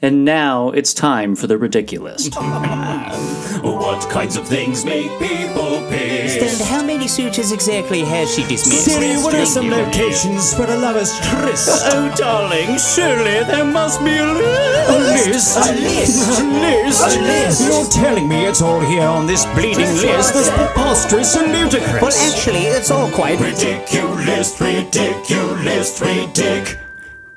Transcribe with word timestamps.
And 0.00 0.24
now 0.24 0.70
it's 0.70 0.94
time 0.94 1.34
for 1.34 1.48
the 1.48 1.58
Ridiculist. 1.58 2.34
What 3.58 4.08
kinds 4.08 4.36
of 4.36 4.46
things 4.46 4.84
make 4.84 5.10
people 5.18 5.82
piss? 5.90 6.60
And 6.60 6.68
how 6.68 6.84
many 6.84 7.08
suitors 7.08 7.50
exactly 7.50 8.02
has 8.02 8.32
she 8.32 8.42
dismissed? 8.42 8.84
Siri, 8.84 9.16
what 9.16 9.34
are 9.34 9.44
some 9.44 9.68
locations 9.68 10.54
for 10.54 10.62
a 10.64 10.76
lover's 10.76 11.18
tryst? 11.18 11.82
oh, 11.86 12.14
darling, 12.16 12.78
surely 12.78 13.42
there 13.50 13.64
must 13.64 13.98
be 14.04 14.16
a 14.16 14.24
list. 14.24 15.26
list? 15.26 15.56
A 15.56 15.72
list? 15.72 16.40
A 16.40 16.44
list? 16.44 17.16
A 17.16 17.20
list? 17.20 17.60
You're 17.66 18.04
telling 18.04 18.28
me 18.28 18.46
it's 18.46 18.62
all 18.62 18.80
here 18.80 19.02
on 19.08 19.26
this 19.26 19.44
bleeding 19.46 19.92
list? 19.96 20.34
That's 20.34 20.50
preposterous 20.50 21.34
and 21.34 21.50
ludicrous. 21.50 22.00
Well, 22.00 22.30
actually, 22.30 22.66
it's 22.66 22.92
all 22.92 23.10
quite. 23.10 23.40
Ridiculous, 23.40 24.60
ridiculous, 24.60 26.00
ridiculous. 26.00 26.76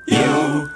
You 0.06 0.70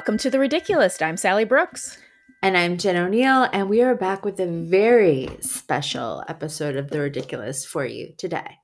Welcome 0.00 0.16
to 0.16 0.30
The 0.30 0.38
Ridiculist. 0.38 1.02
I'm 1.02 1.18
Sally 1.18 1.44
Brooks. 1.44 1.98
And 2.42 2.56
I'm 2.56 2.78
Jen 2.78 2.96
O'Neill, 2.96 3.50
and 3.52 3.68
we 3.68 3.82
are 3.82 3.94
back 3.94 4.24
with 4.24 4.40
a 4.40 4.46
very 4.46 5.28
special 5.40 6.24
episode 6.26 6.76
of 6.76 6.88
The 6.88 7.00
Ridiculist 7.00 7.68
for 7.68 7.84
you 7.84 8.14
today. 8.16 8.56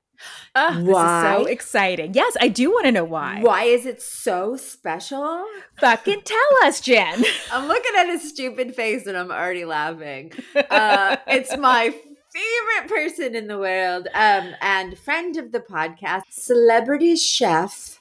Ah, 0.54 0.80
Why? 0.80 0.80
This 0.80 1.42
is 1.42 1.44
so 1.44 1.52
exciting. 1.52 2.14
Yes, 2.14 2.38
I 2.40 2.48
do 2.48 2.70
want 2.70 2.86
to 2.86 2.92
know 2.92 3.04
why. 3.04 3.42
Why 3.42 3.64
is 3.64 3.84
it 3.84 4.00
so 4.00 4.56
special? 4.56 5.44
Fucking 5.78 6.22
tell 6.24 6.64
us, 6.64 6.80
Jen. 6.80 7.22
I'm 7.52 7.68
looking 7.68 7.92
at 7.98 8.06
his 8.06 8.26
stupid 8.30 8.74
face 8.74 9.06
and 9.06 9.14
I'm 9.14 9.30
already 9.30 9.66
laughing. 9.66 10.32
Uh, 10.70 11.18
it's 11.26 11.54
my 11.58 11.90
favorite 11.90 12.88
person 12.88 13.34
in 13.34 13.46
the 13.46 13.58
world 13.58 14.08
um, 14.14 14.54
and 14.62 14.98
friend 14.98 15.36
of 15.36 15.52
the 15.52 15.60
podcast, 15.60 16.22
celebrity 16.30 17.14
chef, 17.14 18.00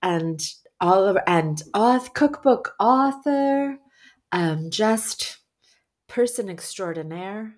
and 0.00 0.40
all 0.80 1.16
and 1.26 1.62
author, 1.74 2.10
cookbook 2.14 2.74
author, 2.78 3.78
um, 4.32 4.70
just 4.70 5.38
person 6.08 6.48
extraordinaire. 6.48 7.54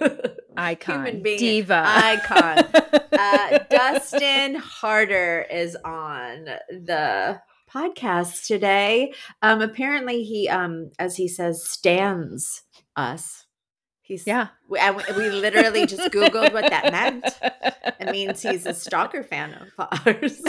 Icon. 0.56 1.06
Human 1.06 1.22
being 1.22 1.38
Diva. 1.38 1.82
icon. 1.86 2.58
uh, 3.12 3.58
Dustin 3.70 4.54
Harder 4.56 5.46
is 5.50 5.76
on 5.84 6.44
the 6.68 7.40
podcast 7.72 8.46
today. 8.46 9.12
Um, 9.42 9.60
apparently, 9.62 10.22
he, 10.22 10.48
um, 10.48 10.90
as 10.98 11.16
he 11.16 11.26
says, 11.28 11.68
stands 11.68 12.62
us. 12.96 13.46
He's 14.02 14.26
yeah. 14.26 14.48
We- 14.68 14.78
we 15.16 15.30
literally 15.30 15.86
just 15.86 16.12
googled 16.12 16.52
what 16.52 16.70
that 16.70 16.92
meant. 16.92 17.24
It 17.98 18.12
means 18.12 18.42
he's 18.42 18.66
a 18.66 18.74
stalker 18.74 19.22
fan 19.22 19.54
of 19.54 19.88
ours. 20.06 20.42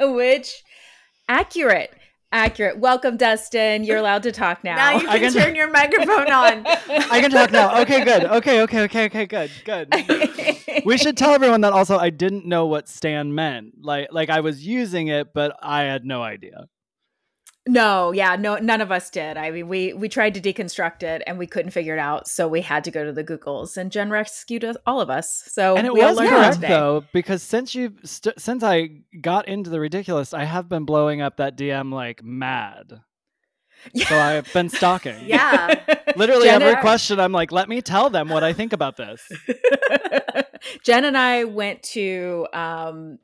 Which, 0.00 0.62
accurate. 1.32 1.90
Accurate. 2.34 2.78
Welcome, 2.78 3.16
Dustin. 3.18 3.84
You're 3.84 3.96
allowed 4.04 4.22
to 4.22 4.32
talk 4.32 4.64
now. 4.64 4.76
Now 4.76 4.92
you 4.98 5.08
I 5.08 5.18
can 5.18 5.32
can- 5.32 5.42
turn 5.42 5.54
your 5.54 5.70
microphone 5.70 6.30
on. 6.30 6.66
I 6.66 7.20
can 7.20 7.30
talk 7.30 7.50
now. 7.52 7.80
Okay, 7.82 8.04
good. 8.04 8.24
Okay, 8.24 8.62
okay, 8.62 8.82
okay, 8.84 9.04
okay, 9.06 9.26
good, 9.26 9.50
good. 9.64 10.84
we 10.86 10.96
should 10.96 11.16
tell 11.16 11.34
everyone 11.34 11.60
that 11.62 11.72
also 11.74 11.98
I 11.98 12.08
didn't 12.10 12.46
know 12.46 12.66
what 12.66 12.88
Stan 12.88 13.34
meant. 13.34 13.74
Like, 13.82 14.08
like 14.12 14.30
I 14.30 14.40
was 14.40 14.66
using 14.66 15.08
it, 15.08 15.34
but 15.34 15.54
I 15.62 15.82
had 15.82 16.04
no 16.06 16.22
idea. 16.22 16.68
No, 17.66 18.10
yeah, 18.10 18.34
no, 18.34 18.56
none 18.56 18.80
of 18.80 18.90
us 18.90 19.08
did. 19.08 19.36
I 19.36 19.52
mean, 19.52 19.68
we 19.68 19.92
we 19.92 20.08
tried 20.08 20.34
to 20.34 20.40
deconstruct 20.40 21.04
it 21.04 21.22
and 21.28 21.38
we 21.38 21.46
couldn't 21.46 21.70
figure 21.70 21.94
it 21.94 22.00
out, 22.00 22.26
so 22.26 22.48
we 22.48 22.60
had 22.60 22.82
to 22.84 22.90
go 22.90 23.04
to 23.04 23.12
the 23.12 23.22
Googles, 23.22 23.76
and 23.76 23.92
Jen 23.92 24.10
rescued 24.10 24.64
us, 24.64 24.76
all 24.84 25.00
of 25.00 25.08
us. 25.08 25.44
So 25.46 25.76
and 25.76 25.86
it 25.86 25.92
we 25.92 26.02
all 26.02 26.08
was 26.08 26.18
learned 26.18 26.30
a 26.30 26.34
lot 26.34 26.40
correct 26.40 26.54
today. 26.56 26.68
though, 26.68 27.04
because 27.12 27.42
since 27.42 27.72
you 27.74 27.94
st- 28.02 28.40
since 28.40 28.64
I 28.64 29.02
got 29.20 29.46
into 29.46 29.70
the 29.70 29.78
Ridiculist, 29.78 30.34
I 30.34 30.44
have 30.44 30.68
been 30.68 30.84
blowing 30.84 31.22
up 31.22 31.36
that 31.36 31.56
DM 31.56 31.92
like 31.92 32.24
mad. 32.24 33.02
So 33.94 34.18
I've 34.18 34.52
been 34.52 34.68
stalking. 34.68 35.16
yeah. 35.24 35.74
Literally 36.16 36.46
Jen 36.46 36.62
every 36.62 36.80
question, 36.80 37.18
I'm 37.18 37.32
like, 37.32 37.52
let 37.52 37.68
me 37.68 37.80
tell 37.80 38.10
them 38.10 38.28
what 38.28 38.44
I 38.44 38.52
think 38.52 38.72
about 38.72 38.96
this. 38.96 39.20
Jen 40.84 41.04
and 41.04 41.18
I 41.18 41.44
went 41.44 41.82
to 41.84 42.46
um, 42.52 43.18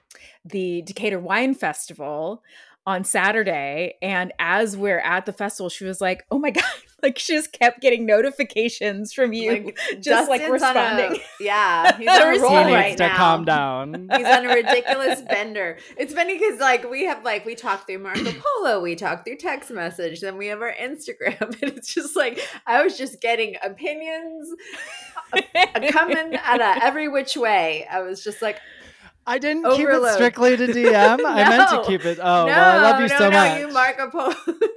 the 0.44 0.82
Decatur 0.82 1.20
Wine 1.20 1.55
Festival 1.55 2.43
on 2.88 3.04
Saturday, 3.04 3.97
and 4.00 4.32
as 4.38 4.75
we're 4.76 4.99
at 5.00 5.26
the 5.26 5.32
festival, 5.34 5.69
she 5.69 5.84
was 5.84 6.00
like, 6.00 6.25
"Oh 6.31 6.38
my 6.38 6.50
god!" 6.53 6.65
Like 7.03 7.16
she 7.19 7.34
just 7.34 7.53
kept 7.53 7.81
getting 7.81 8.06
notifications 8.06 9.12
from 9.12 9.32
you, 9.32 9.53
Like, 9.66 9.78
just 10.00 10.28
like 10.28 10.41
Dustin's 10.41 10.62
on 10.62 10.76
a- 10.76 10.81
responding. 10.81 11.21
yeah, 11.38 11.97
he's 11.99 12.09
on 12.09 12.22
a 12.28 12.32
He 12.32 12.38
roll 12.41 12.50
he 12.50 12.56
needs 12.65 12.72
right 12.75 12.97
to 12.97 13.06
now. 13.06 13.16
calm 13.16 13.44
down. 13.44 14.09
He's 14.16 14.26
on 14.26 14.47
a 14.47 14.54
ridiculous 14.54 15.21
bender. 15.22 15.78
It's 15.97 16.12
funny 16.15 16.37
because 16.38 16.59
like 16.59 16.91
we 16.91 17.04
have 17.04 17.22
like 17.25 17.44
we 17.44 17.54
talk 17.54 17.87
through 17.87 17.99
Marco 17.99 18.32
Polo, 18.56 18.81
we 18.81 18.97
talk 18.97 19.25
through 19.25 19.37
text 19.37 19.70
message, 19.70 20.20
then 20.22 20.37
we 20.38 20.47
have 20.49 20.60
our 20.62 20.72
Instagram, 20.72 21.41
and 21.62 21.72
it's 21.76 21.93
just 21.94 22.16
like 22.16 22.41
I 22.66 22.82
was 22.82 22.97
just 22.99 23.20
getting 23.20 23.55
opinions 23.62 24.49
uh, 25.32 25.41
coming 25.93 26.34
at 26.34 26.60
a 26.60 26.84
every 26.84 27.06
which 27.09 27.37
way. 27.37 27.87
I 27.91 28.00
was 28.00 28.25
just 28.25 28.43
like, 28.43 28.59
I 29.28 29.39
didn't 29.39 29.71
keep 29.77 29.87
it 29.89 30.12
strictly 30.15 30.56
to 30.56 30.66
DM. 30.78 31.21
I 31.25 31.49
meant 31.49 31.71
to 31.71 31.84
keep 31.87 32.05
it. 32.05 32.19
no, 32.19 32.25
Oh, 32.25 32.47
well, 32.47 32.81
I 32.81 32.91
love 32.91 33.00
you 33.03 33.09
no, 33.09 33.19
so 33.19 33.31
no, 33.31 33.39
much. 33.39 33.61
you 33.61 33.69
Marco 33.72 34.11
Polo. 34.11 34.34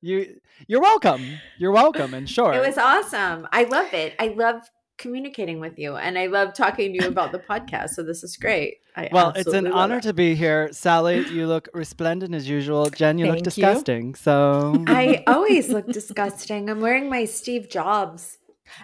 You 0.00 0.36
you're 0.68 0.80
welcome. 0.80 1.22
You're 1.58 1.72
welcome 1.72 2.14
and 2.14 2.28
sure. 2.30 2.52
it 2.52 2.60
was 2.64 2.78
awesome. 2.78 3.48
I 3.52 3.64
love 3.64 3.92
it. 3.92 4.14
I 4.20 4.28
love 4.28 4.62
communicating 4.96 5.58
with 5.58 5.76
you, 5.76 5.96
and 5.96 6.16
I 6.16 6.26
love 6.26 6.54
talking 6.54 6.92
to 6.92 7.02
you 7.02 7.08
about 7.08 7.32
the 7.32 7.40
podcast. 7.40 7.90
So 7.90 8.04
this 8.04 8.22
is 8.22 8.36
great. 8.36 8.76
I 8.96 9.08
well, 9.10 9.32
it's 9.34 9.52
an 9.52 9.66
honor 9.66 9.98
it. 9.98 10.04
to 10.04 10.12
be 10.12 10.36
here. 10.36 10.72
Sally, 10.72 11.26
you 11.28 11.48
look 11.48 11.68
resplendent 11.74 12.32
as 12.32 12.48
usual. 12.48 12.90
Jen, 12.90 13.18
you 13.18 13.26
look 13.26 13.34
Thank 13.34 13.46
you. 13.46 13.50
disgusting. 13.50 14.14
So 14.14 14.84
I 14.86 15.24
always 15.26 15.68
look 15.68 15.86
disgusting. 15.88 16.70
I'm 16.70 16.80
wearing 16.80 17.08
my 17.08 17.24
Steve 17.24 17.68
Jobs. 17.68 18.38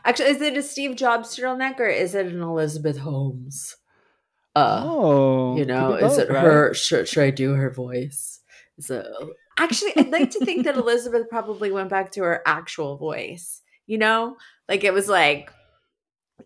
Actually, 0.04 0.30
is 0.30 0.40
it 0.40 0.56
a 0.56 0.62
Steve 0.64 0.96
Jobs 0.96 1.36
turtleneck 1.36 1.78
or 1.78 1.86
is 1.86 2.14
it 2.16 2.26
an 2.26 2.40
Elizabeth 2.40 2.98
Holmes? 2.98 3.76
Uh, 4.56 4.82
Oh, 4.84 5.56
you 5.56 5.64
know, 5.64 5.94
is 5.94 6.16
both, 6.16 6.18
it 6.18 6.30
right? 6.30 6.44
her? 6.44 6.74
Should, 6.74 7.08
should 7.08 7.24
I 7.24 7.30
do 7.30 7.54
her 7.54 7.70
voice? 7.70 8.40
So 8.80 9.32
actually, 9.58 9.92
I'd 9.96 10.10
like 10.12 10.30
to 10.30 10.44
think 10.44 10.64
that 10.64 10.76
Elizabeth 10.76 11.28
probably 11.28 11.70
went 11.70 11.90
back 11.90 12.12
to 12.12 12.22
her 12.22 12.42
actual 12.46 12.96
voice. 12.96 13.62
You 13.86 13.98
know, 13.98 14.36
like 14.68 14.84
it 14.84 14.94
was 14.94 15.08
like, 15.08 15.50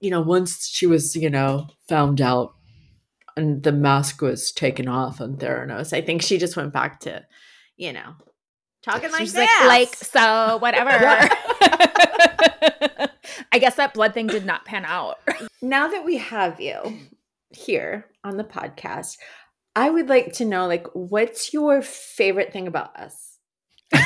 you 0.00 0.10
know, 0.10 0.20
once 0.20 0.68
she 0.68 0.86
was, 0.86 1.14
you 1.14 1.30
know, 1.30 1.68
found 1.88 2.20
out 2.20 2.54
and 3.36 3.62
the 3.62 3.72
mask 3.72 4.20
was 4.20 4.52
taken 4.52 4.88
off 4.88 5.20
on 5.20 5.36
Theranos, 5.36 5.92
I 5.92 6.00
think 6.00 6.22
she 6.22 6.38
just 6.38 6.56
went 6.56 6.72
back 6.72 7.00
to, 7.00 7.24
you 7.76 7.92
know, 7.92 8.14
talking 8.82 9.12
like 9.12 9.20
She's 9.20 9.34
this. 9.34 9.48
like, 9.60 9.68
like, 9.68 9.94
so 9.94 10.58
whatever. 10.58 10.90
I 13.52 13.58
guess 13.58 13.76
that 13.76 13.94
blood 13.94 14.14
thing 14.14 14.26
did 14.26 14.44
not 14.44 14.64
pan 14.64 14.84
out. 14.84 15.18
now 15.62 15.88
that 15.88 16.04
we 16.04 16.16
have 16.16 16.60
you 16.60 16.80
here 17.50 18.06
on 18.24 18.36
the 18.36 18.44
podcast, 18.44 19.16
I 19.76 19.90
would 19.90 20.08
like 20.08 20.32
to 20.34 20.44
know 20.44 20.66
like 20.66 20.86
what's 20.94 21.52
your 21.52 21.82
favorite 21.82 22.52
thing 22.52 22.66
about 22.66 22.96
us? 22.96 23.38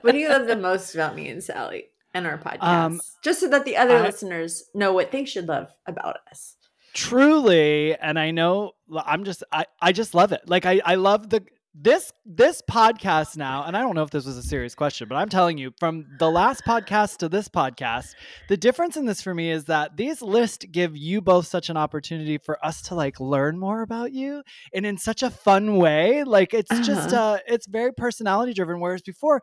What 0.00 0.12
do 0.12 0.18
you 0.18 0.28
love 0.28 0.46
the 0.46 0.56
most 0.56 0.94
about 0.94 1.14
me 1.16 1.28
and 1.28 1.42
Sally 1.44 1.86
and 2.14 2.26
our 2.26 2.38
podcast? 2.38 2.62
Um, 2.62 3.00
Just 3.22 3.40
so 3.40 3.48
that 3.48 3.64
the 3.66 3.76
other 3.76 3.98
I- 3.98 4.02
listeners 4.02 4.64
know 4.74 4.92
what 4.92 5.10
they 5.10 5.24
should 5.24 5.48
love 5.48 5.70
about 5.86 6.18
us. 6.30 6.54
truly 6.94 7.94
and 7.94 8.18
i 8.18 8.30
know 8.30 8.72
i'm 9.04 9.22
just 9.24 9.44
i 9.52 9.66
i 9.82 9.92
just 9.92 10.14
love 10.14 10.32
it 10.32 10.40
like 10.48 10.64
i 10.64 10.80
i 10.86 10.94
love 10.94 11.28
the 11.28 11.44
this 11.74 12.12
this 12.24 12.62
podcast 12.68 13.36
now 13.36 13.62
and 13.64 13.76
i 13.76 13.80
don't 13.80 13.94
know 13.94 14.02
if 14.02 14.10
this 14.10 14.24
was 14.24 14.36
a 14.36 14.42
serious 14.42 14.74
question 14.74 15.06
but 15.06 15.16
i'm 15.16 15.28
telling 15.28 15.58
you 15.58 15.70
from 15.78 16.04
the 16.18 16.28
last 16.28 16.64
podcast 16.64 17.18
to 17.18 17.28
this 17.28 17.46
podcast 17.48 18.14
the 18.48 18.56
difference 18.56 18.96
in 18.96 19.04
this 19.04 19.20
for 19.20 19.34
me 19.34 19.50
is 19.50 19.66
that 19.66 19.96
these 19.96 20.20
lists 20.22 20.64
give 20.72 20.96
you 20.96 21.20
both 21.20 21.46
such 21.46 21.68
an 21.68 21.76
opportunity 21.76 22.38
for 22.38 22.58
us 22.64 22.82
to 22.82 22.94
like 22.94 23.20
learn 23.20 23.58
more 23.58 23.82
about 23.82 24.12
you 24.12 24.42
and 24.72 24.86
in 24.86 24.96
such 24.96 25.22
a 25.22 25.30
fun 25.30 25.76
way 25.76 26.24
like 26.24 26.52
it's 26.54 26.70
just 26.80 27.12
Uh-huh. 27.12 27.34
uh 27.34 27.38
it's 27.46 27.66
very 27.66 27.92
personality 27.92 28.54
driven 28.54 28.80
whereas 28.80 29.02
before 29.02 29.42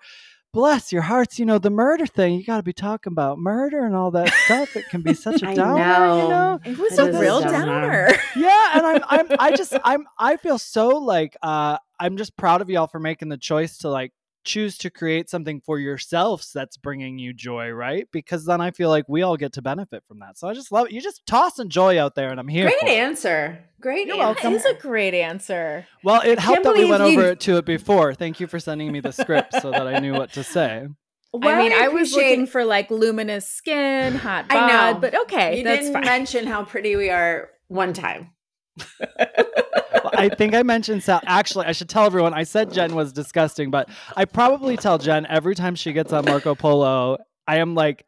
bless 0.52 0.92
your 0.92 1.02
hearts 1.04 1.38
you 1.38 1.46
know 1.46 1.58
the 1.60 1.70
murder 1.70 2.08
thing 2.08 2.34
you 2.34 2.44
got 2.44 2.58
to 2.58 2.64
be 2.64 2.74
talking 2.74 3.12
about 3.12 3.38
murder 3.38 3.86
and 3.86 3.94
all 3.96 4.10
that 4.12 4.30
stuff 4.46 4.76
it 4.76 4.86
can 4.90 5.02
be 5.02 5.14
such 5.28 5.44
a 5.44 5.50
I 5.50 5.54
downer 5.54 5.78
know. 5.78 6.22
you 6.24 6.30
know 6.30 6.60
It 6.66 6.78
was 6.78 6.98
It 6.98 7.14
a 7.14 7.18
a 7.18 7.20
real 7.22 7.40
downer. 7.42 8.08
downer. 8.08 8.10
yeah 8.36 8.72
and 8.74 8.86
i'm 8.86 9.02
i'm 9.10 9.28
i 9.40 9.56
just 9.56 9.74
i'm 9.84 10.06
i 10.18 10.38
feel 10.38 10.58
so 10.58 10.88
like 10.98 11.36
uh 11.42 11.78
i'm 12.00 12.18
just 12.18 12.36
proud 12.38 12.62
of 12.62 12.70
y'all 12.70 12.88
for 12.88 13.00
making 13.00 13.30
the 13.30 13.38
choice 13.38 13.78
to 13.78 13.90
like 13.90 14.12
choose 14.44 14.78
to 14.78 14.92
create 14.92 15.28
something 15.28 15.60
for 15.60 15.80
yourselves 15.80 16.52
that's 16.54 16.78
bringing 16.78 17.18
you 17.18 17.34
joy 17.34 17.70
right 17.72 18.08
because 18.12 18.46
then 18.46 18.62
i 18.62 18.70
feel 18.70 18.90
like 18.90 19.06
we 19.10 19.24
all 19.24 19.38
get 19.38 19.52
to 19.54 19.62
benefit 19.62 20.04
from 20.08 20.20
that 20.20 20.38
so 20.38 20.48
i 20.48 20.54
just 20.54 20.72
love 20.72 20.86
it 20.86 20.92
you 20.92 21.02
just 21.02 21.26
tossing 21.26 21.68
joy 21.68 22.00
out 22.00 22.14
there 22.14 22.30
and 22.30 22.40
i'm 22.40 22.48
here 22.48 22.66
Great 22.66 22.80
for 22.80 22.86
it. 22.88 22.92
answer. 22.92 23.64
Great 23.82 24.08
You're 24.08 24.22
answer. 24.22 24.44
That 24.44 24.54
is 24.54 24.66
a 24.66 24.74
great 24.76 25.14
answer. 25.16 25.88
well 26.04 26.22
it 26.24 26.38
helped 26.40 26.64
that 26.64 26.76
we 26.76 26.88
went 26.90 27.02
you- 27.04 27.20
over 27.20 27.32
it 27.32 27.40
to 27.42 27.58
it 27.58 27.66
before 27.66 28.14
thank 28.14 28.40
you 28.40 28.46
for 28.46 28.60
sending 28.60 28.92
me 28.92 29.00
the 29.00 29.12
script 29.12 29.54
so 29.62 29.72
that 29.72 29.88
i 29.88 29.98
knew 30.00 30.14
what 30.14 30.32
to 30.34 30.44
say 30.44 30.88
Well, 31.34 31.42
I 31.54 31.58
mean, 31.62 31.74
I, 31.74 31.88
was 31.90 32.14
looking 32.14 32.46
for 32.48 32.64
like 32.66 32.90
luminous 32.92 33.50
skin, 33.50 34.14
hot 34.16 34.48
bod, 34.48 34.58
I 34.58 34.92
know. 34.94 35.00
but 35.00 35.14
okay, 35.24 35.58
You 35.58 35.64
that's 35.64 35.82
didn't 35.88 35.94
fine. 35.94 36.06
mention 36.06 36.46
how 36.48 36.64
pretty 36.64 36.96
we 36.96 37.10
are 37.10 37.50
one 37.68 37.94
time. 37.94 38.30
I 40.16 40.30
think 40.30 40.54
I 40.54 40.64
mentioned 40.64 41.04
Sal. 41.04 41.22
Actually, 41.26 41.66
I 41.68 41.72
should 41.72 41.90
tell 41.90 42.06
everyone. 42.06 42.34
I 42.34 42.44
said 42.44 42.74
Jen 42.74 42.96
was 42.96 43.14
disgusting, 43.14 43.72
but 43.72 43.90
I 44.16 44.26
probably 44.26 44.78
tell 44.78 44.98
Jen 44.98 45.26
every 45.28 45.56
time 45.56 45.76
she 45.76 45.94
gets 45.94 46.14
on 46.14 46.26
Marco 46.26 46.56
Polo. 46.56 47.18
I 47.48 47.58
am 47.58 47.76
like, 47.76 48.06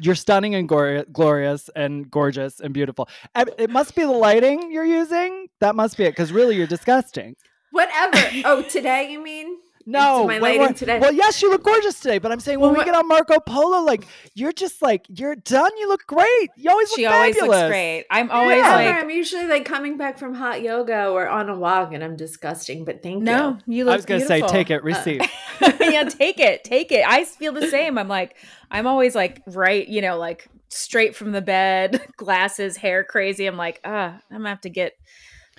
"You're 0.00 0.14
stunning 0.14 0.54
and 0.54 0.68
gor- 0.68 1.04
glorious 1.12 1.68
and 1.74 2.10
gorgeous 2.10 2.60
and 2.60 2.72
beautiful." 2.72 3.08
It 3.34 3.70
must 3.70 3.94
be 3.94 4.02
the 4.02 4.12
lighting 4.12 4.70
you're 4.70 4.84
using. 4.84 5.48
That 5.60 5.74
must 5.74 5.96
be 5.96 6.04
it, 6.04 6.10
because 6.10 6.32
really, 6.32 6.56
you're 6.56 6.66
disgusting. 6.66 7.34
Whatever. 7.72 8.18
oh, 8.44 8.62
today 8.62 9.10
you 9.10 9.22
mean? 9.22 9.58
No, 9.88 10.20
my 10.26 10.34
when 10.34 10.42
lighting 10.42 10.60
we're- 10.62 10.74
today. 10.74 10.98
Well, 10.98 11.12
yes, 11.12 11.40
you 11.40 11.48
look 11.48 11.62
gorgeous 11.62 12.00
today, 12.00 12.18
but 12.18 12.32
I'm 12.32 12.40
saying 12.40 12.58
when 12.58 12.70
Well, 12.72 12.80
we 12.80 12.84
get 12.84 12.94
on 12.96 13.06
Marco 13.06 13.38
Polo, 13.38 13.82
like 13.82 14.04
you're 14.34 14.52
just 14.52 14.82
like 14.82 15.06
you're 15.08 15.36
done. 15.36 15.70
You 15.78 15.88
look 15.88 16.06
great. 16.06 16.50
You 16.56 16.70
always 16.70 16.90
she 16.92 17.04
look 17.04 17.14
always 17.14 17.36
fabulous. 17.36 17.60
looks 17.60 17.68
great. 17.70 18.04
I'm 18.10 18.30
always 18.30 18.56
Whatever. 18.62 18.76
like, 18.84 19.04
I'm 19.04 19.10
usually 19.10 19.46
like 19.46 19.64
coming 19.64 19.96
back 19.96 20.18
from 20.18 20.34
hot 20.34 20.60
yoga 20.60 21.06
or 21.08 21.28
on 21.28 21.48
a 21.48 21.56
walk, 21.56 21.92
and 21.92 22.02
I'm 22.02 22.16
disgusting. 22.16 22.84
But 22.84 23.02
thank 23.02 23.22
no, 23.22 23.32
you. 23.32 23.38
No, 23.38 23.58
you 23.66 23.84
look. 23.84 23.92
I 23.92 23.96
was 23.96 24.06
gonna 24.06 24.20
beautiful. 24.26 24.48
say, 24.48 24.54
take 24.54 24.70
it, 24.70 24.82
receive. 24.82 25.20
yeah, 25.80 26.04
take 26.04 26.40
it, 26.40 26.64
take 26.64 26.90
it. 26.90 27.04
I 27.06 27.24
feel 27.24 27.52
the 27.52 27.68
same. 27.68 27.96
I'm 27.96 28.08
like, 28.08 28.36
I'm 28.70 28.86
always 28.88 29.14
like 29.14 29.42
right, 29.46 29.86
you 29.86 30.02
know, 30.02 30.18
like 30.18 30.48
straight 30.68 31.14
from 31.14 31.30
the 31.30 31.40
bed, 31.40 32.00
glasses, 32.16 32.76
hair 32.76 33.04
crazy. 33.04 33.46
I'm 33.46 33.56
like, 33.56 33.80
ah, 33.84 34.18
I'm 34.30 34.38
gonna 34.38 34.48
have 34.48 34.60
to 34.62 34.70
get. 34.70 34.94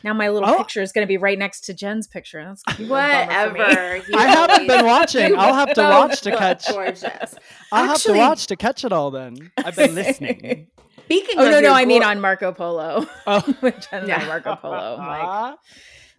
Now 0.03 0.13
my 0.13 0.29
little 0.29 0.47
Oh. 0.49 0.57
picture 0.57 0.81
is 0.81 0.91
gonna 0.91 1.07
be 1.07 1.17
right 1.17 1.37
next 1.39 1.61
to 1.61 1.73
Jen's 1.73 2.07
picture. 2.07 2.43
That's 2.43 2.61
gonna 2.63 2.77
be 2.77 2.85
a 2.85 2.87
bummer 2.87 3.17
for 3.47 3.53
me. 3.53 3.59
Whatever. 3.59 4.03
I 4.15 4.27
haven't 4.27 4.67
been 4.67 4.85
watching. 4.85 5.37
I'll 5.37 5.53
have 5.55 5.69
to 5.69 5.75
both 5.81 5.89
watch 6.09 6.21
to 6.21 6.31
catch. 6.37 6.67
Gorgeous. 6.71 7.35
I'll 7.71 7.89
Actually- 7.89 7.89
have 7.89 8.01
to 8.03 8.13
watch 8.29 8.47
to 8.47 8.55
catch 8.55 8.85
it 8.85 8.91
all. 8.91 9.11
Then 9.11 9.51
I've 9.57 9.75
been 9.75 9.95
listening. 9.95 10.67
Speaking 11.05 11.35
Oh 11.39 11.45
of 11.45 11.51
no, 11.51 11.59
no, 11.61 11.73
I 11.73 11.85
mean 11.85 12.03
on 12.03 12.19
Marco 12.21 12.51
Polo. 12.51 13.07
Oh. 13.25 13.41
With 13.61 13.87
Jen 13.89 14.01
and 14.01 14.07
Yeah. 14.09 14.25
Marco 14.27 14.55
Polo. 14.57 14.97
I'm 14.99 15.07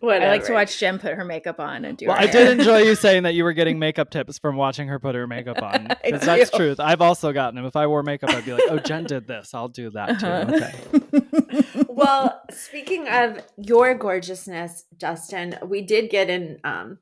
like, 0.00 0.22
I 0.22 0.28
like 0.28 0.44
to 0.46 0.52
watch 0.54 0.78
Jen 0.78 0.98
put 0.98 1.14
her 1.14 1.24
makeup 1.24 1.58
on 1.60 1.84
and 1.84 1.98
do. 1.98 2.06
Well, 2.06 2.16
her 2.16 2.22
I 2.22 2.26
hair. 2.26 2.46
did 2.46 2.60
enjoy 2.60 2.78
you 2.78 2.94
saying 2.94 3.24
that 3.24 3.34
you 3.34 3.42
were 3.44 3.52
getting 3.52 3.78
makeup 3.80 4.10
tips 4.10 4.38
from 4.38 4.56
watching 4.56 4.86
her 4.88 4.98
put 5.00 5.14
her 5.16 5.26
makeup 5.26 5.60
on. 5.60 5.88
I 6.04 6.10
'Cause 6.12 6.20
that's 6.22 6.50
truth. 6.50 6.78
I've 6.80 7.00
also 7.02 7.32
gotten 7.32 7.56
them. 7.56 7.64
If 7.66 7.74
I 7.76 7.86
wore 7.88 8.02
makeup, 8.04 8.30
I'd 8.30 8.44
be 8.44 8.52
like, 8.52 8.62
"Oh, 8.70 8.78
Jen 8.78 9.04
did 9.04 9.26
this. 9.26 9.54
I'll 9.54 9.66
do 9.68 9.90
that 9.90 10.20
too." 10.20 10.26
Uh-huh. 10.26 10.54
Okay. 10.54 11.67
Well, 11.98 12.40
speaking 12.52 13.08
of 13.08 13.40
your 13.56 13.92
gorgeousness, 13.94 14.84
Dustin, 14.96 15.56
we 15.66 15.82
did 15.82 16.10
get 16.10 16.30
in 16.30 16.58
um 16.62 16.98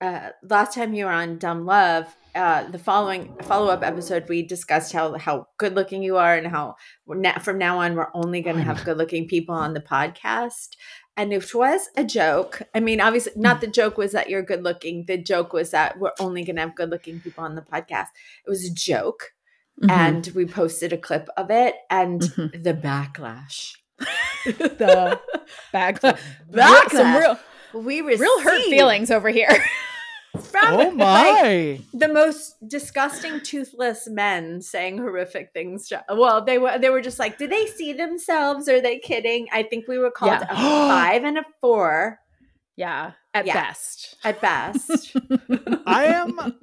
uh 0.00 0.30
last 0.48 0.74
time 0.74 0.94
you 0.94 1.06
were 1.06 1.10
on 1.12 1.38
Dumb 1.38 1.66
Love, 1.66 2.06
uh 2.34 2.70
the 2.70 2.78
following 2.78 3.36
follow-up 3.42 3.82
episode 3.82 4.28
we 4.28 4.42
discussed 4.42 4.92
how 4.92 5.14
how 5.18 5.48
good 5.58 5.74
looking 5.74 6.02
you 6.04 6.18
are 6.18 6.36
and 6.36 6.46
how 6.46 6.76
from 7.42 7.58
now 7.58 7.78
on 7.80 7.96
we're 7.96 8.14
only 8.14 8.40
going 8.42 8.56
to 8.56 8.62
have 8.62 8.84
good 8.84 8.96
looking 8.98 9.26
people 9.26 9.56
on 9.56 9.74
the 9.74 9.80
podcast. 9.80 10.68
And 11.16 11.32
it 11.32 11.52
was 11.52 11.88
a 11.96 12.04
joke. 12.04 12.62
I 12.74 12.80
mean, 12.80 13.00
obviously, 13.00 13.32
not 13.36 13.60
the 13.60 13.66
joke 13.66 13.98
was 13.98 14.12
that 14.12 14.30
you're 14.30 14.42
good 14.42 14.62
looking. 14.62 15.04
The 15.06 15.18
joke 15.18 15.52
was 15.52 15.72
that 15.72 15.98
we're 15.98 16.12
only 16.20 16.42
going 16.44 16.56
to 16.56 16.62
have 16.62 16.76
good 16.76 16.90
looking 16.90 17.20
people 17.20 17.44
on 17.44 17.54
the 17.56 17.60
podcast. 17.62 18.06
It 18.46 18.50
was 18.50 18.64
a 18.64 18.72
joke. 18.72 19.32
Mhm. 19.82 19.90
And 19.90 20.26
we 20.34 20.46
posted 20.46 20.92
a 20.92 20.96
clip 21.08 21.28
of 21.36 21.50
it 21.50 21.74
and 21.90 22.20
Mhm. 22.22 22.62
the 22.62 22.72
backlash. 22.72 23.74
the 24.44 25.20
back, 25.72 26.00
Backlash. 26.00 26.90
some 26.90 27.16
real, 27.16 27.38
we 27.74 28.00
received 28.00 28.20
real 28.20 28.40
hurt 28.40 28.62
feelings 28.64 29.10
over 29.10 29.28
here. 29.30 29.50
from 30.40 30.74
Oh 30.74 30.76
like, 30.78 30.94
my! 30.94 31.80
the 31.92 32.08
most 32.08 32.56
disgusting 32.66 33.40
toothless 33.40 34.08
men 34.08 34.62
saying 34.62 34.98
horrific 34.98 35.50
things. 35.52 35.88
to- 35.88 36.04
Well, 36.10 36.44
they 36.44 36.58
were 36.58 36.78
they 36.78 36.88
were 36.90 37.02
just 37.02 37.18
like, 37.18 37.36
do 37.38 37.46
they 37.46 37.66
see 37.66 37.92
themselves? 37.92 38.68
Are 38.68 38.80
they 38.80 38.98
kidding? 38.98 39.48
I 39.52 39.62
think 39.62 39.86
we 39.88 39.98
were 39.98 40.10
called 40.10 40.32
Yeah. 40.32 40.46
a 40.50 40.54
five 40.54 41.24
and 41.24 41.38
a 41.38 41.44
four 41.60 42.18
yeah, 42.76 43.12
at 43.34 43.46
Yeah. 43.46 43.54
best. 43.54 44.16
at 44.24 44.40
best. 44.40 45.16
I 45.86 46.04
am. 46.06 46.54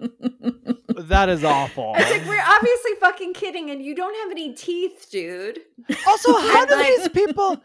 That 1.08 1.30
is 1.30 1.44
awful. 1.44 1.94
it's 1.98 2.10
like 2.12 2.26
we're 2.28 2.44
obviously 2.46 2.92
fucking 3.00 3.34
kidding, 3.34 3.70
and 3.70 3.82
you 3.84 3.96
don't 3.96 4.16
have 4.24 4.32
any 4.32 4.54
teeth, 4.54 5.08
dude. 5.12 5.60
Also, 6.08 6.34
how 6.38 6.66
do 6.66 6.76
like- 6.76 6.88
these 6.98 7.10
people, 7.10 7.58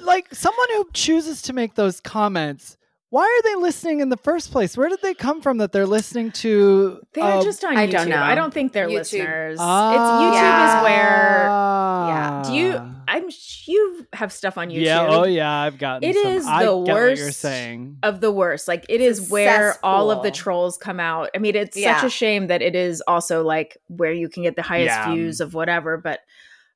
like 0.00 0.34
someone 0.34 0.66
who 0.74 0.88
chooses 0.92 1.42
to 1.42 1.52
make 1.52 1.74
those 1.76 2.00
comments, 2.00 2.76
why 3.10 3.22
are 3.22 3.42
they 3.48 3.54
listening 3.60 4.00
in 4.00 4.08
the 4.08 4.16
first 4.16 4.50
place? 4.50 4.76
Where 4.76 4.88
did 4.88 5.00
they 5.00 5.14
come 5.14 5.40
from 5.40 5.58
that 5.58 5.70
they're 5.72 5.86
listening 5.86 6.32
to? 6.32 7.00
They're 7.12 7.24
uh, 7.24 7.42
just 7.42 7.64
on 7.64 7.74
YouTube. 7.74 7.78
I 7.78 7.86
don't 7.86 8.08
know. 8.08 8.22
I 8.22 8.34
don't 8.34 8.52
think 8.52 8.72
they're 8.72 8.88
YouTube. 8.88 8.94
listeners. 8.94 9.58
Ah. 9.60 9.92
it's 9.92 10.36
YouTube 10.36 10.78
is 10.78 10.84
where. 10.84 11.44
yeah. 11.46 12.42
Do 12.46 12.52
you? 12.54 12.92
I'm. 13.08 13.30
You 13.66 14.06
have 14.12 14.32
stuff 14.32 14.58
on 14.58 14.68
YouTube. 14.70 14.82
Yeah. 14.84 15.06
Oh, 15.08 15.24
yeah. 15.24 15.50
I've 15.52 15.78
gotten. 15.78 16.08
It 16.08 16.16
some. 16.16 16.32
is 16.32 16.46
I 16.46 16.64
the 16.64 16.82
get 16.82 16.94
what 16.94 17.16
you're 17.18 17.30
saying. 17.32 17.98
of 18.02 18.20
the 18.20 18.32
worst. 18.32 18.66
Like 18.66 18.84
It's 18.88 19.20
is 19.20 19.28
a 19.28 19.32
where 19.32 19.74
all 19.84 20.10
of 20.10 20.22
the 20.24 20.30
trolls 20.32 20.76
come 20.76 20.98
out. 20.98 21.30
I 21.34 21.38
mean, 21.38 21.54
it's 21.54 21.80
such 21.80 22.02
a 22.04 22.10
shame 22.10 22.48
that 22.48 22.60
it 22.62 22.74
is 22.74 23.02
also 23.06 23.44
like 23.44 23.76
where 23.88 24.12
you 24.12 24.28
can 24.28 24.42
get 24.42 24.56
the 24.56 24.62
highest 24.62 24.94
Yeah. 24.96 25.12
views 25.12 25.40
of 25.40 25.54
whatever. 25.54 25.96
But 25.96 26.20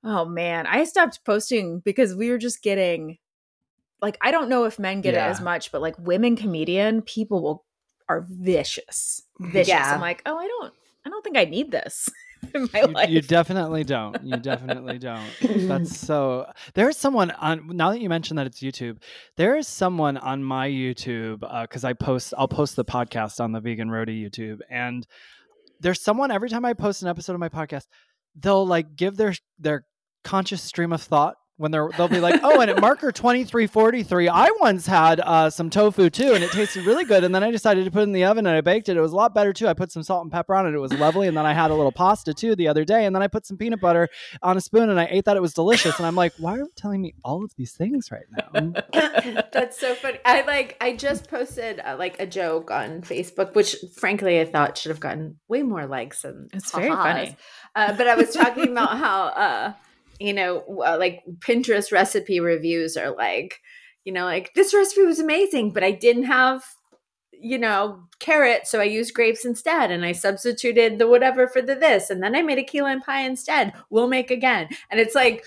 oh 0.05 0.25
man, 0.25 0.67
I 0.67 0.85
stopped 0.85 1.25
posting 1.25 1.81
because 1.81 2.15
we 2.15 2.31
were 2.31 2.39
just 2.39 2.63
getting 2.63 3.19
like 4.03 4.19
I 4.21 4.31
don't 4.31 4.49
know 4.49 4.65
if 4.65 4.79
men 4.79 5.01
get 5.01 5.15
Yeah. 5.15 5.27
it 5.27 5.31
as 5.31 5.41
much, 5.41 5.73
but 5.73 5.81
like 5.81 5.99
women 5.99 6.37
comedian 6.37 7.03
people 7.03 7.43
will 7.43 7.65
are 8.09 8.27
vicious, 8.29 9.23
mm-hmm. 9.41 9.53
vicious. 9.53 9.69
Yeah. 9.69 9.95
I'm 9.95 10.01
like, 10.01 10.23
oh, 10.27 10.37
I 10.37 10.49
don't, 10.49 10.75
I 11.07 11.11
don't 11.11 11.23
think 11.23 11.37
I 11.37 11.45
need 11.45 11.71
this 11.71 12.09
in 12.55 12.69
my 12.73 12.81
You, 12.81 12.87
life. 12.89 13.09
you 13.11 13.21
definitely 13.21 13.85
don't. 13.85 14.21
You 14.25 14.37
definitely 14.37 14.99
don't. 14.99 15.31
That's 15.41 15.97
so. 15.97 16.47
There's 16.75 16.97
someone 16.97 17.31
on. 17.31 17.69
Now 17.77 17.91
that 17.91 18.01
you 18.01 18.09
mentioned 18.09 18.39
that 18.39 18.47
it's 18.47 18.61
YouTube, 18.61 18.97
there 19.37 19.57
is 19.57 19.69
someone 19.69 20.17
on 20.17 20.43
my 20.43 20.69
YouTube 20.69 21.45
uh, 21.49 21.63
because 21.63 21.85
I 21.85 21.93
post. 21.93 22.35
I'll 22.37 22.49
post 22.49 22.75
the 22.77 22.85
podcast 22.85 23.41
on 23.41 23.53
the 23.53 23.61
Vegan 23.61 23.89
Roadie 23.89 24.21
YouTube, 24.25 24.59
and 24.69 25.07
there's 25.79 26.01
someone 26.01 26.31
every 26.31 26.49
time 26.51 26.65
I 26.65 26.73
post 26.73 27.03
an 27.03 27.09
episode 27.09 27.35
of 27.35 27.41
my 27.41 27.49
podcast, 27.49 27.87
they'll 28.35 28.67
like 28.67 28.97
give 28.97 29.17
their 29.17 29.35
their 29.59 29.85
conscious 30.25 30.63
stream 30.63 30.93
of 30.93 31.01
thought 31.01 31.37
when 31.61 31.71
they're 31.71 31.89
they'll 31.97 32.09
be 32.09 32.21
like, 32.21 32.41
oh, 32.43 32.61
and 32.61 32.71
at 32.71 32.81
marker 32.81 33.13
twenty 33.23 33.45
three 33.45 33.67
forty 33.67 34.03
three, 34.03 34.29
I 34.29 34.49
once 34.61 34.87
had 34.87 35.21
uh, 35.21 35.51
some 35.51 35.69
tofu 35.71 36.09
too, 36.11 36.33
and 36.35 36.43
it 36.43 36.51
tasted 36.51 36.87
really 36.87 37.05
good. 37.05 37.23
And 37.23 37.35
then 37.35 37.45
I 37.45 37.51
decided 37.51 37.85
to 37.85 37.91
put 37.91 38.01
it 38.01 38.05
in 38.05 38.13
the 38.13 38.25
oven 38.25 38.47
and 38.47 38.57
I 38.57 38.61
baked 38.63 38.89
it. 38.89 38.97
It 38.97 39.01
was 39.01 39.13
a 39.13 39.17
lot 39.17 39.35
better 39.35 39.53
too. 39.53 39.69
I 39.69 39.75
put 39.75 39.93
some 39.93 40.03
salt 40.03 40.23
and 40.23 40.33
pepper 40.33 40.55
on 40.55 40.67
it. 40.67 40.75
It 40.75 40.79
was 40.79 40.93
lovely. 40.95 41.29
And 41.29 41.37
then 41.37 41.45
I 41.47 41.53
had 41.53 41.71
a 41.71 41.75
little 41.75 41.93
pasta 41.93 42.33
too 42.35 42.57
the 42.57 42.69
other 42.69 42.85
day. 42.85 43.05
And 43.05 43.15
then 43.15 43.23
I 43.23 43.27
put 43.29 43.47
some 43.47 43.57
peanut 43.57 43.81
butter 43.81 44.09
on 44.43 44.57
a 44.57 44.61
spoon 44.61 44.89
and 44.91 44.99
I 44.99 45.07
ate 45.11 45.27
that. 45.27 45.37
It 45.37 45.41
was 45.43 45.53
delicious. 45.55 45.99
And 45.99 46.07
I'm 46.07 46.17
like, 46.17 46.33
why 46.39 46.55
are 46.55 46.59
you 46.59 46.71
telling 46.77 47.03
me 47.03 47.15
all 47.25 47.45
of 47.45 47.53
these 47.57 47.73
things 47.73 48.11
right 48.11 48.25
now? 48.55 48.73
That's 49.53 49.79
so 49.79 49.95
funny. 49.95 50.19
I 50.25 50.41
like 50.43 50.77
I 50.81 50.97
just 50.97 51.29
posted 51.29 51.81
uh, 51.81 51.97
like 51.99 52.19
a 52.19 52.27
joke 52.27 52.71
on 52.71 53.03
Facebook, 53.03 53.55
which 53.55 53.77
frankly 53.97 54.41
I 54.41 54.47
thought 54.47 54.79
should 54.79 54.91
have 54.91 55.01
gotten 55.01 55.39
way 55.49 55.63
more 55.63 55.87
likes 55.87 56.25
and 56.25 56.49
It's 56.55 56.73
very 56.73 56.89
ha-has. 56.89 57.15
funny. 57.29 57.37
Uh, 57.75 57.93
but 57.97 58.07
I 58.09 58.15
was 58.15 58.31
talking 58.35 58.71
about 58.73 58.97
how 58.99 59.25
uh, 59.27 59.73
you 60.21 60.33
know 60.33 60.63
uh, 60.87 60.97
like 60.99 61.23
Pinterest 61.41 61.91
recipe 61.91 62.39
reviews 62.39 62.97
are 62.97 63.17
like 63.17 63.59
you 64.05 64.13
know 64.13 64.25
like 64.25 64.53
this 64.55 64.75
recipe 64.75 65.03
was 65.03 65.19
amazing, 65.19 65.73
but 65.73 65.83
I 65.83 65.91
didn't 65.91 66.25
have 66.25 66.63
you 67.33 67.59
know 67.59 68.03
carrot, 68.21 68.67
so 68.67 68.81
I 68.81 68.85
used 68.85 69.15
grapes 69.15 69.45
instead, 69.45 69.91
and 69.91 70.05
I 70.05 70.13
substituted 70.13 70.99
the 70.99 71.09
whatever 71.09 71.49
for 71.49 71.63
the 71.63 71.75
this, 71.75 72.11
and 72.11 72.23
then 72.23 72.37
I 72.37 72.43
made 72.43 72.59
a 72.59 72.65
key 72.65 72.83
lime 72.83 73.01
pie 73.01 73.23
instead. 73.23 73.73
We'll 73.89 74.09
make 74.09 74.31
again, 74.31 74.69
and 74.91 75.01
it's 75.01 75.15
like 75.15 75.45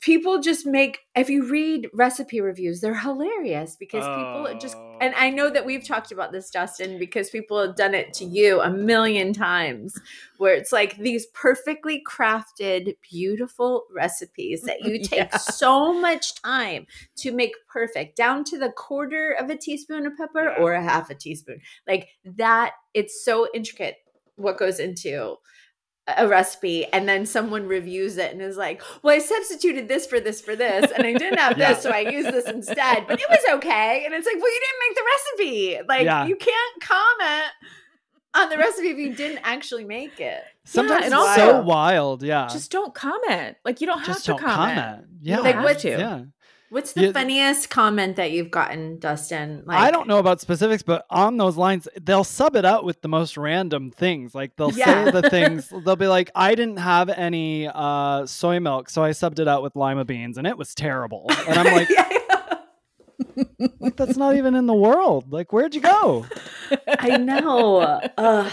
people 0.00 0.40
just 0.40 0.66
make 0.66 1.00
if 1.14 1.30
you 1.30 1.48
read 1.48 1.88
recipe 1.94 2.40
reviews 2.40 2.80
they're 2.80 2.98
hilarious 2.98 3.76
because 3.76 4.04
people 4.04 4.58
just 4.60 4.76
and 5.00 5.14
i 5.16 5.30
know 5.30 5.48
that 5.48 5.64
we've 5.64 5.86
talked 5.86 6.10
about 6.12 6.32
this 6.32 6.50
Dustin 6.50 6.98
because 6.98 7.30
people 7.30 7.60
have 7.60 7.76
done 7.76 7.94
it 7.94 8.12
to 8.14 8.24
you 8.24 8.60
a 8.60 8.70
million 8.70 9.32
times 9.32 9.98
where 10.38 10.54
it's 10.54 10.72
like 10.72 10.96
these 10.98 11.26
perfectly 11.26 12.02
crafted 12.06 12.96
beautiful 13.10 13.84
recipes 13.94 14.62
that 14.62 14.80
you 14.82 14.98
take 15.02 15.30
Yeah. 15.30 15.36
so 15.36 15.92
much 15.92 16.34
time 16.42 16.86
to 17.16 17.32
make 17.32 17.54
perfect 17.68 18.16
down 18.16 18.44
to 18.44 18.58
the 18.58 18.70
quarter 18.70 19.32
of 19.38 19.50
a 19.50 19.56
teaspoon 19.56 20.06
of 20.06 20.16
pepper 20.16 20.54
or 20.58 20.72
a 20.74 20.82
half 20.82 21.10
a 21.10 21.14
teaspoon 21.14 21.60
like 21.86 22.08
that 22.24 22.72
it's 22.94 23.24
so 23.24 23.48
intricate 23.54 23.96
what 24.36 24.58
goes 24.58 24.78
into 24.80 25.36
a 26.16 26.28
recipe 26.28 26.86
and 26.92 27.08
then 27.08 27.26
someone 27.26 27.66
reviews 27.66 28.16
it 28.16 28.32
and 28.32 28.40
is 28.40 28.56
like, 28.56 28.80
well, 29.02 29.14
I 29.14 29.18
substituted 29.18 29.88
this 29.88 30.06
for 30.06 30.20
this 30.20 30.40
for 30.40 30.54
this 30.54 30.90
and 30.92 31.04
I 31.06 31.12
didn't 31.14 31.38
have 31.38 31.58
Yeah. 31.58 31.74
this, 31.74 31.82
so 31.82 31.90
I 31.90 32.00
used 32.00 32.28
this 32.28 32.46
instead, 32.48 33.06
but 33.08 33.18
it 33.20 33.26
was 33.28 33.40
okay. 33.56 34.02
And 34.04 34.14
it's 34.14 34.26
like, 34.26 34.36
well, 34.36 34.52
you 34.52 34.60
didn't 34.60 34.80
make 34.88 34.96
the 34.96 35.02
recipe. 35.82 35.88
Like, 35.88 36.04
Yeah. 36.04 36.26
you 36.26 36.36
can't 36.36 36.80
comment 36.80 37.50
on 38.34 38.50
the 38.50 38.56
recipe 38.58 38.88
if 38.90 38.98
you 38.98 39.14
didn't 39.14 39.40
actually 39.42 39.84
make 39.84 40.20
it. 40.20 40.42
Sometimes 40.64 41.06
and 41.06 41.12
it's 41.12 41.14
also- 41.14 41.40
so 41.40 41.60
wild. 41.62 42.22
Yeah. 42.22 42.46
just 42.52 42.70
don't 42.70 42.94
comment. 42.94 43.56
Like 43.64 43.80
you 43.80 43.86
don't 43.88 43.98
have 43.98 44.06
Just 44.06 44.26
to 44.26 44.32
don't 44.32 44.40
comment. 44.40 44.78
comment. 44.78 45.04
Yeah. 45.22 45.40
Like, 45.40 45.56
what- 45.62 45.78
to. 45.80 45.88
Yeah. 45.90 46.20
What's 46.68 46.92
the 46.94 47.02
You- 47.02 47.12
funniest 47.12 47.70
comment 47.70 48.16
that 48.16 48.32
you've 48.32 48.50
gotten, 48.50 48.98
Dustin? 48.98 49.62
Like, 49.66 49.78
I 49.78 49.90
don't 49.92 50.08
know 50.08 50.18
about 50.18 50.40
specifics, 50.40 50.82
but 50.82 51.06
on 51.10 51.36
those 51.36 51.56
lines, 51.56 51.86
they'll 52.02 52.24
sub 52.24 52.56
it 52.56 52.64
out 52.64 52.84
with 52.84 53.02
the 53.02 53.08
most 53.08 53.36
random 53.36 53.90
things. 53.92 54.34
Like 54.34 54.56
they'll 54.56 54.72
Yeah. 54.72 55.04
say 55.04 55.10
the 55.12 55.22
things, 55.30 55.72
they'll 55.84 55.94
be 55.96 56.08
like, 56.08 56.30
I 56.34 56.54
didn't 56.56 56.78
have 56.78 57.08
any 57.08 57.68
uh, 57.72 58.26
soy 58.26 58.58
milk, 58.58 58.90
so 58.90 59.04
I 59.04 59.10
subbed 59.10 59.38
it 59.38 59.46
out 59.46 59.62
with 59.62 59.76
lima 59.76 60.04
beans 60.04 60.38
and 60.38 60.46
it 60.46 60.58
was 60.58 60.74
terrible. 60.74 61.26
And 61.48 61.56
I'm 61.58 61.72
like, 61.74 61.88
Yeah, 61.96 62.08
yeah. 62.10 62.58
like, 63.80 63.96
that's 63.96 64.16
not 64.16 64.34
even 64.36 64.54
in 64.54 64.66
the 64.66 64.74
world. 64.74 65.32
Like, 65.32 65.52
where'd 65.52 65.74
you 65.74 65.80
go? 65.80 66.26
I 66.98 67.16
know. 67.16 67.78
Ugh. 68.18 68.52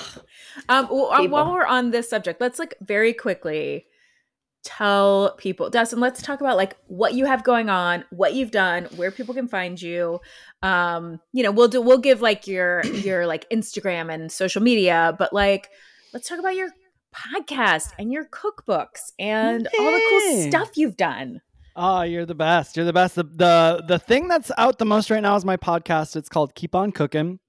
Um, 0.70 0.88
well, 0.92 1.12
uh, 1.12 1.28
while 1.28 1.52
we're 1.52 1.66
on 1.66 1.90
this 1.92 2.10
subject, 2.10 2.40
let's 2.40 2.60
like 2.60 2.76
very 2.80 3.12
quickly 3.14 3.88
tell 4.64 5.36
people, 5.38 5.70
Dustin. 5.70 6.00
Let's 6.00 6.22
talk 6.22 6.42
about 6.42 6.58
like 6.58 6.76
what 6.88 7.14
you 7.14 7.26
have 7.26 7.44
going 7.44 7.70
on, 7.70 8.06
what 8.10 8.34
you've 8.34 8.52
done, 8.52 8.86
where 8.96 9.12
people 9.12 9.34
can 9.34 9.48
find 9.48 9.82
you. 9.82 10.20
Um, 10.62 11.20
you 11.32 11.44
know, 11.44 11.52
we'll 11.52 11.68
do 11.68 11.82
we'll 11.82 12.00
give 12.00 12.22
like 12.22 12.48
your 12.48 12.86
your 12.86 13.28
like 13.28 13.50
Instagram 13.50 14.14
and 14.14 14.32
social 14.32 14.62
media, 14.62 15.16
but 15.18 15.34
like 15.34 15.70
let's 16.14 16.28
talk 16.28 16.40
about 16.40 16.56
your 16.56 16.70
podcast 17.14 17.92
and 18.00 18.12
your 18.12 18.26
cookbooks 18.26 19.12
and 19.20 19.68
all 19.80 19.92
the 19.92 20.02
cool 20.10 20.50
stuff 20.50 20.72
you've 20.76 20.98
done. 20.98 21.42
Oh, 21.76 22.04
you're 22.04 22.26
the 22.26 22.36
best. 22.36 22.78
You're 22.78 22.86
the 22.86 22.94
best. 22.94 23.16
The, 23.16 23.24
the 23.24 23.84
the 23.88 24.00
thing 24.00 24.28
that's 24.28 24.52
out 24.58 24.78
the 24.78 24.86
most 24.86 25.10
right 25.10 25.22
now 25.22 25.36
is 25.36 25.46
my 25.46 25.58
podcast. 25.58 26.16
It's 26.16 26.30
called 26.30 26.56
Keep 26.56 26.76
On 26.76 26.92
Cookin'. 26.92 27.40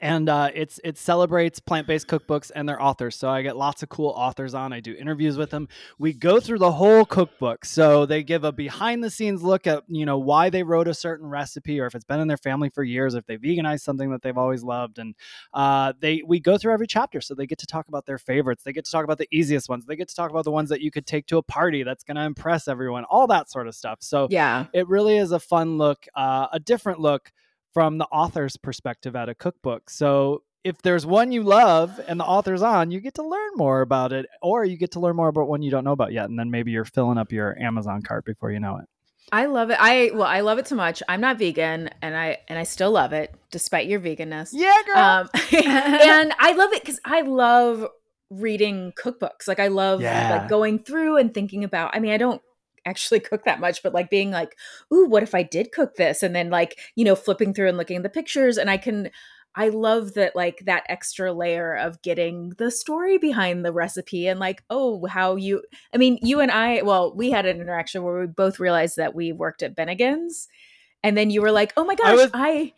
And 0.00 0.28
uh, 0.28 0.50
it's 0.54 0.78
it 0.84 0.96
celebrates 0.96 1.58
plant-based 1.58 2.06
cookbooks 2.06 2.52
and 2.54 2.68
their 2.68 2.80
authors. 2.80 3.16
So 3.16 3.28
I 3.28 3.42
get 3.42 3.56
lots 3.56 3.82
of 3.82 3.88
cool 3.88 4.10
authors 4.10 4.54
on. 4.54 4.72
I 4.72 4.78
do 4.78 4.94
interviews 4.94 5.36
with 5.36 5.50
them. 5.50 5.66
We 5.98 6.12
go 6.12 6.38
through 6.38 6.58
the 6.58 6.70
whole 6.70 7.04
cookbook. 7.04 7.64
So 7.64 8.06
they 8.06 8.22
give 8.22 8.44
a 8.44 8.52
behind-the-scenes 8.52 9.42
look 9.42 9.66
at 9.66 9.82
you 9.88 10.06
know 10.06 10.16
why 10.16 10.48
they 10.48 10.62
wrote 10.62 10.86
a 10.86 10.94
certain 10.94 11.26
recipe, 11.26 11.80
or 11.80 11.86
if 11.86 11.96
it's 11.96 12.04
been 12.04 12.20
in 12.20 12.28
their 12.28 12.36
family 12.36 12.68
for 12.68 12.84
years, 12.84 13.14
if 13.14 13.26
they 13.26 13.36
veganized 13.36 13.80
something 13.80 14.10
that 14.12 14.22
they've 14.22 14.38
always 14.38 14.62
loved, 14.62 15.00
and 15.00 15.16
uh, 15.54 15.92
they 15.98 16.22
we 16.24 16.38
go 16.38 16.56
through 16.56 16.72
every 16.72 16.86
chapter. 16.86 17.20
So 17.20 17.34
they 17.34 17.46
get 17.46 17.58
to 17.58 17.66
talk 17.66 17.88
about 17.88 18.06
their 18.06 18.18
favorites. 18.18 18.62
They 18.62 18.72
get 18.72 18.84
to 18.84 18.92
talk 18.92 19.02
about 19.04 19.18
the 19.18 19.28
easiest 19.32 19.68
ones. 19.68 19.86
They 19.86 19.96
get 19.96 20.08
to 20.08 20.14
talk 20.14 20.30
about 20.30 20.44
the 20.44 20.52
ones 20.52 20.68
that 20.68 20.80
you 20.80 20.92
could 20.92 21.06
take 21.06 21.26
to 21.26 21.38
a 21.38 21.42
party 21.42 21.82
that's 21.82 22.04
going 22.04 22.16
to 22.16 22.22
impress 22.22 22.68
everyone. 22.68 23.04
All 23.04 23.26
that 23.26 23.50
sort 23.50 23.66
of 23.66 23.74
stuff. 23.74 23.98
So 24.02 24.28
Yeah. 24.30 24.66
it 24.72 24.86
really 24.88 25.18
is 25.18 25.32
a 25.32 25.40
fun 25.40 25.78
look, 25.78 26.06
uh, 26.14 26.46
a 26.52 26.60
different 26.60 27.00
look 27.00 27.32
from 27.72 27.98
the 27.98 28.06
author's 28.06 28.56
perspective 28.56 29.14
at 29.16 29.28
a 29.28 29.34
cookbook. 29.34 29.90
So 29.90 30.42
if 30.64 30.82
there's 30.82 31.06
one 31.06 31.32
you 31.32 31.42
love 31.42 32.00
and 32.06 32.20
the 32.20 32.24
author's 32.24 32.62
on, 32.62 32.90
you 32.90 33.00
get 33.00 33.14
to 33.14 33.22
learn 33.22 33.50
more 33.54 33.80
about 33.80 34.12
it, 34.12 34.26
or 34.42 34.64
you 34.64 34.76
get 34.76 34.92
to 34.92 35.00
learn 35.00 35.16
more 35.16 35.28
about 35.28 35.48
one 35.48 35.62
you 35.62 35.70
don't 35.70 35.84
know 35.84 35.92
about 35.92 36.12
yet, 36.12 36.28
and 36.28 36.38
then 36.38 36.50
maybe 36.50 36.70
you're 36.70 36.84
filling 36.84 37.16
up 37.18 37.32
your 37.32 37.58
Amazon 37.58 38.02
cart 38.02 38.24
before 38.24 38.50
you 38.50 38.60
know 38.60 38.76
it. 38.76 38.84
I 39.32 39.46
love 39.46 39.70
it. 39.70 39.76
I 39.80 40.10
well, 40.12 40.24
I 40.26 40.40
love 40.40 40.58
it 40.58 40.66
so 40.66 40.74
much. 40.74 41.02
I'm 41.08 41.20
not 41.20 41.38
vegan, 41.38 41.88
and 42.02 42.16
I 42.16 42.38
and 42.48 42.58
I 42.58 42.64
still 42.64 42.90
love 42.90 43.12
it 43.12 43.32
despite 43.50 43.86
your 43.86 44.00
veganness. 44.00 44.50
Yeah, 44.52 44.74
girl. 44.86 44.96
Um, 44.98 45.30
and 45.52 46.34
I 46.38 46.52
love 46.56 46.72
it 46.72 46.82
because 46.82 47.00
I 47.04 47.20
love 47.22 47.86
reading 48.30 48.92
cookbooks. 48.98 49.46
Like 49.46 49.60
I 49.60 49.68
love 49.68 50.00
Yeah. 50.00 50.30
like 50.30 50.48
going 50.48 50.80
through 50.80 51.16
and 51.18 51.32
thinking 51.32 51.64
about. 51.64 51.94
I 51.94 52.00
mean, 52.00 52.12
I 52.12 52.16
don't 52.16 52.42
actually 52.90 53.20
cook 53.20 53.44
that 53.44 53.60
much, 53.60 53.82
but 53.82 53.94
like 53.94 54.10
being 54.10 54.30
like, 54.30 54.56
ooh, 54.92 55.06
what 55.06 55.22
if 55.22 55.34
I 55.34 55.42
did 55.42 55.72
cook 55.72 55.94
this? 55.94 56.22
And 56.22 56.34
then 56.34 56.50
like 56.50 56.78
you 56.96 57.04
know 57.04 57.14
flipping 57.14 57.54
through 57.54 57.68
and 57.68 57.78
looking 57.78 57.96
at 57.96 58.02
the 58.02 58.10
pictures, 58.10 58.58
and 58.58 58.68
I 58.70 58.76
can. 58.76 59.10
I 59.52 59.70
love 59.70 60.14
that 60.14 60.36
like 60.36 60.62
that 60.66 60.84
extra 60.88 61.32
layer 61.32 61.74
of 61.74 62.00
getting 62.02 62.50
the 62.58 62.70
story 62.70 63.18
behind 63.18 63.64
the 63.64 63.72
recipe 63.72 64.28
and 64.28 64.38
like 64.38 64.62
oh 64.70 65.04
how 65.06 65.34
you 65.34 65.64
I 65.92 65.96
mean 65.96 66.20
you 66.22 66.38
and 66.38 66.52
I 66.52 66.82
well 66.82 67.12
we 67.16 67.32
had 67.32 67.46
an 67.46 67.60
interaction 67.60 68.04
where 68.04 68.20
we 68.20 68.26
both 68.28 68.60
realized 68.60 68.96
that 68.98 69.12
we 69.12 69.32
worked 69.32 69.64
at 69.64 69.74
Bennigan's 69.74 70.46
and 71.02 71.18
then 71.18 71.30
you 71.30 71.42
were 71.42 71.50
like 71.50 71.72
oh 71.76 71.84
my 71.84 71.96
gosh 71.96 72.16
was- 72.16 72.30
I 72.32 72.74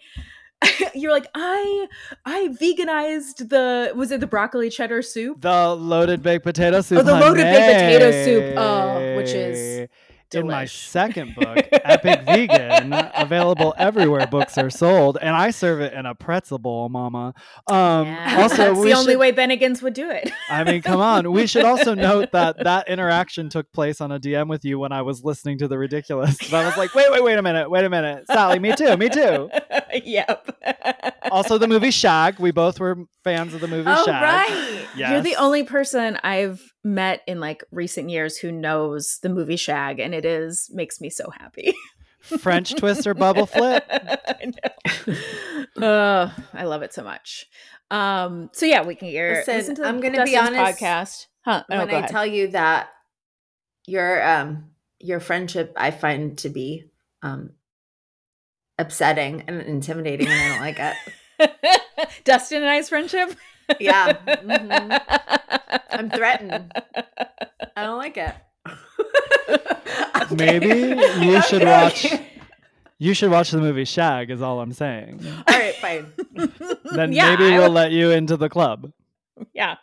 you're 0.95 1.12
like 1.12 1.26
I 1.35 1.88
I 2.25 2.49
veganized 2.61 3.49
the 3.49 3.92
was 3.95 4.11
it 4.11 4.21
the 4.21 4.26
broccoli 4.26 4.71
cheddar 4.71 5.02
soup? 5.02 5.40
the 5.40 5.75
loaded 5.75 6.23
baked 6.23 6.45
potato 6.45 6.81
soup. 6.81 6.99
Oh, 6.99 7.02
the 7.02 7.12
loaded 7.12 7.45
baked 7.45 7.75
potato 7.75 8.11
soup, 8.25 8.57
honey. 8.57 8.57
oh, 8.57 9.16
which 9.16 9.31
is 9.31 9.88
in 10.35 10.47
my 10.47 10.65
second 10.65 11.35
book, 11.37 11.59
Epic 11.73 12.23
Vegan, 12.27 12.93
available 13.15 13.75
everywhere 13.79 14.27
books 14.27 14.57
are 14.59 14.71
sold, 14.71 15.19
and 15.21 15.31
I 15.37 15.51
serve 15.51 15.81
it 15.81 15.93
in 15.93 16.07
a 16.07 16.15
pretzel 16.15 16.59
bowl, 16.59 16.89
Mama. 16.89 17.35
Um, 17.69 18.07
Yeah, 18.07 18.43
also, 18.43 18.57
that's 18.57 18.83
the 18.83 18.93
only 18.95 19.17
way 19.17 19.33
Bennigan's 19.33 19.83
would 19.83 19.95
do 19.95 20.11
it. 20.11 20.31
I 20.49 20.65
mean, 20.65 20.83
come 20.83 21.01
on. 21.01 21.33
We 21.33 21.47
should 21.47 21.65
also 21.65 21.95
note 22.11 22.33
that 22.33 22.62
that 22.65 22.89
interaction 22.89 23.49
took 23.49 23.71
place 23.73 24.01
on 24.01 24.12
a 24.12 24.19
DM 24.21 24.49
with 24.49 24.65
you 24.65 24.79
when 24.79 24.93
I 24.93 25.03
was 25.03 25.23
listening 25.25 25.59
to 25.59 25.69
the 25.69 25.79
Ridiculist. 25.79 26.43
And 26.45 26.55
I 26.55 26.65
was 26.67 26.77
like, 26.77 26.95
wait, 26.95 27.11
wait, 27.11 27.23
wait 27.23 27.39
a 27.39 27.43
minute, 27.43 27.71
wait 27.71 27.85
a 27.85 27.91
minute, 27.91 28.27
Sally, 28.27 28.59
me 28.59 28.75
too, 28.75 28.97
me 28.97 29.09
too. 29.09 29.51
yep. 30.05 30.49
Also, 31.31 31.59
the 31.59 31.69
movie 31.69 31.91
Shag. 31.91 32.39
We 32.39 32.51
both 32.51 32.81
were 32.81 32.97
fans 33.25 33.55
of 33.55 33.61
the 33.61 33.69
movie 33.69 33.91
Oh, 33.91 34.05
Shag. 34.05 34.23
right. 34.23 34.87
Yes. 34.97 35.11
You're 35.12 35.21
the 35.23 35.37
only 35.37 35.62
person 35.65 36.19
I've 36.23 36.61
met 36.85 37.23
in 37.27 37.41
like 37.41 37.65
recent 37.71 38.11
years 38.11 38.37
who 38.37 38.51
knows 38.53 39.19
the 39.19 39.29
movie 39.29 39.57
Shag, 39.57 39.99
and 39.99 40.15
it 40.15 40.25
is 40.25 40.71
makes 40.73 41.01
me 41.01 41.11
so 41.11 41.31
happy. 41.31 41.75
French 42.21 42.75
twist 42.77 43.07
or 43.07 43.15
bubble 43.15 43.47
flip. 43.47 43.85
I 43.91 44.53
know. 45.77 45.87
Uh, 45.87 46.31
I 46.55 46.65
love 46.65 46.83
it 46.83 46.93
so 46.93 47.03
much. 47.03 47.47
Um, 47.91 48.51
so 48.53 48.67
yeah, 48.67 48.85
we 48.85 48.95
can 48.95 49.09
hear. 49.09 49.37
Listen, 49.39 49.57
listen 49.57 49.75
to 49.77 49.87
I'm 49.87 50.01
gonna 50.01 50.25
be 50.25 50.33
Dustin's 50.33 50.59
honest, 50.59 50.81
podcast. 50.81 51.27
Huh? 51.45 51.65
Oh, 51.71 51.79
when 51.79 51.89
go 51.89 51.97
I 51.97 51.99
ahead. 51.99 52.11
tell 52.11 52.27
you 52.27 52.49
that 52.49 52.89
your 53.87 54.27
um 54.27 54.71
your 55.01 55.21
friendship 55.21 55.73
I 55.77 55.91
find 55.91 56.39
to 56.39 56.49
be 56.49 56.91
um 57.23 57.51
upsetting 58.79 59.45
and 59.49 59.61
intimidating 59.62 60.29
and 60.29 60.41
I 60.41 60.49
don't 60.49 60.61
like 60.61 60.97
it. 61.41 61.81
Dustin 62.25 62.62
and 62.62 62.71
I's 62.71 62.89
friendship. 62.89 63.35
Yeah. 63.81 64.12
mhm. 64.26 65.00
I'm 65.91 66.11
threatened. 66.11 66.73
I 67.76 67.83
don't 67.85 67.99
like 67.99 68.17
it. 68.17 68.35
Okay. 70.23 70.59
Maybe 70.61 71.26
you 71.26 71.43
should 71.49 71.64
watch. 71.64 72.07
You 72.99 73.12
should 73.12 73.31
watch 73.31 73.50
the 73.50 73.59
movie 73.59 73.85
Shag. 73.85 74.31
Is 74.31 74.41
all 74.41 74.61
I'm 74.61 74.73
saying. 74.73 75.21
All 75.49 75.59
right, 75.59 75.75
fine. 75.76 76.12
Then 76.93 77.12
Yeah, 77.12 77.31
maybe 77.31 77.47
I 77.52 77.59
we'll 77.59 77.62
would- 77.69 77.73
let 77.73 77.91
you 77.93 78.11
into 78.12 78.37
the 78.37 78.49
club. 78.49 78.93
yeah, 79.52 79.76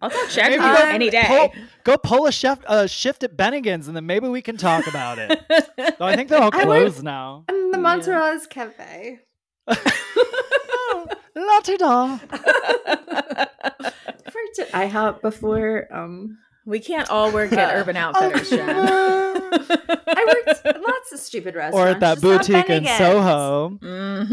I'll 0.00 0.10
talk 0.10 0.30
Shag 0.30 0.50
Maybe 0.52 0.62
with 0.62 0.70
you 0.70 0.76
go- 0.76 0.84
any 0.90 1.10
day. 1.10 1.24
Pull, 1.26 1.52
go 1.82 1.96
pull 1.98 2.26
a 2.26 2.32
chef, 2.32 2.60
uh, 2.66 2.86
shift 2.86 3.24
at 3.24 3.36
Bennigan's, 3.36 3.88
and 3.88 3.96
then 3.96 4.06
maybe 4.06 4.28
we 4.28 4.40
can 4.42 4.56
talk 4.56 4.86
about 4.86 5.18
it. 5.18 5.40
Though 5.98 6.06
I 6.06 6.14
think 6.16 6.28
they're 6.28 6.40
all 6.40 6.50
I 6.54 6.64
would- 6.64 6.64
closed 6.64 7.02
now. 7.02 7.44
I'm 7.48 7.72
the 7.72 7.78
Yeah. 7.78 7.82
Monterella's 7.82 8.46
Cafe. 11.34 11.46
Latte 11.46 11.76
da. 11.76 12.18
Worked 14.34 14.58
at 14.60 14.68
IHOP 14.72 15.20
before. 15.22 15.88
Um, 15.90 16.38
we 16.66 16.80
can't 16.80 17.08
all 17.10 17.30
work 17.30 17.52
at 17.52 17.74
Urban 17.78 17.96
Outfitters, 17.96 18.48
Shag. 18.48 18.60
I 18.76 20.42
worked 20.46 20.64
at 20.66 20.80
lots 20.80 21.12
of 21.12 21.18
stupid 21.20 21.54
restaurants. 21.54 21.76
or 21.76 21.88
at 21.88 22.00
that 22.00 22.20
boutique 22.22 22.70
in 22.70 22.84
Bennigan's. 22.84 22.98
Soho. 22.98 23.78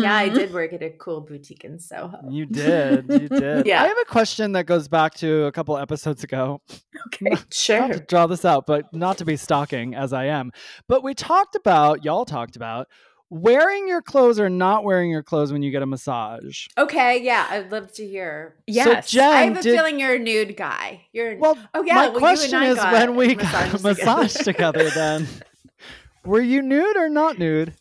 Yeah, 0.01 0.15
I 0.15 0.29
did 0.29 0.53
work 0.53 0.71
at 0.73 0.81
a 0.81 0.91
cool 0.91 1.19
boutique 1.21 1.65
in 1.65 1.77
Soho. 1.79 2.17
You 2.29 2.45
did. 2.45 3.05
You 3.09 3.27
did. 3.27 3.65
Yeah. 3.65 3.83
I 3.83 3.87
have 3.87 3.97
a 4.01 4.05
question 4.05 4.53
that 4.53 4.65
goes 4.65 4.87
back 4.87 5.15
to 5.15 5.45
a 5.45 5.51
couple 5.51 5.77
episodes 5.77 6.23
ago. 6.23 6.61
Okay. 7.07 7.35
Sure. 7.51 7.81
Not 7.87 7.93
to 7.93 7.99
draw 7.99 8.27
this 8.27 8.45
out, 8.45 8.65
but 8.65 8.93
not 8.93 9.17
to 9.17 9.25
be 9.25 9.35
stalking 9.35 9.93
as 9.95 10.13
I 10.13 10.25
am. 10.25 10.51
But 10.87 11.03
we 11.03 11.13
talked 11.13 11.55
about, 11.55 12.05
y'all 12.05 12.25
talked 12.25 12.55
about 12.55 12.87
wearing 13.31 13.87
your 13.87 14.01
clothes 14.01 14.39
or 14.39 14.49
not 14.49 14.83
wearing 14.83 15.09
your 15.09 15.23
clothes 15.23 15.51
when 15.53 15.63
you 15.63 15.71
get 15.71 15.81
a 15.81 15.85
massage. 15.85 16.67
Okay, 16.77 17.23
yeah, 17.23 17.47
I'd 17.49 17.71
love 17.71 17.91
to 17.93 18.05
hear. 18.05 18.55
Yes. 18.67 19.09
So 19.09 19.17
Jen 19.19 19.29
I 19.33 19.41
have 19.45 19.57
a 19.57 19.61
did, 19.63 19.75
feeling 19.75 19.99
you're 19.99 20.15
a 20.15 20.19
nude 20.19 20.55
guy. 20.57 21.05
You're 21.13 21.37
Well, 21.37 21.57
oh 21.73 21.81
yeah. 21.83 21.95
my 21.95 22.09
well, 22.09 22.19
question 22.19 22.61
is 22.61 22.77
when 22.77 23.15
we 23.15 23.35
got 23.35 23.73
a 23.73 23.81
massage 23.81 24.33
together. 24.43 24.89
then. 24.91 25.27
Were 26.25 26.41
you 26.41 26.61
nude 26.61 26.97
or 26.97 27.09
not 27.09 27.39
nude? 27.39 27.73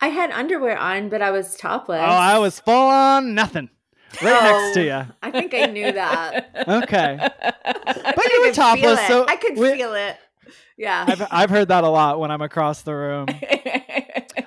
I 0.00 0.08
had 0.08 0.30
underwear 0.30 0.78
on, 0.78 1.10
but 1.10 1.20
I 1.20 1.30
was 1.30 1.54
topless. 1.56 2.00
Oh, 2.00 2.04
I 2.04 2.38
was 2.38 2.58
full 2.58 2.74
on 2.74 3.34
nothing. 3.34 3.68
Right 4.22 4.42
next 4.42 4.74
to 4.74 4.80
Oh, 4.80 5.00
you. 5.02 5.06
I 5.22 5.30
think 5.30 5.52
I 5.54 5.66
knew 5.66 5.92
that. 5.92 6.64
Okay. 6.68 7.18
I 7.64 8.12
But 8.16 8.32
you 8.32 8.44
were 8.46 8.52
topless, 8.52 9.06
so 9.06 9.26
I 9.28 9.36
could 9.36 9.56
we- 9.58 9.72
feel 9.76 9.94
it. 9.94 10.16
Yeah. 10.76 11.04
I've, 11.06 11.26
I've 11.30 11.50
heard 11.50 11.68
that 11.68 11.84
a 11.84 11.88
lot 11.90 12.18
when 12.18 12.30
I'm 12.30 12.40
across 12.40 12.80
the 12.82 12.94
room. 12.96 13.26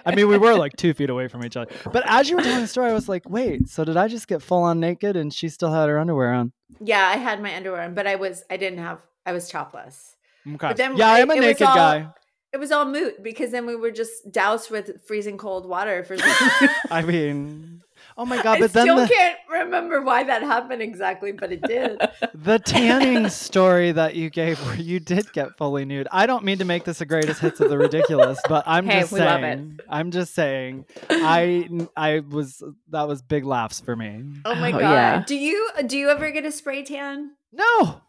I 0.05 0.15
mean, 0.15 0.27
we 0.27 0.37
were 0.37 0.55
like 0.55 0.75
two 0.77 0.93
feet 0.93 1.09
away 1.09 1.27
from 1.27 1.43
each 1.45 1.55
other. 1.57 1.71
But 1.91 2.03
as 2.07 2.29
you 2.29 2.35
were 2.37 2.43
telling 2.43 2.61
the 2.61 2.67
story, 2.67 2.89
I 2.89 2.93
was 2.93 3.07
like, 3.09 3.29
wait, 3.29 3.69
so 3.69 3.83
did 3.85 3.97
I 3.97 4.07
just 4.07 4.27
get 4.27 4.41
full 4.41 4.63
on 4.63 4.79
naked 4.79 5.15
and 5.15 5.33
she 5.33 5.49
still 5.49 5.71
had 5.71 5.89
her 5.89 5.99
underwear 5.99 6.33
on? 6.33 6.51
yeah, 6.81 7.07
I 7.07 7.17
had 7.17 7.41
my 7.41 7.55
underwear 7.55 7.83
on, 7.83 7.93
but 7.93 8.07
I 8.07 8.15
was 8.15 8.43
I 8.49 8.57
didn't 8.57 8.79
have 8.79 8.99
I 9.25 9.31
was 9.31 9.47
topless. 9.49 10.15
Okay. 10.45 10.57
But 10.69 10.77
then 10.77 10.97
yeah, 10.97 11.09
I 11.09 11.19
am 11.19 11.29
a 11.29 11.35
naked 11.35 11.67
all- 11.67 11.75
guy. 11.75 12.09
It 12.51 12.59
was 12.59 12.71
all 12.71 12.85
moot 12.85 13.23
because 13.23 13.49
then 13.49 13.65
we 13.65 13.75
were 13.75 13.89
just 13.89 14.31
doused 14.31 14.69
with 14.69 15.03
freezing 15.07 15.37
cold 15.39 15.65
water 15.67 16.03
for 16.03 16.15
I 16.91 17.01
mean, 17.01 17.81
Oh 18.17 18.25
my 18.25 18.41
god! 18.43 18.57
I 18.57 18.59
But 18.61 18.73
then 18.73 18.83
still 18.85 18.95
the, 18.97 19.07
can't 19.07 19.37
remember 19.49 20.01
why 20.01 20.23
that 20.23 20.41
happened 20.43 20.81
exactly, 20.81 21.31
but 21.31 21.51
it 21.51 21.61
did. 21.63 21.99
the 22.35 22.59
tanning 22.59 23.29
story 23.29 23.91
that 23.91 24.15
you 24.15 24.29
gave, 24.29 24.59
where 24.65 24.75
you 24.75 24.99
did 24.99 25.31
get 25.33 25.57
fully 25.57 25.85
nude. 25.85 26.07
I 26.11 26.25
don't 26.27 26.43
mean 26.43 26.59
to 26.59 26.65
make 26.65 26.83
this 26.83 27.01
a 27.01 27.05
greatest 27.05 27.39
hits 27.39 27.59
of 27.59 27.69
the 27.69 27.77
Ridiculist, 27.77 28.41
but 28.47 28.63
I'm 28.67 28.85
Hey, 28.85 28.99
just 29.01 29.11
we 29.13 29.19
love 29.19 29.39
it. 29.43 29.57
saying. 29.57 29.79
I'm 29.89 30.11
just 30.11 30.35
saying. 30.35 30.85
I 31.09 31.67
I 31.97 32.19
was 32.19 32.61
that 32.89 33.07
was 33.07 33.21
big 33.21 33.45
laughs 33.45 33.79
for 33.79 33.95
me. 33.95 34.23
Oh 34.45 34.55
my 34.55 34.69
Oh, 34.69 34.79
god! 34.79 34.81
yeah. 34.81 35.23
Do 35.25 35.35
you 35.35 35.69
do 35.87 35.97
you 35.97 36.09
ever 36.09 36.29
get 36.31 36.45
a 36.45 36.51
spray 36.51 36.83
tan? 36.83 37.31
No, 37.51 38.01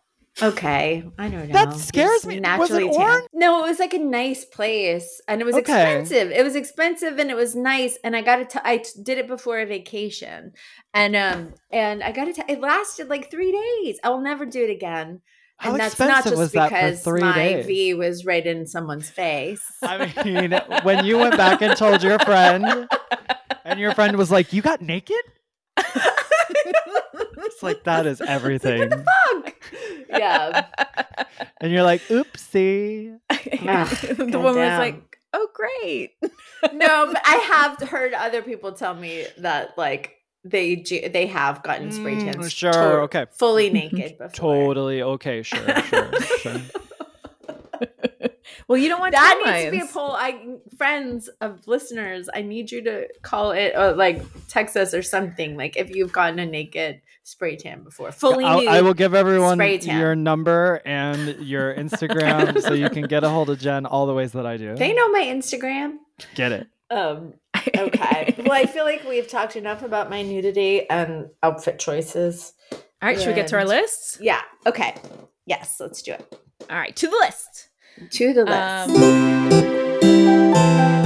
Okay, 0.43 1.05
I 1.17 1.29
don't 1.29 1.47
know. 1.49 1.53
That 1.53 1.75
scares 1.75 2.11
just 2.23 2.27
me. 2.27 2.35
Was 2.41 2.71
it 2.71 2.75
Naturally 2.75 2.91
tan. 2.91 3.01
orange? 3.01 3.29
No, 3.33 3.65
it 3.65 3.69
was 3.69 3.79
like 3.79 3.95
a 3.95 3.99
nice 3.99 4.45
place, 4.45 5.21
and 5.29 5.41
it 5.41 5.45
was 5.45 5.55
Okay. 5.55 5.99
expensive. 6.01 6.33
It 6.33 6.43
was 6.43 6.57
expensive, 6.57 7.19
and 7.19 7.31
it 7.31 7.37
was 7.37 7.55
nice. 7.55 7.99
And 8.03 8.17
I 8.17 8.23
got 8.23 8.41
it. 8.41 8.53
I 8.65 8.79
t- 8.79 9.01
did 9.03 9.19
it 9.19 9.29
before 9.29 9.61
a 9.61 9.67
vacation, 9.67 10.53
and 10.93 11.15
um, 11.15 11.55
and 11.71 12.03
I 12.03 12.11
got 12.11 12.27
it. 12.29 12.39
It 12.49 12.61
lasted 12.61 13.09
like 13.09 13.31
three 13.31 13.53
days. 13.53 13.99
I 14.03 14.09
will 14.11 14.23
never 14.23 14.45
do 14.45 14.65
it 14.65 14.71
again. 14.71 15.21
how 15.59 15.71
and 15.71 15.79
that's 15.81 15.97
not 16.01 16.09
expensive 16.27 16.33
just 16.33 16.39
was 16.41 16.53
that 16.53 16.69
for 16.69 16.75
because 16.75 17.03
three 17.05 17.21
my 17.21 17.35
days? 17.35 17.67
V 17.67 17.95
was 17.95 18.25
right 18.25 18.45
in 18.45 18.67
someone's 18.67 19.09
face. 19.09 19.63
I 19.85 20.13
mean, 20.25 20.51
when 20.83 21.05
you 21.05 21.17
went 21.19 21.37
back 21.37 21.63
and 21.63 21.77
told 21.77 22.03
your 22.03 22.19
friend, 22.19 22.89
and 23.65 23.79
your 23.79 23.95
friend 23.95 24.17
was 24.17 24.33
like, 24.33 24.53
"You 24.53 24.63
got 24.63 24.83
naked," 24.83 25.17
it's 25.77 27.63
like 27.63 27.85
that 27.85 28.07
is 28.07 28.21
everything. 28.21 28.81
What 28.81 28.91
the 28.91 28.97
Fuck. 29.33 29.55
Yeah. 30.19 30.67
And 31.61 31.73
you're 31.73 31.83
like, 31.83 32.03
"Oopsie." 32.09 33.19
the 33.31 34.39
woman 34.39 34.57
was 34.57 34.79
like, 34.79 35.19
"Oh, 35.33 35.49
great." 35.55 36.13
no, 36.73 37.11
but 37.13 37.23
I 37.25 37.37
have 37.37 37.89
heard 37.89 38.13
other 38.15 38.43
people 38.43 38.73
tell 38.73 38.95
me 38.95 39.27
that 39.39 39.77
like 39.79 40.13
they 40.45 40.77
they 41.13 41.27
have 41.27 41.63
gotten 41.63 41.91
spray 41.91 42.17
Mm, 42.17 42.33
tans. 42.35 42.53
sure, 42.53 42.73
to- 42.73 42.79
okay. 43.03 43.27
Fully 43.33 43.71
naked 43.81 44.19
before. 44.19 44.29
Totally 44.31 45.03
okay. 45.03 45.43
Sure, 45.43 45.83
sure, 45.83 46.21
sure. 46.41 46.61
Well, 48.69 48.79
you 48.79 48.89
don't 48.89 49.01
want 49.01 49.13
That 49.13 49.41
tan 49.45 49.53
needs 49.53 49.65
to 49.67 49.71
be 49.73 49.77
a 49.79 49.81
lines. 49.81 49.93
poll. 49.93 50.13
I 50.13 50.57
friends 50.79 51.29
of 51.41 51.67
listeners, 51.67 52.29
I 52.33 52.41
need 52.43 52.71
you 52.71 52.83
to 52.85 53.09
call 53.23 53.51
it 53.53 53.75
or 53.77 53.93
like 53.93 54.23
text 54.49 54.77
us 54.77 54.95
or 54.95 55.03
something. 55.03 55.57
Like 55.57 55.77
if 55.77 55.91
you've 55.95 56.13
gotten 56.13 56.39
a 56.39 56.47
naked 56.47 57.03
spray 57.25 57.57
tan 57.57 57.83
before, 57.83 58.13
fully 58.13 58.45
I'll- 58.45 58.61
nude. 58.61 58.69
I 58.69 58.83
will 58.83 58.95
give 58.95 59.15
everyone 59.15 59.57
spray 59.57 59.79
tan. 59.79 59.99
your 59.99 60.15
number 60.15 60.81
and 60.85 61.41
your 61.45 61.75
Instagram 61.85 62.61
so 62.63 62.73
you 62.75 62.89
can 62.91 63.07
get 63.09 63.25
a 63.25 63.29
hold 63.29 63.51
of 63.51 63.59
Jen 63.59 63.85
all 63.87 64.07
the 64.07 64.15
ways 64.15 64.33
that 64.33 64.47
I 64.47 64.57
do. 64.57 64.77
They 64.77 64.93
know 64.93 65.11
my 65.11 65.23
Instagram. 65.25 65.97
Get 66.37 66.53
it. 66.53 66.69
Um. 66.91 67.35
Okay. 67.77 68.35
well, 68.39 68.53
I 68.53 68.67
feel 68.67 68.85
like 68.85 69.05
we've 69.09 69.27
talked 69.27 69.57
enough 69.57 69.83
about 69.83 70.11
my 70.11 70.23
nudity 70.23 70.89
and 70.91 71.31
outfit 71.43 71.79
choices. 71.79 72.53
All 72.73 72.79
right, 73.03 73.19
should 73.19 73.29
we 73.29 73.35
get 73.35 73.49
to 73.49 73.57
our 73.57 73.65
lists? 73.65 74.19
Yeah. 74.21 74.43
Okay. 74.67 74.95
Yes. 75.47 75.77
Let's 75.81 76.03
do 76.03 76.13
it. 76.13 76.39
All 76.71 76.77
right, 76.77 76.95
to 76.95 77.07
the 77.09 77.17
list. 77.17 77.71
To 78.11 78.33
the 78.35 78.45
list. 78.45 78.91
Um, 80.05 81.04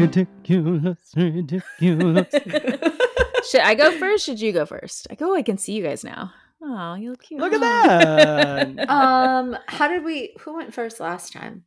Ridiculous, 0.00 0.98
ridiculous. 1.16 2.26
should 3.50 3.60
I 3.60 3.74
go 3.74 3.96
first? 3.98 4.24
Should 4.24 4.40
you 4.40 4.52
go 4.52 4.66
first? 4.66 5.06
I 5.10 5.14
go. 5.14 5.34
I 5.34 5.42
can 5.42 5.58
see 5.58 5.72
you 5.72 5.82
guys 5.82 6.04
now. 6.04 6.32
Oh, 6.62 6.94
you 6.94 7.10
look 7.10 7.22
cute. 7.22 7.40
Look 7.40 7.52
at 7.52 7.60
that. 7.60 8.88
um. 8.90 9.56
How 9.66 9.88
did 9.88 10.04
we? 10.04 10.34
Who 10.40 10.54
went 10.56 10.74
first 10.74 11.00
last 11.00 11.32
time? 11.32 11.64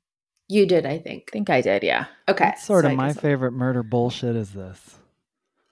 You 0.47 0.65
did, 0.65 0.85
I 0.85 0.97
think. 0.97 1.29
I 1.29 1.31
think 1.31 1.49
I 1.49 1.61
did. 1.61 1.83
Yeah. 1.83 2.07
Okay. 2.27 2.45
What 2.45 2.59
sort 2.59 2.83
so 2.83 2.87
of 2.87 2.93
I 2.93 2.95
my 2.95 3.07
guess- 3.07 3.21
favorite 3.21 3.53
murder 3.53 3.83
bullshit 3.83 4.35
is 4.35 4.51
this? 4.51 4.97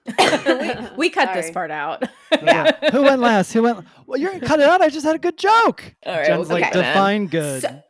we, 0.18 0.72
we 0.96 1.10
cut 1.10 1.34
this 1.34 1.50
part 1.50 1.70
out. 1.70 2.04
Yeah. 2.32 2.90
Who 2.90 3.02
went 3.02 3.20
last? 3.20 3.52
Who 3.52 3.62
went? 3.62 3.84
Well, 4.06 4.18
you're 4.18 4.32
gonna 4.32 4.46
cut 4.46 4.58
it 4.58 4.66
out. 4.66 4.80
I 4.80 4.88
just 4.88 5.04
had 5.04 5.14
a 5.14 5.18
good 5.18 5.36
joke. 5.36 5.94
All 6.06 6.16
right, 6.16 6.26
Jen's 6.26 6.48
we'll 6.48 6.58
like, 6.58 6.72
keep 6.72 6.82
it 6.82 6.86
define 6.86 7.26
good. 7.26 7.62
So, 7.62 7.82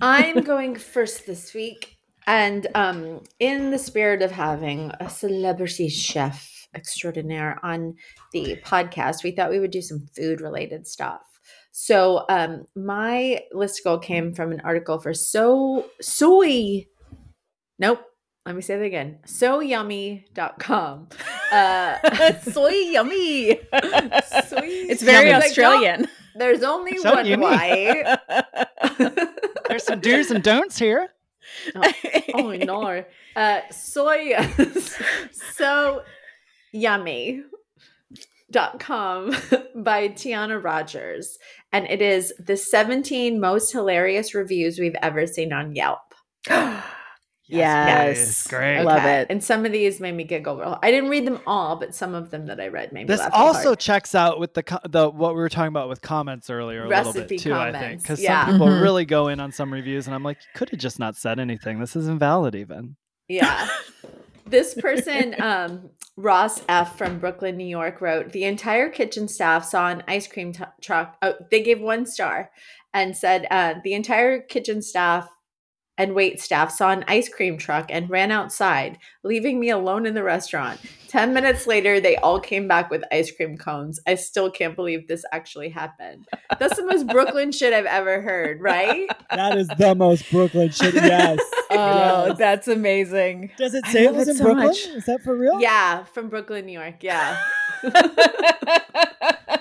I'm 0.00 0.42
going 0.42 0.76
first 0.76 1.26
this 1.26 1.52
week, 1.52 1.96
and 2.28 2.66
um, 2.74 3.22
in 3.40 3.70
the 3.70 3.78
spirit 3.78 4.20
of 4.22 4.30
having 4.30 4.92
a 5.00 5.08
celebrity 5.08 5.88
chef 5.88 6.68
extraordinaire 6.74 7.58
on 7.62 7.94
the 8.32 8.60
podcast, 8.64 9.24
we 9.24 9.30
thought 9.30 9.50
we 9.50 9.58
would 9.58 9.70
do 9.70 9.80
some 9.80 10.06
food 10.14 10.42
related 10.42 10.86
stuff. 10.86 11.22
So, 11.72 12.26
um, 12.28 12.66
my 12.76 13.40
list 13.52 13.82
goal 13.82 13.98
came 13.98 14.34
from 14.34 14.52
an 14.52 14.60
article 14.60 14.98
for 14.98 15.14
so 15.14 15.86
soy. 16.02 16.86
Nope. 17.78 18.04
Let 18.44 18.56
me 18.56 18.62
say 18.62 18.76
that 18.76 18.84
again. 18.84 19.18
SoYummy.com. 19.26 21.08
Uh, 21.50 21.96
Soy 22.42 22.68
yummy. 22.68 23.54
Soy 23.54 24.68
it's 24.90 25.02
very 25.02 25.30
yummy. 25.30 25.40
Like, 25.40 25.44
Australian. 25.44 26.06
there's 26.36 26.62
only 26.62 26.98
So 26.98 27.14
one 27.14 27.24
yummy. 27.24 27.46
Y. 27.46 28.18
There's 29.70 29.84
some 29.84 30.00
do's 30.00 30.30
and 30.30 30.44
don'ts 30.44 30.78
here. 30.78 31.08
Oh 32.34 32.52
no. 32.64 33.04
Uh 33.36 33.60
soy 33.70 34.32
so 35.56 36.02
yummy. 36.72 37.42
Dot 38.50 38.80
com 38.80 39.34
by 39.76 40.08
tiana 40.08 40.62
rogers. 40.62 41.38
And 41.70 41.86
it 41.86 42.00
is 42.00 42.32
the 42.38 42.56
17 42.56 43.38
most 43.38 43.72
hilarious 43.72 44.34
reviews 44.34 44.78
we've 44.78 44.96
ever 45.02 45.26
seen 45.26 45.52
on 45.52 45.74
yelp 45.74 46.00
Yes. 47.48 48.46
great. 48.46 48.78
I 48.78 48.82
love 48.82 49.04
it. 49.04 49.26
and 49.30 49.42
some 49.42 49.64
of 49.64 49.72
these 49.72 50.00
made 50.00 50.12
me 50.14 50.24
giggle 50.24 50.78
i 50.82 50.90
didn't 50.90 51.08
read 51.10 51.26
them 51.26 51.40
all 51.46 51.76
but 51.76 51.94
some 51.94 52.14
of 52.14 52.30
them 52.30 52.46
that 52.46 52.60
i 52.60 52.68
read 52.68 52.92
made 52.92 53.02
me 53.02 53.06
This 53.06 53.20
laugh 53.20 53.30
also 53.32 53.68
hard. 53.70 53.78
checks 53.80 54.14
out 54.14 54.38
with 54.38 54.54
the 54.54 54.80
the 54.88 55.08
what 55.08 55.34
we 55.34 55.40
were 55.40 55.48
talking 55.48 55.68
about 55.68 55.88
with 55.88 56.02
comments 56.02 56.50
earlier 56.50 56.84
a 56.84 56.88
little 56.88 57.12
bit 57.12 57.40
too. 57.40 57.54
I 57.54 57.72
think 57.72 58.02
because 58.02 58.20
yeah. 58.20 58.44
some 58.46 58.54
people 58.54 58.66
Mhm. 58.68 58.82
really 58.82 59.04
go 59.04 59.28
in 59.28 59.40
on 59.40 59.50
some 59.52 59.72
reviews, 59.72 60.06
and 60.06 60.14
I'm 60.14 60.22
like, 60.22 60.36
you 60.38 60.58
could 60.58 60.70
have 60.70 60.78
just 60.80 60.98
not 60.98 61.16
said 61.16 61.38
anything. 61.40 61.80
This 61.80 61.96
is 61.96 62.06
invalid, 62.08 62.54
even. 62.54 62.96
Yeah. 63.28 63.68
this 64.46 64.74
person, 64.74 65.34
um, 65.40 65.90
Ross 66.16 66.62
F. 66.68 66.96
from 66.98 67.18
Brooklyn, 67.18 67.56
New 67.56 67.66
York, 67.66 68.00
wrote 68.00 68.32
The 68.32 68.44
entire 68.44 68.88
kitchen 68.88 69.28
staff 69.28 69.64
saw 69.64 69.88
an 69.88 70.02
ice 70.08 70.26
cream 70.26 70.52
t- 70.52 70.64
truck. 70.82 71.16
Oh, 71.22 71.34
they 71.50 71.62
gave 71.62 71.80
one 71.80 72.06
star 72.06 72.50
and 72.94 73.16
said 73.16 73.46
uh, 73.50 73.74
the 73.84 73.94
entire 73.94 74.40
kitchen 74.40 74.82
staff 74.82 75.28
and 75.98 76.14
wait 76.14 76.40
staff 76.40 76.70
saw 76.72 76.90
an 76.90 77.04
ice 77.08 77.28
cream 77.28 77.58
truck 77.58 77.86
and 77.90 78.08
ran 78.08 78.30
outside, 78.30 78.96
leaving 79.24 79.60
me 79.60 79.68
alone 79.70 80.06
in 80.06 80.14
the 80.14 80.22
restaurant. 80.22 80.80
10 81.08 81.32
minutes 81.34 81.66
later, 81.66 82.00
they 82.00 82.16
all 82.16 82.38
came 82.38 82.68
back 82.68 82.90
with 82.90 83.02
ice 83.12 83.30
cream 83.34 83.56
cones. 83.56 83.98
I 84.06 84.14
still 84.14 84.50
can't 84.50 84.76
believe 84.76 85.08
this 85.08 85.24
actually 85.32 85.70
happened. 85.70 86.26
That's 86.58 86.76
the 86.76 86.84
most 86.86 87.06
Brooklyn 87.08 87.50
shit 87.50 87.72
I've 87.72 87.86
ever 87.86 88.20
heard, 88.22 88.60
right? 88.60 89.08
That 89.30 89.56
is 89.58 89.68
the 89.68 89.94
most 89.94 90.30
Brooklyn 90.30 90.70
shit. 90.70 90.94
Yes. 90.94 91.38
Oh, 91.70 92.28
Yes. 92.28 92.38
that's 92.38 92.66
amazing. 92.68 93.50
Does 93.58 93.74
it 93.74 93.84
say 93.88 94.04
it 94.06 94.14
was 94.14 94.26
it 94.26 94.30
in 94.32 94.36
so 94.38 94.44
Brooklyn? 94.44 94.68
much. 94.68 94.86
Is 94.86 95.04
that 95.04 95.20
for 95.22 95.36
real? 95.36 95.60
Yeah, 95.60 96.04
from 96.04 96.30
Brooklyn, 96.30 96.64
New 96.64 96.72
York. 96.80 97.02
Yeah. 97.02 97.38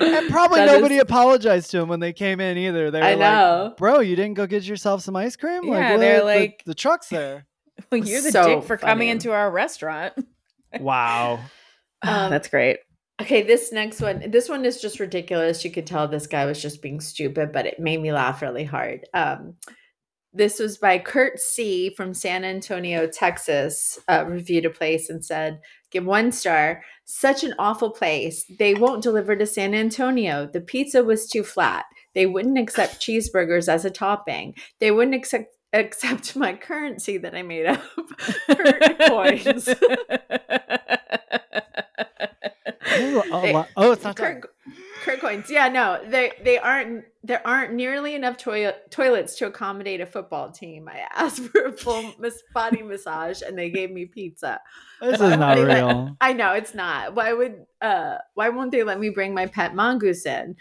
And 0.00 0.28
probably 0.30 0.60
That 0.60 0.66
nobody 0.66 0.96
is- 0.96 1.02
apologized 1.02 1.70
to 1.72 1.78
him 1.80 1.88
when 1.88 2.00
they 2.00 2.12
came 2.12 2.40
in 2.40 2.56
either. 2.58 2.90
They 2.90 3.00
were 3.00 3.04
I 3.04 3.10
like, 3.14 3.18
know. 3.20 3.74
"Bro, 3.76 4.00
you 4.00 4.16
didn't 4.16 4.34
go 4.34 4.46
get 4.46 4.64
yourself 4.64 5.02
some 5.02 5.16
ice 5.16 5.36
cream? 5.36 5.64
Yeah, 5.64 5.96
they're 5.96 6.22
what? 6.24 6.28
The- 6.32 6.40
like- 6.40 6.62
the, 6.66 6.74
truck's 6.74 7.08
there." 7.08 7.46
Well, 7.92 8.02
you're 8.04 8.22
the 8.22 8.30
So 8.32 8.46
dick 8.56 8.64
for 8.64 8.76
coming 8.78 9.08
into 9.08 9.32
our 9.32 9.50
restaurant. 9.50 10.14
Wow. 10.80 11.40
Um, 12.02 12.30
that's 12.30 12.48
great. 12.48 12.78
Okay, 13.20 13.42
this 13.42 13.72
next 13.72 14.00
one. 14.00 14.30
This 14.30 14.48
one 14.48 14.64
is 14.64 14.80
just 14.80 15.00
ridiculous. 15.00 15.64
You 15.64 15.70
could 15.70 15.86
tell 15.86 16.06
this 16.06 16.26
guy 16.26 16.44
was 16.44 16.60
just 16.60 16.82
being 16.82 17.00
stupid, 17.00 17.52
but 17.52 17.64
it 17.66 17.78
made 17.80 18.00
me 18.02 18.12
laugh 18.12 18.42
really 18.42 18.64
hard. 18.64 19.06
Um, 19.14 19.54
this 20.34 20.58
was 20.58 20.76
by 20.76 20.98
Kurt 20.98 21.38
C 21.38 21.94
from 21.96 22.12
San 22.12 22.44
Antonio, 22.44 23.06
Texas. 23.06 23.98
Uh, 24.06 24.24
reviewed 24.26 24.66
a 24.66 24.70
place 24.70 25.08
and 25.08 25.24
said, 25.24 25.60
"Give 25.90 26.04
one 26.04 26.30
star. 26.32 26.82
Such 27.08 27.44
an 27.44 27.54
awful 27.58 27.90
place. 27.90 28.44
They 28.58 28.74
won't 28.74 29.02
deliver 29.02 29.36
to 29.36 29.46
San 29.46 29.74
Antonio. 29.74 30.48
The 30.52 30.60
pizza 30.60 31.04
was 31.04 31.28
too 31.28 31.44
flat. 31.44 31.84
They 32.14 32.26
wouldn't 32.26 32.58
accept 32.58 33.00
cheeseburgers 33.00 33.68
as 33.68 33.84
a 33.84 33.90
topping. 33.90 34.54
They 34.80 34.90
wouldn't 34.90 35.14
accept." 35.14 35.52
Accept 35.72 36.36
my 36.36 36.54
currency 36.54 37.18
that 37.18 37.34
I 37.34 37.42
made 37.42 37.66
up, 37.66 37.82
coins. 39.08 39.68
A 39.68 39.76
oh, 42.88 43.22
oh, 43.30 43.42
They- 43.42 43.64
oh, 43.76 43.92
it's 43.92 44.04
not 44.04 44.16
Kurt, 44.16 44.44
Coins. 45.14 45.50
Yeah, 45.50 45.68
no, 45.68 46.00
they 46.04 46.32
they 46.42 46.58
aren't. 46.58 47.04
There 47.22 47.44
aren't 47.46 47.72
nearly 47.72 48.14
enough 48.14 48.36
toilet 48.36 48.90
toilets 48.90 49.36
to 49.36 49.46
accommodate 49.46 50.00
a 50.00 50.06
football 50.06 50.50
team. 50.50 50.88
I 50.88 51.02
asked 51.14 51.40
for 51.40 51.66
a 51.66 51.72
full 51.72 52.14
body 52.52 52.82
massage, 52.82 53.42
and 53.42 53.56
they 53.56 53.70
gave 53.70 53.90
me 53.90 54.06
pizza. 54.06 54.60
This 55.00 55.20
is 55.20 55.36
not 55.36 55.58
real. 55.58 56.16
I 56.20 56.32
know 56.32 56.52
it's 56.52 56.74
not. 56.74 57.14
Why 57.14 57.32
would 57.32 57.64
uh 57.80 58.16
why 58.34 58.48
won't 58.48 58.72
they 58.72 58.82
let 58.82 58.98
me 58.98 59.10
bring 59.10 59.34
my 59.34 59.46
pet 59.46 59.74
mongoose 59.74 60.26
in? 60.26 60.56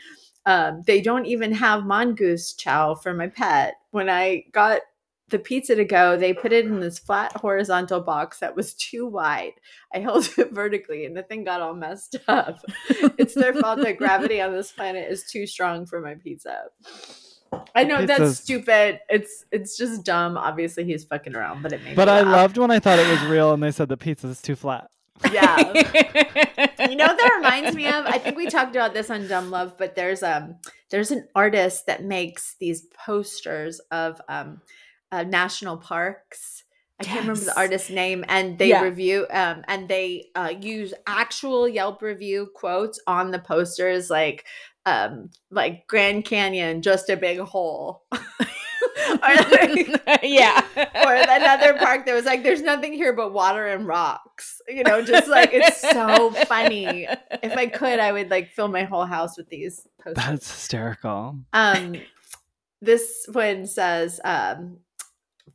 Um, 0.45 0.83
they 0.85 1.01
don't 1.01 1.25
even 1.25 1.51
have 1.53 1.85
mongoose 1.85 2.53
chow 2.53 2.93
for 2.93 3.13
my 3.13 3.27
pet. 3.27 3.75
When 3.91 4.09
I 4.09 4.43
got 4.51 4.81
the 5.29 5.39
pizza 5.39 5.75
to 5.75 5.85
go, 5.85 6.17
they 6.17 6.33
put 6.33 6.53
it 6.53 6.65
in 6.65 6.79
this 6.79 6.99
flat 6.99 7.31
horizontal 7.37 7.99
box 8.01 8.39
that 8.39 8.55
was 8.55 8.73
too 8.89 9.07
wide. 9.07 9.53
I 9.93 9.99
held 9.99 10.29
it 10.37 10.51
vertically 10.53 11.05
and 11.05 11.15
the 11.17 11.23
thing 11.23 11.43
got 11.43 11.61
all 11.61 11.73
messed 11.73 12.15
up. 12.27 12.59
it's 12.89 13.33
their 13.33 13.53
fault 13.53 13.79
that 13.81 13.97
gravity 13.97 14.39
on 14.41 14.53
this 14.53 14.71
planet 14.71 15.11
is 15.11 15.23
too 15.29 15.47
strong 15.47 15.85
for 15.85 15.99
my 16.01 16.15
pizza. 16.15 16.63
I 17.73 17.83
know 17.85 18.05
that's 18.05 18.19
Pizza's- 18.19 18.39
stupid. 18.39 18.99
It's 19.09 19.45
it's 19.51 19.77
just 19.77 20.03
dumb. 20.03 20.35
Obviously 20.37 20.83
he's 20.83 21.05
fucking 21.05 21.35
around, 21.35 21.61
but 21.63 21.71
it 21.71 21.83
made 21.83 21.95
But 21.95 22.07
me 22.07 22.13
I 22.13 22.21
laugh. 22.21 22.31
loved 22.35 22.57
when 22.57 22.71
I 22.71 22.79
thought 22.79 22.99
it 22.99 23.07
was 23.09 23.23
real 23.29 23.53
and 23.53 23.63
they 23.63 23.71
said 23.71 23.87
the 23.89 23.97
pizza 23.97 24.27
is 24.27 24.41
too 24.41 24.55
flat. 24.55 24.89
Yeah. 25.31 25.57
you 25.57 26.95
know 26.97 27.05
what 27.07 27.17
that 27.17 27.33
reminds 27.37 27.73
me 27.73 27.87
of 27.87 28.05
i 28.05 28.17
think 28.17 28.35
we 28.35 28.47
talked 28.47 28.75
about 28.75 28.93
this 28.93 29.09
on 29.09 29.27
dumb 29.29 29.49
love 29.49 29.77
but 29.77 29.95
there's 29.95 30.21
um 30.21 30.55
there's 30.91 31.09
an 31.09 31.25
artist 31.33 31.85
that 31.87 32.03
makes 32.03 32.55
these 32.59 32.85
posters 33.05 33.79
of 33.91 34.19
um 34.27 34.59
uh, 35.11 35.23
national 35.23 35.77
parks 35.77 36.63
i 36.99 37.03
can't 37.03 37.21
remember 37.21 37.43
the 37.45 37.57
artist's 37.57 37.89
name 37.89 38.23
and 38.27 38.57
they 38.57 38.69
Yeah. 38.69 38.81
review 38.83 39.25
um 39.29 39.63
and 39.67 39.87
they 39.89 40.27
uh 40.35 40.53
use 40.59 40.93
actual 41.07 41.67
yelp 41.67 42.01
review 42.01 42.49
quotes 42.55 42.99
on 43.07 43.31
the 43.31 43.39
posters 43.39 44.09
like 44.09 44.45
um 44.85 45.29
like 45.51 45.87
grand 45.87 46.25
canyon 46.25 46.81
just 46.81 47.09
a 47.09 47.17
big 47.17 47.39
hole 47.39 48.03
or 48.11 49.35
like 49.51 50.01
yeah. 50.23 50.63
or 51.05 51.13
another 51.13 51.73
park 51.77 52.05
that 52.05 52.13
was 52.13 52.25
like, 52.25 52.43
"There's 52.43 52.61
nothing 52.61 52.93
here 52.93 53.13
but 53.13 53.33
water 53.33 53.67
and 53.67 53.85
rocks." 53.85 54.61
You 54.67 54.83
know, 54.83 55.01
just 55.03 55.27
like 55.27 55.49
it's 55.53 55.81
so 55.81 56.31
funny. 56.31 57.07
If 57.43 57.57
I 57.57 57.67
could, 57.67 57.99
I 57.99 58.11
would 58.11 58.29
like 58.29 58.49
fill 58.51 58.67
my 58.67 58.83
whole 58.83 59.05
house 59.05 59.37
with 59.37 59.49
these 59.49 59.85
posters. 60.01 60.23
That's 60.23 60.51
hysterical. 60.51 61.39
Um, 61.53 61.95
this 62.81 63.27
one 63.31 63.67
says 63.67 64.19
um, 64.23 64.77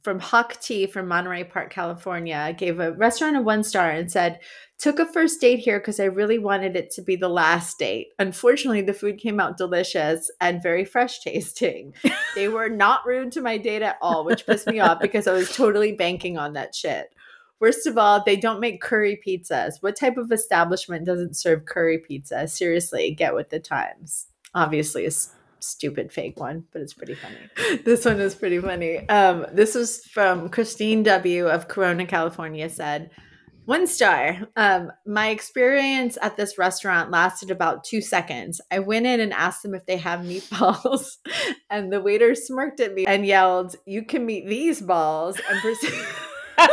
from 0.02 0.18
Huck 0.18 0.60
T 0.60 0.86
from 0.86 1.08
Monterey 1.08 1.44
Park, 1.44 1.70
California, 1.70 2.54
gave 2.56 2.80
a 2.80 2.92
restaurant 2.92 3.36
a 3.36 3.40
one 3.40 3.62
star 3.62 3.90
and 3.90 4.10
said, 4.10 4.40
Took 4.78 4.98
a 4.98 5.04
first 5.04 5.42
date 5.42 5.58
here 5.58 5.78
because 5.78 6.00
I 6.00 6.04
really 6.04 6.38
wanted 6.38 6.74
it 6.74 6.90
to 6.92 7.02
be 7.02 7.14
the 7.14 7.28
last 7.28 7.78
date. 7.78 8.08
Unfortunately, 8.18 8.80
the 8.80 8.94
food 8.94 9.18
came 9.18 9.38
out 9.38 9.58
delicious 9.58 10.30
and 10.40 10.62
very 10.62 10.86
fresh 10.86 11.20
tasting. 11.20 11.92
they 12.34 12.48
were 12.48 12.70
not 12.70 13.04
rude 13.04 13.30
to 13.32 13.42
my 13.42 13.58
date 13.58 13.82
at 13.82 13.98
all, 14.00 14.24
which 14.24 14.46
pissed 14.46 14.66
me 14.66 14.80
off 14.80 14.98
because 14.98 15.26
I 15.26 15.32
was 15.32 15.54
totally 15.54 15.92
banking 15.92 16.38
on 16.38 16.54
that 16.54 16.74
shit. 16.74 17.12
Worst 17.60 17.86
of 17.86 17.98
all, 17.98 18.22
they 18.24 18.36
don't 18.36 18.58
make 18.58 18.80
curry 18.80 19.20
pizzas. 19.26 19.74
What 19.82 19.96
type 19.96 20.16
of 20.16 20.32
establishment 20.32 21.04
doesn't 21.04 21.36
serve 21.36 21.66
curry 21.66 21.98
pizza? 21.98 22.48
Seriously, 22.48 23.14
get 23.14 23.34
with 23.34 23.50
the 23.50 23.60
times. 23.60 24.28
Obviously, 24.54 25.04
stupid 25.60 26.12
fake 26.12 26.38
one, 26.38 26.64
but 26.72 26.82
it's 26.82 26.94
pretty 26.94 27.14
funny. 27.14 27.80
this 27.84 28.04
one 28.04 28.20
is 28.20 28.34
pretty 28.34 28.60
funny. 28.60 29.08
Um, 29.08 29.46
this 29.52 29.74
was 29.74 30.04
from 30.06 30.48
Christine 30.48 31.02
W. 31.02 31.48
of 31.48 31.68
Corona, 31.68 32.06
California. 32.06 32.68
Said, 32.68 33.10
one 33.70 33.86
star. 33.86 34.48
Um, 34.56 34.90
my 35.06 35.28
experience 35.28 36.18
at 36.20 36.36
this 36.36 36.58
restaurant 36.58 37.12
lasted 37.12 37.52
about 37.52 37.84
two 37.84 38.00
seconds. 38.00 38.60
I 38.70 38.80
went 38.80 39.06
in 39.06 39.20
and 39.20 39.32
asked 39.32 39.62
them 39.62 39.76
if 39.76 39.86
they 39.86 39.96
have 39.98 40.20
meatballs, 40.20 41.18
and 41.70 41.92
the 41.92 42.00
waiter 42.00 42.34
smirked 42.34 42.80
at 42.80 42.94
me 42.94 43.06
and 43.06 43.24
yelled, 43.24 43.76
"You 43.86 44.04
can 44.04 44.26
meet 44.26 44.48
these 44.48 44.80
balls!" 44.80 45.40
and 45.48 45.60
proceeded. 45.60 46.04
and 46.58 46.68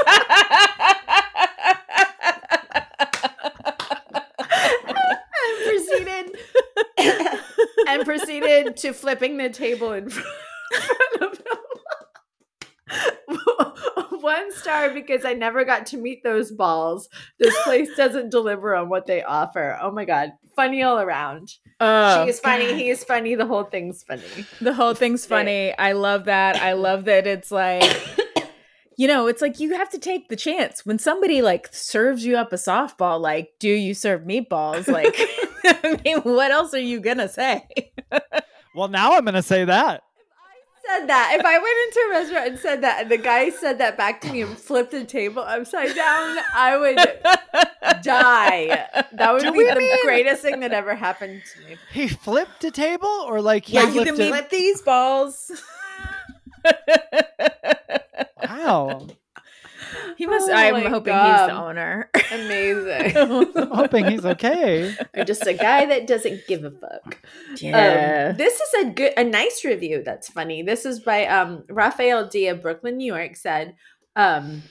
proceeded 5.66 6.38
and 7.98 8.06
proceeded 8.06 8.78
to 8.78 8.94
flipping 8.94 9.38
the 9.38 9.50
table 9.50 9.92
in 9.94 10.10
front 10.10 11.22
of 11.22 11.38
him. 11.38 11.44
One 14.22 14.52
star 14.54 14.90
because 14.90 15.24
I 15.26 15.34
never 15.34 15.64
got 15.64 15.86
to 15.88 15.98
meet 15.98 16.24
those 16.24 16.52
balls. 16.52 17.08
This 17.40 17.56
place 17.64 17.90
doesn't 17.96 18.30
deliver 18.30 18.76
on 18.76 18.90
what 18.90 19.06
they 19.06 19.24
offer. 19.24 19.78
Oh 19.82 19.92
my 19.92 20.06
god, 20.06 20.32
funny 20.56 20.84
all 20.84 21.00
around. 21.00 21.54
Oh, 21.80 22.26
She's 22.26 22.40
funny. 22.40 22.66
God. 22.68 22.76
He 22.76 22.90
is 22.90 23.04
funny. 23.04 23.36
The 23.36 23.46
whole 23.46 23.64
thing's 23.64 24.04
funny. 24.04 24.24
The 24.60 24.74
whole 24.74 24.94
thing's 24.96 25.26
funny. 25.26 25.78
I 25.78 25.92
love 25.94 26.26
that. 26.26 26.58
I 26.58 26.74
love 26.74 27.06
that 27.06 27.28
it's 27.28 27.52
like 27.52 27.84
you 28.98 29.08
know, 29.08 29.28
it's 29.28 29.42
like 29.42 29.60
you 29.60 29.76
have 29.78 29.90
to 29.92 30.00
take 30.00 30.28
the 30.28 30.36
chance. 30.36 30.86
When 30.86 31.00
somebody 31.00 31.42
like 31.42 31.70
serves 31.72 32.26
you 32.26 32.36
up 32.36 32.52
a 32.52 32.58
softball, 32.58 33.22
like, 33.22 33.54
do 33.60 33.70
you 33.70 33.94
serve 33.94 34.24
meatballs? 34.24 34.88
Like, 34.88 35.16
I 35.66 36.02
mean, 36.04 36.20
what 36.22 36.52
else 36.52 36.74
are 36.74 36.80
you 36.80 37.00
gonna 37.00 37.30
say? 37.30 37.66
Well, 38.76 38.90
now 38.90 39.14
I'm 39.14 39.24
going 39.26 39.34
to 39.34 39.42
say 39.42 39.66
that. 39.66 40.04
Said 40.86 41.08
that 41.08 41.36
if 41.40 41.44
I 41.44 41.58
went 41.58 41.78
into 41.88 42.00
a 42.00 42.10
restaurant 42.12 42.48
and 42.50 42.60
said 42.60 42.82
that, 42.84 43.02
and 43.02 43.10
the 43.10 43.18
guy 43.18 43.50
said 43.50 43.80
that 43.80 43.98
back 43.98 44.22
to 44.22 44.32
me 44.32 44.44
and 44.44 44.56
flipped 44.56 44.92
the 44.92 45.04
table 45.04 45.42
upside 45.42 45.96
down, 45.96 46.38
I 46.54 46.78
would 46.78 46.98
die. 48.04 48.88
That 49.14 49.34
would 49.34 49.42
Do 49.42 49.52
be 49.52 49.66
the 49.68 49.76
mean- 49.78 50.06
greatest 50.06 50.44
thing 50.44 50.60
that 50.60 50.74
ever 50.74 50.94
happened 50.94 51.42
to 51.56 51.68
me. 51.68 51.78
He 51.92 52.08
flipped 52.08 52.64
a 52.66 52.70
table 52.70 53.08
or 53.08 53.42
like 53.42 53.66
he 53.66 53.74
yeah, 53.78 53.86
you 53.88 53.92
flipped 53.94 54.12
can 54.12 54.22
it? 54.22 54.28
flip 54.30 54.50
these 54.52 54.82
balls. 54.84 55.52
Wow. 58.44 59.08
he 60.18 60.26
must. 60.26 60.50
Oh 60.50 60.54
I'm 60.54 60.74
my 60.74 60.90
hoping 60.90 61.14
he's 61.14 61.48
the 61.48 61.56
owner. 61.56 62.10
Amazing. 62.32 63.18
I'm 63.18 63.72
hoping 63.72 64.06
he's 64.06 64.26
okay. 64.26 64.96
I'm 65.16 65.26
just 65.26 65.46
a 65.46 65.54
guy 65.54 65.86
that 65.86 66.08
doesn't 66.08 66.48
give 66.48 66.64
a 66.64 66.72
fuck. 66.72 67.20
yeah. 67.58 68.30
Um, 68.32 68.38
this 68.38 68.60
is 68.60 68.86
a 68.86 68.90
good, 68.92 69.14
a 69.18 69.24
nice 69.24 69.64
review. 69.64 70.04
That's 70.04 70.30
funny. 70.30 70.62
This 70.62 70.86
is 70.86 71.00
by 71.00 71.26
um, 71.28 71.64
Raphael 71.70 72.28
D 72.28 72.48
of 72.48 72.62
Brooklyn, 72.62 72.98
New 72.98 73.14
York. 73.14 73.36
Said 73.36 73.76
um, 74.16 74.64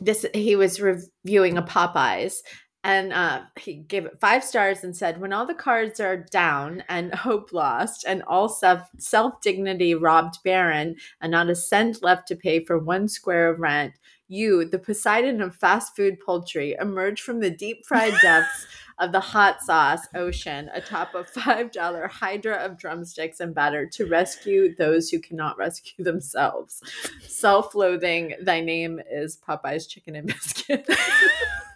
this. 0.00 0.26
He 0.34 0.56
was 0.56 0.80
reviewing 0.80 1.58
a 1.58 1.62
Popeyes, 1.62 2.36
and 2.84 3.14
uh, 3.14 3.40
he 3.58 3.76
gave 3.76 4.04
it 4.04 4.20
five 4.20 4.44
stars 4.44 4.84
and 4.84 4.94
said, 4.94 5.18
"When 5.18 5.32
all 5.32 5.46
the 5.46 5.54
cards 5.54 5.98
are 6.00 6.18
down 6.18 6.84
and 6.88 7.14
hope 7.26 7.52
lost, 7.52 8.04
and 8.06 8.22
all 8.24 8.48
self 8.48 8.90
self 8.98 9.40
dignity 9.40 9.94
robbed 9.94 10.36
barren, 10.44 10.96
and 11.20 11.32
not 11.32 11.48
a 11.48 11.54
cent 11.56 12.02
left 12.02 12.28
to 12.28 12.36
pay 12.36 12.62
for 12.62 12.78
one 12.78 13.08
square 13.08 13.48
of 13.48 13.58
rent." 13.58 13.94
You, 14.28 14.64
the 14.64 14.78
Poseidon 14.78 15.40
of 15.40 15.54
fast 15.54 15.96
food 15.96 16.18
poultry, 16.20 16.76
emerge 16.80 17.20
from 17.20 17.40
the 17.40 17.50
deep 17.50 17.84
fried 17.86 18.14
depths 18.22 18.66
of 18.98 19.12
the 19.12 19.20
hot 19.20 19.60
sauce 19.60 20.06
ocean 20.14 20.70
atop 20.72 21.14
a 21.14 21.24
$5 21.24 22.08
hydra 22.08 22.56
of 22.56 22.78
drumsticks 22.78 23.40
and 23.40 23.54
batter 23.54 23.86
to 23.86 24.06
rescue 24.06 24.74
those 24.76 25.10
who 25.10 25.18
cannot 25.18 25.58
rescue 25.58 26.04
themselves. 26.04 26.80
Self 27.26 27.74
loathing, 27.74 28.34
thy 28.40 28.60
name 28.60 29.00
is 29.10 29.36
Popeye's 29.36 29.86
Chicken 29.86 30.16
and 30.16 30.26
Biscuit. 30.28 30.88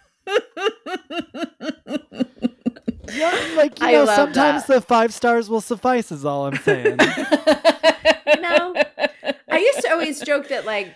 Yeah, 3.11 3.53
like 3.55 3.79
you 3.79 3.87
I 3.87 3.91
know, 3.93 4.03
love 4.03 4.15
sometimes 4.15 4.65
that. 4.65 4.73
the 4.75 4.81
five 4.81 5.13
stars 5.13 5.49
will 5.49 5.61
suffice. 5.61 6.11
Is 6.11 6.25
all 6.25 6.45
I'm 6.45 6.57
saying. 6.57 6.97
no. 6.97 8.75
I 9.49 9.57
used 9.57 9.81
to 9.81 9.89
always 9.91 10.21
joke 10.21 10.47
that, 10.49 10.65
like, 10.65 10.93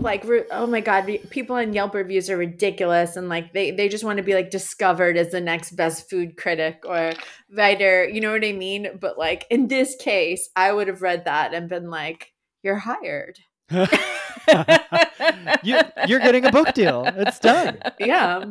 like 0.00 0.24
oh 0.50 0.66
my 0.66 0.80
god 0.80 1.08
people 1.30 1.56
in 1.56 1.72
yelp 1.72 1.94
reviews 1.94 2.28
are 2.28 2.36
ridiculous 2.36 3.16
and 3.16 3.28
like 3.28 3.52
they 3.52 3.70
they 3.70 3.88
just 3.88 4.02
want 4.02 4.16
to 4.16 4.24
be 4.24 4.34
like 4.34 4.50
discovered 4.50 5.16
as 5.16 5.30
the 5.30 5.40
next 5.40 5.72
best 5.72 6.10
food 6.10 6.36
critic 6.36 6.82
or 6.84 7.12
writer 7.56 8.06
you 8.08 8.20
know 8.20 8.32
what 8.32 8.44
i 8.44 8.50
mean 8.50 8.88
but 9.00 9.16
like 9.16 9.46
in 9.50 9.68
this 9.68 9.94
case 9.96 10.50
i 10.56 10.72
would 10.72 10.88
have 10.88 11.00
read 11.00 11.24
that 11.26 11.54
and 11.54 11.68
been 11.68 11.90
like 11.90 12.32
you're 12.64 12.76
hired 12.76 13.38
you, 15.62 15.78
you're 16.06 16.20
getting 16.20 16.44
a 16.44 16.52
book 16.52 16.72
deal. 16.74 17.04
It's 17.06 17.38
done. 17.38 17.78
yeah 17.98 18.44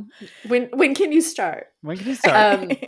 when 0.48 0.70
when 0.74 0.94
can 0.94 1.12
you 1.12 1.22
start 1.22 1.68
When 1.82 1.98
can 1.98 2.08
you 2.08 2.16
start? 2.16 2.60
um 2.62 2.68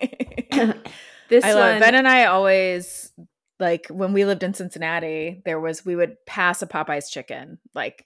this 1.29 1.43
I 1.43 1.53
love 1.53 1.71
one 1.73 1.79
Ben 1.79 1.95
and 1.95 2.07
I 2.07 2.25
always 2.25 3.11
like 3.59 3.87
when 3.87 4.13
we 4.13 4.25
lived 4.25 4.43
in 4.43 4.53
Cincinnati, 4.53 5.41
there 5.45 5.59
was 5.59 5.85
we 5.85 5.95
would 5.95 6.15
pass 6.25 6.61
a 6.61 6.67
Popeye's 6.67 7.09
chicken 7.09 7.59
like 7.73 8.05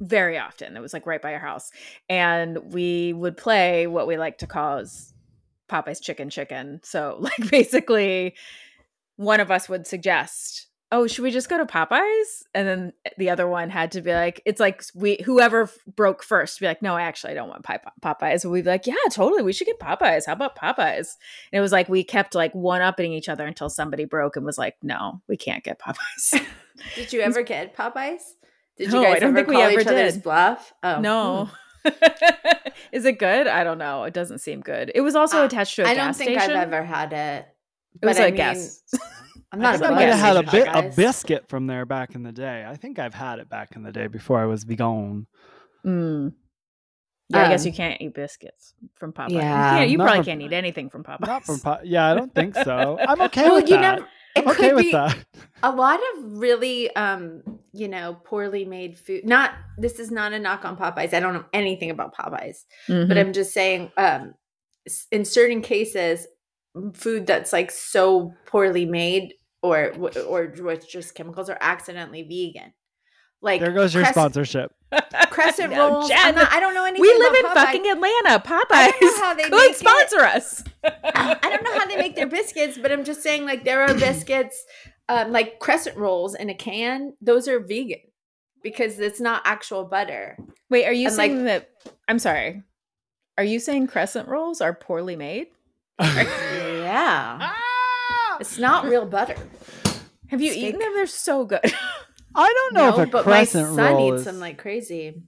very 0.00 0.38
often. 0.38 0.76
It 0.76 0.80
was 0.80 0.92
like 0.92 1.06
right 1.06 1.22
by 1.22 1.32
our 1.34 1.40
house. 1.40 1.70
And 2.08 2.72
we 2.72 3.12
would 3.12 3.36
play 3.36 3.86
what 3.86 4.06
we 4.06 4.16
like 4.16 4.38
to 4.38 4.46
call 4.46 4.78
as 4.78 5.12
Popeye's 5.70 6.00
chicken 6.00 6.30
chicken. 6.30 6.80
So 6.82 7.16
like 7.20 7.50
basically 7.50 8.34
one 9.16 9.40
of 9.40 9.50
us 9.50 9.68
would 9.68 9.86
suggest, 9.86 10.65
"Oh, 10.92 11.06
should 11.06 11.22
we 11.24 11.30
just 11.30 11.48
go 11.48 11.58
to 11.58 11.66
Popeyes?" 11.66 12.42
And 12.54 12.66
then 12.68 12.92
the 13.18 13.30
other 13.30 13.46
one 13.48 13.70
had 13.70 13.92
to 13.92 14.00
be 14.00 14.12
like, 14.12 14.40
it's 14.44 14.60
like 14.60 14.82
we 14.94 15.18
whoever 15.24 15.62
f- 15.64 15.76
broke 15.86 16.22
first 16.22 16.60
be 16.60 16.66
like, 16.66 16.82
"No, 16.82 16.96
actually, 16.96 17.32
I 17.32 17.34
don't 17.34 17.48
want 17.48 17.64
Pop- 17.64 17.92
Popeyes." 18.02 18.44
And 18.44 18.52
we'd 18.52 18.64
be 18.64 18.70
like, 18.70 18.86
"Yeah, 18.86 18.94
totally. 19.10 19.42
We 19.42 19.52
should 19.52 19.66
get 19.66 19.78
Popeyes. 19.80 20.26
How 20.26 20.32
about 20.34 20.56
Popeyes?" 20.56 21.16
And 21.52 21.58
it 21.58 21.60
was 21.60 21.72
like 21.72 21.88
we 21.88 22.04
kept 22.04 22.34
like 22.34 22.52
one 22.54 22.82
upping 22.82 23.12
each 23.12 23.28
other 23.28 23.46
until 23.46 23.68
somebody 23.68 24.04
broke 24.04 24.36
and 24.36 24.44
was 24.46 24.58
like, 24.58 24.76
"No, 24.82 25.20
we 25.28 25.36
can't 25.36 25.64
get 25.64 25.78
Popeyes." 25.80 26.40
did 26.94 27.12
you 27.12 27.20
ever 27.22 27.42
get 27.42 27.74
popeyes 27.74 28.20
did 28.76 28.88
you 28.88 28.92
No, 29.00 29.02
guys 29.02 29.16
I 29.16 29.18
don't 29.20 29.28
ever 29.30 29.36
think 29.38 29.48
we 29.48 29.54
call 29.54 29.62
ever 29.62 29.80
each 29.80 29.86
other's 29.86 30.12
did. 30.14 30.22
bluff 30.22 30.74
oh 30.82 31.00
no. 31.00 31.50
Is 32.92 33.04
it 33.04 33.18
good? 33.18 33.46
I 33.46 33.64
don't 33.64 33.78
know. 33.78 34.04
It 34.04 34.12
doesn't 34.12 34.38
seem 34.40 34.60
good. 34.60 34.90
It 34.94 35.00
was 35.00 35.14
also 35.14 35.40
Uh, 35.42 35.46
attached 35.46 35.76
to 35.76 35.82
a 35.82 35.86
I 35.86 35.94
gas 35.94 36.00
I 36.00 36.04
don't 36.04 36.14
think 36.14 36.40
station. 36.40 36.56
I've 36.56 36.72
ever 36.72 36.84
had 36.84 37.12
it. 37.12 37.46
It 38.02 38.06
was 38.06 38.18
I 38.18 38.26
a 38.26 38.30
gas. 38.30 38.82
I'm 39.52 39.60
not 39.60 39.76
a 39.76 39.78
think 39.78 39.90
I 39.90 39.94
might 39.94 40.02
have 40.08 40.18
had 40.18 40.36
a 40.44 40.48
station 40.48 40.64
bit 40.64 40.72
pie, 40.72 40.80
a 40.84 40.92
biscuit 40.92 41.48
from 41.48 41.66
there 41.66 41.84
back 41.86 42.14
in 42.14 42.22
the 42.22 42.32
day. 42.32 42.64
I 42.68 42.76
think 42.76 42.98
I've 42.98 43.14
had 43.14 43.38
it 43.38 43.48
back 43.48 43.76
in 43.76 43.82
the 43.82 43.92
day 43.92 44.06
before 44.08 44.38
I 44.40 44.46
was 44.46 44.64
vegan. 44.64 45.26
Mm. 45.84 46.32
Yeah, 47.28 47.46
I 47.46 47.48
guess 47.48 47.62
Um, 47.62 47.66
you 47.68 47.72
can't 47.72 48.00
eat 48.00 48.14
biscuits 48.14 48.74
from 48.94 49.12
Popeye. 49.12 49.30
Yeah, 49.32 49.72
you, 49.72 49.78
can't, 49.78 49.90
you 49.90 49.98
probably 49.98 50.16
from- 50.18 50.24
can't 50.26 50.42
eat 50.42 50.52
anything 50.52 50.90
from 50.90 51.02
Popeye. 51.04 51.26
Not 51.26 51.44
from 51.44 51.58
po- 51.60 51.80
yeah, 51.84 52.06
I 52.06 52.14
don't 52.14 52.32
think 52.34 52.54
so. 52.54 52.98
I'm 53.08 53.20
okay 53.22 53.42
Well, 53.44 53.56
with 53.56 53.68
you 53.68 53.76
that. 53.76 53.98
know, 53.98 54.04
it 54.36 54.40
I'm 54.44 54.48
okay 54.48 54.68
could 54.68 54.74
with 54.76 54.84
be 54.84 54.92
that. 54.92 55.16
a 55.62 55.70
lot 55.72 55.98
of 55.98 56.38
really, 56.38 56.94
um, 56.94 57.42
you 57.72 57.88
know, 57.88 58.16
poorly 58.24 58.64
made 58.64 58.96
food. 58.98 59.24
Not 59.24 59.52
this 59.78 59.98
is 59.98 60.10
not 60.12 60.32
a 60.34 60.38
knock 60.38 60.64
on 60.64 60.76
Popeyes. 60.76 61.14
I 61.14 61.20
don't 61.20 61.34
know 61.34 61.44
anything 61.52 61.90
about 61.90 62.14
Popeyes, 62.14 62.64
Mhm. 62.88 63.08
but 63.08 63.18
I'm 63.18 63.32
just 63.32 63.52
saying, 63.52 63.90
um, 63.96 64.34
in 65.10 65.24
certain 65.24 65.62
cases, 65.62 66.20
m- 66.20 66.28
food 66.94 67.26
that's 67.26 67.52
like 67.52 67.70
so 67.70 68.34
poorly 68.46 68.84
made 68.86 69.34
or 69.62 69.90
w- 69.92 70.20
or 70.24 70.52
with 70.62 70.88
just 70.88 71.14
chemicals 71.14 71.48
are 71.50 71.58
accidentally 71.60 72.22
vegan. 72.22 72.72
Like 73.42 73.60
There 73.60 73.72
goes 73.72 73.94
your 73.94 74.02
cress- 74.04 74.14
sponsorship. 74.14 74.72
Crescent 75.30 75.72
No, 75.72 75.90
rolls. 75.90 76.08
Jen, 76.08 76.18
I'm 76.20 76.34
not, 76.34 76.52
I 76.52 76.60
don't 76.60 76.72
know 76.74 76.84
anything. 76.84 77.02
we 77.02 77.12
live 77.18 77.34
in 77.34 77.40
about 77.40 77.56
Popeyes. 77.56 77.64
fucking 77.64 77.86
Atlanta. 77.90 78.40
Popeyes 78.40 78.64
I 78.70 78.90
don't 79.00 79.02
know 79.18 79.24
how 79.24 79.34
they 79.34 79.42
could 79.42 79.52
make 79.52 79.70
it. 79.70 79.76
sponsor 79.76 80.20
us. 80.20 80.64
I 80.84 81.38
don't 81.42 81.62
know 81.64 81.78
how 81.78 81.86
they 81.86 81.96
make 81.96 82.14
their 82.16 82.26
biscuits, 82.28 82.78
but 82.78 82.92
I'm 82.92 83.04
just 83.04 83.22
saying, 83.22 83.44
like, 83.44 83.64
there 83.64 83.82
are 83.82 83.92
biscuits, 83.94 84.64
um, 85.08 85.32
like 85.32 85.58
crescent 85.58 85.96
rolls 85.96 86.34
in 86.34 86.48
a 86.50 86.54
can. 86.54 87.14
Those 87.20 87.48
are 87.48 87.58
vegan 87.60 87.98
because 88.62 88.98
it's 89.00 89.20
not 89.20 89.42
actual 89.44 89.84
butter. 89.84 90.38
Wait, 90.70 90.86
are 90.86 90.92
you 90.92 91.08
And, 91.08 91.16
like- 91.16 91.30
saying 91.30 91.44
that? 91.46 91.68
I'm 92.08 92.18
sorry. 92.20 92.62
Are 93.36 93.44
you 93.44 93.58
saying 93.60 93.88
crescent 93.88 94.28
rolls 94.28 94.60
are 94.60 94.72
poorly 94.72 95.16
made? 95.16 95.48
Yeah, 96.96 98.36
it's 98.40 98.58
not 98.58 98.84
real 98.86 99.06
butter. 99.06 99.36
Have 100.28 100.40
you 100.40 100.48
It's 100.48 100.56
eaten 100.56 100.80
them? 100.80 100.92
They're 100.94 101.06
so 101.06 101.44
good. 101.44 101.60
I 102.34 102.52
don't 102.52 102.74
know 102.74 102.90
no, 102.90 103.00
if 103.02 103.08
a 103.08 103.10
but 103.10 103.26
my 103.26 103.32
crescent 103.32 103.74
son 103.74 103.94
roll 103.94 104.12
eats 104.12 104.20
is. 104.20 104.24
them 104.26 104.40
like 104.40 104.58
crazy. 104.58 105.22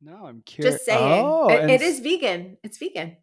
no, 0.00 0.26
I'm 0.26 0.42
curious. 0.44 0.74
Just 0.76 0.84
saying, 0.86 1.22
Oh, 1.24 1.48
It- 1.48 1.60
and 1.60 1.70
it 1.70 1.82
is 1.82 2.00
vegan. 2.00 2.56
It's 2.64 2.78
vegan. 2.78 3.16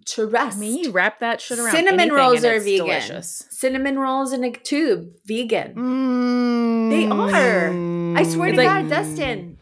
I 0.00 0.04
Trust. 0.06 0.58
mean, 0.58 0.84
you 0.84 0.90
wrap 0.92 1.18
that 1.20 1.40
shit 1.40 1.58
around. 1.58 1.72
Cinnamon 1.74 2.12
rolls 2.12 2.44
are 2.44 2.54
it's 2.54 2.64
vegan. 2.64 2.86
Delicious. 2.86 3.44
Cinnamon 3.50 3.98
rolls 3.98 4.32
in 4.32 4.44
a 4.44 4.52
tube, 4.52 5.08
vegan. 5.26 5.74
Mm, 5.74 6.90
They 6.90 7.06
are. 7.06 8.16
I 8.18 8.22
swear 8.22 8.48
It's 8.50 8.58
to 8.58 8.64
like- 8.64 8.88
God, 8.88 8.90
Dustin. 8.90 9.58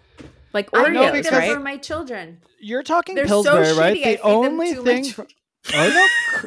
Like 0.53 0.69
I 0.75 0.85
Oreos, 0.85 1.13
make 1.13 1.25
because- 1.25 1.31
them 1.31 1.39
right? 1.41 1.53
for 1.55 1.61
my 1.61 1.77
children. 1.79 2.39
You're 2.61 2.83
talking 2.83 3.15
They're 3.15 3.27
so 3.29 3.43
Pillsbury, 3.43 3.73
right? 3.77 3.97
shitty, 3.97 4.07
I 4.07 4.15
The 4.17 4.23
only 4.23 4.75
my 4.75 4.83
thing. 4.85 5.13
oh 5.19 5.27
no, 5.75 6.07
cr- 6.39 6.47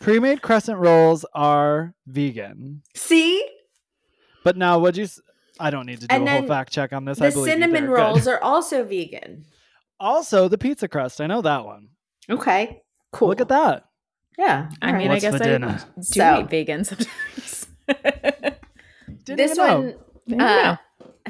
pre-made 0.00 0.42
crescent 0.42 0.78
rolls 0.78 1.24
are 1.34 1.94
vegan. 2.06 2.82
See, 2.94 3.46
But 4.44 4.56
now, 4.56 4.78
would 4.78 4.96
you? 4.96 5.04
s- 5.04 5.20
I 5.58 5.70
don't 5.70 5.86
need 5.86 6.00
to 6.00 6.06
do 6.06 6.14
And 6.14 6.28
a 6.28 6.30
whole 6.38 6.46
fact 6.46 6.72
check 6.72 6.92
on 6.92 7.04
this. 7.04 7.20
I 7.20 7.28
the 7.30 7.32
believe 7.34 7.46
you 7.48 7.52
cinnamon 7.54 7.86
there. 7.86 7.96
Good. 7.96 8.02
rolls 8.02 8.28
are 8.28 8.40
also 8.42 8.84
vegan. 8.84 9.44
Also, 9.98 10.48
the 10.48 10.58
pizza 10.58 10.86
crust. 10.88 11.20
I 11.20 11.26
know 11.26 11.40
that 11.42 11.64
one. 11.64 11.88
Okay, 12.28 12.82
cool. 13.12 13.28
Look 13.28 13.40
at 13.40 13.48
that. 13.48 13.84
Yeah, 14.38 14.68
I 14.82 14.86
all 14.92 14.98
mean, 14.98 15.08
right. 15.08 15.14
What's 15.14 15.24
I 15.24 15.30
guess 15.30 15.40
I 15.40 15.44
dinner? 15.44 15.78
do 15.96 16.02
So- 16.02 16.40
eat 16.40 16.50
vegan 16.50 16.84
sometimes. 16.84 17.66
Didn't 19.24 19.38
this 19.38 19.52
even 19.58 19.66
one 19.66 19.94
There 20.26 20.38
you 20.38 20.44
uh, 20.44 20.74
go. 20.74 20.80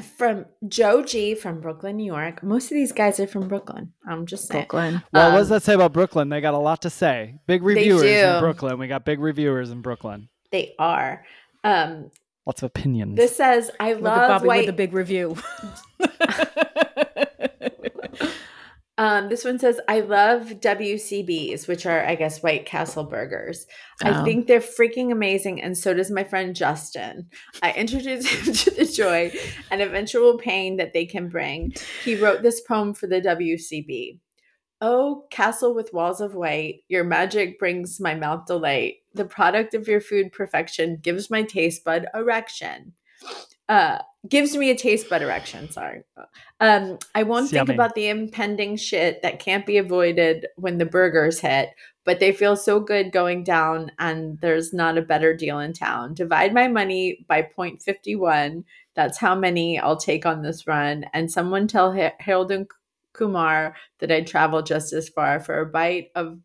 From 0.01 0.45
Joe 0.67 1.03
G 1.03 1.35
from 1.35 1.59
Brooklyn, 1.61 1.97
New 1.97 2.05
York. 2.05 2.43
Most 2.43 2.65
of 2.65 2.71
these 2.75 2.91
guys 2.91 3.19
are 3.19 3.27
from 3.27 3.47
Brooklyn. 3.47 3.93
I'm 4.07 4.25
just 4.25 4.47
saying. 4.47 4.63
Brooklyn. 4.69 5.03
Well, 5.13 5.29
what 5.29 5.33
Um, 5.35 5.41
does 5.41 5.49
that 5.49 5.63
say 5.63 5.73
about 5.73 5.93
Brooklyn? 5.93 6.29
They 6.29 6.41
got 6.41 6.53
a 6.53 6.57
lot 6.59 6.81
to 6.83 6.89
say. 6.89 7.35
Big 7.47 7.63
reviewers 7.63 8.03
in. 8.03 8.39
Brooklyn. 8.39 8.77
We 8.79 8.87
got 8.87 9.05
big 9.05 9.19
reviewers 9.19 9.71
in 9.71 9.81
Brooklyn. 9.81 10.29
They 10.51 10.73
are. 10.79 11.25
Um, 11.63 12.11
Lots 12.45 12.63
of 12.63 12.67
opinions. 12.67 13.17
this 13.17 13.35
says, 13.35 13.69
"I 13.79 13.93
Look 13.93 14.03
love 14.03 14.17
at 14.19 14.27
Bobby 14.29 14.47
white." 14.47 14.57
with 14.59 14.65
the 14.67 14.73
big 14.73 14.93
review. 14.93 15.35
Um, 18.99 19.29
this 19.29 19.45
one 19.45 19.59
says, 19.59 19.79
I 19.87 19.99
love 19.99 20.59
WCBs, 20.59 21.67
which 21.67 21.85
are, 21.85 22.03
I 22.03 22.15
guess, 22.15 22.41
White 22.41 22.65
Castle 22.65 23.03
burgers. 23.03 23.67
I 24.03 24.21
Oh. 24.21 24.23
think 24.23 24.47
they're 24.47 24.59
freaking 24.59 25.11
amazing, 25.11 25.61
and 25.61 25.77
so 25.77 25.93
does 25.93 26.09
my 26.09 26.23
friend 26.23 26.55
Justin. 26.55 27.29
I 27.61 27.73
introduced 27.73 28.27
him 28.47 28.53
to 28.53 28.71
the 28.71 28.85
joy 28.85 29.31
and 29.69 29.81
eventual 29.81 30.39
pain 30.39 30.77
that 30.77 30.93
they 30.93 31.05
can 31.05 31.29
bring. 31.29 31.73
He 32.03 32.15
wrote 32.15 32.41
this 32.41 32.61
poem 32.61 32.95
for 32.95 33.05
the 33.05 33.21
WCB. 33.21 34.19
Oh, 34.81 35.25
castle 35.31 35.73
with 35.75 35.93
walls 35.93 36.21
of 36.21 36.33
white, 36.35 36.83
your 36.87 37.03
magic 37.03 37.59
brings 37.59 37.99
my 37.99 38.13
mouth 38.15 38.45
delight. 38.45 38.95
The 39.13 39.25
product 39.25 39.73
of 39.73 39.87
your 39.87 40.01
food 40.01 40.31
perfection 40.31 40.97
gives 41.01 41.29
my 41.31 41.43
taste 41.43 41.83
bud 41.83 42.05
erection. 42.13 42.93
Uh, 43.69 43.99
gives 44.29 44.55
me 44.57 44.69
a 44.69 44.75
taste 44.75 45.09
bud 45.09 45.21
erection. 45.21 45.69
Sorry. 45.71 46.03
Um, 46.59 46.97
I 47.15 47.23
won't 47.23 47.43
It's 47.43 47.51
think 47.51 47.67
yummy. 47.67 47.75
about 47.75 47.95
the 47.95 48.07
impending 48.07 48.75
shit 48.77 49.21
that 49.21 49.39
can't 49.39 49.65
be 49.65 49.77
avoided 49.77 50.47
when 50.55 50.77
the 50.77 50.85
burgers 50.85 51.39
hit, 51.39 51.69
but 52.03 52.19
they 52.19 52.31
feel 52.31 52.55
so 52.55 52.79
good 52.79 53.11
going 53.11 53.43
down, 53.43 53.91
and 53.99 54.39
there's 54.41 54.73
not 54.73 54.97
a 54.97 55.01
better 55.01 55.35
deal 55.35 55.59
in 55.59 55.73
town. 55.73 56.13
Divide 56.13 56.53
my 56.53 56.67
money 56.67 57.25
by 57.27 57.41
0.51. 57.57 58.63
That's 58.95 59.17
how 59.17 59.35
many 59.35 59.79
I'll 59.79 59.97
take 59.97 60.25
on 60.25 60.41
this 60.41 60.65
run. 60.67 61.05
And 61.13 61.31
someone 61.31 61.67
tell 61.67 61.93
Ha- 61.93 62.15
Harold 62.19 62.51
and 62.51 62.67
Kumar 63.13 63.75
that 63.99 64.11
I'd 64.11 64.27
travel 64.27 64.61
just 64.61 64.93
as 64.93 65.09
far 65.09 65.39
for 65.39 65.59
a 65.59 65.65
bite 65.65 66.09
of 66.15 66.39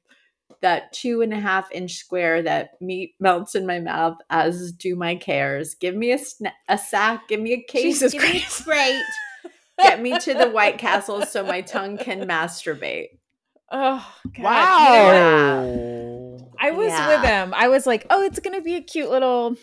that 0.62 0.92
two 0.92 1.20
and 1.20 1.32
a 1.32 1.38
half 1.40 1.70
inch 1.72 1.96
square 1.96 2.42
that 2.42 2.80
meat 2.80 3.14
melts 3.20 3.54
in 3.54 3.66
my 3.66 3.78
mouth, 3.80 4.16
as 4.30 4.72
do 4.72 4.96
my 4.96 5.14
cares. 5.16 5.74
Give 5.74 5.94
me 5.94 6.12
a, 6.12 6.18
sna- 6.18 6.52
a 6.68 6.78
sack, 6.78 7.28
give 7.28 7.40
me 7.40 7.52
a 7.52 7.62
case, 7.62 7.82
Jesus 7.82 8.12
give 8.12 8.22
me 8.22 8.38
a 8.38 8.62
crate. 8.62 9.02
Get 9.82 10.00
me 10.00 10.16
to 10.18 10.34
the 10.34 10.50
White 10.50 10.78
Castle 10.78 11.24
so 11.26 11.44
my 11.44 11.60
tongue 11.62 11.96
can 11.98 12.20
masturbate. 12.28 13.08
oh, 13.72 14.06
God. 14.36 14.36
You 14.36 14.42
know 14.44 15.04
what? 15.04 16.42
wow. 16.42 16.50
I 16.60 16.70
was 16.70 16.88
Yeah. 16.88 17.08
with 17.08 17.24
him. 17.28 17.54
I 17.56 17.68
was 17.68 17.86
like, 17.86 18.06
oh, 18.10 18.22
it's 18.22 18.38
going 18.38 18.56
to 18.56 18.62
be 18.62 18.76
a 18.76 18.80
cute 18.80 19.10
little 19.10 19.56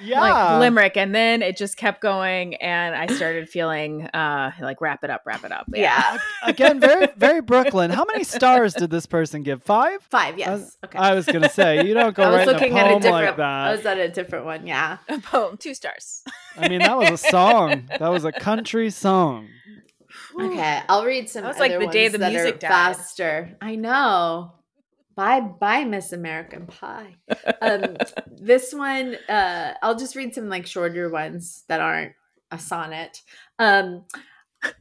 Yeah. 0.00 0.20
like 0.20 0.60
limerick. 0.60 0.96
And 0.96 1.14
then 1.14 1.42
it 1.42 1.56
just 1.56 1.76
kept 1.76 2.00
going. 2.00 2.54
And 2.56 2.94
I 2.94 3.06
started 3.14 3.48
feeling 3.48 4.04
uh 4.06 4.52
like, 4.60 4.80
wrap 4.80 5.02
it 5.04 5.10
up, 5.10 5.22
wrap 5.26 5.44
it 5.44 5.52
up. 5.52 5.66
Yeah. 5.72 6.18
Again, 6.44 6.80
very, 6.80 7.08
very 7.16 7.40
Brooklyn. 7.40 7.90
How 7.90 8.04
many 8.04 8.24
stars 8.24 8.74
did 8.74 8.90
this 8.90 9.06
person 9.06 9.42
give? 9.42 9.62
Five? 9.62 10.02
Five, 10.02 10.38
yes. 10.38 10.76
I, 10.82 10.86
Okay. 10.86 10.98
I 10.98 11.14
was 11.14 11.26
gonna 11.26 11.48
say 11.50 11.86
you 11.86 11.94
don't 11.94 12.14
go 12.14 12.22
I 12.24 12.30
was 12.30 12.36
writing 12.46 12.52
looking 12.54 12.72
a 12.74 12.80
at 12.80 12.86
a 12.86 12.90
poem 12.90 13.02
different 13.02 13.26
like 13.26 13.36
that. 13.36 13.68
I 13.68 13.72
was 13.72 13.86
at 13.86 13.98
a 13.98 14.08
different 14.08 14.44
one, 14.44 14.66
yeah. 14.66 14.98
A 15.08 15.18
poem, 15.18 15.56
two 15.56 15.74
stars. 15.74 16.22
I 16.56 16.68
mean, 16.68 16.80
that 16.80 16.96
was 16.96 17.10
a 17.10 17.16
song. 17.18 17.88
That 17.98 18.08
was 18.08 18.24
a 18.24 18.32
country 18.32 18.90
song. 18.90 19.48
Okay, 20.40 20.82
I'll 20.88 21.04
read 21.04 21.28
some. 21.28 21.42
That 21.42 21.48
was 21.48 21.58
like 21.58 21.72
other 21.72 21.86
the 21.86 21.92
day 21.92 22.04
ones 22.08 22.18
the 22.18 22.30
music 22.30 22.60
died. 22.60 22.68
faster. 22.68 23.56
I 23.60 23.74
know. 23.74 24.52
Bye, 25.18 25.40
bye, 25.40 25.82
Miss 25.82 26.12
American 26.12 26.68
Pie. 26.68 27.16
Um, 27.60 27.96
this 28.30 28.72
one, 28.72 29.16
uh, 29.28 29.74
I'll 29.82 29.96
just 29.96 30.14
read 30.14 30.32
some 30.32 30.48
like 30.48 30.64
shorter 30.64 31.10
ones 31.10 31.64
that 31.66 31.80
aren't 31.80 32.12
a 32.52 32.58
sonnet. 32.60 33.22
Um, 33.58 34.04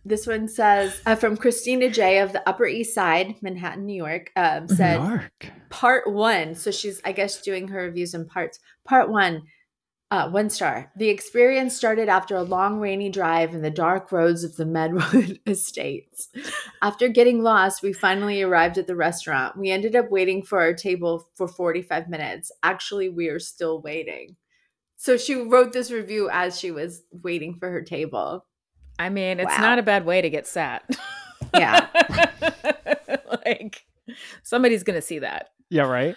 this 0.05 0.27
one 0.27 0.47
says 0.47 1.01
uh, 1.07 1.15
from 1.15 1.37
Christina 1.37 1.89
J 1.89 2.19
of 2.19 2.33
the 2.33 2.47
Upper 2.47 2.67
East 2.67 2.93
Side, 2.93 3.33
Manhattan, 3.41 3.87
New 3.87 3.95
York. 3.95 4.31
Um, 4.35 4.67
said 4.67 5.31
part 5.71 6.13
one. 6.13 6.53
So 6.53 6.69
she's, 6.69 7.01
I 7.03 7.13
guess, 7.13 7.41
doing 7.41 7.69
her 7.69 7.81
reviews 7.81 8.13
in 8.13 8.27
parts. 8.27 8.59
Part 8.85 9.09
one, 9.09 9.41
uh, 10.09 10.29
one 10.29 10.49
star. 10.49 10.91
The 10.95 11.09
experience 11.09 11.75
started 11.75 12.07
after 12.07 12.35
a 12.35 12.43
long 12.43 12.79
rainy 12.79 13.09
drive 13.09 13.53
in 13.53 13.61
the 13.61 13.69
dark 13.69 14.11
roads 14.11 14.43
of 14.43 14.55
the 14.55 14.63
Medwood 14.63 15.39
Estates. 15.45 16.29
After 16.81 17.09
getting 17.09 17.43
lost, 17.43 17.83
we 17.83 17.91
finally 17.93 18.41
arrived 18.41 18.77
at 18.77 18.87
the 18.87 18.95
restaurant. 18.95 19.57
We 19.57 19.69
ended 19.69 19.95
up 19.95 20.09
waiting 20.09 20.43
for 20.43 20.59
our 20.61 20.73
table 20.73 21.27
for 21.35 21.47
45 21.47 22.07
minutes. 22.07 22.51
Actually, 22.63 23.09
we 23.09 23.27
are 23.27 23.39
still 23.39 23.81
waiting. 23.81 24.37
So 24.95 25.17
she 25.17 25.35
wrote 25.35 25.73
this 25.73 25.91
review 25.91 26.29
as 26.31 26.57
she 26.59 26.71
was 26.71 27.03
waiting 27.11 27.55
for 27.59 27.69
her 27.69 27.81
table. 27.81 28.45
I 28.97 29.09
mean, 29.09 29.39
it's 29.39 29.51
Wow. 29.51 29.59
not 29.59 29.79
a 29.79 29.83
bad 29.83 30.05
way 30.05 30.21
to 30.21 30.29
get 30.29 30.47
sat. 30.47 30.83
Yeah. 31.53 31.87
like 33.45 33.85
somebody's 34.43 34.83
going 34.83 34.95
to 34.97 35.01
see 35.05 35.19
that. 35.19 35.49
Yeah, 35.69 35.83
right. 35.83 36.15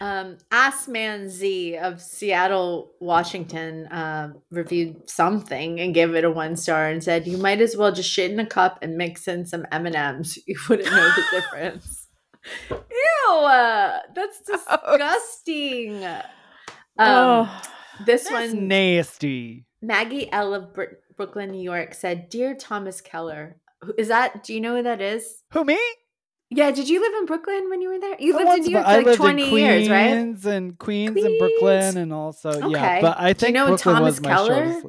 Um, 0.00 0.38
Assman 0.50 1.28
Z 1.28 1.76
of 1.76 2.00
Seattle, 2.00 2.92
Washington, 3.00 3.86
uh, 3.86 4.32
reviewed 4.50 5.08
something 5.08 5.78
and 5.80 5.94
gave 5.94 6.14
it 6.14 6.24
a 6.24 6.30
one 6.30 6.56
star 6.56 6.88
and 6.88 7.02
said, 7.02 7.26
"You 7.26 7.38
might 7.38 7.60
as 7.60 7.76
well 7.76 7.92
just 7.92 8.10
shit 8.10 8.30
in 8.30 8.40
a 8.40 8.46
cup 8.46 8.78
and 8.82 8.96
mix 8.96 9.28
in 9.28 9.46
some 9.46 9.66
M 9.70 9.86
and 9.86 9.94
M's. 9.96 10.38
You 10.46 10.56
wouldn't 10.68 10.90
know 10.90 11.10
the 11.10 11.24
difference." 11.30 12.08
Ew, 12.70 13.30
uh, 13.30 14.00
that's 14.14 14.40
disgusting. 14.46 16.04
Um, 16.04 16.22
oh, 16.98 17.62
this 18.04 18.28
That's 18.28 18.52
one, 18.52 18.68
nasty. 18.68 19.66
Maggie 19.80 20.30
L 20.32 20.54
of 20.54 20.74
Br- 20.74 20.98
Brooklyn, 21.16 21.50
New 21.52 21.62
York, 21.62 21.94
said, 21.94 22.28
"Dear 22.28 22.54
Thomas 22.54 23.00
Keller, 23.00 23.56
who- 23.82 23.94
is 23.96 24.08
that? 24.08 24.44
Do 24.44 24.52
you 24.54 24.60
know 24.60 24.76
who 24.76 24.82
that 24.82 25.00
is?" 25.00 25.42
Who 25.52 25.64
me? 25.64 25.78
Yeah, 26.56 26.70
did 26.70 26.88
you 26.88 27.00
live 27.00 27.12
in 27.20 27.26
Brooklyn 27.26 27.68
when 27.68 27.80
you 27.82 27.88
were 27.88 27.98
there? 27.98 28.16
You 28.18 28.34
lived 28.36 28.58
in 28.58 28.64
New 28.64 28.70
York 28.72 28.84
for 28.86 29.02
like 29.02 29.16
20 29.16 29.42
in 29.42 29.48
Queens 29.50 29.60
years, 29.60 29.88
right? 29.88 30.52
and 30.54 30.78
Queens, 30.78 31.16
and 31.22 31.38
Brooklyn, 31.38 31.96
and 31.96 32.12
also 32.12 32.68
yeah. 32.68 33.00
But 33.00 33.18
I 33.18 33.32
Do 33.32 33.46
you 33.46 33.52
know 33.52 33.66
Brooklyn 33.68 33.94
Thomas 33.96 34.14
was 34.16 34.20
my 34.22 34.28
Keller? 34.30 34.54
shortest. 34.64 34.86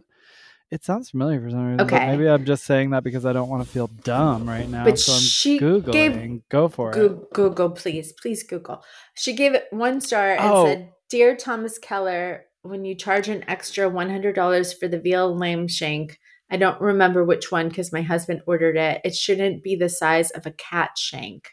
It 0.71 0.83
sounds 0.83 1.11
familiar 1.11 1.39
for 1.41 1.49
some 1.51 1.65
reason. 1.71 1.81
Okay. 1.81 2.07
maybe 2.07 2.27
I'm 2.27 2.43
just 2.43 2.65
saying 2.65 2.89
that 2.89 3.03
because 3.03 3.25
I 3.25 3.33
don't 3.33 3.49
want 3.49 3.63
to 3.63 3.69
feel 3.69 3.87
dumb 3.87 4.47
right 4.49 4.67
now. 4.67 4.83
But 4.83 4.99
so 4.99 5.13
I'm 5.13 5.19
she 5.21 5.59
googling. 5.59 5.91
gave- 5.91 6.49
Go 6.49 6.67
for 6.67 6.91
it. 6.91 7.33
Google, 7.33 7.69
please, 7.71 8.13
please 8.13 8.43
Google. 8.43 8.83
She 9.15 9.33
gave 9.33 9.53
it 9.53 9.67
one 9.71 10.01
star 10.01 10.31
and 10.31 10.39
Oh. 10.41 10.65
said, 10.65 10.89
"Dear 11.09 11.35
Thomas 11.35 11.77
Keller, 11.77 12.45
when 12.63 12.83
you 12.83 12.95
charge 12.95 13.29
an 13.29 13.43
extra 13.47 13.87
one 13.89 14.09
hundred 14.09 14.35
dollars 14.35 14.73
for 14.73 14.87
the 14.87 14.99
veal 14.99 15.35
lamb 15.37 15.67
shank, 15.67 16.19
I 16.49 16.57
don't 16.57 16.81
remember 16.81 17.23
which 17.23 17.51
one 17.51 17.69
because 17.69 17.93
my 17.93 18.01
husband 18.01 18.41
ordered 18.47 18.75
it. 18.75 19.01
It 19.03 19.15
shouldn't 19.15 19.63
be 19.63 19.75
the 19.75 19.89
size 19.89 20.31
of 20.31 20.45
a 20.45 20.51
cat 20.51 20.91
shank. 20.97 21.51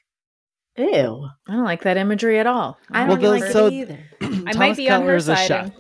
Ew, 0.77 1.29
I 1.49 1.53
don't 1.53 1.65
like 1.65 1.83
that 1.83 1.97
imagery 1.97 2.39
at 2.39 2.47
all. 2.47 2.79
I 2.91 3.07
don't 3.07 3.21
the- 3.21 3.29
like 3.29 3.45
so- 3.45 3.67
it 3.67 3.73
either. 3.75 3.99
I 4.21 4.27
Thomas 4.27 4.57
might 4.57 4.77
be 4.77 4.89
on 4.91 5.01
Keller 5.01 5.11
her 5.13 5.17
is 5.17 5.29
a 5.29 5.37
side. 5.37 5.47
chef. 5.47 5.71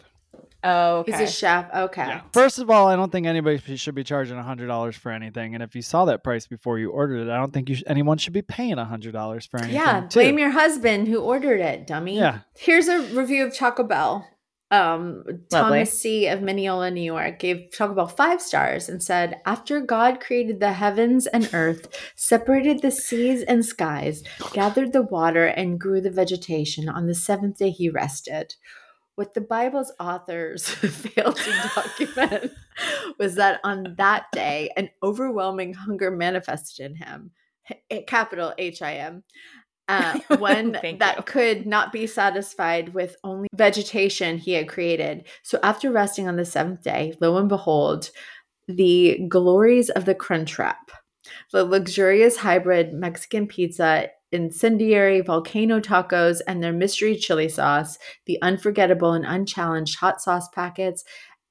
Oh, 0.64 0.98
okay. 0.98 1.10
He's 1.18 1.28
a 1.28 1.32
chef. 1.32 1.74
Okay. 1.74 2.06
Yeah. 2.06 2.20
First 2.32 2.60
of 2.60 2.70
all, 2.70 2.86
I 2.86 2.94
don't 2.94 3.10
think 3.10 3.26
anybody 3.26 3.58
should 3.76 3.96
be 3.96 4.04
charging 4.04 4.38
hundred 4.38 4.68
dollars 4.68 4.94
for 4.94 5.10
anything. 5.10 5.54
And 5.54 5.62
if 5.62 5.74
you 5.74 5.82
saw 5.82 6.04
that 6.04 6.22
price 6.22 6.46
before 6.46 6.78
you 6.78 6.90
ordered 6.90 7.26
it, 7.26 7.30
I 7.32 7.36
don't 7.36 7.52
think 7.52 7.68
you 7.68 7.74
sh- 7.74 7.82
anyone 7.88 8.16
should 8.16 8.32
be 8.32 8.42
paying 8.42 8.76
hundred 8.76 9.12
dollars 9.12 9.44
for 9.44 9.58
anything. 9.58 9.74
Yeah, 9.74 10.02
too. 10.02 10.20
blame 10.20 10.38
your 10.38 10.50
husband 10.50 11.08
who 11.08 11.18
ordered 11.20 11.58
it, 11.60 11.88
dummy. 11.88 12.16
Yeah. 12.16 12.40
Here's 12.56 12.86
a 12.86 13.00
review 13.12 13.44
of 13.44 13.56
Taco 13.56 13.82
Bell. 13.82 14.24
Um, 14.72 15.24
Thomas 15.50 16.00
C. 16.00 16.26
of 16.28 16.40
Mineola, 16.40 16.90
New 16.90 17.02
York, 17.02 17.38
gave 17.40 17.70
Taco 17.76 17.92
Bell 17.94 18.06
five 18.06 18.40
stars 18.40 18.88
and 18.88 19.02
said, 19.02 19.38
After 19.44 19.82
God 19.82 20.18
created 20.18 20.60
the 20.60 20.72
heavens 20.72 21.26
and 21.26 21.50
earth, 21.52 21.94
separated 22.16 22.80
the 22.80 22.90
seas 22.90 23.42
and 23.42 23.66
skies, 23.66 24.24
gathered 24.54 24.94
the 24.94 25.02
water, 25.02 25.44
and 25.44 25.78
grew 25.78 26.00
the 26.00 26.10
vegetation, 26.10 26.88
on 26.88 27.06
the 27.06 27.14
seventh 27.14 27.58
day 27.58 27.68
he 27.68 27.90
rested. 27.90 28.54
What 29.14 29.34
the 29.34 29.42
Bible's 29.42 29.92
authors 30.00 30.66
failed 30.70 31.36
to 31.36 31.70
document 31.74 32.52
was 33.18 33.34
that 33.34 33.60
on 33.62 33.94
that 33.98 34.32
day, 34.32 34.70
an 34.78 34.88
overwhelming 35.02 35.74
hunger 35.74 36.10
manifested 36.10 36.86
in 36.86 36.96
him, 36.96 37.30
capital 38.06 38.54
H 38.56 38.80
I 38.80 38.94
M, 38.94 39.22
uh, 39.88 40.18
one 40.38 40.72
that 40.72 41.16
you. 41.16 41.22
could 41.24 41.66
not 41.66 41.92
be 41.92 42.06
satisfied 42.06 42.94
with 42.94 43.16
only 43.24 43.48
vegetation 43.54 44.38
he 44.38 44.52
had 44.52 44.68
created. 44.68 45.26
So 45.42 45.58
after 45.62 45.90
resting 45.90 46.28
on 46.28 46.36
the 46.36 46.44
seventh 46.44 46.82
day, 46.82 47.14
lo 47.20 47.36
and 47.36 47.48
behold, 47.48 48.10
the 48.68 49.26
glories 49.28 49.90
of 49.90 50.04
the 50.04 50.14
crunch 50.14 50.58
wrap, 50.58 50.90
the 51.52 51.64
luxurious 51.64 52.38
hybrid 52.38 52.92
Mexican 52.92 53.46
pizza, 53.46 54.08
incendiary 54.30 55.20
volcano 55.20 55.80
tacos, 55.80 56.40
and 56.46 56.62
their 56.62 56.72
mystery 56.72 57.16
chili 57.16 57.48
sauce, 57.48 57.98
the 58.26 58.38
unforgettable 58.40 59.12
and 59.12 59.26
unchallenged 59.26 59.98
hot 59.98 60.22
sauce 60.22 60.48
packets, 60.54 61.04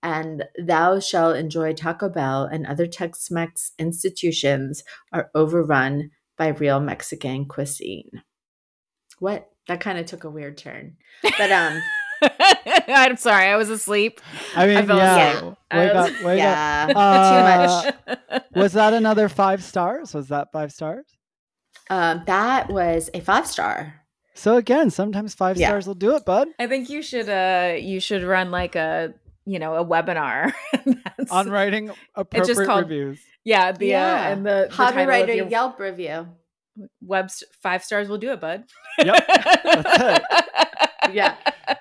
and 0.03 0.45
thou 0.57 0.99
shall 0.99 1.31
enjoy 1.31 1.73
Taco 1.73 2.09
Bell 2.09 2.45
and 2.51 2.65
other 2.65 2.87
Tex 2.87 3.29
Mex 3.29 3.71
institutions 3.77 4.83
are 5.13 5.29
overrun 5.35 6.09
by 6.41 6.47
real 6.47 6.79
Mexican 6.79 7.45
cuisine. 7.45 8.23
What? 9.19 9.47
That 9.67 9.79
kind 9.79 9.99
of 9.99 10.07
took 10.07 10.23
a 10.23 10.29
weird 10.31 10.57
turn. 10.57 10.97
But 11.21 11.51
um 11.51 11.79
I'm 12.87 13.15
sorry, 13.17 13.45
I 13.45 13.57
was 13.57 13.69
asleep. 13.69 14.19
I 14.55 14.65
mean, 14.65 14.87
fell 14.87 14.97
yeah. 14.97 15.33
asleep. 15.37 15.43
Wake 15.71 15.91
I 15.91 15.93
was- 15.93 16.09
up, 16.11 16.23
wake 16.23 16.37
yeah, 16.39 16.87
Uh, 16.95 17.91
too 17.91 17.93
much. 18.31 18.41
Was 18.55 18.73
that 18.73 18.93
another 18.93 19.29
five 19.29 19.61
stars? 19.63 20.15
Was 20.15 20.29
that 20.29 20.51
five 20.51 20.71
stars? 20.71 21.05
Um, 21.91 22.23
that 22.25 22.69
was 22.71 23.11
a 23.13 23.19
five 23.19 23.45
star. 23.45 24.01
So 24.33 24.57
again, 24.57 24.89
sometimes 24.89 25.35
five 25.35 25.57
Yeah. 25.57 25.67
stars 25.67 25.85
will 25.85 25.93
do 25.93 26.15
it, 26.15 26.25
bud. 26.25 26.47
I 26.57 26.65
think 26.65 26.89
you 26.89 27.03
should 27.03 27.29
uh 27.29 27.75
you 27.77 27.99
should 27.99 28.23
run 28.23 28.49
like 28.49 28.75
a 28.75 29.13
you 29.45 29.59
know 29.59 29.75
a 29.75 29.85
webinar. 29.85 30.53
On 31.31 31.49
writing 31.49 31.91
appropriate 32.15 32.65
called- 32.65 32.83
reviews. 32.89 33.19
yeah 33.43 33.71
the 33.71 33.95
uh, 33.95 33.99
and 33.99 34.45
the, 34.45 34.67
the 34.69 34.75
how 34.75 34.91
to 34.91 35.05
write 35.05 35.29
a 35.29 35.45
Yelp 35.47 35.79
review. 35.79 36.27
web 37.01 37.29
five 37.61 37.83
stars 37.83 38.07
will 38.09 38.17
do 38.17 38.31
it 38.31 38.39
bud. 38.41 38.63
Yep, 39.03 39.27
that's 39.27 40.60
Yeah. 41.11 41.35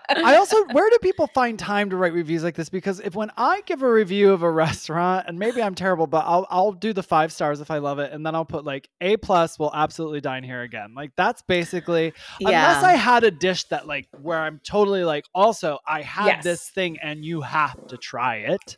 I 0.08 0.36
also, 0.36 0.64
where 0.72 0.88
do 0.90 0.98
people 0.98 1.26
find 1.28 1.58
time 1.58 1.90
to 1.90 1.96
write 1.96 2.12
reviews 2.12 2.42
like 2.42 2.54
this? 2.54 2.68
Because 2.68 3.00
if 3.00 3.14
when 3.14 3.30
I 3.36 3.62
give 3.66 3.82
a 3.82 3.90
review 3.92 4.32
of 4.32 4.42
a 4.42 4.50
restaurant, 4.50 5.26
and 5.28 5.38
maybe 5.38 5.62
I'm 5.62 5.74
terrible, 5.74 6.06
but 6.06 6.24
I'll 6.26 6.46
I'll 6.48 6.72
do 6.72 6.92
the 6.92 7.02
five 7.02 7.32
stars 7.32 7.60
if 7.60 7.70
I 7.70 7.78
love 7.78 7.98
it, 7.98 8.12
and 8.12 8.24
then 8.24 8.34
I'll 8.34 8.44
put 8.44 8.64
like 8.64 8.88
A 9.00 9.16
plus 9.18 9.58
will 9.58 9.70
absolutely 9.74 10.20
dine 10.20 10.42
here 10.42 10.62
again. 10.62 10.94
Like 10.94 11.12
that's 11.16 11.42
basically 11.42 12.12
unless 12.40 12.82
I 12.84 12.92
had 12.92 13.24
a 13.24 13.30
dish 13.30 13.64
that 13.64 13.86
like 13.86 14.08
where 14.20 14.38
I'm 14.38 14.60
totally 14.64 15.04
like 15.04 15.24
also 15.34 15.78
I 15.86 16.02
had 16.02 16.26
Yes. 16.26 16.44
this 16.44 16.68
thing 16.70 16.98
and 17.02 17.24
you 17.24 17.40
have 17.42 17.86
to 17.88 17.96
try 17.96 18.36
it. 18.36 18.76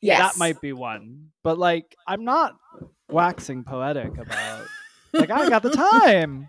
yes. 0.00 0.20
That 0.34 0.38
might 0.38 0.60
be 0.60 0.72
one. 0.72 1.30
But 1.42 1.58
like 1.58 1.96
I'm 2.06 2.24
not 2.24 2.54
waxing 3.10 3.64
poetic 3.64 4.16
about 4.18 4.66
like 5.12 5.30
I 5.30 5.48
got 5.48 5.62
the 5.62 5.70
time. 5.70 6.48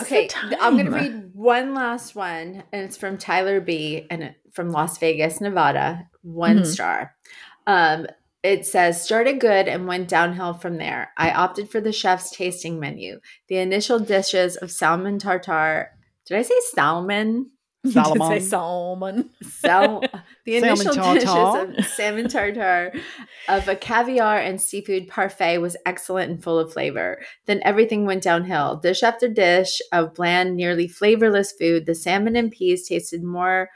Okay, 0.00 0.28
I'm 0.60 0.74
going 0.74 0.86
to 0.86 0.92
read 0.92 1.30
one 1.34 1.74
last 1.74 2.14
one, 2.14 2.62
and 2.72 2.82
it's 2.84 2.96
from 2.96 3.18
Tyler 3.18 3.60
B. 3.60 4.06
and 4.10 4.34
from 4.52 4.70
Las 4.70 4.98
Vegas, 4.98 5.40
Nevada. 5.40 6.08
One 6.22 6.60
Mhm. 6.60 6.66
star. 6.66 7.14
Um, 7.66 8.06
it 8.42 8.66
says 8.66 9.04
started 9.04 9.38
good 9.40 9.68
and 9.68 9.86
went 9.86 10.08
downhill 10.08 10.54
from 10.54 10.78
there. 10.78 11.12
I 11.16 11.30
opted 11.30 11.70
for 11.70 11.80
the 11.80 11.92
chef's 11.92 12.30
tasting 12.30 12.80
menu. 12.80 13.20
The 13.48 13.58
initial 13.58 13.98
dishes 13.98 14.56
of 14.56 14.70
salmon 14.70 15.18
tartare. 15.18 15.90
Did 16.26 16.38
I 16.38 16.42
say 16.42 16.54
salmon? 16.74 17.50
Salmon. 17.86 18.40
salmon 18.40 19.30
Sal- 19.42 20.00
the 20.44 20.60
Salmon 20.60 20.80
initial 20.80 20.94
tartare. 20.94 21.66
dishes 21.66 21.78
of 21.78 21.86
salmon 21.86 22.28
tartare 22.28 22.92
of 23.48 23.68
a 23.68 23.74
caviar 23.74 24.38
and 24.38 24.60
seafood 24.60 25.08
parfait 25.08 25.58
was 25.58 25.76
excellent 25.86 26.30
and 26.30 26.42
full 26.42 26.58
of 26.58 26.72
flavor. 26.72 27.22
Then 27.46 27.60
everything 27.64 28.04
went 28.04 28.22
downhill. 28.22 28.76
Dish 28.76 29.02
after 29.02 29.28
dish 29.28 29.80
of 29.92 30.14
bland, 30.14 30.56
nearly 30.56 30.88
flavorless 30.88 31.52
food. 31.52 31.86
The 31.86 31.94
salmon 31.94 32.36
and 32.36 32.50
peas 32.50 32.86
tasted 32.86 33.22
more 33.22 33.70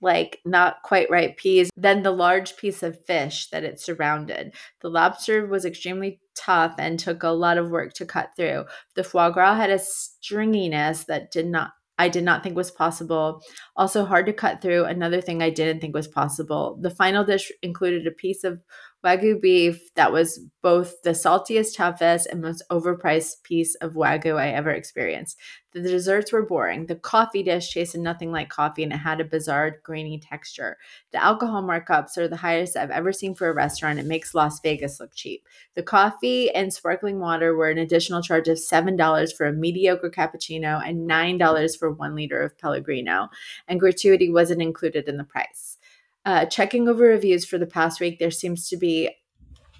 like 0.00 0.40
not 0.44 0.82
quite 0.82 1.10
right 1.10 1.36
peas 1.36 1.70
than 1.76 2.02
the 2.02 2.10
large 2.10 2.56
piece 2.56 2.82
of 2.82 3.04
fish 3.06 3.48
that 3.50 3.64
it 3.64 3.80
surrounded. 3.80 4.54
The 4.80 4.90
lobster 4.90 5.46
was 5.46 5.64
extremely 5.64 6.20
tough 6.34 6.74
and 6.78 6.98
took 6.98 7.22
a 7.22 7.28
lot 7.28 7.58
of 7.58 7.70
work 7.70 7.94
to 7.94 8.06
cut 8.06 8.30
through. 8.36 8.64
The 8.94 9.04
foie 9.04 9.30
gras 9.30 9.54
had 9.54 9.70
a 9.70 9.78
stringiness 9.78 11.06
that 11.06 11.30
did 11.30 11.46
not 11.46 11.72
I 11.98 12.08
did 12.08 12.24
not 12.24 12.42
think 12.42 12.56
was 12.56 12.70
possible. 12.70 13.40
Also 13.76 14.04
hard 14.04 14.26
to 14.26 14.32
cut 14.32 14.60
through. 14.60 14.84
Another 14.84 15.20
thing 15.20 15.42
I 15.42 15.50
didn't 15.50 15.80
think 15.80 15.94
was 15.94 16.08
possible. 16.08 16.78
The 16.80 16.90
final 16.90 17.24
dish 17.24 17.52
included 17.62 18.06
a 18.06 18.10
piece 18.10 18.44
of 18.44 18.60
wagyu 19.04 19.40
beef 19.40 19.94
that 19.96 20.12
was 20.12 20.40
both 20.62 21.02
the 21.02 21.10
saltiest, 21.10 21.76
toughest, 21.76 22.26
and 22.26 22.40
most 22.40 22.62
overpriced 22.70 23.42
piece 23.42 23.74
of 23.76 23.92
wagyu 23.92 24.38
I 24.38 24.48
ever 24.48 24.70
experienced. 24.70 25.38
The 25.72 25.82
desserts 25.82 26.32
were 26.32 26.46
boring. 26.46 26.86
The 26.86 26.94
coffee 26.94 27.42
dish 27.42 27.74
tasted 27.74 28.00
nothing 28.00 28.30
like 28.30 28.48
coffee 28.48 28.84
and 28.84 28.92
it 28.92 28.98
had 28.98 29.20
a 29.20 29.24
bizarre, 29.24 29.80
grainy 29.82 30.20
texture. 30.20 30.78
The 31.12 31.22
alcohol 31.22 31.62
markups 31.62 32.16
are 32.16 32.28
the 32.28 32.36
highest 32.36 32.76
I've 32.76 32.92
ever 32.92 33.12
seen 33.12 33.34
for 33.34 33.48
a 33.48 33.54
restaurant. 33.54 33.98
It 33.98 34.06
makes 34.06 34.34
Las 34.34 34.60
Vegas 34.60 35.00
look 35.00 35.14
cheap. 35.14 35.46
The 35.74 35.82
coffee 35.82 36.50
and 36.54 36.72
sparkling 36.72 37.18
water 37.18 37.54
were 37.54 37.70
an 37.70 37.78
additional 37.78 38.22
charge 38.22 38.48
of 38.48 38.56
$7 38.56 39.36
for 39.36 39.46
a 39.46 39.52
mediocre 39.52 40.10
cappuccino 40.10 40.80
and 40.86 41.10
$9 41.10 41.78
for 41.78 41.90
one 41.90 42.14
liter 42.14 42.40
of 42.40 42.56
Pellegrino, 42.56 43.28
and 43.66 43.80
gratuity 43.80 44.30
wasn't 44.30 44.62
included 44.62 45.08
in 45.08 45.16
the 45.16 45.24
price. 45.24 45.78
Uh, 46.24 46.46
checking 46.46 46.88
over 46.88 47.04
reviews 47.04 47.44
for 47.44 47.58
the 47.58 47.66
past 47.66 48.00
week, 48.00 48.18
there 48.18 48.30
seems 48.30 48.68
to 48.68 48.76
be 48.76 49.10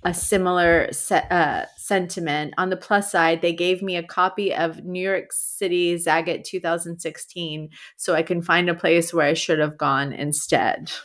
a 0.04 0.12
similar 0.12 0.92
se- 0.92 1.26
uh, 1.30 1.64
sentiment. 1.78 2.52
On 2.58 2.68
the 2.68 2.76
plus 2.76 3.10
side, 3.10 3.40
they 3.40 3.54
gave 3.54 3.82
me 3.82 3.96
a 3.96 4.02
copy 4.02 4.54
of 4.54 4.84
New 4.84 5.00
York 5.02 5.32
City 5.32 5.96
Zagat 5.96 6.44
2016 6.44 7.70
so 7.96 8.14
I 8.14 8.22
can 8.22 8.42
find 8.42 8.68
a 8.68 8.74
place 8.74 9.14
where 9.14 9.26
I 9.26 9.32
should 9.32 9.58
have 9.58 9.78
gone 9.78 10.12
instead. 10.12 10.92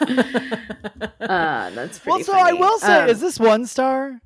Uh, 1.20 1.70
that's 1.70 2.00
pretty 2.00 2.16
Well, 2.16 2.24
so 2.24 2.32
I 2.32 2.52
will 2.52 2.78
say, 2.78 3.02
Um, 3.02 3.08
is 3.08 3.20
this 3.20 3.38
one 3.38 3.64
star? 3.66 4.20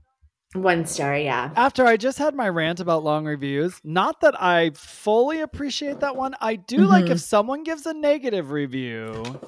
One 0.63 0.85
star? 0.87 1.17
Yeah. 1.17 1.51
After 1.57 1.85
I 1.87 1.97
just 1.97 2.19
had 2.19 2.35
my 2.35 2.49
rant 2.49 2.81
about 2.81 3.03
long 3.05 3.25
reviews, 3.27 3.81
not 3.85 4.21
that 4.21 4.41
I 4.41 4.71
fully 4.75 5.41
appreciate 5.41 6.01
that 6.01 6.17
one. 6.17 6.35
I 6.41 6.57
do 6.57 6.81
Mm-hmm. 6.81 6.89
like 6.91 7.11
if 7.11 7.21
someone 7.21 7.63
gives 7.65 7.87
a 7.87 7.95
negative 7.95 8.51
review, 8.51 9.41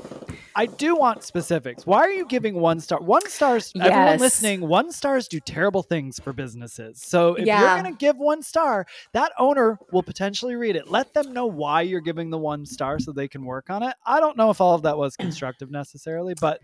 I 0.54 0.66
do 0.66 0.96
want 0.96 1.22
specifics. 1.22 1.86
Why 1.86 1.98
are 2.00 2.10
you 2.10 2.26
giving 2.26 2.60
one 2.60 2.80
star? 2.80 3.00
One 3.00 3.28
stars, 3.28 3.72
everyone 3.80 4.14
Yes. 4.14 4.20
listening, 4.20 4.60
one 4.66 4.90
stars 4.92 5.28
do 5.28 5.40
terrible 5.40 5.82
things 5.82 6.18
for 6.18 6.32
businesses. 6.32 7.00
So 7.02 7.34
if 7.34 7.46
Yeah. 7.46 7.60
you're 7.60 7.82
going 7.82 7.92
to 7.92 7.96
give 7.96 8.16
one 8.18 8.42
star, 8.42 8.84
that 9.12 9.32
owner 9.38 9.78
will 9.92 10.02
potentially 10.02 10.56
read 10.56 10.74
it. 10.76 10.88
Let 10.88 11.12
them 11.14 11.32
know 11.32 11.46
why 11.46 11.82
you're 11.82 12.00
giving 12.00 12.30
the 12.30 12.38
one 12.38 12.66
star 12.66 12.98
so 12.98 13.12
they 13.12 13.28
can 13.28 13.44
work 13.44 13.70
on 13.70 13.82
it. 13.82 13.94
I 14.04 14.20
don't 14.20 14.36
know 14.36 14.50
if 14.50 14.60
all 14.60 14.74
of 14.74 14.82
that 14.82 14.98
was 14.98 15.16
constructive 15.16 15.70
necessarily, 15.70 16.34
but 16.34 16.60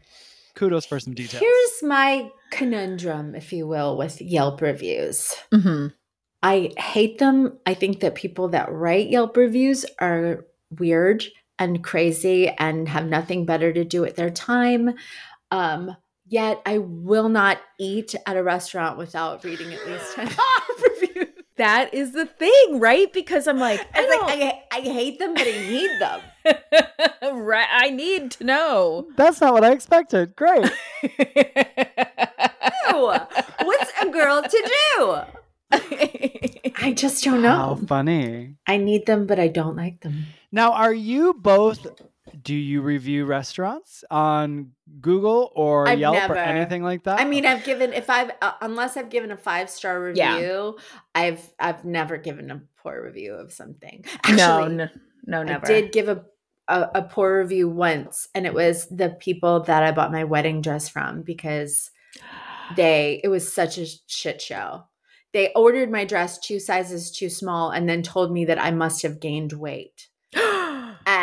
kudos 0.55 0.87
for 0.87 1.01
some 1.01 1.15
details. 1.15 1.41
Here's 1.43 1.83
my 1.83 2.31
conundrum, 2.51 3.35
if 3.35 3.53
you 3.53 3.67
will, 3.67 3.97
with 3.97 4.21
Yelp 4.21 4.61
reviews. 4.61 5.33
Mhm. 5.53 5.93
I 6.43 6.73
hate 6.79 7.19
them. 7.19 7.59
I 7.67 7.75
think 7.75 8.01
that 8.01 8.15
people 8.15 8.49
that 8.49 8.71
write 8.71 9.09
Yelp 9.09 9.37
reviews 9.37 9.85
are 9.99 10.45
weird 10.79 11.25
and 11.59 11.83
crazy 11.83 12.49
and 12.49 12.89
have 12.89 13.07
nothing 13.07 13.47
better 13.47 13.73
to 13.73 13.85
do 13.85 14.01
with 14.01 14.17
their 14.17 14.31
time. 14.31 14.95
Um, 15.51 15.97
yet 16.27 16.61
I 16.67 16.79
will 16.79 17.29
not 17.29 17.59
eat 17.79 18.15
at 18.27 18.37
a 18.37 18.43
restaurant 18.43 18.99
without 18.99 19.45
reading 19.45 19.73
at 19.73 19.87
least 19.87 20.13
10 20.15 20.27
reviews. 20.79 20.94
That 21.65 21.95
is 21.95 22.13
the 22.13 22.27
thing, 22.27 22.79
right? 22.79 23.11
Because 23.11 23.49
I'm 23.49 23.59
like, 23.59 23.81
I 23.81 23.87
It's 24.03 24.11
like 24.13 24.21
I, 24.71 24.71
I 24.71 24.81
hate 24.83 25.19
them, 25.19 25.33
but 25.33 25.47
I 25.49 25.57
need 25.73 25.91
them. 25.99 26.21
right. 27.41 27.67
I 27.71 27.89
need 27.89 28.33
to 28.33 28.45
know. 28.45 29.07
That's 29.17 29.41
not 29.41 29.55
what 29.55 29.65
I 29.65 29.73
expected. 29.73 30.37
Great. 30.37 30.71
Ew, 31.03 31.09
what's 33.65 33.93
a 33.99 34.11
girl 34.11 34.43
to 34.43 34.71
do? 34.93 35.21
I 36.77 36.93
just 36.95 37.25
don't 37.25 37.43
How 37.43 37.77
know. 37.77 37.87
funny. 37.87 38.57
I 38.67 38.77
need 38.77 39.07
them, 39.07 39.27
but 39.27 39.41
I 39.41 39.49
don't 39.49 39.75
like 39.75 40.03
them. 40.03 40.27
Now, 40.53 40.73
are 40.73 40.93
you 40.93 41.33
both? 41.33 41.87
Do 42.43 42.55
you 42.55 42.83
review 42.83 43.25
restaurants 43.25 44.05
on 44.11 44.73
Google 45.01 45.53
or 45.55 45.89
I've 45.89 45.99
Yelp 45.99 46.15
never. 46.15 46.35
or 46.35 46.39
anything 46.39 46.83
like 46.83 47.05
that? 47.05 47.21
I 47.21 47.25
mean, 47.25 47.47
I've 47.47 47.65
given 47.65 47.93
if 47.93 48.11
I've 48.11 48.33
uh, 48.43 48.53
unless 48.61 48.97
I've 48.97 49.11
given 49.11 49.31
a 49.31 49.37
five 49.37 49.71
star 49.71 50.03
review, 50.03 50.23
Yeah. 50.23 50.73
I've 51.15 51.51
I've 51.59 51.85
never 51.85 52.17
given 52.17 52.51
a 52.51 52.63
poor 52.83 53.03
review 53.05 53.35
of 53.35 53.53
something. 53.53 54.05
no, 54.31 54.67
no, 54.69 54.89
no, 55.27 55.43
never. 55.43 55.67
I 55.67 55.69
did 55.69 55.93
give 55.93 56.09
a, 56.09 56.25
a 56.69 56.91
a 56.97 57.03
poor 57.03 57.41
review 57.41 57.69
once, 57.69 58.29
and 58.35 58.47
it 58.47 58.55
was 58.55 58.87
the 58.89 59.11
people 59.11 59.61
that 59.65 59.83
I 59.83 59.93
bought 59.93 60.13
my 60.13 60.25
wedding 60.25 60.61
dress 60.61 60.89
from 60.89 61.23
because 61.23 61.91
they 62.77 63.21
it 63.23 63.29
was 63.29 63.53
such 63.53 63.79
a 63.79 63.87
shit 64.07 64.41
show. 64.41 64.85
They 65.33 65.53
ordered 65.55 65.91
my 65.91 66.05
dress 66.05 66.39
two 66.39 66.61
sizes 66.61 67.11
too 67.11 67.29
small, 67.29 67.71
and 67.71 67.89
then 67.89 68.03
told 68.03 68.33
me 68.33 68.45
that 68.47 68.63
I 68.63 68.71
must 68.71 69.03
have 69.03 69.21
gained 69.21 69.53
weight. 69.53 70.09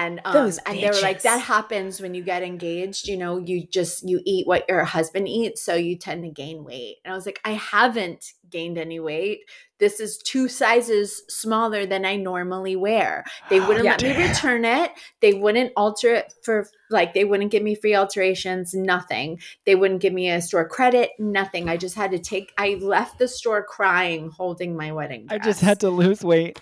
and 0.02 0.22
um, 0.26 0.34
Those 0.34 0.58
and 0.60 0.78
they 0.80 0.90
were 0.90 1.02
like 1.02 1.22
that 1.24 1.40
happens 1.42 2.02
when 2.02 2.14
you 2.14 2.24
get 2.24 2.44
engaged 2.44 3.08
you 3.08 3.18
know 3.18 3.38
you 3.38 3.66
just 3.68 4.08
you 4.08 4.22
eat 4.26 4.48
what 4.48 4.66
your 4.70 4.84
husband 4.84 5.28
eats 5.28 5.62
so 5.62 5.76
you 5.76 5.98
tend 5.98 6.24
to 6.24 6.30
gain 6.30 6.64
weight. 6.64 6.98
And 7.04 7.14
i 7.14 7.16
was 7.16 7.26
like 7.26 7.40
i 7.46 7.52
haven't 7.52 8.34
gained 8.50 8.78
any 8.78 9.00
weight. 9.00 9.40
This 9.80 10.00
is 10.00 10.18
two 10.18 10.48
sizes 10.50 11.24
smaller 11.30 11.86
than 11.86 12.06
i 12.06 12.16
normally 12.18 12.76
wear. 12.76 13.24
They 13.50 13.60
wouldn't 13.60 13.86
Yeah. 13.86 13.98
let 14.00 14.04
me 14.18 14.24
return 14.28 14.66
it. 14.66 14.92
They 15.22 15.34
wouldn't 15.34 15.72
alter 15.78 16.14
it 16.16 16.34
for 16.44 16.68
like 16.90 17.14
they 17.14 17.24
wouldn't 17.24 17.52
give 17.52 17.64
me 17.64 17.76
free 17.76 17.96
alterations 17.96 18.74
nothing. 18.74 19.40
They 19.66 19.76
wouldn't 19.76 20.02
give 20.02 20.14
me 20.14 20.30
a 20.30 20.42
store 20.42 20.68
credit 20.68 21.12
nothing. 21.18 21.70
I 21.70 21.78
just 21.78 21.96
had 21.96 22.12
to 22.12 22.20
take 22.20 22.52
i 22.58 22.78
left 22.82 23.20
the 23.20 23.28
store 23.28 23.64
crying 23.64 24.30
holding 24.30 24.76
my 24.76 24.92
wedding 24.92 25.28
dress. 25.28 25.40
I 25.42 25.44
just 25.44 25.62
had 25.62 25.80
to 25.82 25.90
lose 25.90 26.22
weight. 26.24 26.60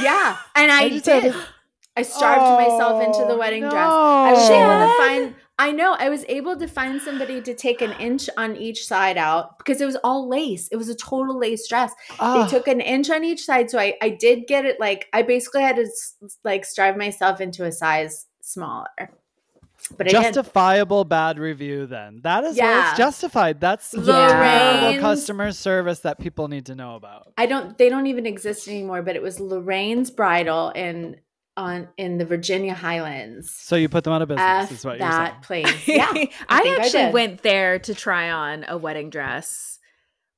yeah 0.00 0.36
and 0.56 0.70
i, 0.78 0.82
I 0.84 0.88
did 0.98 1.34
I 1.98 2.02
starved 2.02 2.50
myself 2.62 3.02
into 3.02 3.18
the 3.26 3.34
Oh, 3.34 3.38
wedding 3.38 3.62
dress. 3.62 3.74
I 3.74 4.32
was 4.32 4.48
able 4.50 4.78
to 4.86 4.94
find 4.96 5.34
I 5.60 5.72
know 5.72 5.96
I 5.98 6.08
was 6.08 6.24
able 6.28 6.56
to 6.56 6.68
find 6.68 7.02
somebody 7.02 7.40
to 7.42 7.52
take 7.52 7.82
an 7.82 7.90
inch 7.98 8.30
on 8.36 8.54
each 8.56 8.86
side 8.86 9.18
out 9.18 9.58
because 9.58 9.80
it 9.80 9.86
was 9.86 9.96
all 10.04 10.28
lace. 10.28 10.68
It 10.70 10.76
was 10.76 10.88
a 10.88 10.94
total 10.94 11.36
lace 11.36 11.66
dress. 11.68 11.92
Ah, 12.20 12.44
They 12.44 12.48
took 12.50 12.68
an 12.68 12.80
inch 12.80 13.10
on 13.10 13.24
each 13.24 13.44
side, 13.44 13.68
so 13.68 13.76
I 13.78 13.96
I 14.00 14.10
did 14.10 14.46
get 14.46 14.64
it. 14.64 14.78
Like 14.78 15.06
I 15.12 15.22
basically 15.22 15.62
had 15.62 15.74
to 15.76 15.86
like 16.44 16.64
strive 16.64 16.96
myself 16.96 17.40
into 17.40 17.64
a 17.64 17.72
size 17.72 18.26
smaller. 18.40 18.86
But 19.96 20.08
justifiable 20.08 21.04
bad 21.04 21.38
review. 21.38 21.86
Then 21.86 22.20
that 22.22 22.44
is 22.44 22.56
Yeah. 22.56 22.90
it's 22.90 22.98
justified. 22.98 23.60
That's 23.60 23.94
Yeah. 23.94 24.04
terrible 24.28 25.00
customer 25.00 25.50
service 25.52 26.00
that 26.00 26.18
people 26.20 26.46
need 26.48 26.66
to 26.66 26.74
know 26.74 26.94
about. 26.94 27.32
I 27.36 27.46
don't. 27.46 27.76
They 27.78 27.88
don't 27.88 28.06
even 28.06 28.26
exist 28.26 28.68
anymore. 28.68 29.02
But 29.02 29.16
it 29.16 29.22
was 29.22 29.40
Lorraine's 29.40 30.10
Bridal 30.10 30.70
in 30.70 31.16
on 31.58 31.88
in 31.96 32.18
the 32.18 32.24
Virginia 32.24 32.72
Highlands. 32.72 33.52
So 33.52 33.76
you 33.76 33.88
put 33.88 34.04
them 34.04 34.12
out 34.12 34.22
of 34.22 34.28
business. 34.28 34.46
F 34.46 34.72
is 34.72 34.84
what 34.84 34.92
you're 34.98 35.08
that 35.08 35.44
saying. 35.46 35.64
place. 35.64 35.88
Yeah, 35.88 36.08
I, 36.10 36.30
I 36.48 36.76
actually 36.78 37.02
did. 37.04 37.14
went 37.14 37.42
there 37.42 37.78
to 37.80 37.94
try 37.94 38.30
on 38.30 38.64
a 38.68 38.78
wedding 38.78 39.10
dress 39.10 39.78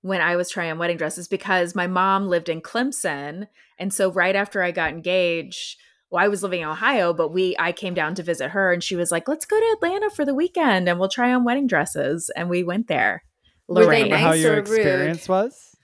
when 0.01 0.21
I 0.21 0.37
was 0.37 0.51
trying 0.51 0.71
on 0.71 0.79
wedding 0.79 0.97
dresses 0.97 1.29
because 1.29 1.75
my 1.75 1.87
mom 1.87 2.27
lived 2.29 2.49
in 2.49 2.63
Clemson. 2.63 3.49
And 3.79 3.93
so 3.93 4.11
right 4.11 4.35
after 4.35 4.63
I 4.63 4.71
got 4.71 4.91
engaged, 4.93 5.77
well, 6.11 6.25
I 6.25 6.29
was 6.29 6.43
living 6.43 6.63
in 6.63 6.69
Ohio, 6.69 7.13
but 7.13 7.29
we 7.33 7.55
I 7.59 7.73
came 7.73 7.95
down 7.95 8.15
to 8.15 8.23
visit 8.23 8.51
her 8.51 8.73
and 8.73 8.83
she 8.83 8.97
was 8.97 9.11
like, 9.11 9.29
let's 9.29 9.45
go 9.45 9.61
to 9.61 9.77
Atlanta 9.77 10.11
for 10.11 10.25
the 10.25 10.35
weekend 10.35 10.89
and 10.89 10.99
we'll 10.99 11.11
try 11.11 11.33
on 11.33 11.45
wedding 11.45 11.67
dresses. 11.67 12.31
And 12.35 12.49
we 12.49 12.63
went 12.63 12.89
there. 12.89 13.23
Were 13.69 13.83
they 13.83 13.87
Lorraine. 13.87 14.03
Remember 14.05 14.17
how 14.17 14.31
nice 14.31 14.43
your 14.43 14.53
or 14.53 14.57
rude? 14.57 14.67
experience 14.69 15.29
was? 15.29 15.77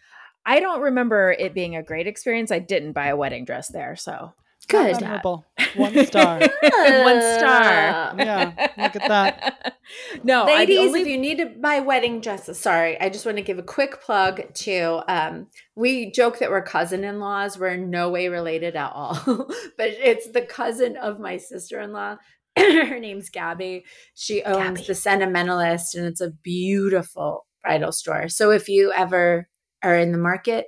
I 0.46 0.60
don't 0.60 0.80
remember 0.80 1.32
it 1.38 1.54
being 1.54 1.76
a 1.76 1.82
great 1.82 2.06
experience. 2.06 2.50
I 2.50 2.60
didn't 2.60 2.92
buy 2.92 3.08
a 3.08 3.16
wedding 3.16 3.44
dress 3.44 3.68
there, 3.68 3.96
so 3.96 4.32
Good. 4.68 5.00
Memorable. 5.00 5.44
One 5.76 5.92
star. 6.06 6.38
one 6.40 7.20
star. 7.20 8.14
yeah, 8.18 8.52
look 8.78 8.96
at 8.96 9.08
that. 9.08 9.76
no, 10.24 10.44
I- 10.44 10.46
the 10.46 10.52
Ladies, 10.54 10.78
only- 10.88 11.02
if 11.02 11.06
you 11.06 11.18
need 11.18 11.36
to 11.38 11.46
buy 11.46 11.80
wedding 11.80 12.20
dresses, 12.20 12.58
sorry, 12.58 12.98
I 13.00 13.08
just 13.10 13.26
want 13.26 13.36
to 13.38 13.42
give 13.42 13.58
a 13.58 13.62
quick 13.62 14.00
plug 14.00 14.42
to 14.54 15.02
um 15.06 15.48
we 15.76 16.10
joke 16.10 16.38
that 16.38 16.50
we're 16.50 16.62
cousin-in-laws. 16.62 17.58
We're 17.58 17.68
in 17.74 17.90
no 17.90 18.08
way 18.10 18.28
related 18.28 18.74
at 18.76 18.90
all. 18.92 19.14
but 19.76 19.88
it's 19.90 20.30
the 20.30 20.42
cousin 20.42 20.96
of 20.96 21.20
my 21.20 21.36
sister-in-law. 21.36 22.16
Her 22.58 22.98
name's 22.98 23.28
Gabby. 23.28 23.84
She 24.14 24.42
owns 24.42 24.78
Gabby. 24.80 24.86
the 24.86 24.94
Sentimentalist 24.94 25.94
and 25.94 26.06
it's 26.06 26.22
a 26.22 26.30
beautiful 26.30 27.46
bridal 27.62 27.92
store. 27.92 28.28
So 28.28 28.50
if 28.50 28.68
you 28.68 28.92
ever 28.92 29.48
are 29.82 29.94
in 29.96 30.12
the 30.12 30.18
market, 30.18 30.66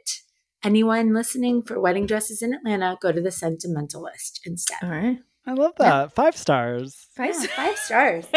anyone 0.64 1.14
listening 1.14 1.62
for 1.62 1.80
wedding 1.80 2.06
dresses 2.06 2.42
in 2.42 2.52
Atlanta, 2.54 2.96
go 3.00 3.12
to 3.12 3.20
the 3.20 3.30
Sentimentalist 3.30 4.40
instead. 4.44 4.78
all 4.82 4.90
right. 4.90 5.18
I 5.46 5.52
love 5.54 5.72
that. 5.78 6.14
Five 6.14 6.36
stars. 6.36 7.06
Five 7.16 7.34
Yeah, 7.40 7.46
five 7.56 7.78
stars. 7.78 8.26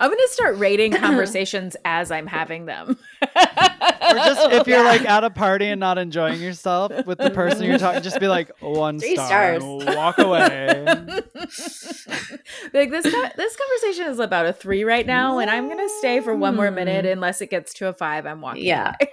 I'm 0.00 0.08
going 0.08 0.16
to 0.18 0.28
start 0.30 0.56
rating 0.56 0.92
conversations 0.94 1.76
as 1.84 2.10
I'm 2.10 2.26
having 2.26 2.64
them. 2.64 2.96
Or 3.22 4.14
just 4.14 4.50
if 4.52 4.66
you're 4.66 4.84
like 4.92 5.02
at 5.06 5.22
a 5.24 5.28
party 5.28 5.66
and 5.66 5.78
not 5.78 5.98
enjoying 5.98 6.40
yourself 6.40 7.04
with 7.04 7.18
the 7.18 7.28
person 7.28 7.64
you're 7.64 7.76
talking, 7.76 8.00
just 8.02 8.20
be 8.20 8.28
like 8.28 8.50
one 8.60 8.98
Three 8.98 9.16
star 9.16 9.52
and 9.52 9.82
stars. 9.82 9.96
walk 9.96 10.16
away. 10.18 10.82
like 12.72 12.90
this 12.90 13.04
co- 13.12 13.30
this 13.36 13.56
conversation 13.56 14.06
is 14.10 14.18
about 14.18 14.46
a 14.46 14.52
3 14.54 14.84
right 14.84 15.06
now 15.06 15.38
and 15.38 15.50
I'm 15.50 15.66
going 15.66 15.78
to 15.78 15.94
stay 15.98 16.20
for 16.20 16.34
one 16.34 16.56
more 16.56 16.70
minute 16.70 17.04
Mm. 17.04 17.12
unless 17.12 17.40
it 17.42 17.50
gets 17.50 17.74
to 17.74 17.88
a 17.88 17.92
5 17.92 18.24
I'm 18.26 18.40
walking. 18.40 18.64
Yeah. 18.64 18.94
away. 19.00 19.10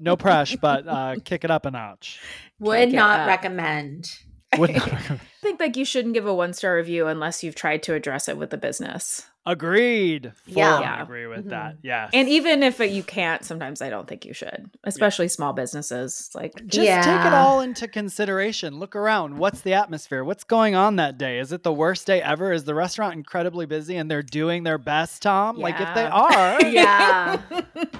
No 0.00 0.16
press, 0.16 0.56
but 0.56 0.86
uh, 0.86 1.16
kick 1.24 1.44
it 1.44 1.50
up 1.50 1.66
a 1.66 1.70
notch. 1.70 2.20
Would 2.58 2.88
it 2.88 2.92
not 2.92 3.26
recommend. 3.26 4.10
Would 4.58 4.74
not 4.74 4.86
recommend. 4.92 5.20
I 5.20 5.42
think 5.42 5.60
like 5.60 5.76
you 5.76 5.84
shouldn't 5.84 6.14
give 6.14 6.26
a 6.26 6.30
1-star 6.30 6.76
review 6.76 7.06
unless 7.06 7.44
you've 7.44 7.54
tried 7.54 7.82
to 7.84 7.94
address 7.94 8.28
it 8.28 8.36
with 8.36 8.50
the 8.50 8.58
business. 8.58 9.26
Agreed. 9.46 10.32
Full 10.44 10.54
Yeah. 10.54 10.74
on 10.74 10.82
Yeah. 10.82 11.02
agree 11.02 11.26
with 11.26 11.46
Mhm. 11.46 11.50
that. 11.50 11.76
Yes. 11.82 12.10
And 12.12 12.28
even 12.28 12.62
if 12.64 12.80
you 12.80 13.02
can't, 13.04 13.44
sometimes 13.44 13.80
I 13.80 13.88
don't 13.90 14.08
think 14.08 14.24
you 14.24 14.32
should, 14.34 14.70
especially 14.84 15.28
small 15.28 15.52
businesses. 15.52 16.30
Like 16.34 16.54
just 16.66 17.04
take 17.06 17.24
it 17.26 17.32
all 17.32 17.60
into 17.60 17.86
consideration. 17.86 18.78
Look 18.78 18.96
around. 18.96 19.38
What's 19.38 19.60
the 19.60 19.74
atmosphere? 19.74 20.24
What's 20.24 20.42
going 20.44 20.74
on 20.74 20.96
that 20.96 21.16
day? 21.16 21.38
Is 21.38 21.52
it 21.52 21.62
the 21.62 21.72
worst 21.72 22.06
day 22.08 22.20
ever? 22.20 22.52
Is 22.52 22.64
the 22.64 22.74
restaurant 22.74 23.14
incredibly 23.14 23.66
busy 23.66 23.96
and 23.96 24.10
they're 24.10 24.22
doing 24.22 24.64
their 24.64 24.78
best, 24.78 25.22
Tom? 25.22 25.56
Like 25.56 25.80
if 25.80 25.94
they 25.94 26.06
are, 26.06 26.60
Yeah. 26.66 27.40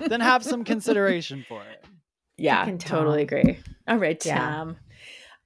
then 0.09 0.21
have 0.21 0.43
some 0.43 0.65
consideration 0.65 1.45
for 1.49 1.63
it. 1.63 1.85
Yeah, 2.37 2.59
Fucking 2.61 2.79
totally 2.79 3.23
agree. 3.23 3.61
All 3.89 3.97
right, 3.97 4.23
Yeah. 4.27 4.39
Tom. 4.39 4.77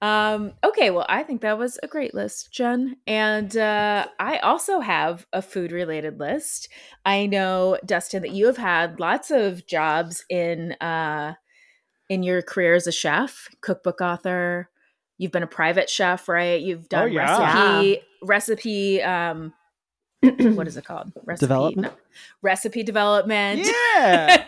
Um, 0.03 0.55
okay, 0.65 0.91
well, 0.91 1.07
I 1.09 1.23
think 1.23 1.43
that 1.43 1.59
was 1.59 1.79
a 1.83 1.89
great 1.89 2.15
list, 2.15 2.53
Jen. 2.53 2.97
And 3.07 3.55
uh, 3.57 4.07
I 4.19 4.39
also 4.39 4.81
have 4.81 5.27
a 5.33 5.43
food 5.43 5.73
related 5.73 6.19
list. 6.19 6.69
I 7.05 7.27
know, 7.27 7.79
Dustin, 7.85 8.23
that 8.23 8.31
you 8.33 8.47
have 8.47 8.57
had 8.57 8.99
lots 8.99 9.31
of 9.31 9.67
jobs 9.67 10.25
in 10.31 10.73
uh, 10.81 11.35
in 12.09 12.23
your 12.23 12.43
career 12.43 12.75
as 12.75 12.87
a 12.87 12.93
chef, 12.93 13.49
cookbook 13.61 14.01
author. 14.01 14.71
You've 15.19 15.33
been 15.33 15.43
a 15.43 15.47
private 15.49 15.91
chef, 15.91 16.29
right? 16.29 16.61
You've 16.61 16.89
done 16.89 17.03
Oh, 17.03 17.07
yeah. 17.07 17.85
recipe 17.85 18.03
recipe 18.23 19.03
um 19.03 19.53
what 20.23 20.67
is 20.69 20.77
it 20.77 20.85
called? 20.85 21.13
Recipe 21.25 21.47
Development? 21.47 21.83
no, 21.93 21.93
recipe 22.43 22.83
development. 22.83 23.61
Yeah. 23.67 24.45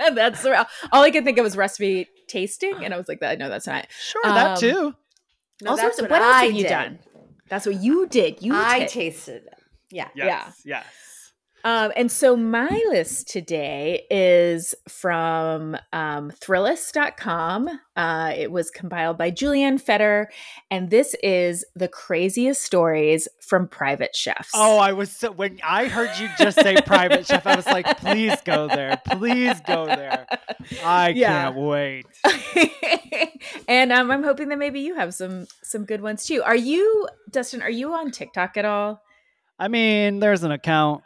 that's 0.14 0.42
the, 0.42 0.66
all 0.92 1.02
I 1.02 1.10
could 1.10 1.24
think 1.24 1.38
of 1.38 1.44
was 1.44 1.56
recipe 1.56 2.08
tasting, 2.28 2.84
and 2.84 2.92
I 2.94 2.96
was 2.96 3.08
like, 3.08 3.20
"That 3.20 3.38
no, 3.38 3.48
that's 3.48 3.66
not." 3.66 3.86
Sure, 3.90 4.22
that 4.24 4.50
Um, 4.52 4.56
too. 4.58 4.94
No, 5.62 5.70
all 5.70 5.76
that's 5.76 5.80
sorts 5.82 5.98
of- 6.00 6.02
what 6.04 6.20
what 6.20 6.22
else 6.22 6.34
I 6.34 6.44
have 6.44 6.52
you 6.54 6.62
did. 6.62 6.68
done? 6.68 6.98
That's 7.48 7.66
what 7.66 7.76
you 7.82 8.06
did. 8.06 8.42
You 8.42 8.52
I 8.54 8.84
tasted 8.86 9.44
it. 9.44 9.54
Yeah. 9.90 10.08
Yes. 10.14 10.60
Yes. 10.64 10.84
Um, 11.66 11.92
and 11.96 12.12
so 12.12 12.36
my 12.36 12.68
list 12.90 13.26
today 13.28 14.04
is 14.10 14.74
from 14.86 15.78
um, 15.94 16.30
Thrillist.com. 16.30 17.70
Uh, 17.96 18.32
it 18.36 18.50
was 18.52 18.70
compiled 18.70 19.16
by 19.16 19.30
Julianne 19.30 19.80
Fetter, 19.80 20.30
and 20.70 20.90
this 20.90 21.16
is 21.22 21.64
the 21.74 21.88
craziest 21.88 22.60
stories 22.60 23.28
from 23.40 23.66
private 23.66 24.14
chefs. 24.14 24.50
Oh, 24.54 24.76
I 24.78 24.92
was 24.92 25.10
so 25.10 25.32
when 25.32 25.58
I 25.64 25.86
heard 25.88 26.10
you 26.20 26.28
just 26.38 26.60
say 26.60 26.76
private 26.82 27.26
chef, 27.26 27.46
I 27.46 27.56
was 27.56 27.66
like, 27.66 27.98
please 27.98 28.34
go 28.44 28.68
there. 28.68 29.00
Please 29.06 29.58
go 29.66 29.86
there. 29.86 30.26
I 30.84 31.08
Yeah. 31.10 31.44
can't 31.44 31.56
wait. 31.56 32.06
and 33.68 33.90
um, 33.90 34.10
I'm 34.10 34.22
hoping 34.22 34.48
that 34.50 34.58
maybe 34.58 34.80
you 34.80 34.96
have 34.96 35.14
some 35.14 35.46
some 35.62 35.84
good 35.86 36.02
ones 36.02 36.26
too. 36.26 36.42
Are 36.42 36.56
you, 36.56 37.08
Dustin? 37.30 37.62
Are 37.62 37.70
you 37.70 37.94
on 37.94 38.10
TikTok 38.10 38.56
at 38.58 38.64
all? 38.66 39.00
I 39.58 39.68
mean, 39.68 40.18
there's 40.20 40.42
an 40.42 40.50
account. 40.50 41.02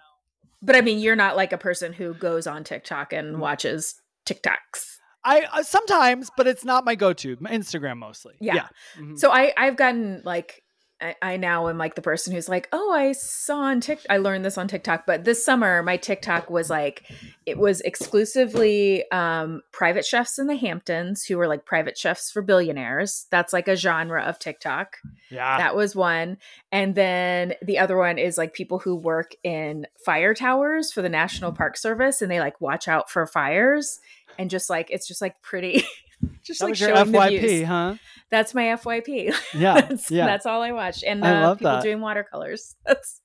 But 0.63 0.77
I 0.77 0.81
mean, 0.81 0.99
you're 0.99 1.17
not 1.17 1.37
like 1.37 1.53
a 1.53 1.59
person 1.59 1.93
who 1.93 2.15
goes 2.15 2.47
on 2.47 2.65
TikTok 2.65 3.11
Mm. 3.11 3.19
and 3.19 3.41
watches 3.41 4.01
TikToks. 4.27 4.97
I 5.25 5.43
uh, 5.53 5.63
sometimes, 5.63 6.31
but 6.37 6.47
it's 6.47 6.65
not 6.65 6.85
my 6.85 6.95
go-to. 6.95 7.37
Instagram 7.39 7.99
mostly. 7.99 8.35
Yeah. 8.41 8.69
Mhm. 8.97 9.19
So 9.19 9.31
I 9.31 9.53
I've 9.57 9.77
gotten 9.77 10.23
like 10.25 10.63
I, 11.01 11.15
I 11.23 11.37
now 11.37 11.69
am 11.69 11.79
like 11.79 11.95
the 11.95 12.03
person 12.03 12.33
who's 12.33 12.49
like, 12.49 12.69
oh, 12.73 12.93
I 12.93 13.13
saw 13.13 13.59
on 13.61 13.81
TikTok. 13.81 14.07
I 14.11 14.19
learned 14.19 14.45
this 14.45 14.59
on 14.59 14.67
TikTok, 14.67 15.07
but 15.07 15.25
this 15.25 15.45
summer 15.45 15.83
my 15.83 15.97
TikTok 15.97 16.51
was 16.51 16.69
like, 16.69 17.05
it 17.47 17.57
was 17.57 17.81
exclusively 17.83 19.09
um, 19.13 19.63
private 19.73 20.05
chefs 20.05 20.39
in 20.39 20.49
the 20.49 20.57
Hamptons 20.57 21.25
who 21.25 21.37
were 21.37 21.47
like 21.47 21.65
private 21.65 21.97
chefs 21.97 22.31
for 22.31 22.43
billionaires. 22.43 23.27
That's 23.31 23.53
like 23.53 23.69
a 23.69 23.77
genre 23.77 24.23
of 24.23 24.39
TikTok. 24.39 24.97
yeah. 25.31 25.59
That 25.59 25.77
was 25.77 25.95
one. 25.95 26.39
And 26.73 26.95
then 26.95 27.55
the 27.63 27.79
other 27.79 27.97
one 27.97 28.19
is 28.19 28.37
like 28.37 28.53
people 28.53 28.81
who 28.81 28.97
work 28.97 29.37
in 29.45 29.87
fire 30.05 30.35
towers 30.35 30.93
for 30.93 31.03
the 31.03 31.09
National 31.09 31.53
Park 31.53 31.77
Service 31.77 32.23
and 32.23 32.31
they 32.31 32.41
like 32.41 32.61
watch 32.61 32.89
out 32.89 33.09
for 33.09 33.27
fires 33.27 34.01
and 34.39 34.51
just 34.51 34.69
like 34.69 34.91
it's 34.91 35.07
just 35.07 35.21
like 35.21 35.41
pretty 35.43 35.85
just 36.43 36.61
that 36.61 36.67
like 36.67 36.73
was 36.73 36.81
your 36.81 36.97
FYP, 36.97 37.41
views. 37.41 37.67
huh? 37.67 37.95
That's 38.31 38.55
my 38.55 38.65
FYP. 38.65 39.35
Yeah. 39.55 39.81
that's, 39.81 40.11
yeah. 40.11 40.27
that's 40.27 40.47
all 40.47 40.63
I 40.63 40.73
watch. 40.73 41.03
And 41.03 41.25
I 41.25 41.41
uh, 41.41 41.49
love 41.49 41.59
people 41.59 41.73
that. 41.73 41.83
doing 41.83 42.01
watercolors. 42.01 42.77
That's 42.87 43.21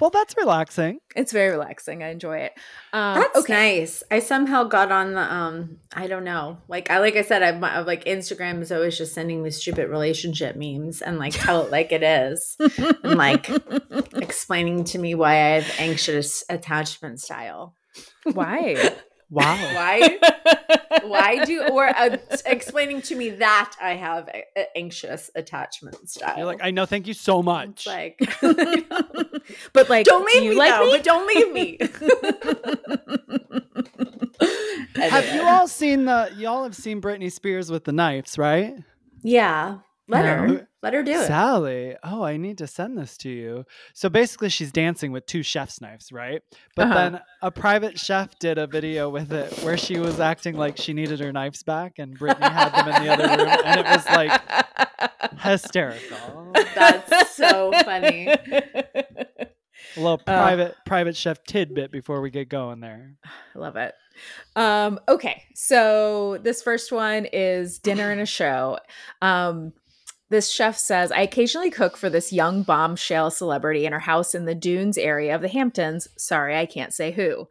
well, 0.00 0.10
that's 0.10 0.36
relaxing. 0.36 1.00
it's 1.14 1.32
very 1.32 1.50
relaxing. 1.50 2.02
I 2.02 2.08
enjoy 2.08 2.38
it. 2.38 2.52
Um, 2.92 3.20
That's 3.20 3.36
okay. 3.40 3.80
nice. 3.80 4.02
I 4.10 4.20
somehow 4.20 4.64
got 4.64 4.90
on 4.90 5.12
the 5.12 5.20
um. 5.20 5.78
I 5.92 6.06
don't 6.06 6.24
know. 6.24 6.58
Like 6.68 6.90
I 6.90 7.00
like 7.00 7.16
I 7.16 7.22
said, 7.22 7.42
I'm, 7.42 7.62
I'm 7.62 7.84
like 7.84 8.04
Instagram 8.04 8.62
is 8.62 8.72
always 8.72 8.96
just 8.96 9.14
sending 9.14 9.42
me 9.42 9.50
stupid 9.50 9.88
relationship 9.88 10.56
memes 10.56 11.02
and 11.02 11.18
like 11.18 11.34
tell 11.34 11.62
it 11.64 11.70
like 11.70 11.92
it 11.92 12.02
is, 12.02 12.56
and 13.02 13.18
like 13.18 13.50
explaining 14.14 14.84
to 14.84 14.98
me 14.98 15.14
why 15.14 15.32
I 15.32 15.60
have 15.60 15.70
anxious 15.78 16.44
attachment 16.48 17.20
style. 17.20 17.74
Why? 18.32 18.94
Wow. 19.30 19.54
Why? 19.74 20.18
Why 21.02 21.44
do 21.44 21.62
or 21.68 21.86
uh, 21.88 22.16
explaining 22.46 23.02
to 23.02 23.14
me 23.16 23.30
that 23.30 23.74
I 23.80 23.94
have 23.94 24.28
a, 24.28 24.44
a 24.56 24.76
anxious 24.76 25.30
attachment 25.34 26.08
style? 26.08 26.36
You're 26.38 26.46
like, 26.46 26.60
I 26.62 26.70
know. 26.70 26.86
Thank 26.86 27.06
you 27.06 27.14
so 27.14 27.40
It's 27.40 27.44
much. 27.46 27.86
like 27.86 28.18
but 29.72 29.88
like, 29.90 30.06
don't 30.06 30.24
leave 30.26 30.44
you 30.44 30.50
me 30.50 30.56
like 30.56 30.72
though, 30.72 30.86
me? 30.86 30.90
but 30.92 31.04
don't 31.04 31.26
leave 31.26 31.52
me. 31.52 31.78
have 34.96 35.34
you 35.34 35.42
all 35.42 35.68
seen 35.68 36.04
the? 36.06 36.32
Y'all 36.36 36.64
have 36.64 36.74
seen 36.76 37.00
Britney 37.00 37.30
Spears 37.30 37.70
with 37.70 37.84
the 37.84 37.92
knives, 37.92 38.38
right? 38.38 38.74
Yeah, 39.22 39.78
let 40.06 40.24
No. 40.24 40.66
Let 40.82 40.94
her 40.94 41.02
do 41.02 41.10
it. 41.12 41.26
Sally. 41.26 41.96
Oh, 42.04 42.22
I 42.22 42.36
need 42.36 42.58
to 42.58 42.66
send 42.68 42.96
this 42.96 43.16
to 43.18 43.28
you. 43.28 43.64
So 43.94 44.08
basically, 44.08 44.48
she's 44.48 44.70
dancing 44.70 45.10
with 45.10 45.26
two 45.26 45.42
chef's 45.42 45.80
knives, 45.80 46.12
right? 46.12 46.40
But 46.76 46.86
Uh-huh. 46.86 46.94
then 46.94 47.20
a 47.42 47.50
private 47.50 47.98
chef 47.98 48.38
did 48.38 48.58
a 48.58 48.66
video 48.68 49.08
with 49.10 49.32
it 49.32 49.52
where 49.64 49.76
she 49.76 49.98
was 49.98 50.20
acting 50.20 50.56
like 50.56 50.76
she 50.76 50.92
needed 50.92 51.18
her 51.18 51.32
knives 51.32 51.64
back, 51.64 51.98
and 51.98 52.16
Britney 52.16 52.48
had 52.50 52.70
them 52.70 52.88
in 52.94 53.02
the 53.04 53.12
other 53.12 53.28
room, 53.44 53.56
and 53.64 53.80
it 53.80 53.86
was 53.86 54.06
like 54.06 54.40
hysterical. 55.40 56.52
That's 56.74 57.34
so 57.34 57.72
funny. 57.84 58.28
A 58.28 59.48
little 59.96 60.18
private 60.18 60.76
private 60.86 61.16
chef 61.16 61.42
tidbit 61.44 61.90
before 61.90 62.20
we 62.20 62.30
get 62.30 62.48
going 62.48 62.80
there. 62.80 63.14
I 63.54 63.58
love 63.58 63.76
it. 63.76 63.94
Um, 64.56 64.98
okay, 65.08 65.44
so 65.54 66.38
this 66.42 66.62
first 66.62 66.90
one 66.92 67.26
is 67.32 67.78
dinner 67.78 68.10
and 68.10 68.20
a 68.20 68.26
show. 68.26 68.78
Um, 69.22 69.72
this 70.30 70.50
chef 70.50 70.76
says, 70.76 71.10
I 71.10 71.22
occasionally 71.22 71.70
cook 71.70 71.96
for 71.96 72.10
this 72.10 72.32
young 72.32 72.62
bombshell 72.62 73.30
celebrity 73.30 73.86
in 73.86 73.92
her 73.92 73.98
house 73.98 74.34
in 74.34 74.44
the 74.44 74.54
Dunes 74.54 74.98
area 74.98 75.34
of 75.34 75.40
the 75.40 75.48
Hamptons. 75.48 76.08
Sorry, 76.16 76.56
I 76.56 76.66
can't 76.66 76.92
say 76.92 77.12
who. 77.12 77.48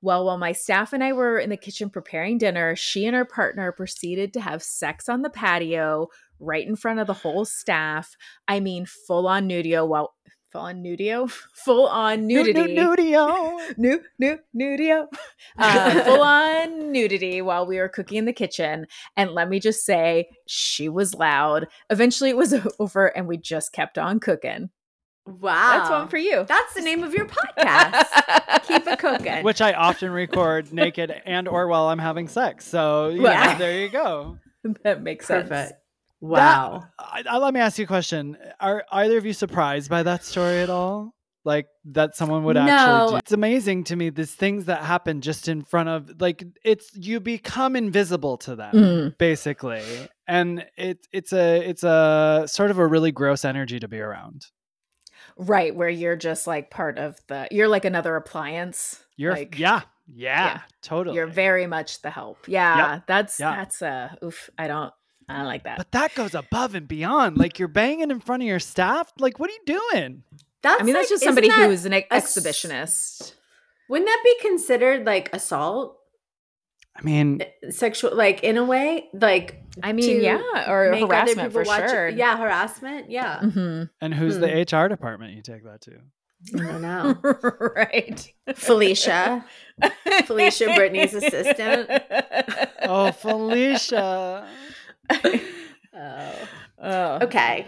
Well, 0.00 0.26
while 0.26 0.38
my 0.38 0.52
staff 0.52 0.92
and 0.92 1.02
I 1.02 1.12
were 1.12 1.38
in 1.38 1.50
the 1.50 1.56
kitchen 1.56 1.90
preparing 1.90 2.38
dinner, 2.38 2.76
she 2.76 3.06
and 3.06 3.16
her 3.16 3.24
partner 3.24 3.72
proceeded 3.72 4.32
to 4.34 4.40
have 4.40 4.62
sex 4.62 5.08
on 5.08 5.22
the 5.22 5.30
patio 5.30 6.08
right 6.38 6.66
in 6.66 6.76
front 6.76 7.00
of 7.00 7.06
the 7.06 7.14
whole 7.14 7.44
staff. 7.44 8.16
I 8.46 8.60
mean, 8.60 8.84
full 8.84 9.26
on 9.26 9.48
nudio. 9.48 9.88
Well, 9.88 10.14
full 10.54 10.62
on 10.62 10.82
nudio, 10.84 11.28
full 11.64 11.86
on 11.88 12.26
nudity 12.28 12.76
Nudio. 12.76 13.58
new 13.76 14.00
new 14.20 14.38
nudio 14.56 15.06
uh, 15.58 16.04
full 16.04 16.22
on 16.22 16.92
nudity 16.92 17.42
while 17.42 17.66
we 17.66 17.76
were 17.78 17.88
cooking 17.88 18.18
in 18.18 18.24
the 18.24 18.32
kitchen 18.32 18.86
and 19.16 19.32
let 19.32 19.48
me 19.48 19.58
just 19.58 19.84
say 19.84 20.28
she 20.46 20.88
was 20.88 21.12
loud 21.14 21.66
eventually 21.90 22.30
it 22.30 22.36
was 22.36 22.54
over 22.78 23.06
and 23.08 23.26
we 23.26 23.36
just 23.36 23.72
kept 23.72 23.98
on 23.98 24.20
cooking 24.20 24.70
Wow, 25.26 25.78
that's 25.78 25.90
one 25.90 26.08
for 26.08 26.18
you 26.18 26.44
That's 26.46 26.74
the 26.74 26.82
name 26.82 27.02
of 27.02 27.14
your 27.14 27.24
podcast. 27.26 28.62
Keep 28.68 28.86
it 28.86 28.98
cooking. 28.98 29.42
Which 29.42 29.62
I 29.62 29.72
often 29.72 30.10
record 30.10 30.70
naked 30.70 31.10
and 31.24 31.48
or 31.48 31.66
while 31.66 31.88
I'm 31.88 31.98
having 31.98 32.28
sex. 32.28 32.66
So 32.66 33.08
yeah, 33.08 33.22
Well- 33.22 33.58
there 33.58 33.80
you 33.80 33.88
go. 33.88 34.38
that 34.82 35.02
makes 35.02 35.26
sense 35.26 35.72
Wow. 36.28 36.84
I, 36.98 37.22
I- 37.28 37.38
let 37.38 37.52
me 37.54 37.60
ask 37.60 37.78
you 37.78 37.84
a 37.84 37.88
question. 37.88 38.36
Are 38.60 38.84
either 38.90 39.18
of 39.18 39.26
you 39.26 39.32
surprised 39.32 39.90
by 39.90 40.02
that 40.04 40.24
story 40.24 40.60
at 40.60 40.70
all? 40.70 41.14
Like 41.46 41.66
that 41.92 42.16
someone 42.16 42.44
would 42.44 42.56
actually 42.56 43.06
do. 43.08 43.12
No. 43.12 43.16
It's 43.18 43.32
amazing 43.32 43.84
to 43.84 43.96
me 43.96 44.08
these 44.08 44.32
things 44.34 44.64
that 44.64 44.82
happen 44.82 45.20
just 45.20 45.46
in 45.46 45.62
front 45.62 45.90
of 45.90 46.18
like 46.18 46.42
it's 46.64 46.90
you 46.96 47.20
become 47.20 47.76
invisible 47.76 48.38
to 48.38 48.56
them 48.56 48.74
Mm. 48.74 49.18
basically. 49.18 49.82
And 50.26 50.64
it 50.78 51.06
it's 51.12 51.34
a 51.34 51.56
it's 51.68 51.82
a 51.84 52.44
sort 52.46 52.70
of 52.70 52.78
a 52.78 52.86
really 52.86 53.12
gross 53.12 53.44
energy 53.44 53.78
to 53.78 53.88
be 53.88 54.00
around. 54.00 54.46
right 55.36 55.74
where 55.76 55.88
you're 55.90 56.16
just 56.16 56.46
like 56.46 56.70
part 56.70 56.96
of 56.98 57.20
the 57.28 57.46
you're 57.50 57.68
like 57.68 57.84
another 57.84 58.16
appliance 58.16 59.04
You're 59.16 59.32
like 59.34 59.58
yeah, 59.58 59.82
yeah, 60.06 60.44
yeah. 60.46 60.60
totally. 60.80 61.16
you're 61.16 61.26
very 61.26 61.66
much 61.66 62.00
the 62.02 62.10
help 62.10 62.38
yeah 62.46 63.00
that's 63.06 63.38
Yeah. 63.40 63.56
that's 63.56 63.82
uh 63.82 64.14
oof 64.24 64.48
i 64.56 64.66
don't 64.66 64.92
i 65.28 65.42
like 65.42 65.64
that 65.64 65.78
But 65.78 65.92
that 65.92 66.14
goes 66.14 66.34
above 66.34 66.74
and 66.74 66.86
beyond. 66.88 67.38
Like 67.38 67.58
you're 67.58 67.68
banging 67.68 68.10
in 68.10 68.20
front 68.20 68.42
of 68.42 68.46
your 68.46 68.60
staff. 68.60 69.12
Like, 69.18 69.38
what 69.38 69.50
are 69.50 69.52
you 69.54 69.78
doing? 69.92 70.22
That's 70.62 70.80
i 70.80 70.84
mean 70.84 70.94
that's 70.94 71.08
just 71.10 71.22
somebody 71.24 71.48
that 71.48 71.68
who's 71.68 71.84
an 71.84 71.92
ex- 71.92 72.08
a 72.10 72.14
s- 72.14 72.36
exhibitionist 72.36 73.34
Wouldn't 73.88 74.06
that 74.08 74.20
be 74.24 74.48
considered 74.48 75.04
like 75.04 75.28
assault? 75.34 75.98
I 76.96 77.02
mean, 77.02 77.42
Sexual, 77.70 78.14
like 78.16 78.44
in 78.44 78.56
a 78.56 78.64
way, 78.64 79.08
like 79.12 79.62
i 79.82 79.92
mean 79.92 80.22
yeah 80.22 80.70
or 80.70 80.94
harassment 80.96 81.52
for 81.52 81.60
people 81.60 81.72
watch 81.72 81.82
it- 81.84 81.90
sure 81.90 82.08
Yeah, 82.08 82.36
harassment. 82.38 83.10
Yeah, 83.10 83.40
Mhm. 83.42 83.90
and 84.00 84.14
who's 84.14 84.38
the 84.38 84.48
HR 84.48 84.88
department 84.88 85.34
you 85.34 85.42
take 85.42 85.64
that 85.64 85.80
to? 85.82 85.98
I 86.54 86.58
don't 86.58 86.82
know. 86.82 87.18
right. 87.74 88.32
Felicia, 88.54 89.44
Felicia, 90.26 90.66
Britney's 90.66 91.14
assistant. 91.14 91.90
Oh, 92.86 93.12
Felicia. 93.12 94.46
Oh. 95.96 96.48
Oh. 96.82 97.18
Okay. 97.22 97.66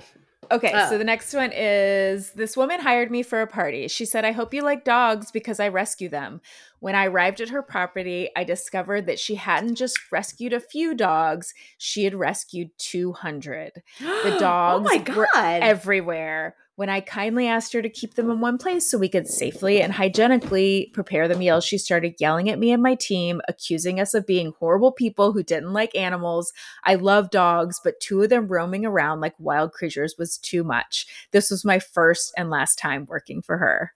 Okay, 0.50 0.70
so 0.70 0.94
Oh. 0.94 0.98
the 0.98 1.04
next 1.04 1.32
one 1.32 1.50
is 1.54 2.32
this 2.32 2.56
woman 2.56 2.80
hired 2.80 3.10
me 3.10 3.22
for 3.22 3.40
a 3.40 3.46
party. 3.46 3.88
She 3.88 4.04
said, 4.04 4.24
I 4.24 4.32
hope 4.32 4.52
you 4.54 4.62
like 4.62 4.84
dogs 4.84 5.30
because 5.30 5.58
I 5.60 5.68
rescue 5.68 6.08
them. 6.08 6.40
When 6.80 6.94
I 6.94 7.06
arrived 7.06 7.40
at 7.40 7.48
her 7.50 7.62
property, 7.62 8.28
I 8.36 8.44
discovered 8.44 9.06
that 9.06 9.18
she 9.18 9.36
hadn't 9.36 9.76
just 9.76 9.98
rescued 10.12 10.52
a 10.52 10.60
few 10.60 10.94
dogs, 10.94 11.54
she 11.78 12.04
had 12.04 12.14
rescued 12.14 12.70
200. 12.78 13.82
The 14.00 14.36
dogs 14.40 14.88
Oh 14.90 14.98
my 14.98 15.14
were 15.16 15.28
everywhere. 15.36 16.54
When 16.76 16.90
I 16.90 17.00
kindly 17.00 17.46
asked 17.46 17.72
her 17.72 17.80
to 17.80 17.88
keep 17.88 18.14
them 18.14 18.30
in 18.30 18.40
one 18.40 18.58
place 18.58 18.90
so 18.90 18.98
we 18.98 19.08
could 19.08 19.26
safely 19.26 19.80
and 19.80 19.94
hygienically 19.94 20.90
prepare 20.92 21.26
the 21.26 21.34
meals, 21.34 21.64
she 21.64 21.78
started 21.78 22.16
yelling 22.18 22.50
at 22.50 22.58
me 22.58 22.70
and 22.70 22.82
my 22.82 22.94
team, 22.94 23.40
accusing 23.48 23.98
us 23.98 24.12
of 24.12 24.26
being 24.26 24.52
horrible 24.58 24.92
people 24.92 25.32
who 25.32 25.42
didn't 25.42 25.72
like 25.72 25.96
animals. 25.96 26.52
I 26.84 26.96
love 26.96 27.30
dogs, 27.30 27.80
but 27.82 27.98
two 27.98 28.20
of 28.22 28.28
them 28.28 28.46
roaming 28.46 28.84
around 28.84 29.20
like 29.20 29.32
wild 29.38 29.72
creatures 29.72 30.16
was 30.18 30.36
too 30.36 30.62
much. 30.64 31.06
This 31.30 31.50
was 31.50 31.64
my 31.64 31.78
first 31.78 32.34
and 32.36 32.50
last 32.50 32.78
time 32.78 33.06
working 33.06 33.40
for 33.40 33.56
her. 33.56 33.94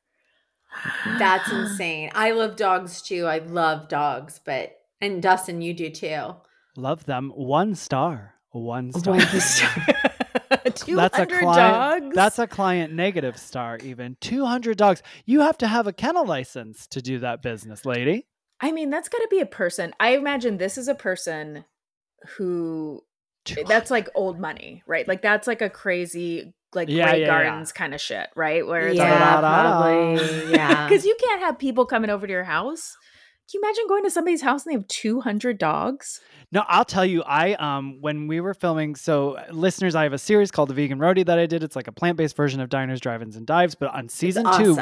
That's 1.18 1.52
insane. 1.52 2.10
I 2.14 2.30
love 2.30 2.56
dogs 2.56 3.02
too. 3.02 3.26
I 3.26 3.38
love 3.38 3.88
dogs, 3.88 4.40
but 4.42 4.78
and 5.02 5.22
Dustin, 5.22 5.60
you 5.60 5.74
do 5.74 5.90
too. 5.90 6.34
Love 6.76 7.04
them. 7.04 7.30
One 7.34 7.74
star. 7.74 8.36
One 8.52 8.92
star. 8.92 9.16
One 9.16 9.40
star. 9.40 9.96
That's 10.64 11.18
a 11.18 11.26
client- 11.26 12.04
dogs. 12.04 12.14
That's 12.14 12.38
a 12.38 12.46
client 12.46 12.92
negative 12.92 13.36
star, 13.38 13.78
even 13.78 14.16
200 14.20 14.76
dogs. 14.76 15.02
You 15.26 15.40
have 15.40 15.58
to 15.58 15.66
have 15.66 15.86
a 15.86 15.92
kennel 15.92 16.26
license 16.26 16.86
to 16.88 17.02
do 17.02 17.18
that 17.20 17.42
business, 17.42 17.84
lady. 17.84 18.26
I 18.60 18.72
mean, 18.72 18.90
that's 18.90 19.08
got 19.08 19.18
to 19.18 19.28
be 19.30 19.40
a 19.40 19.46
person. 19.46 19.94
I 19.98 20.16
imagine 20.16 20.58
this 20.58 20.76
is 20.76 20.88
a 20.88 20.94
person 20.94 21.64
who 22.36 23.02
that's 23.66 23.90
like 23.90 24.08
old 24.14 24.38
money, 24.38 24.82
right? 24.86 25.08
Like 25.08 25.22
that's 25.22 25.46
like 25.46 25.62
a 25.62 25.70
crazy 25.70 26.52
like 26.74 26.88
Yeah, 26.88 27.10
Grey 27.10 27.20
yeah, 27.20 27.26
yeah. 27.26 27.44
Gardens 27.44 27.72
kind 27.72 27.94
of 27.94 28.00
shit, 28.00 28.28
right? 28.36 28.66
Where 28.66 28.88
it's 28.88 28.98
Yeah, 28.98 29.40
probably. 29.40 30.52
Yeah. 30.52 30.86
because 30.88 31.04
you 31.04 31.16
can't 31.20 31.40
have 31.40 31.58
people 31.58 31.86
coming 31.86 32.10
over 32.10 32.26
to 32.26 32.32
your 32.32 32.44
house. 32.44 32.96
Can 33.50 33.60
you 33.60 33.66
imagine 33.68 33.84
going 33.88 34.04
to 34.04 34.10
somebody's 34.10 34.42
house 34.42 34.64
and 34.64 34.70
they 34.70 34.76
have 34.76 34.86
two 34.86 35.20
hundred 35.20 35.58
dogs? 35.58 36.20
No, 36.52 36.62
I'll 36.68 36.84
tell 36.84 37.04
you. 37.04 37.22
I 37.24 37.54
um 37.54 37.98
when 38.00 38.28
we 38.28 38.40
were 38.40 38.54
filming, 38.54 38.94
so 38.94 39.32
uh, 39.32 39.46
listeners, 39.50 39.96
I 39.96 40.04
have 40.04 40.12
a 40.12 40.18
series 40.18 40.52
called 40.52 40.68
The 40.68 40.74
Vegan 40.74 40.98
Roadie 41.00 41.26
that 41.26 41.38
I 41.38 41.46
did. 41.46 41.64
It's 41.64 41.74
like 41.74 41.88
a 41.88 41.92
plant 41.92 42.16
based 42.16 42.36
version 42.36 42.60
of 42.60 42.68
Diners, 42.68 43.00
Drive-ins, 43.00 43.34
and 43.34 43.46
Dives. 43.46 43.74
But 43.74 43.92
on 43.92 44.08
season 44.08 44.46
two, 44.56 44.74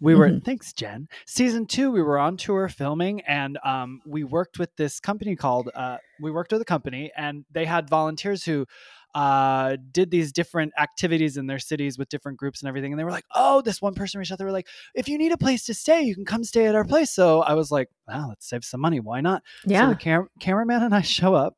we 0.00 0.16
were 0.16 0.30
Mhm. 0.30 0.44
thanks, 0.44 0.72
Jen. 0.72 1.06
Season 1.26 1.64
two, 1.66 1.92
we 1.92 2.02
were 2.02 2.18
on 2.18 2.36
tour 2.36 2.68
filming, 2.68 3.20
and 3.20 3.56
um 3.64 4.00
we 4.04 4.24
worked 4.24 4.58
with 4.58 4.74
this 4.76 4.98
company 4.98 5.36
called 5.36 5.70
uh 5.76 5.98
we 6.20 6.32
worked 6.32 6.50
with 6.50 6.60
a 6.60 6.64
company, 6.64 7.12
and 7.16 7.44
they 7.52 7.66
had 7.66 7.88
volunteers 7.88 8.44
who 8.44 8.66
uh 9.14 9.76
did 9.90 10.10
these 10.10 10.32
different 10.32 10.72
activities 10.78 11.36
in 11.36 11.46
their 11.46 11.58
cities 11.58 11.98
with 11.98 12.08
different 12.08 12.38
groups 12.38 12.60
and 12.60 12.68
everything 12.68 12.92
and 12.92 12.98
they 13.00 13.04
were 13.04 13.10
like 13.10 13.24
oh 13.34 13.60
this 13.62 13.80
one 13.80 13.94
person 13.94 14.18
reached 14.18 14.30
out 14.30 14.38
they 14.38 14.44
were 14.44 14.52
like 14.52 14.68
if 14.94 15.08
you 15.08 15.16
need 15.16 15.32
a 15.32 15.38
place 15.38 15.64
to 15.64 15.72
stay 15.72 16.02
you 16.02 16.14
can 16.14 16.24
come 16.24 16.44
stay 16.44 16.66
at 16.66 16.74
our 16.74 16.84
place 16.84 17.10
so 17.10 17.40
i 17.42 17.54
was 17.54 17.70
like 17.70 17.88
wow 18.06 18.26
let's 18.28 18.48
save 18.48 18.64
some 18.64 18.80
money 18.80 19.00
why 19.00 19.20
not 19.20 19.42
so 19.84 19.88
the 19.90 19.96
cam- 19.96 20.28
cameraman 20.40 20.82
and 20.82 20.94
I 20.94 21.02
show 21.02 21.34
up, 21.34 21.56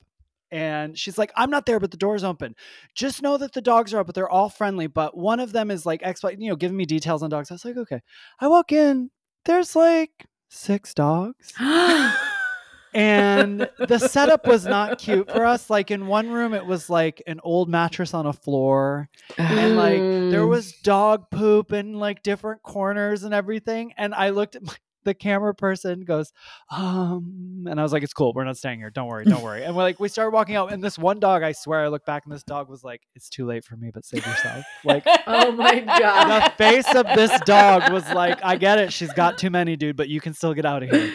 and 0.51 0.99
she's 0.99 1.19
like, 1.19 1.33
"I'm 1.37 1.51
not 1.51 1.67
there, 1.67 1.81
but 1.81 1.91
the 1.91 1.97
door's 1.97 2.25
open. 2.25 2.55
Just 2.95 3.23
know 3.23 3.37
that 3.37 3.53
the 3.53 3.61
dogs 3.61 3.95
are 3.95 4.01
up, 4.01 4.07
but 4.07 4.15
they're 4.15 4.29
all 4.29 4.49
friendly. 4.49 4.87
But 4.87 5.17
one 5.17 5.41
of 5.41 5.53
them 5.53 5.71
is 5.71 5.87
like, 5.87 6.01
ex- 6.03 6.23
you 6.23 6.49
know, 6.51 6.57
giving 6.57 6.77
me 6.77 6.85
details 6.85 7.23
on 7.23 7.31
dogs. 7.31 7.51
I 7.51 7.55
was 7.55 7.65
like, 7.65 7.77
okay. 7.77 8.01
I 8.41 8.49
walk 8.49 8.73
in, 8.73 9.11
there's 9.45 9.77
like 9.77 10.27
six 10.49 10.95
dogs, 10.95 11.53
and 12.95 13.69
the 13.79 13.99
setup 13.99 14.47
was 14.47 14.65
not 14.65 14.99
cute 14.99 15.31
for 15.31 15.45
us. 15.45 15.71
Like 15.71 15.91
in 15.91 16.07
one 16.07 16.31
room, 16.31 16.55
it 16.55 16.67
was 16.67 16.91
like 16.91 17.23
an 17.27 17.41
old 17.43 17.69
mattress 17.69 18.15
on 18.15 18.27
a 18.27 18.33
floor, 18.33 19.09
and 19.39 19.77
like 19.77 19.99
there 19.99 20.47
was 20.47 20.73
dog 20.83 21.31
poop 21.31 21.73
in 21.73 21.95
like 21.95 22.23
different 22.23 22.63
corners 22.63 23.25
and 23.25 23.35
everything. 23.35 23.93
And 23.97 24.15
I 24.15 24.31
looked 24.31 24.57
at 24.57 24.63
my, 24.63 24.75
the 25.05 25.15
camera 25.15 25.55
person 25.55 26.01
goes, 26.03 26.33
um, 26.71 27.67
and 27.69 27.79
I 27.79 27.83
was 27.83 27.93
like, 27.93 28.03
it's 28.03 28.13
cool. 28.13 28.33
We're 28.35 28.45
not 28.45 28.57
staying 28.57 28.79
here. 28.81 28.91
Don't 28.91 29.09
worry. 29.09 29.25
Don't 29.25 29.43
worry. 29.43 29.65
And 29.65 29.75
we're 29.77 29.83
like, 29.83 29.99
we 30.01 30.09
started 30.09 30.33
walking 30.33 30.57
out, 30.57 30.73
and 30.73 30.83
this 30.83 30.99
one 30.99 31.21
dog, 31.21 31.43
I 31.43 31.53
swear, 31.53 31.81
I 31.85 31.89
look 31.89 32.05
back, 32.05 32.25
and 32.27 32.33
this 32.35 32.43
dog 32.43 32.69
was 32.69 32.83
like, 32.85 33.03
it's 33.15 33.29
too 33.29 33.47
late 33.47 33.65
for 33.65 33.77
me, 33.77 33.91
but 33.93 34.05
save 34.05 34.27
yourself. 34.27 34.65
Like, 34.85 35.05
Oh 35.27 35.53
my 35.53 35.81
god. 35.81 36.51
the 36.51 36.55
face 36.57 36.95
of 36.95 37.07
this 37.15 37.39
dog 37.45 37.93
was 37.93 38.09
like, 38.11 38.39
I 38.45 38.57
get 38.57 38.79
it. 38.79 38.93
She's 38.93 39.13
got 39.13 39.39
too 39.39 39.51
many, 39.51 39.77
dude, 39.77 39.97
but 39.97 40.09
you 40.09 40.21
can 40.21 40.35
still 40.35 40.55
get 40.55 40.65
out 40.67 40.83
of 40.83 40.91
here. 40.91 41.13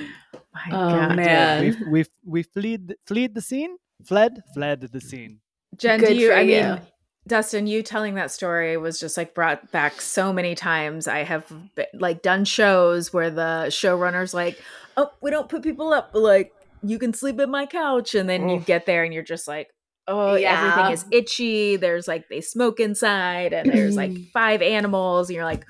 My 0.53 0.61
Oh, 0.71 0.89
God. 0.89 1.15
man. 1.15 1.75
We 1.91 1.91
we 1.91 2.05
we 2.25 2.43
fled 2.43 2.95
fled 3.05 3.35
the 3.35 3.41
scene, 3.41 3.75
fled 4.05 4.41
fled 4.53 4.81
the 4.81 5.01
scene. 5.01 5.39
Jen, 5.77 5.99
Good 5.99 6.07
do 6.09 6.15
you? 6.15 6.29
for 6.29 6.35
I 6.35 6.41
you. 6.41 6.77
Mean, 7.25 7.29
Dustin, 7.29 7.67
you 7.67 7.81
telling 7.83 8.15
that 8.15 8.31
story 8.31 8.77
was 8.77 8.99
just 8.99 9.17
like 9.17 9.33
brought 9.33 9.71
back 9.71 9.99
so 10.01 10.31
many 10.33 10.55
times. 10.55 11.07
I 11.07 11.19
have 11.23 11.51
be- 11.75 11.85
like 11.93 12.21
done 12.21 12.45
shows 12.45 13.11
where 13.13 13.29
the 13.29 13.65
showrunners 13.69 14.33
like, 14.33 14.61
oh, 14.97 15.11
we 15.21 15.31
don't 15.31 15.49
put 15.49 15.63
people 15.63 15.91
up, 15.93 16.13
but 16.13 16.21
like 16.21 16.51
you 16.83 16.99
can 16.99 17.13
sleep 17.13 17.39
in 17.39 17.49
my 17.49 17.65
couch, 17.65 18.13
and 18.15 18.29
then 18.29 18.47
you 18.49 18.59
get 18.59 18.85
there 18.85 19.03
and 19.03 19.13
you're 19.13 19.23
just 19.23 19.47
like. 19.47 19.69
Oh, 20.07 20.35
Yeah. 20.35 20.69
everything 20.71 20.91
is 20.93 21.05
itchy. 21.09 21.77
There's 21.77 22.07
like 22.07 22.29
they 22.29 22.39
smoke 22.39 22.79
inside, 22.79 23.53
and 23.53 23.71
there's 23.73 23.95
like 23.95 24.11
five 24.33 24.61
animals, 24.61 25.29
and 25.29 25.35
you're 25.35 25.45
like, 25.45 25.65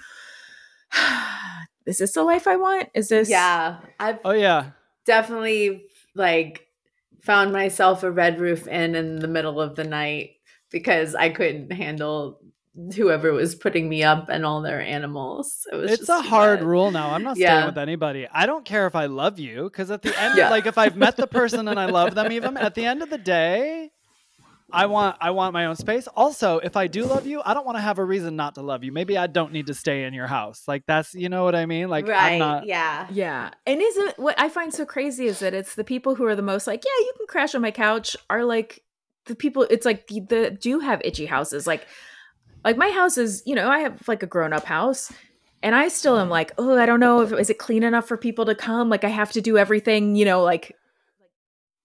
"Is 1.86 2.00
this 2.00 2.14
the 2.14 2.24
life 2.24 2.48
I 2.48 2.58
want? 2.58 2.90
Is 2.94 3.08
this?" 3.10 3.30
Yeah. 3.30 3.78
I've 4.00 4.20
Oh 4.26 4.32
yeah. 4.32 4.72
definitely 5.06 5.86
like 6.16 6.68
found 7.22 7.54
myself 7.54 8.04
a 8.04 8.12
red 8.12 8.40
roof 8.42 8.68
inn 8.68 8.96
in 8.96 9.20
the 9.20 9.28
middle 9.30 9.62
of 9.62 9.76
the 9.76 9.84
night 9.86 10.32
because 10.72 11.16
I 11.16 11.30
couldn't 11.30 11.72
handle 11.72 12.40
whoever 12.96 13.32
was 13.32 13.56
putting 13.56 13.88
me 13.88 14.04
up 14.04 14.28
and 14.28 14.46
all 14.46 14.62
their 14.62 14.82
animals. 14.82 15.66
It 15.72 15.76
was 15.76 15.92
It's 15.92 16.00
just 16.08 16.10
a 16.10 16.28
hard 16.28 16.60
much. 16.60 16.68
rule 16.68 16.92
now. 16.92 17.12
I'm 17.12 17.24
not 17.24 17.38
Yeah. 17.38 17.56
staying 17.60 17.66
with 17.68 17.78
anybody. 17.78 18.28
I 18.30 18.46
don't 18.46 18.66
care 18.66 18.86
if 18.86 18.96
I 18.96 19.06
love 19.06 19.40
you 19.40 19.64
because 19.64 19.90
at 19.92 20.02
the 20.02 20.20
end, 20.20 20.38
Yeah. 20.38 20.50
like 20.50 20.66
if 20.66 20.78
I've 20.78 20.98
met 20.98 21.16
the 21.16 21.28
person 21.28 21.70
and 21.70 21.80
I 21.80 21.86
love 21.86 22.16
them, 22.16 22.32
even 22.34 22.58
at 22.58 22.76
the 22.76 22.86
end 22.86 23.02
of 23.02 23.10
the 23.10 23.18
day, 23.18 23.92
I 24.74 24.88
want 24.88 25.16
I 25.22 25.30
want 25.32 25.54
my 25.54 25.68
own 25.68 25.76
space. 25.78 26.08
Also, 26.08 26.58
if 26.58 26.76
I 26.76 26.88
do 26.88 27.06
love 27.06 27.26
you, 27.28 27.42
I 27.46 27.54
don't 27.54 27.66
want 27.66 27.78
to 27.78 27.82
have 27.82 27.98
a 28.00 28.04
reason 28.04 28.36
not 28.36 28.56
to 28.56 28.62
love 28.62 28.84
you. 28.84 28.92
Maybe 28.92 29.16
I 29.18 29.28
don't 29.28 29.54
need 29.54 29.68
to 29.68 29.74
stay 29.74 30.04
in 30.04 30.14
your 30.14 30.28
house. 30.28 30.64
Like 30.68 30.84
that's 30.88 31.14
you 31.14 31.30
know 31.30 31.44
what 31.46 31.56
I 31.56 31.66
mean. 31.68 31.88
Like 31.88 32.08
right. 32.08 32.34
I'm 32.34 32.40
not. 32.40 32.66
Yeah. 32.66 33.08
Yeah. 33.12 33.52
And 33.66 33.80
isn't 33.82 34.18
what 34.20 34.38
I 34.38 34.50
find 34.50 34.74
so 34.74 34.84
crazy 34.84 35.28
is 35.28 35.40
that 35.40 35.54
it's 35.54 35.76
the 35.76 35.84
people 35.86 36.16
who 36.16 36.26
are 36.26 36.36
the 36.36 36.42
most 36.42 36.68
like, 36.68 36.84
yeah, 36.84 37.06
you 37.06 37.14
can 37.16 37.28
crash 37.28 37.56
on 37.56 37.62
my 37.62 37.72
couch 37.72 38.18
are 38.30 38.44
like 38.44 38.82
the 39.26 39.36
people 39.36 39.64
it's 39.70 39.86
like 39.86 40.08
the, 40.08 40.20
the 40.22 40.52
do 40.52 40.80
have 40.80 41.02
itchy 41.04 41.26
houses. 41.26 41.68
Like 41.68 41.88
like 42.64 42.78
my 42.78 42.90
house 42.90 43.18
is, 43.18 43.44
you 43.46 43.56
know, 43.56 43.70
I 43.70 43.80
have 43.80 44.08
like 44.08 44.24
a 44.24 44.28
grown-up 44.28 44.66
house 44.66 45.12
and 45.62 45.76
I 45.76 45.88
still 45.88 46.20
am 46.20 46.30
like, 46.30 46.52
oh, 46.58 46.78
I 46.78 46.86
don't 46.86 47.00
know 47.00 47.22
if 47.22 47.32
is 47.34 47.50
it 47.50 47.60
clean 47.60 47.84
enough 47.84 48.08
for 48.08 48.18
people 48.18 48.46
to 48.46 48.56
come? 48.56 48.90
Like 48.90 49.04
I 49.04 49.10
have 49.10 49.32
to 49.34 49.42
do 49.42 49.58
everything, 49.58 50.16
you 50.16 50.26
know, 50.26 50.44
like 50.44 50.76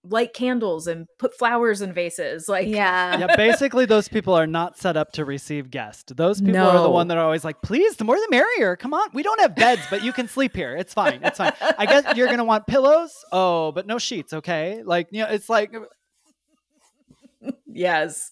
light 0.03 0.33
candles 0.33 0.87
and 0.87 1.05
put 1.19 1.37
flowers 1.37 1.81
in 1.81 1.93
vases. 1.93 2.49
Like 2.49 2.67
Yeah. 2.67 3.19
Yeah, 3.19 3.35
basically, 3.37 3.85
those 3.85 4.07
people 4.07 4.33
are 4.33 4.47
not 4.47 4.77
set 4.77 4.97
up 4.97 5.11
to 5.13 5.25
receive 5.25 5.69
guests. 5.69 6.11
Those 6.15 6.41
people 6.41 6.61
are 6.61 6.81
the 6.81 6.89
one 6.89 7.07
that 7.09 7.17
are 7.17 7.23
always 7.23 7.43
like, 7.43 7.61
"Please, 7.61 7.97
the 7.97 8.03
more 8.03 8.15
the 8.15 8.27
merrier. 8.31 8.75
Come 8.75 8.93
on, 8.93 9.09
we 9.13 9.23
don't 9.23 9.39
have 9.41 9.55
beds, 9.55 9.81
but 9.89 10.03
you 10.03 10.11
can 10.13 10.27
sleep 10.27 10.55
here. 10.55 10.75
It's 10.75 10.93
fine. 10.93 11.19
It's 11.23 11.37
fine. 11.37 11.53
I 11.77 11.85
guess 11.85 12.15
you're 12.15 12.27
gonna 12.27 12.43
want 12.43 12.67
pillows. 12.67 13.13
Oh, 13.31 13.71
but 13.71 13.85
no 13.85 13.97
sheets. 13.97 14.33
Okay, 14.33 14.81
like 14.83 15.07
you 15.11 15.21
know, 15.23 15.29
it's 15.29 15.49
like 15.49 15.75
yes. 17.65 18.31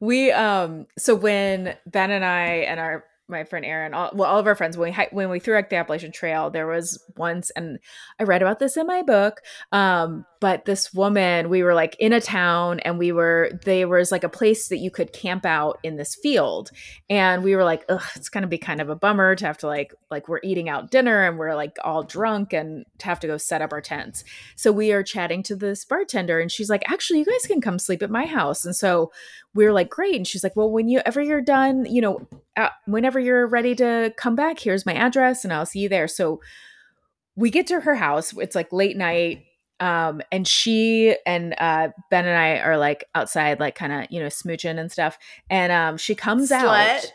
We 0.00 0.32
um 0.32 0.86
so 0.98 1.14
when 1.14 1.76
ben 1.86 2.10
and 2.10 2.24
i 2.24 2.46
and 2.46 2.80
our 2.80 3.04
my 3.30 3.44
friend 3.44 3.64
aaron 3.64 3.94
all, 3.94 4.10
well 4.14 4.30
all 4.30 4.38
of 4.38 4.46
our 4.46 4.54
friends 4.54 4.76
when 4.76 4.92
we 4.92 5.06
when 5.12 5.30
we 5.30 5.40
threw 5.40 5.56
out 5.56 5.70
the 5.70 5.76
appalachian 5.76 6.12
trail 6.12 6.50
there 6.50 6.66
was 6.66 7.02
once 7.16 7.50
and 7.50 7.78
i 8.18 8.24
read 8.24 8.42
about 8.42 8.58
this 8.58 8.76
in 8.76 8.86
my 8.86 9.02
book 9.02 9.40
um 9.72 10.24
but 10.40 10.64
this 10.64 10.92
woman 10.92 11.48
we 11.48 11.62
were 11.62 11.74
like 11.74 11.96
in 11.98 12.12
a 12.12 12.20
town 12.20 12.80
and 12.80 12.98
we 12.98 13.12
were 13.12 13.50
there 13.64 13.88
was 13.88 14.10
like 14.10 14.24
a 14.24 14.28
place 14.28 14.68
that 14.68 14.78
you 14.78 14.90
could 14.90 15.12
camp 15.12 15.46
out 15.46 15.78
in 15.82 15.96
this 15.96 16.14
field 16.14 16.70
and 17.08 17.42
we 17.42 17.54
were 17.54 17.64
like 17.64 17.84
ugh 17.88 18.02
it's 18.16 18.28
gonna 18.28 18.46
be 18.46 18.58
kind 18.58 18.80
of 18.80 18.88
a 18.88 18.96
bummer 18.96 19.34
to 19.34 19.46
have 19.46 19.58
to 19.58 19.66
like 19.66 19.94
like 20.10 20.28
we're 20.28 20.40
eating 20.42 20.68
out 20.68 20.90
dinner 20.90 21.26
and 21.26 21.38
we're 21.38 21.54
like 21.54 21.76
all 21.84 22.02
drunk 22.02 22.52
and 22.52 22.84
to 22.98 23.06
have 23.06 23.20
to 23.20 23.26
go 23.26 23.36
set 23.36 23.62
up 23.62 23.72
our 23.72 23.80
tents 23.80 24.24
so 24.56 24.72
we 24.72 24.92
are 24.92 25.02
chatting 25.02 25.42
to 25.44 25.56
this 25.56 25.84
bartender 25.84 26.40
and 26.40 26.50
she's 26.50 26.70
like, 26.70 26.90
actually, 26.90 27.20
you 27.20 27.24
guys 27.24 27.46
can 27.46 27.60
come 27.60 27.78
sleep 27.78 28.02
at 28.02 28.10
my 28.10 28.26
house. 28.26 28.64
And 28.64 28.74
so 28.74 29.12
we're 29.54 29.72
like, 29.72 29.90
great. 29.90 30.16
And 30.16 30.26
she's 30.26 30.42
like, 30.42 30.56
well, 30.56 30.70
when 30.70 30.88
you 30.88 31.00
ever 31.04 31.20
you're 31.20 31.40
done, 31.40 31.86
you 31.86 32.00
know, 32.00 32.26
uh, 32.60 32.70
whenever 32.86 33.18
you're 33.18 33.46
ready 33.46 33.74
to 33.76 34.12
come 34.16 34.34
back, 34.34 34.60
here's 34.60 34.86
my 34.86 34.94
address 34.94 35.44
and 35.44 35.52
I'll 35.52 35.66
see 35.66 35.80
you 35.80 35.88
there. 35.88 36.08
So 36.08 36.40
we 37.36 37.50
get 37.50 37.66
to 37.68 37.80
her 37.80 37.94
house. 37.94 38.34
It's 38.36 38.54
like 38.54 38.72
late 38.72 38.96
night. 38.96 39.44
Um, 39.80 40.20
and 40.30 40.46
she 40.46 41.16
and 41.24 41.54
uh, 41.56 41.88
Ben 42.10 42.26
and 42.26 42.36
I 42.36 42.58
are 42.58 42.76
like 42.76 43.04
outside, 43.14 43.60
like 43.60 43.74
kind 43.74 43.92
of, 43.92 44.06
you 44.10 44.20
know, 44.20 44.26
smooching 44.26 44.78
and 44.78 44.92
stuff. 44.92 45.16
And 45.48 45.72
um, 45.72 45.96
she 45.96 46.14
comes 46.14 46.52
out. 46.52 47.12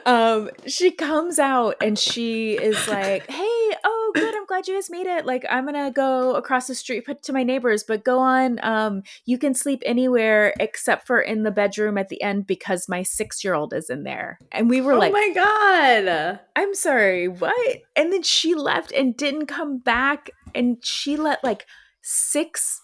um 0.07 0.51
she 0.67 0.91
comes 0.91 1.39
out 1.39 1.75
and 1.81 1.99
she 1.99 2.53
is 2.53 2.89
like 2.89 3.29
hey 3.31 3.77
oh 3.85 4.13
good 4.15 4.35
i'm 4.35 4.47
glad 4.47 4.67
you 4.69 4.75
guys 4.75 4.91
made 4.91 5.07
it. 5.07 5.27
Like 5.27 5.45
i'm 5.51 5.65
gonna 5.65 5.91
go 5.91 6.35
across 6.35 6.67
the 6.67 6.75
street 6.75 7.05
to 7.23 7.33
my 7.33 7.43
neighbors 7.43 7.85
but 7.85 8.05
go 8.05 8.19
on 8.19 8.59
um 8.63 9.03
you 9.25 9.39
can 9.39 9.55
sleep 9.55 9.83
anywhere 9.85 10.55
except 10.61 11.07
for 11.07 11.21
in 11.21 11.43
the 11.43 11.51
bedroom 11.51 11.99
at 11.99 12.09
the 12.09 12.23
end 12.23 12.47
because 12.47 12.89
my 12.89 13.03
six 13.03 13.43
year 13.45 13.55
old 13.55 13.73
is 13.73 13.91
in 13.91 14.05
there. 14.05 14.39
And 14.53 14.71
we 14.71 14.81
were 14.81 14.95
oh 14.95 14.99
like 14.99 15.11
"Oh 15.11 15.15
my 15.15 15.33
god. 15.35 16.41
i'm 16.55 16.75
sorry 16.75 17.29
what? 17.29 17.79
And 17.95 18.13
then 18.13 18.23
she 18.23 18.55
left 18.55 18.93
and 18.93 19.17
didn't 19.17 19.47
come 19.47 19.79
back 19.79 20.31
and 20.55 20.79
she 20.85 21.17
let 21.17 21.43
like 21.43 21.67
six 22.03 22.81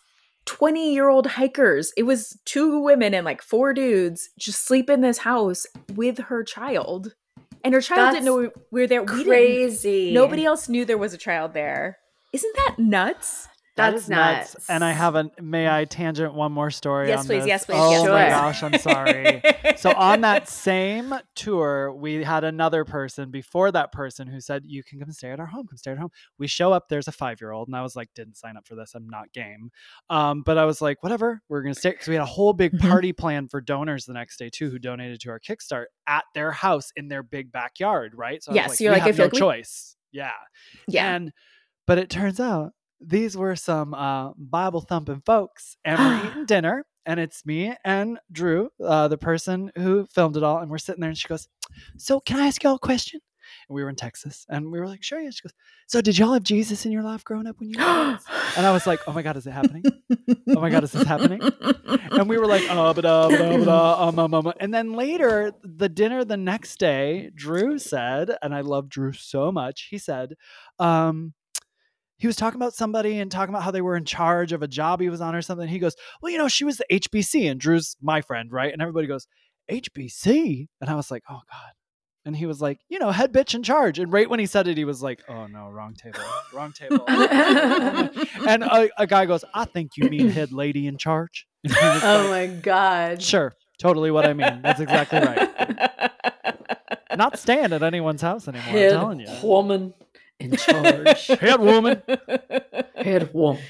20 0.47 0.93
year 0.93 1.09
old 1.09 1.27
hikers. 1.27 1.93
It 1.97 2.05
was 2.05 2.39
two 2.45 2.79
women 2.81 3.15
and 3.15 3.25
like 3.25 3.43
four 3.43 3.73
dudes 3.73 4.31
just 4.39 4.67
sleep 4.67 4.91
in 4.91 5.01
this 5.01 5.19
house 5.19 5.67
with 5.95 6.19
her 6.19 6.43
child. 6.43 7.15
And 7.65 7.75
her 7.75 7.81
child 7.81 8.15
didn't 8.15 8.25
know 8.25 8.37
we 8.37 8.49
we 8.71 8.81
were 8.81 8.87
there. 8.87 9.03
We 9.03 9.25
Crazy. 9.25 10.13
nobody 10.13 10.45
else 10.45 10.69
knew 10.69 10.85
there 10.85 10.99
was 10.99 11.15
a 11.15 11.19
child 11.19 11.55
there. 11.55 11.99
Isn't 12.33 12.57
that 12.57 12.77
nuts 12.79 13.47
That 13.77 13.93
That's 13.93 14.03
is 14.03 14.09
nuts. 14.11 14.55
nuts. 14.55 14.69
And 14.69 14.85
I 14.85 14.93
have 14.93 15.15
a 15.15 15.31
may 15.41 15.67
I 15.67 15.87
tangent 15.87 16.35
one 16.35 16.53
more 16.53 16.71
story? 16.71 17.09
Yes, 17.09 17.21
on 17.21 17.27
please. 17.27 17.39
this? 17.41 17.47
Yes, 17.47 17.65
please. 17.65 17.77
Oh 17.79 17.91
Yes, 17.91 18.07
my 18.07 18.25
please. 18.25 18.31
gosh, 18.31 18.63
I'm 18.63 18.79
sorry. 18.79 19.77
so 19.79 19.93
on 19.97 20.21
that 20.21 20.47
same 20.47 21.15
tour, 21.35 21.91
we 21.95 22.23
had 22.23 22.45
another 22.45 22.85
person 22.85 23.31
before 23.31 23.73
that 23.73 23.91
person 23.91 24.29
who 24.29 24.41
said, 24.43 24.65
"You 24.67 24.83
can 24.85 25.01
come 25.01 25.11
stay 25.13 25.31
at 25.31 25.41
our 25.41 25.47
home. 25.47 25.67
Come 25.69 25.79
stay 25.79 25.93
at 25.93 25.99
home." 25.99 26.11
We 26.39 26.49
show 26.49 26.71
up. 26.75 26.91
There's 26.91 27.09
a 27.09 27.13
five 27.13 27.41
year 27.41 27.51
old, 27.53 27.69
and 27.69 27.75
I 27.77 27.81
was 27.83 27.97
like, 27.97 28.11
"Didn't 28.15 28.37
sign 28.37 28.59
up 28.59 28.67
for 28.67 28.75
this. 28.75 28.95
I'm 28.95 29.09
not 29.09 29.33
game." 29.33 29.71
Um, 30.11 30.43
but 30.43 30.59
I 30.59 30.67
was 30.67 30.83
like, 30.83 31.03
"Whatever. 31.03 31.41
We're 31.49 31.63
gonna 31.63 31.75
stay." 31.75 31.93
Because 31.93 32.09
we 32.09 32.15
had 32.15 32.23
a 32.23 32.27
whole 32.27 32.53
big 32.53 32.73
Mhm. 32.75 32.81
party 32.91 33.15
plan 33.15 33.49
for 33.49 33.63
donors 33.63 34.05
the 34.05 34.13
next 34.13 34.37
day 34.37 34.51
too, 34.51 34.69
who 34.69 34.79
donated 34.79 35.21
to 35.23 35.31
our 35.31 35.41
Kickstart 35.41 35.87
at 36.07 36.25
their 36.35 36.51
house 36.53 36.93
in 36.95 37.09
their 37.09 37.23
big 37.23 37.51
backyard. 37.51 38.13
Right. 38.15 38.43
So 38.43 38.53
Yes, 38.53 38.69
like, 38.69 38.81
you're 38.81 38.93
we 38.93 38.97
like, 38.99 39.03
have 39.07 39.17
feel 39.17 39.23
no 39.25 39.27
like 39.29 39.33
we- 39.33 39.39
choice. 39.39 39.97
Yeah. 40.13 40.31
Yeah. 40.89 41.15
And 41.15 41.33
but 41.87 41.97
it 41.99 42.11
turns 42.11 42.39
out 42.39 42.73
these 43.05 43.37
were 43.37 43.57
some 43.57 43.95
uh, 43.95 44.33
Bible 44.37 44.81
thumping 44.81 45.23
folks, 45.25 45.77
and 45.85 45.99
we're 45.99 46.27
eating 46.31 46.47
dinner, 46.47 46.85
and 47.07 47.19
it's 47.21 47.45
me 47.45 47.75
and 47.85 48.19
Drew, 48.31 48.71
uh, 48.83 49.09
the 49.09 49.19
person 49.19 49.73
who 49.77 50.07
filmed 50.07 50.37
it 50.37 50.43
all, 50.43 50.59
and 50.59 50.71
we're 50.71 50.79
sitting 50.79 51.01
there, 51.01 51.11
and 51.11 51.19
she 51.19 51.29
goes, 51.29 51.49
"So 51.99 52.21
can 52.21 52.41
I 52.41 52.47
ask 52.47 52.63
y'all 52.63 52.77
a 52.77 52.79
question?" 52.79 53.21
And 53.69 53.75
we 53.75 53.83
were 53.83 53.91
in 53.91 53.97
Texas, 53.97 54.47
and 54.49 54.71
we 54.71 54.79
were 54.79 54.87
like, 54.87 55.03
"Sure." 55.03 55.21
Yeah. 55.21 55.31
She 55.31 55.43
goes, 55.43 55.53
"So 55.87 56.01
did 56.01 56.19
y'all 56.19 56.33
have 56.33 56.43
Jesus 56.43 56.87
in 56.87 56.93
your 56.93 57.03
life 57.03 57.25
growing 57.25 57.47
up 57.47 57.59
when 57.59 57.71
you 57.71 57.79
were 57.79 58.13
kids?" 58.13 58.25
And 58.57 58.67
I 58.67 58.73
was 58.73 58.87
like, 58.87 59.01
"Oh 59.07 59.13
my 59.13 59.23
God, 59.23 59.37
is 59.37 59.47
it 59.47 59.53
happening?" 59.53 59.85
Oh 60.49 60.61
my 60.61 60.71
God, 60.71 60.85
is 60.85 60.93
this 60.93 61.07
happening? 61.07 61.41
and 62.13 62.29
we 62.29 62.39
were 62.39 62.47
like, 62.47 62.67
ba-da, 62.67 62.93
ba-da, 62.93 63.29
ba-da, 63.29 64.03
um, 64.09 64.19
um, 64.19 64.35
um. 64.35 64.53
and 64.61 64.73
then 64.73 64.93
later, 64.93 65.53
the 65.63 65.89
dinner 65.89 66.25
the 66.25 66.37
next 66.37 66.79
day, 66.79 67.31
Drew 67.35 67.79
said, 67.79 68.37
and 68.43 68.55
I 68.55 68.61
love 68.61 68.89
Drew 68.89 69.13
so 69.13 69.51
much. 69.51 69.89
He 69.91 69.99
said, 69.99 70.35
um, 70.79 71.33
he 72.23 72.29
was 72.29 72.37
talking 72.37 72.61
about 72.61 72.73
somebody 72.73 73.19
and 73.19 73.33
talking 73.33 73.53
about 73.53 73.65
how 73.65 73.73
they 73.73 73.81
were 73.81 73.97
in 73.97 74.05
charge 74.05 74.53
of 74.53 74.63
a 74.63 74.69
job 74.69 75.01
he 75.01 75.11
was 75.11 75.21
on 75.21 75.35
or 75.35 75.43
something. 75.43 75.67
He 75.67 75.81
goes, 75.81 75.97
well, 76.23 76.31
you 76.31 76.39
know, 76.39 76.47
she 76.47 76.63
was 76.63 76.77
the 76.77 76.87
HBC, 76.89 77.51
and 77.51 77.59
Drew's 77.59 77.97
my 78.01 78.21
friend, 78.21 78.53
right? 78.53 78.73
And 78.73 78.81
everybody 78.81 79.09
goes, 79.09 79.27
HBC, 79.69 80.69
and 80.81 80.89
I 80.89 80.95
was 80.95 81.11
like, 81.11 81.25
oh 81.29 81.41
God. 81.51 81.73
And 82.25 82.37
he 82.37 82.47
was 82.47 82.61
like, 82.61 82.79
you 82.89 83.01
know, 83.01 83.11
head 83.11 83.33
bitch 83.33 83.57
in 83.57 83.65
charge. 83.65 83.99
And 83.99 84.13
right 84.13 84.31
when 84.31 84.39
he 84.39 84.47
said 84.47 84.69
it, 84.69 84.77
he 84.77 84.85
was 84.85 85.03
like, 85.03 85.21
oh 85.29 85.49
no, 85.49 85.69
wrong 85.69 85.95
table, 85.95 86.21
wrong 86.53 86.73
table. 86.73 87.05
and 87.09 88.63
a, 88.63 88.89
a 88.97 89.07
guy 89.09 89.27
goes, 89.27 89.45
I 89.53 89.65
think 89.65 89.97
you 89.97 90.09
mean 90.09 90.29
head 90.31 90.53
lady 90.53 90.87
in 90.87 90.99
charge. 90.99 91.49
And 91.65 91.75
he 91.75 91.85
was 91.85 92.05
oh 92.05 92.29
like, 92.31 92.51
my 92.51 92.61
god. 92.61 93.21
Sure, 93.21 93.53
totally 93.81 94.13
what 94.13 94.27
I 94.27 94.33
mean. 94.33 94.63
That's 94.63 94.79
exactly 94.79 95.19
right. 95.19 96.13
Not 97.17 97.37
staying 97.37 97.73
at 97.73 97.83
anyone's 97.83 98.23
house 98.23 98.47
anymore. 98.47 98.81
I'm 98.81 98.91
telling 98.91 99.21
you. 99.21 99.29
woman 99.43 99.93
in 100.45 100.57
charge. 100.57 101.27
Head 101.41 101.61
woman. 101.61 102.03
Head 102.97 103.33
woman. 103.33 103.63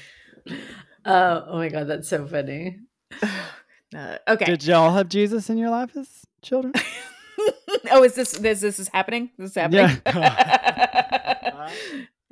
Uh, 1.05 1.41
oh 1.47 1.57
my 1.57 1.69
god, 1.69 1.87
that's 1.87 2.07
so 2.07 2.25
funny. 2.27 2.79
Uh, 3.95 4.17
okay. 4.27 4.45
Did 4.45 4.65
y'all 4.65 4.89
have 4.89 5.07
Jesus 5.07 5.51
in 5.51 5.57
your 5.59 5.69
life 5.69 5.95
as 5.95 6.09
children? 6.41 6.73
oh, 7.91 8.03
is 8.03 8.15
this 8.15 8.31
this 8.31 8.59
this 8.59 8.79
is 8.79 8.87
happening? 8.87 9.29
This 9.37 9.51
is 9.51 9.55
happening. 9.55 10.01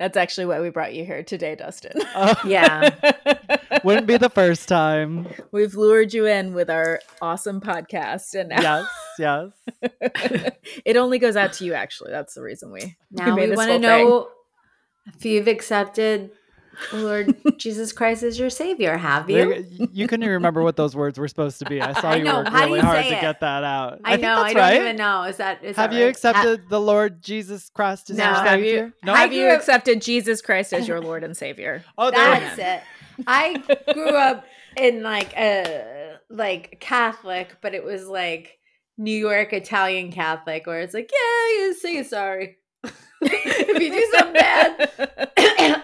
That's 0.02 0.16
actually 0.16 0.46
why 0.46 0.60
we 0.60 0.70
brought 0.70 0.94
you 0.94 1.04
here 1.04 1.22
today, 1.22 1.54
Dustin. 1.54 1.92
Uh, 2.12 2.34
Yeah. 2.44 2.90
wouldn't 3.84 4.08
be 4.08 4.16
the 4.16 4.30
first 4.30 4.68
time. 4.68 5.28
We've 5.52 5.76
lured 5.76 6.12
you 6.12 6.26
in 6.26 6.54
with 6.54 6.68
our 6.70 6.98
awesome 7.20 7.60
podcast, 7.60 8.34
and 8.34 8.48
now 8.48 8.88
Yes, 9.20 9.52
yes. 9.80 10.54
it 10.84 10.96
only 10.96 11.20
goes 11.20 11.36
out 11.36 11.52
to 11.54 11.64
you. 11.64 11.74
Actually, 11.74 12.10
that's 12.10 12.34
the 12.34 12.42
reason 12.42 12.72
we 12.72 12.96
Now 13.12 13.36
made 13.36 13.50
we 13.50 13.54
want 13.54 13.70
to 13.70 13.78
know 13.78 14.28
if 15.14 15.24
you've 15.24 15.46
accepted 15.46 16.32
Lord 16.92 17.34
Jesus 17.58 17.92
Christ 17.92 18.22
is 18.22 18.38
your 18.38 18.50
savior. 18.50 18.96
Have 18.96 19.28
you? 19.30 19.66
You, 19.92 20.06
couldn't 20.06 20.22
even 20.24 20.34
remember 20.34 20.62
what 20.62 20.76
those 20.76 20.94
words 20.96 21.18
were 21.18 21.28
supposed 21.28 21.58
to 21.60 21.64
be. 21.66 21.80
I 21.80 21.92
saw 22.00 22.10
I 22.12 22.16
you 22.16 22.24
work 22.24 22.50
really 22.52 22.78
you 22.78 22.84
hard 22.84 23.04
to 23.04 23.10
get 23.10 23.40
that 23.40 23.64
out. 23.64 24.00
I, 24.04 24.12
think 24.12 24.22
know. 24.22 24.36
that's 24.36 24.50
I 24.50 24.52
don't 24.52 24.62
right. 24.62 24.76
even 24.76 24.96
know. 24.96 25.22
Is 25.24 25.36
that 25.36 25.62
is 25.64 25.76
Have 25.76 25.90
that 25.90 25.96
you 25.96 26.04
right? 26.04 26.10
accepted 26.10 26.68
the 26.68 26.80
Lord 26.80 27.22
Jesus 27.22 27.70
Christ 27.70 28.10
as 28.10 28.16
No. 28.16 28.24
your 28.24 28.34
Have 28.34 28.46
savior? 28.60 28.84
you- 28.86 28.92
No. 29.04 29.14
have 29.14 29.32
you 29.32 29.48
accepted 29.50 30.02
Jesus 30.02 30.40
Christ 30.42 30.72
as 30.72 30.88
your 30.88 31.00
Lord 31.00 31.24
and 31.24 31.36
Savior? 31.36 31.84
oh. 31.98 32.10
That's 32.10 32.58
it. 32.58 32.82
I 33.26 33.62
grew 33.92 34.10
up 34.16 34.44
in 34.76 35.02
like 35.02 35.36
a 35.36 36.16
like 36.30 36.78
Catholic, 36.80 37.56
but 37.60 37.74
it 37.74 37.84
was 37.84 38.06
like 38.06 38.58
New 38.98 39.16
York 39.16 39.52
Italian 39.52 40.10
Catholic, 40.12 40.66
where 40.66 40.80
it's 40.80 40.94
like, 40.94 41.10
yeah, 41.12 41.64
you 41.64 41.74
say 41.74 42.02
sorry 42.02 42.56
if 43.22 43.80
you 43.80 43.90
do 43.90 44.10
something 44.16 44.32
bad. 44.34 45.32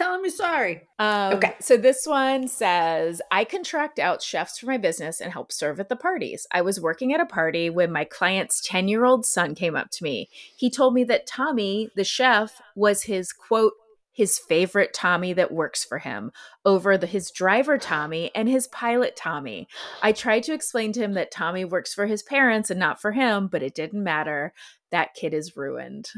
tell 0.00 0.12
them 0.12 0.22
you're 0.22 0.30
sorry. 0.30 0.88
Um, 0.98 1.34
Okay. 1.34 1.54
So 1.60 1.76
this 1.76 2.06
one 2.06 2.48
says 2.48 3.20
I 3.30 3.44
contract 3.44 3.98
out 3.98 4.22
chefs 4.22 4.58
for 4.58 4.66
my 4.66 4.78
business 4.78 5.20
and 5.20 5.32
help 5.32 5.52
serve 5.52 5.78
at 5.78 5.88
the 5.88 5.96
parties. 5.96 6.46
I 6.52 6.62
was 6.62 6.80
working 6.80 7.12
at 7.12 7.20
a 7.20 7.26
party 7.26 7.68
when 7.70 7.92
my 7.92 8.04
client's 8.04 8.60
10 8.66 8.88
year 8.88 9.04
old 9.04 9.26
son 9.26 9.54
came 9.54 9.76
up 9.76 9.90
to 9.92 10.04
me. 10.04 10.28
He 10.56 10.70
told 10.70 10.94
me 10.94 11.04
that 11.04 11.26
Tommy, 11.26 11.90
the 11.96 12.04
chef, 12.04 12.60
was 12.74 13.04
his 13.04 13.32
quote, 13.32 13.72
his 14.12 14.38
favorite 14.38 14.92
Tommy 14.92 15.32
that 15.34 15.52
works 15.52 15.84
for 15.84 15.98
him 15.98 16.32
over 16.64 16.98
the, 16.98 17.06
his 17.06 17.30
driver 17.30 17.78
Tommy 17.78 18.30
and 18.34 18.48
his 18.48 18.68
pilot 18.68 19.16
Tommy. 19.16 19.68
I 20.02 20.12
tried 20.12 20.42
to 20.44 20.52
explain 20.52 20.92
to 20.92 21.00
him 21.00 21.14
that 21.14 21.30
Tommy 21.30 21.64
works 21.64 21.94
for 21.94 22.06
his 22.06 22.22
parents 22.22 22.70
and 22.70 22.80
not 22.80 23.00
for 23.00 23.12
him, 23.12 23.48
but 23.48 23.62
it 23.62 23.74
didn't 23.74 24.02
matter. 24.02 24.52
That 24.90 25.14
kid 25.14 25.32
is 25.32 25.56
ruined. 25.56 26.10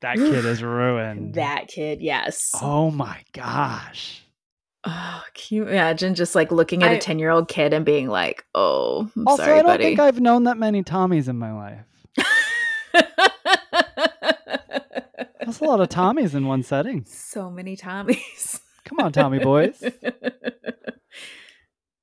That 0.00 0.16
kid 0.16 0.44
is 0.44 0.62
ruined. 0.62 1.34
That 1.34 1.68
kid, 1.68 2.00
yes. 2.00 2.50
Oh 2.62 2.90
my 2.90 3.22
gosh. 3.32 4.22
Oh, 4.84 5.22
can 5.34 5.56
you 5.56 5.66
imagine 5.66 6.14
just 6.14 6.34
like 6.34 6.52
looking 6.52 6.82
at 6.82 6.92
a 6.92 6.96
I- 6.96 6.98
10 6.98 7.18
year 7.18 7.30
old 7.30 7.48
kid 7.48 7.72
and 7.74 7.84
being 7.84 8.08
like, 8.08 8.44
oh, 8.54 9.10
I'm 9.16 9.26
Also, 9.28 9.42
sorry, 9.42 9.54
I 9.54 9.62
don't 9.62 9.66
buddy. 9.66 9.84
think 9.84 10.00
I've 10.00 10.20
known 10.20 10.44
that 10.44 10.56
many 10.56 10.82
Tommies 10.84 11.28
in 11.28 11.38
my 11.38 11.52
life. 11.52 11.84
That's 15.40 15.60
a 15.60 15.64
lot 15.64 15.80
of 15.80 15.88
Tommies 15.88 16.34
in 16.34 16.46
one 16.46 16.62
setting. 16.62 17.04
so 17.06 17.50
many 17.50 17.76
Tommies. 17.76 18.60
Come 18.84 19.00
on, 19.00 19.12
Tommy 19.12 19.38
boys. 19.38 19.82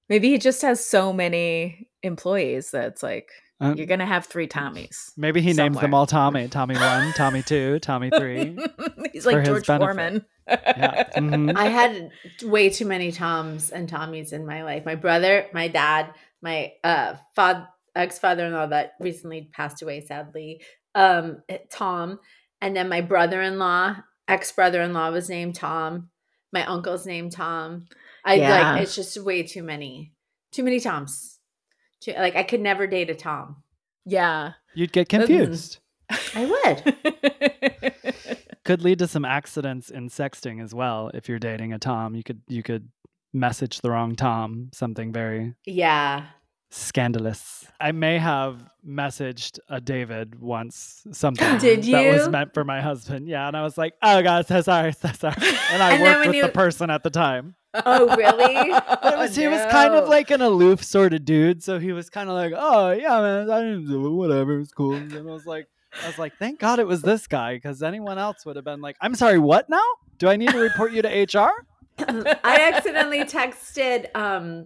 Maybe 0.09 0.29
he 0.29 0.37
just 0.37 0.61
has 0.61 0.85
so 0.85 1.11
many 1.13 1.87
employees 2.03 2.71
that 2.71 2.87
it's 2.89 3.03
like, 3.03 3.29
Uh, 3.61 3.73
you're 3.77 3.85
going 3.87 3.99
to 4.01 4.05
have 4.05 4.25
three 4.25 4.47
Tommies. 4.47 5.11
maybe 5.15 5.41
he 5.41 5.53
names 5.53 5.79
them 5.79 5.93
all 5.93 6.05
Tommy. 6.05 6.47
Tommy 6.49 6.75
one, 6.75 7.13
Tommy 7.13 7.41
two, 7.41 7.79
Tommy 7.79 8.09
three. 8.17 8.57
He's 9.13 9.25
like 9.25 9.45
George 9.45 9.65
benefit. 9.65 9.85
Foreman. 9.85 10.25
Yeah. 10.47 11.09
mhm. 11.15 11.55
I 11.55 11.67
had 11.67 12.11
way 12.43 12.69
too 12.69 12.85
many 12.85 13.11
Toms 13.13 13.71
and 13.71 13.89
Tommies 13.89 14.33
in 14.33 14.45
my 14.45 14.63
life. 14.63 14.85
My 14.85 14.95
brother, 14.95 15.47
my 15.53 15.69
dad, 15.69 16.13
my 16.41 16.73
uh 16.83 17.15
father, 17.35 17.67
ex 17.95 18.19
father 18.19 18.45
in 18.45 18.51
law 18.53 18.65
that 18.67 18.93
recently 18.99 19.49
passed 19.53 19.81
away, 19.81 20.01
sadly. 20.01 20.61
Um, 20.93 21.41
Tom, 21.71 22.19
and 22.61 22.75
then 22.75 22.89
my 22.89 23.01
brother 23.01 23.41
in 23.41 23.57
law, 23.57 23.95
ex 24.27 24.51
brother 24.51 24.81
in 24.81 24.91
law 24.93 25.11
was 25.11 25.29
named 25.29 25.55
Tom. 25.55 26.09
My 26.51 26.65
uncle's 26.65 27.05
named 27.05 27.31
Tom. 27.31 27.85
I 28.25 28.35
Yeah. 28.35 28.73
like 28.73 28.83
it's 28.83 28.95
just 28.95 29.17
way 29.23 29.43
too 29.43 29.63
many, 29.63 30.13
too 30.51 30.63
many 30.63 30.79
Toms. 30.81 31.34
Too, 32.05 32.13
like 32.13 32.35
I 32.35 32.43
could 32.43 32.61
never 32.61 32.87
date 32.87 33.09
a 33.09 33.15
Tom. 33.15 33.57
Yeah. 34.05 34.53
You'd 34.75 34.91
get 34.91 35.09
confused. 35.09 35.79
I 36.35 36.45
would. 36.45 36.95
Could 38.63 38.81
lead 38.83 38.99
to 38.99 39.07
some 39.07 39.25
accidents 39.25 39.89
in 39.91 40.09
sexting 40.09 40.63
as 40.63 40.73
well. 40.73 41.11
If 41.13 41.29
you're 41.29 41.37
dating 41.39 41.73
a 41.73 41.79
Tom, 41.79 42.15
you 42.15 42.23
could 42.23 42.41
you 42.47 42.63
could 42.63 42.89
message 43.33 43.81
the 43.81 43.91
wrong 43.91 44.15
Tom 44.15 44.69
something 44.73 45.11
very 45.13 45.53
yeah. 45.65 46.25
scandalous. 46.71 47.65
I 47.79 47.91
may 47.91 48.17
have 48.17 48.63
messaged 48.87 49.59
a 49.69 49.79
David 49.79 50.39
once 50.39 51.05
something 51.11 51.57
Did 51.59 51.83
that 51.83 52.11
was 52.11 52.29
meant 52.29 52.53
for 52.55 52.63
my 52.63 52.81
husband. 52.81 53.27
Yeah, 53.27 53.47
and 53.47 53.55
I 53.55 53.61
was 53.61 53.77
like, 53.77 53.93
"Oh 54.01 54.21
God, 54.23 54.47
so 54.47 54.61
sorry, 54.61 54.93
so 54.93 55.09
sorry." 55.09 55.35
And 55.71 55.83
I 55.83 55.93
And 55.93 56.01
worked 56.03 56.27
with 56.27 56.35
you- 56.35 56.43
the 56.43 56.49
person 56.49 56.89
at 56.89 57.03
the 57.03 57.11
time. 57.11 57.55
Oh 57.85 58.15
really? 58.15 58.71
But 59.05 59.13
it 59.13 59.17
was, 59.17 59.35
he 59.35 59.47
was 59.47 59.61
kind 59.71 59.93
of 59.93 60.07
like 60.07 60.31
an 60.31 60.41
aloof 60.41 60.83
sort 60.83 61.13
of 61.13 61.25
dude, 61.25 61.63
so 61.63 61.79
he 61.79 61.91
was 61.91 62.09
kind 62.09 62.29
of 62.29 62.35
like, 62.35 62.53
"Oh 62.55 62.91
yeah, 62.91 63.21
man, 63.21 63.49
I 63.49 63.59
didn't 63.61 63.87
do 63.87 64.05
it, 64.05 64.09
whatever, 64.11 64.59
it's 64.59 64.71
cool." 64.71 64.95
And 64.95 65.13
I 65.13 65.21
was 65.21 65.45
like, 65.45 65.67
"I 66.03 66.07
was 66.07 66.17
like, 66.17 66.37
thank 66.37 66.59
God 66.59 66.79
it 66.79 66.87
was 66.87 67.01
this 67.01 67.27
guy, 67.27 67.55
because 67.55 67.83
anyone 67.83 68.17
else 68.17 68.45
would 68.45 68.55
have 68.55 68.65
been 68.65 68.81
like, 68.81 68.97
I'm 69.01 69.15
sorry, 69.15 69.39
what 69.39 69.69
now? 69.69 69.83
Do 70.17 70.27
I 70.27 70.35
need 70.35 70.49
to 70.49 70.59
report 70.59 70.91
you 70.93 71.01
to 71.01 71.09
HR?" 71.09 71.65
I 71.99 72.71
accidentally 72.73 73.23
texted 73.23 74.15
um 74.15 74.65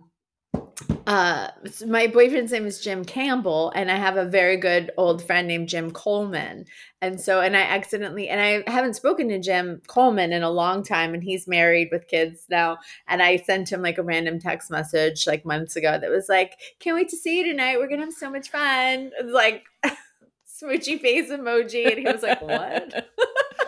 uh 1.07 1.49
my 1.85 2.07
boyfriend's 2.07 2.51
name 2.51 2.65
is 2.65 2.81
Jim 2.81 3.03
Campbell 3.03 3.71
and 3.75 3.91
I 3.91 3.95
have 3.95 4.17
a 4.17 4.25
very 4.25 4.57
good 4.57 4.91
old 4.97 5.23
friend 5.23 5.47
named 5.47 5.69
Jim 5.69 5.91
Coleman. 5.91 6.65
And 7.01 7.19
so 7.19 7.41
and 7.41 7.55
I 7.55 7.61
accidentally 7.61 8.29
and 8.29 8.39
I 8.39 8.69
haven't 8.71 8.95
spoken 8.95 9.29
to 9.29 9.39
Jim 9.39 9.81
Coleman 9.87 10.33
in 10.33 10.43
a 10.43 10.49
long 10.49 10.83
time 10.83 11.13
and 11.13 11.23
he's 11.23 11.47
married 11.47 11.89
with 11.91 12.07
kids 12.07 12.45
now 12.49 12.77
and 13.07 13.21
I 13.21 13.37
sent 13.37 13.71
him 13.71 13.81
like 13.81 13.97
a 13.97 14.03
random 14.03 14.39
text 14.39 14.69
message 14.69 15.25
like 15.27 15.45
months 15.45 15.75
ago 15.75 15.97
that 15.99 16.09
was 16.09 16.29
like, 16.29 16.57
"Can't 16.79 16.95
wait 16.95 17.09
to 17.09 17.17
see 17.17 17.39
you 17.39 17.45
tonight. 17.45 17.77
We're 17.77 17.87
going 17.87 17.99
to 17.99 18.05
have 18.05 18.13
so 18.13 18.29
much 18.29 18.49
fun." 18.49 19.11
Like 19.23 19.63
smoochy 20.61 20.99
face 20.99 21.29
emoji 21.29 21.89
and 21.89 21.99
he 21.99 22.05
was 22.05 22.23
like, 22.23 22.41
"What?" 22.41 23.09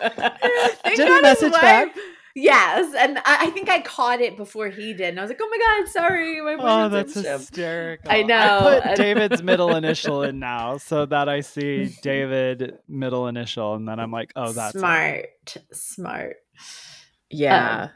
Did 0.84 1.08
he 1.08 1.20
message 1.20 1.52
back? 1.52 1.94
Wife- 2.34 2.42
Yes, 2.44 2.94
and 2.98 3.18
I, 3.18 3.46
I 3.46 3.50
think 3.50 3.68
I 3.68 3.80
caught 3.82 4.20
it 4.20 4.36
before 4.36 4.68
he 4.68 4.92
did, 4.94 5.10
and 5.10 5.18
I 5.18 5.22
was 5.22 5.30
like, 5.30 5.40
"Oh 5.42 5.48
my 5.48 5.58
god, 5.84 5.88
sorry, 5.92 6.40
my 6.40 6.56
Oh, 6.58 6.88
that's 6.88 7.14
sent 7.14 7.26
ship." 7.26 7.38
hysterical. 7.40 8.10
I 8.10 8.22
know, 8.22 8.36
I 8.36 8.80
put 8.88 8.96
David's 8.96 9.42
middle 9.42 9.74
initial 9.74 10.22
in 10.22 10.38
now 10.38 10.78
so 10.78 11.06
that 11.06 11.28
I 11.28 11.40
see 11.40 11.94
David 12.02 12.78
middle 12.88 13.26
initial 13.28 13.74
and 13.74 13.86
then 13.86 13.98
I'm 14.00 14.10
like, 14.10 14.32
oh, 14.36 14.52
that's 14.52 14.74
it. 14.74 14.78
smart, 14.78 15.26
smart. 15.72 16.36
Yeah. 17.30 17.88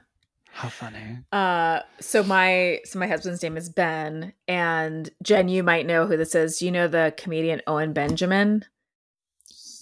How 0.52 0.70
funny. 0.70 1.18
Uh, 1.32 1.80
so 2.00 2.22
my 2.22 2.80
so 2.84 2.98
my 2.98 3.06
husband's 3.06 3.42
name 3.42 3.58
is 3.58 3.68
Ben, 3.68 4.32
and 4.48 5.10
Jen, 5.22 5.48
you 5.48 5.62
might 5.62 5.84
know 5.86 6.06
who 6.06 6.16
this 6.16 6.34
is. 6.34 6.58
Do 6.58 6.64
you 6.64 6.70
know 6.72 6.88
the 6.88 7.12
comedian 7.18 7.60
Owen 7.66 7.92
Benjamin? 7.92 8.64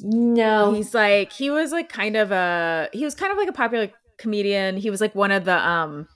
No, 0.01 0.73
He's 0.73 0.93
like 0.93 1.33
he 1.33 1.51
was 1.51 1.71
like 1.71 1.89
kind 1.89 2.17
of 2.17 2.33
a 2.33 2.89
he 2.93 3.05
was 3.05 3.15
kind 3.15 3.31
of 3.31 3.39
like 3.39 3.49
a 3.49 3.53
popular 3.53 3.91
comedian. 4.19 4.77
He 4.77 4.91
was 4.91 5.01
like 5.01 5.15
one 5.15 5.31
of 5.31 5.45
the 5.45 5.57
um 5.57 6.09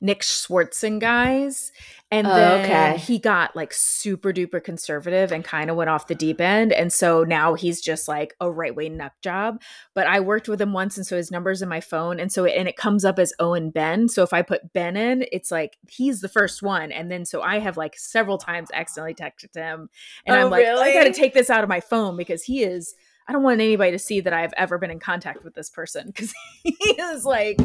Nick 0.00 0.20
Swardson 0.20 0.98
guys. 1.00 1.72
And 2.10 2.26
Oh, 2.26 2.34
then 2.34 2.64
okay. 2.64 2.98
he 2.98 3.18
got 3.18 3.56
like 3.56 3.72
super 3.72 4.34
duper 4.34 4.62
conservative 4.62 5.32
and 5.32 5.42
kind 5.42 5.70
of 5.70 5.76
went 5.76 5.88
off 5.88 6.08
the 6.08 6.14
deep 6.14 6.42
end. 6.42 6.70
And 6.70 6.92
so 6.92 7.24
now 7.24 7.54
he's 7.54 7.80
just 7.80 8.06
like 8.06 8.34
a 8.38 8.50
right 8.50 8.74
wing 8.74 8.98
nut 8.98 9.12
job. 9.22 9.62
But 9.94 10.06
I 10.06 10.20
worked 10.20 10.46
with 10.46 10.60
him 10.60 10.74
once, 10.74 10.98
and 10.98 11.06
so 11.06 11.16
his 11.16 11.30
number's 11.30 11.62
in 11.62 11.70
my 11.70 11.80
phone. 11.80 12.20
And 12.20 12.30
so 12.30 12.44
it, 12.44 12.54
and 12.54 12.68
it 12.68 12.76
comes 12.76 13.06
up 13.06 13.18
as 13.18 13.32
Owen 13.38 13.70
Ben. 13.70 14.08
So 14.10 14.22
if 14.22 14.34
I 14.34 14.42
put 14.42 14.74
Ben 14.74 14.94
in, 14.94 15.24
it's 15.32 15.50
like 15.50 15.78
he's 15.88 16.20
the 16.20 16.28
first 16.28 16.62
one. 16.62 16.92
And 16.92 17.10
then 17.10 17.24
so 17.24 17.40
I 17.40 17.60
have 17.60 17.78
like 17.78 17.96
several 17.96 18.36
times 18.36 18.68
accidentally 18.74 19.14
texted 19.14 19.54
him. 19.54 19.88
And 20.26 20.36
Oh, 20.36 20.40
I'm 20.44 20.50
like, 20.50 20.66
I 20.66 20.92
gotta 20.92 21.14
take 21.14 21.32
this 21.32 21.48
out 21.48 21.62
of 21.62 21.70
my 21.70 21.80
phone 21.80 22.18
because 22.18 22.42
he 22.42 22.62
is 22.62 22.94
I 23.28 23.32
don't 23.32 23.42
want 23.42 23.60
anybody 23.60 23.92
to 23.92 23.98
see 23.98 24.20
that 24.20 24.32
I've 24.32 24.52
ever 24.56 24.78
been 24.78 24.90
in 24.90 24.98
contact 24.98 25.44
with 25.44 25.54
this 25.54 25.70
person 25.70 26.06
because 26.08 26.32
he 26.62 26.74
is 26.74 27.24
like 27.24 27.58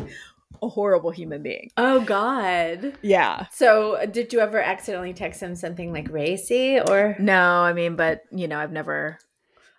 a 0.62 0.68
horrible 0.68 1.12
human 1.12 1.44
being. 1.44 1.70
oh 1.78 2.02
god. 2.02 2.98
Yeah. 3.02 3.48
So, 3.52 4.06
did 4.10 4.34
you 4.34 4.40
ever 4.40 4.60
accidentally 4.60 5.14
text 5.14 5.42
him 5.42 5.56
something 5.56 5.92
like 5.92 6.10
racy 6.10 6.80
or? 6.80 7.16
No, 7.20 7.62
I 7.62 7.74
mean, 7.74 7.96
but 7.96 8.24
you 8.32 8.48
know, 8.48 8.58
I've 8.60 8.72
never 8.72 9.20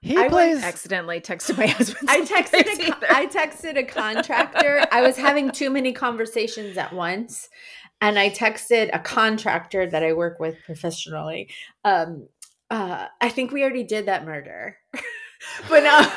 He 0.03 0.17
I 0.17 0.23
would 0.23 0.31
plays 0.31 0.63
accidentally 0.63 1.21
texted 1.21 1.59
my 1.59 1.67
husband. 1.79 2.09
I 2.09 2.21
texted 2.21 2.65
crazy 2.65 2.85
a, 2.85 2.95
either. 2.95 3.07
I 3.11 3.27
texted 3.27 3.77
a 3.77 3.85
contractor. 3.85 4.85
I 4.93 5.03
was 5.03 5.17
having 5.17 5.51
too 5.51 5.71
many 5.71 5.93
conversations 5.93 6.77
at 6.77 6.93
once, 6.93 7.49
and 8.01 8.19
I 8.19 8.31
texted 8.31 8.91
a 8.93 8.99
contractor 9.01 9.87
that 9.89 10.05
I 10.05 10.13
work 10.13 10.39
with 10.39 10.57
professionally. 10.65 11.49
Um, 11.85 12.29
uh, 12.71 13.07
I 13.21 13.29
think 13.31 13.51
we 13.51 13.63
already 13.63 13.85
did 13.85 14.07
that 14.07 14.25
murder, 14.27 14.77
but 15.69 15.85
uh, 15.85 16.11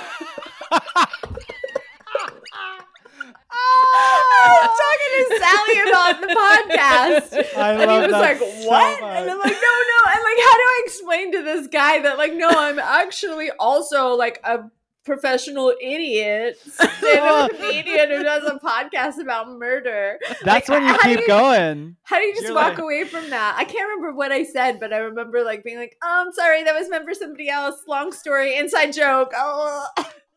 I 3.54 4.58
was 4.62 4.78
talking 4.82 5.12
to 5.18 5.24
Sally 5.40 5.78
about 5.90 6.22
the 6.22 6.28
podcast. 6.28 7.58
I 7.58 7.74
and 7.74 7.92
he 7.92 7.98
was 8.00 8.12
like, 8.12 8.40
"What?" 8.40 9.02
much. 9.02 9.10
and 9.22 9.30
I'm 9.30 9.40
like, 9.40 9.54
"No, 9.54 9.74
no." 9.84 10.12
And 10.14 10.24
like, 10.24 10.38
how 10.38 10.56
do 10.56 10.64
I 10.64 10.82
explain 10.86 11.32
to 11.34 11.42
this 11.44 11.68
guy 11.68 12.02
that 12.02 12.18
like, 12.18 12.34
no, 12.34 12.50
I'm 12.50 12.80
actually 12.80 13.52
also 13.60 14.16
like 14.16 14.40
a 14.44 14.64
professional 15.04 15.74
idiot, 15.82 16.58
stand-up 16.66 17.52
comedian 17.60 18.10
who 18.12 18.24
does 18.24 18.44
a 18.50 18.60
podcast 18.60 19.20
about 19.22 19.50
murder. 19.50 20.20
That's 20.44 20.70
Like, 20.70 20.80
when 20.80 20.88
you 20.88 20.98
keep 21.00 21.20
you- 21.22 21.28
going. 21.28 21.96
How 22.04 22.18
do 22.18 22.24
you 22.26 22.34
just 22.34 22.46
You're 22.48 22.56
walk 22.56 22.70
like- 22.74 22.80
away 22.80 23.04
from 23.06 23.30
that? 23.30 23.56
I 23.58 23.64
can't 23.66 23.90
remember 23.90 24.14
what 24.16 24.32
I 24.32 24.44
said, 24.44 24.80
but 24.80 24.94
I 24.94 24.98
remember 24.98 25.44
like 25.44 25.64
being 25.64 25.78
like, 25.78 25.98
"Oh, 26.04 26.24
I'm 26.26 26.34
sorry, 26.34 26.64
that 26.64 26.78
was 26.78 26.90
meant 26.90 27.06
for 27.06 27.14
somebody 27.14 27.50
else. 27.50 27.76
Long 27.88 28.12
story, 28.12 28.58
inside 28.58 28.92
joke." 28.92 29.32
Oh, 29.36 29.86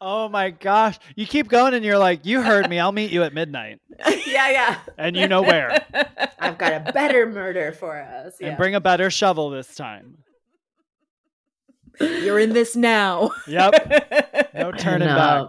Oh 0.01 0.29
my 0.29 0.51
gosh. 0.51 0.99
You 1.17 1.25
keep 1.27 1.49
going 1.49 1.73
and 1.73 1.83
you're 1.83 1.97
like, 1.97 2.27
you 2.27 2.43
heard 2.43 2.69
me. 2.69 2.79
I'll 2.79 2.93
meet 2.93 3.11
you 3.11 3.23
at 3.23 3.33
midnight. 3.33 3.81
yeah, 4.27 4.51
yeah. 4.51 4.79
And 4.99 5.17
you 5.17 5.27
know 5.29 5.41
where. 5.41 5.83
I've 6.39 6.59
got 6.59 6.73
a 6.89 6.93
better 6.93 7.25
murder 7.27 7.73
for 7.73 7.97
us. 8.03 8.35
Yeah. 8.39 8.49
And 8.49 8.57
bring 8.59 8.75
a 8.75 8.81
better 8.81 9.09
shovel 9.09 9.49
this 9.49 9.75
time. 9.75 10.19
You're 12.01 12.39
in 12.39 12.53
this 12.53 12.77
now. 12.77 13.31
Yep. 13.47 14.03
No 14.55 14.71
turning 14.71 15.09
back. 15.09 15.49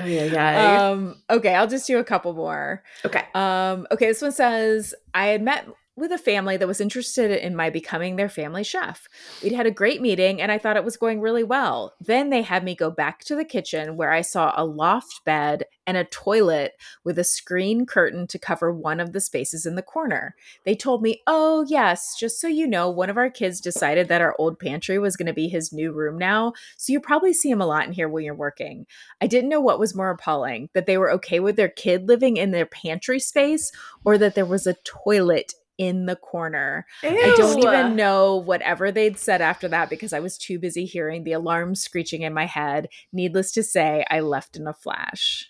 Oh 0.00 0.04
yeah, 0.04 0.24
yeah. 0.24 0.88
um, 0.88 1.22
okay, 1.28 1.54
I'll 1.54 1.66
just 1.66 1.86
do 1.86 1.98
a 1.98 2.04
couple 2.04 2.32
more. 2.32 2.82
okay. 3.04 3.24
Um, 3.34 3.86
okay, 3.90 4.06
this 4.06 4.22
one 4.22 4.32
says 4.32 4.94
I 5.12 5.26
had 5.26 5.42
met 5.42 5.66
with 5.98 6.12
a 6.12 6.18
family 6.18 6.56
that 6.56 6.68
was 6.68 6.80
interested 6.80 7.30
in 7.30 7.56
my 7.56 7.70
becoming 7.70 8.16
their 8.16 8.28
family 8.28 8.62
chef. 8.62 9.08
We'd 9.42 9.52
had 9.52 9.66
a 9.66 9.70
great 9.70 10.00
meeting 10.00 10.40
and 10.40 10.52
I 10.52 10.58
thought 10.58 10.76
it 10.76 10.84
was 10.84 10.96
going 10.96 11.20
really 11.20 11.42
well. 11.42 11.94
Then 12.00 12.30
they 12.30 12.42
had 12.42 12.62
me 12.62 12.74
go 12.74 12.90
back 12.90 13.24
to 13.24 13.34
the 13.34 13.44
kitchen 13.44 13.96
where 13.96 14.12
I 14.12 14.20
saw 14.20 14.52
a 14.56 14.64
loft 14.64 15.24
bed 15.24 15.64
and 15.86 15.96
a 15.96 16.04
toilet 16.04 16.72
with 17.04 17.18
a 17.18 17.24
screen 17.24 17.86
curtain 17.86 18.26
to 18.28 18.38
cover 18.38 18.72
one 18.72 19.00
of 19.00 19.12
the 19.12 19.20
spaces 19.20 19.66
in 19.66 19.74
the 19.74 19.82
corner. 19.82 20.34
They 20.64 20.74
told 20.74 21.02
me, 21.02 21.22
Oh, 21.26 21.64
yes, 21.68 22.14
just 22.18 22.40
so 22.40 22.46
you 22.46 22.66
know, 22.66 22.88
one 22.88 23.10
of 23.10 23.16
our 23.16 23.30
kids 23.30 23.60
decided 23.60 24.08
that 24.08 24.20
our 24.20 24.36
old 24.38 24.58
pantry 24.58 24.98
was 24.98 25.16
going 25.16 25.26
to 25.26 25.32
be 25.32 25.48
his 25.48 25.72
new 25.72 25.92
room 25.92 26.16
now. 26.16 26.52
So 26.76 26.92
you 26.92 27.00
probably 27.00 27.32
see 27.32 27.50
him 27.50 27.60
a 27.60 27.66
lot 27.66 27.86
in 27.86 27.92
here 27.92 28.08
when 28.08 28.24
you're 28.24 28.34
working. 28.34 28.86
I 29.20 29.26
didn't 29.26 29.50
know 29.50 29.60
what 29.60 29.80
was 29.80 29.94
more 29.94 30.10
appalling 30.10 30.68
that 30.74 30.86
they 30.86 30.98
were 30.98 31.10
okay 31.12 31.40
with 31.40 31.56
their 31.56 31.68
kid 31.68 32.06
living 32.06 32.36
in 32.36 32.50
their 32.50 32.66
pantry 32.66 33.18
space 33.18 33.72
or 34.04 34.18
that 34.18 34.34
there 34.34 34.46
was 34.46 34.66
a 34.66 34.76
toilet 34.84 35.54
in 35.78 36.06
the 36.06 36.16
corner. 36.16 36.84
I 37.02 37.34
don't 37.36 37.58
even 37.58 37.96
know 37.96 38.36
whatever 38.36 38.90
they'd 38.92 39.18
said 39.18 39.40
after 39.40 39.68
that 39.68 39.88
because 39.88 40.12
I 40.12 40.20
was 40.20 40.36
too 40.36 40.58
busy 40.58 40.84
hearing 40.84 41.24
the 41.24 41.32
alarm 41.32 41.74
screeching 41.76 42.22
in 42.22 42.34
my 42.34 42.46
head. 42.46 42.88
Needless 43.12 43.52
to 43.52 43.62
say, 43.62 44.04
I 44.10 44.20
left 44.20 44.56
in 44.56 44.66
a 44.66 44.74
flash. 44.74 45.48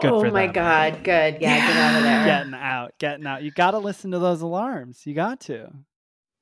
Good 0.00 0.10
oh 0.10 0.20
for 0.20 0.30
my 0.30 0.46
them. 0.46 0.54
god, 0.54 1.04
good. 1.04 1.38
Yeah, 1.40 1.66
get 1.66 1.76
out 1.76 1.96
of 1.96 2.02
there. 2.02 2.24
Getting 2.24 2.54
out, 2.54 2.98
getting 2.98 3.26
out. 3.26 3.42
You 3.42 3.50
got 3.50 3.72
to 3.72 3.78
listen 3.78 4.10
to 4.12 4.18
those 4.18 4.40
alarms. 4.40 5.02
You 5.04 5.14
got 5.14 5.40
to. 5.42 5.70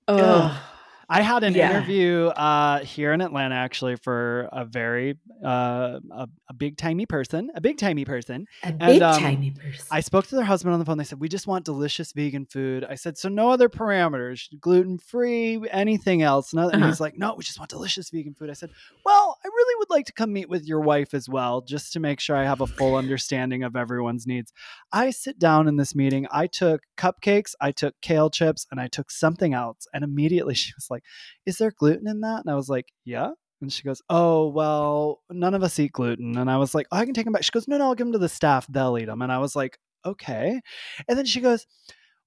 Ugh. 0.09 0.57
I 1.11 1.23
had 1.23 1.43
an 1.45 1.55
Yeah. 1.55 1.71
interview 1.71 2.27
uh, 2.29 2.81
here 2.85 3.13
in 3.13 3.21
Atlanta 3.21 3.55
actually 3.57 3.97
for 3.97 4.49
a 4.53 4.65
very 4.65 5.19
uh, 5.45 5.99
a, 6.13 6.29
a 6.49 6.55
big 6.55 6.77
timey 6.77 7.07
person, 7.07 7.51
a 7.55 7.61
big 7.61 7.79
timey 7.79 8.05
person. 8.05 8.47
A 8.63 8.73
big 8.73 9.03
um, 9.03 9.23
tiny 9.23 9.51
person. 9.51 9.87
I 9.91 10.01
spoke 10.01 10.27
to 10.29 10.37
their 10.37 10.45
husband 10.45 10.73
on 10.73 10.79
the 10.79 10.85
phone. 10.85 10.99
They 10.99 11.05
said, 11.05 11.21
We 11.21 11.29
just 11.29 11.47
want 11.49 11.65
delicious 11.65 12.13
vegan 12.13 12.47
food. 12.47 12.85
I 12.89 12.95
said, 12.95 13.19
So 13.19 13.29
no 13.29 13.51
other 13.51 13.69
parameters, 13.69 14.43
gluten 14.61 14.99
free, 14.99 15.61
anything 15.71 16.23
else. 16.23 16.55
No, 16.55 16.69
and 16.69 16.77
Uh-huh. 16.77 16.87
he's 16.87 17.01
like, 17.01 17.19
No, 17.19 17.35
we 17.35 17.43
just 17.43 17.59
want 17.59 17.71
delicious 17.71 18.11
vegan 18.11 18.35
food. 18.35 18.51
I 18.51 18.53
said, 18.55 18.71
Well, 19.05 19.37
I 19.45 19.49
really 19.49 19.75
would 19.79 19.91
like 19.91 20.07
to 20.07 20.13
come 20.13 20.33
meet 20.33 20.49
with 20.49 20.65
your 20.67 20.81
wife 20.81 21.13
as 21.15 21.29
well, 21.29 21.61
just 21.63 21.93
to 21.95 22.01
make 22.01 22.21
sure 22.21 22.37
I 22.37 22.45
have 22.45 22.61
a 22.61 22.67
full 22.67 22.95
understanding 22.97 23.65
of 23.65 23.75
everyone's 23.75 24.27
needs. 24.27 24.53
I 24.93 25.11
sit 25.11 25.39
down 25.39 25.67
in 25.67 25.77
this 25.77 25.95
meeting. 25.95 26.27
I 26.31 26.47
took 26.47 26.83
cupcakes, 26.97 27.55
I 27.61 27.73
took 27.73 27.95
kale 28.01 28.31
chips, 28.31 28.67
and 28.71 28.81
I 28.81 28.87
took 28.87 29.11
something 29.11 29.55
else. 29.55 29.87
And 29.93 30.05
immediately 30.05 30.55
she 30.63 30.73
was 30.77 30.87
like, 30.91 31.00
Is 31.47 31.59
there 31.59 31.73
gluten 31.77 32.09
in 32.09 32.21
that? 32.21 32.43
And 32.45 32.51
I 32.51 32.55
was 32.55 32.69
like, 32.69 32.87
Yeah. 33.05 33.31
And 33.61 33.73
she 33.73 33.83
goes, 33.83 34.01
Oh, 34.09 34.49
well, 34.49 35.21
none 35.31 35.55
of 35.55 35.63
us 35.63 35.79
eat 35.79 35.93
gluten. 35.93 36.39
And 36.39 36.51
I 36.51 36.57
was 36.57 36.75
like, 36.75 36.87
oh, 36.93 36.97
I 36.97 37.05
can 37.05 37.15
take 37.15 37.25
them 37.25 37.33
back. 37.33 37.45
She 37.45 37.51
goes, 37.53 37.69
No, 37.69 37.79
no, 37.79 37.87
I'll 37.87 37.95
give 37.95 38.07
them 38.07 38.13
to 38.13 38.19
the 38.19 38.29
staff. 38.29 38.67
They'll 38.69 38.99
eat 38.99 39.07
them. 39.07 39.23
And 39.23 39.33
I 39.33 39.39
was 39.39 39.55
like, 39.55 39.79
Okay. 40.07 40.61
And 41.09 41.19
then 41.19 41.27
she 41.27 41.41
goes, 41.41 41.67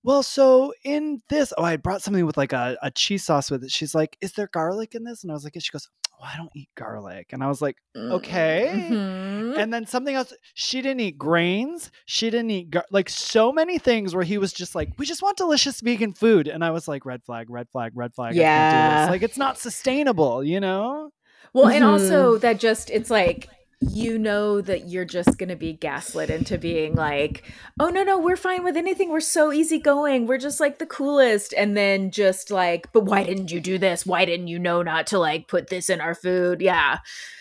Well, 0.04 0.24
so 0.24 0.74
in 0.84 1.22
this, 1.30 1.54
oh, 1.58 1.64
I 1.64 1.78
brought 1.78 2.02
something 2.02 2.26
with 2.26 2.38
like 2.38 2.54
a, 2.54 2.78
a 2.82 2.92
cheese 2.92 3.24
sauce 3.24 3.50
with 3.50 3.64
it. 3.64 3.72
She's 3.72 3.96
like, 3.96 4.18
Is 4.22 4.34
there 4.34 4.50
garlic 4.52 4.96
in 4.96 5.04
this? 5.04 5.24
And 5.24 5.32
I 5.32 5.36
was 5.36 5.44
like. 5.44 5.54
She 5.58 5.72
goes, 5.72 5.90
Oh, 6.20 6.24
I 6.24 6.38
don't 6.38 6.52
eat 6.56 6.70
garlic. 6.76 7.28
And 7.34 7.44
I 7.44 7.48
was 7.48 7.62
like, 7.62 7.78
Okay. 7.96 8.88
Mhm. 8.90 9.58
And 9.58 9.74
then 9.74 9.86
something 9.86 10.16
else, 10.16 10.34
she 10.54 10.82
didn't 10.82 11.02
eat 11.02 11.18
grains. 11.18 11.92
She 12.06 12.30
didn't 12.30 12.52
eat 12.52 12.70
gar- 12.72 12.86
like 12.92 13.10
so 13.10 13.52
many 13.52 13.78
things 13.78 14.16
where 14.16 14.24
he 14.24 14.38
was 14.38 14.54
just 14.54 14.74
like, 14.76 14.90
we 14.98 15.06
just 15.06 15.22
want 15.22 15.38
delicious 15.38 15.82
vegan 15.82 16.14
food. 16.14 16.48
And 16.48 16.64
I 16.64 16.72
was 16.72 16.88
like, 16.88 17.06
red 17.06 17.24
flag, 17.24 17.50
red 17.50 17.68
flag, 17.70 17.92
red 17.96 18.14
flag. 18.14 18.32
I 18.34 18.36
can't 18.36 18.36
do 18.36 18.42
Yeah. 18.42 19.08
Like 19.10 19.22
it's 19.24 19.38
not 19.38 19.58
sustainable, 19.58 20.44
you 20.44 20.60
know? 20.60 21.12
Well, 21.54 21.68
and 21.68 21.84
Mhm. 21.84 21.90
also 21.90 22.38
that 22.40 22.60
just 22.60 22.90
it's 22.90 23.10
like 23.12 23.50
you 23.92 24.18
know 24.18 24.62
that 24.62 24.88
you're 24.90 25.06
just 25.06 25.38
going 25.38 25.50
to 25.50 25.56
be 25.56 25.74
gaslit 25.74 26.30
into 26.30 26.58
being 26.58 26.96
like, 26.96 27.44
"Oh 27.80 27.90
no, 27.90 28.04
no, 28.04 28.18
we're 28.20 28.36
fine 28.36 28.64
with 28.64 28.78
anything. 28.78 29.10
We're 29.10 29.20
so 29.20 29.52
easygoing. 29.52 30.28
We're 30.28 30.38
just 30.38 30.60
like 30.60 30.80
the 30.80 30.86
coolest." 30.86 31.54
And 31.56 31.76
then 31.78 32.12
just 32.12 32.52
like, 32.52 32.92
"But 32.94 33.06
why 33.06 33.24
didn't 33.24 33.52
you 33.52 33.60
do 33.60 33.78
this? 33.78 34.06
Why 34.06 34.26
didn't 34.26 34.48
you 34.48 34.60
know 34.60 34.82
not 34.82 35.08
to 35.08 35.20
like 35.20 35.48
put 35.48 35.70
this 35.70 35.90
in 35.90 36.02
our 36.02 36.16
food?" 36.16 36.62
Yeah. 36.62 37.00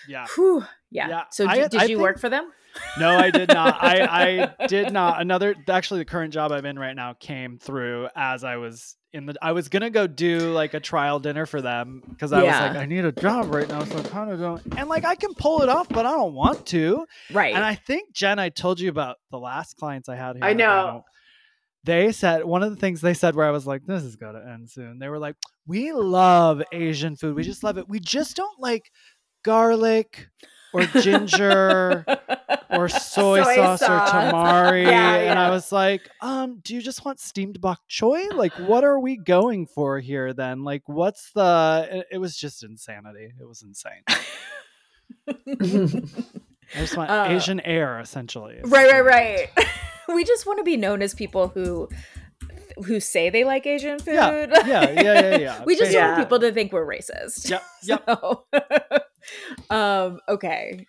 Yeah. 0.09 0.27
Whew. 0.35 0.65
Yeah. 0.91 1.09
Yeah, 1.09 1.23
So 1.31 1.47
I- 1.47 1.55
d- 1.57 1.69
did 1.69 1.81
I 1.81 1.85
you 1.85 1.89
think- 1.97 2.01
work 2.01 2.19
for 2.19 2.29
them? 2.29 2.51
No, 2.99 3.17
I 3.19 3.31
did 3.31 3.49
not. 3.49 3.77
I, 3.83 4.49
I 4.61 4.67
did 4.67 4.93
not. 4.93 5.21
Another 5.21 5.55
actually 5.69 6.01
the 6.01 6.05
current 6.07 6.33
job 6.33 6.53
I'm 6.53 6.65
in 6.65 6.79
right 6.79 6.97
now 6.97 7.13
came 7.13 7.59
through 7.59 8.09
as 8.17 8.45
I 8.45 8.57
was 8.57 8.97
in 9.13 9.27
the 9.27 9.35
I 9.43 9.53
was 9.53 9.69
gonna 9.69 9.91
go 9.91 10.07
do 10.07 10.53
like 10.53 10.75
a 10.75 10.81
trial 10.81 11.19
dinner 11.21 11.47
for 11.47 11.61
them 11.61 12.03
because 12.09 12.33
I 12.33 12.43
Yeah. 12.43 12.51
was 12.51 12.73
like, 12.73 12.83
I 12.83 12.87
need 12.87 13.05
a 13.05 13.13
job 13.13 13.49
right 13.53 13.69
now, 13.69 13.85
so 13.85 13.99
I 13.99 14.03
kind 14.03 14.31
of 14.31 14.41
don't 14.41 14.63
and 14.77 14.89
like 14.89 15.05
I 15.05 15.15
can 15.15 15.35
pull 15.35 15.63
it 15.63 15.69
off, 15.69 15.89
but 15.89 16.07
I 16.07 16.13
don't 16.13 16.35
want 16.35 16.67
to. 16.67 17.07
Right. 17.33 17.55
And 17.55 17.65
I 17.65 17.75
think 17.75 18.13
Jen, 18.13 18.39
I 18.39 18.49
told 18.49 18.81
you 18.81 18.89
about 18.89 19.17
the 19.31 19.39
last 19.39 19.77
clients 19.77 20.09
I 20.09 20.17
had 20.17 20.37
here. 20.37 20.45
I 20.45 20.53
know. 20.53 21.05
They 21.85 22.13
said 22.13 22.45
one 22.45 22.63
of 22.63 22.71
the 22.71 22.77
things 22.77 23.01
they 23.01 23.13
said 23.15 23.35
where 23.35 23.47
I 23.47 23.51
was 23.51 23.67
like, 23.67 23.85
this 23.85 24.03
is 24.05 24.17
gonna 24.17 24.43
end 24.53 24.71
soon. 24.71 24.99
They 24.99 25.09
were 25.09 25.19
like, 25.19 25.37
we 25.67 25.93
love 25.93 26.63
Asian 26.73 27.17
food. 27.17 27.35
We 27.35 27.43
just 27.43 27.65
love 27.65 27.77
it. 27.77 27.89
We 27.89 28.01
just 28.01 28.37
don't 28.37 28.61
like 28.61 28.91
garlic 29.45 30.29
or 30.73 30.83
ginger 31.01 32.05
or 32.71 32.89
soy, 32.89 33.43
Soy 33.43 33.55
sauce, 33.57 33.81
sauce. 33.81 34.09
or 34.15 34.17
tamari. 34.33 34.87
Yeah, 34.87 35.15
And 35.17 35.39
I 35.39 35.51
was 35.51 35.71
like, 35.73 36.09
um, 36.21 36.61
do 36.63 36.75
you 36.75 36.81
just 36.83 37.05
want 37.05 37.21
steamed 37.21 37.61
bok 37.61 37.81
choy? 37.91 38.33
Like, 38.35 38.53
what 38.55 38.85
are 38.85 38.99
we 38.99 39.17
going 39.17 39.67
for 39.67 40.01
here 40.01 40.33
then? 40.33 40.65
Like, 40.65 40.83
what's 40.87 41.31
the. 41.33 41.89
It, 41.91 42.07
it 42.13 42.19
was 42.19 42.37
just 42.37 42.63
insanity. 42.65 43.33
It 43.41 43.47
was 43.47 43.63
insane. 43.63 44.03
I 45.29 45.35
just 46.75 46.97
want 46.97 47.11
Uh, 47.11 47.27
Asian 47.29 47.61
air, 47.61 48.01
essentially. 48.01 48.61
right, 48.65 48.91
right, 48.91 49.05
right. 49.05 49.49
we 50.09 50.25
just 50.25 50.47
want 50.47 50.59
to 50.59 50.65
be 50.65 50.77
known 50.77 51.03
as 51.03 51.15
people 51.15 51.49
who 51.49 51.89
who 52.87 52.99
say 53.01 53.29
they 53.29 53.45
like 53.45 53.67
Asian 53.67 53.99
food. 53.99 54.15
Yeah, 54.15 54.47
yeah, 54.51 54.91
yeah, 54.91 55.03
yeah, 55.03 55.37
yeah. 55.37 55.65
we 55.65 55.77
just 55.77 55.93
Yeah. 55.93 56.13
want 56.13 56.23
people 56.25 56.41
to 56.41 56.53
think 56.53 56.73
we're 56.73 56.87
racist. 56.87 57.51
Yep, 57.51 57.63
yep. 57.83 58.03
So, 58.07 58.45
um, 59.71 60.19
okay. 60.29 60.87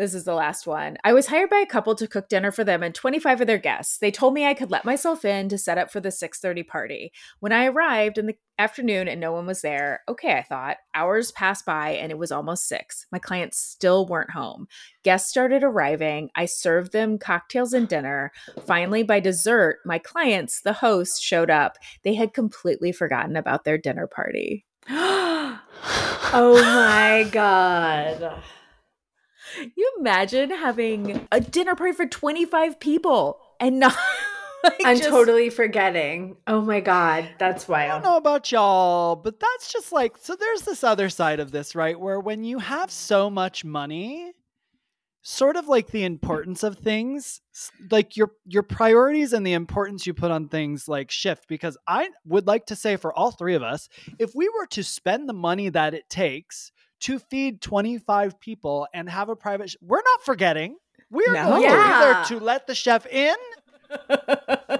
This 0.00 0.14
is 0.14 0.24
the 0.24 0.32
last 0.32 0.66
one. 0.66 0.96
I 1.04 1.12
was 1.12 1.26
hired 1.26 1.50
by 1.50 1.58
a 1.58 1.66
couple 1.66 1.94
to 1.94 2.06
cook 2.06 2.30
dinner 2.30 2.50
for 2.50 2.64
them 2.64 2.82
and 2.82 2.94
25 2.94 3.42
of 3.42 3.46
their 3.46 3.58
guests. 3.58 3.98
They 3.98 4.10
told 4.10 4.32
me 4.32 4.46
I 4.46 4.54
could 4.54 4.70
let 4.70 4.86
myself 4.86 5.26
in 5.26 5.50
to 5.50 5.58
set 5.58 5.76
up 5.76 5.90
for 5.90 6.00
the 6.00 6.10
6:30 6.10 6.66
party. 6.66 7.12
When 7.40 7.52
I 7.52 7.66
arrived 7.66 8.16
in 8.16 8.24
the 8.24 8.36
afternoon 8.58 9.08
and 9.08 9.20
no 9.20 9.30
one 9.32 9.44
was 9.44 9.60
there, 9.60 10.00
okay, 10.08 10.38
I 10.38 10.42
thought. 10.42 10.78
Hours 10.94 11.32
passed 11.32 11.66
by 11.66 11.90
and 11.90 12.10
it 12.10 12.16
was 12.16 12.32
almost 12.32 12.66
6. 12.66 13.08
My 13.12 13.18
clients 13.18 13.58
still 13.58 14.06
weren't 14.06 14.30
home. 14.30 14.68
Guests 15.02 15.28
started 15.28 15.62
arriving. 15.62 16.30
I 16.34 16.46
served 16.46 16.92
them 16.92 17.18
cocktails 17.18 17.74
and 17.74 17.86
dinner. 17.86 18.32
Finally, 18.64 19.02
by 19.02 19.20
dessert, 19.20 19.80
my 19.84 19.98
clients, 19.98 20.62
the 20.62 20.72
host, 20.72 21.22
showed 21.22 21.50
up. 21.50 21.76
They 22.04 22.14
had 22.14 22.32
completely 22.32 22.90
forgotten 22.92 23.36
about 23.36 23.64
their 23.64 23.76
dinner 23.76 24.06
party. 24.06 24.64
oh 24.88 26.60
my 26.62 27.28
god. 27.30 28.42
You 29.76 29.92
imagine 29.98 30.50
having 30.50 31.26
a 31.32 31.40
dinner 31.40 31.74
party 31.74 31.92
for 31.92 32.06
25 32.06 32.78
people 32.80 33.40
and 33.58 33.80
not 33.80 33.96
like, 34.64 34.80
I'm 34.84 34.96
just- 34.96 35.08
totally 35.08 35.50
forgetting. 35.50 36.36
Oh 36.46 36.60
my 36.60 36.80
god, 36.80 37.28
that's 37.38 37.66
wild. 37.68 37.90
I 37.90 37.94
don't 37.94 38.02
know 38.04 38.16
about 38.16 38.50
y'all, 38.52 39.16
but 39.16 39.40
that's 39.40 39.72
just 39.72 39.92
like 39.92 40.16
so 40.18 40.36
there's 40.36 40.62
this 40.62 40.84
other 40.84 41.08
side 41.08 41.40
of 41.40 41.50
this, 41.50 41.74
right? 41.74 41.98
Where 41.98 42.20
when 42.20 42.44
you 42.44 42.58
have 42.58 42.90
so 42.90 43.28
much 43.28 43.64
money, 43.64 44.32
sort 45.22 45.56
of 45.56 45.68
like 45.68 45.88
the 45.88 46.04
importance 46.04 46.62
of 46.62 46.78
things, 46.78 47.40
like 47.90 48.16
your 48.16 48.30
your 48.46 48.62
priorities 48.62 49.32
and 49.32 49.46
the 49.46 49.52
importance 49.52 50.06
you 50.06 50.14
put 50.14 50.30
on 50.30 50.48
things 50.48 50.88
like 50.88 51.10
shift 51.10 51.46
because 51.48 51.76
I 51.86 52.10
would 52.26 52.46
like 52.46 52.66
to 52.66 52.76
say 52.76 52.96
for 52.96 53.12
all 53.12 53.30
three 53.30 53.54
of 53.54 53.62
us, 53.62 53.88
if 54.18 54.34
we 54.34 54.48
were 54.48 54.66
to 54.68 54.82
spend 54.82 55.28
the 55.28 55.32
money 55.34 55.68
that 55.68 55.94
it 55.94 56.08
takes 56.08 56.72
to 57.00 57.18
feed 57.18 57.60
25 57.62 58.38
people 58.40 58.86
and 58.92 59.08
have 59.08 59.28
a 59.28 59.36
private 59.36 59.70
sh- 59.70 59.76
we're 59.80 59.96
not 60.02 60.22
forgetting. 60.24 60.76
We're 61.10 61.32
No. 61.32 61.48
going 61.50 61.62
Yeah. 61.62 62.22
either 62.22 62.28
to 62.38 62.44
let 62.44 62.66
the 62.66 62.74
chef 62.74 63.04
in 63.06 63.34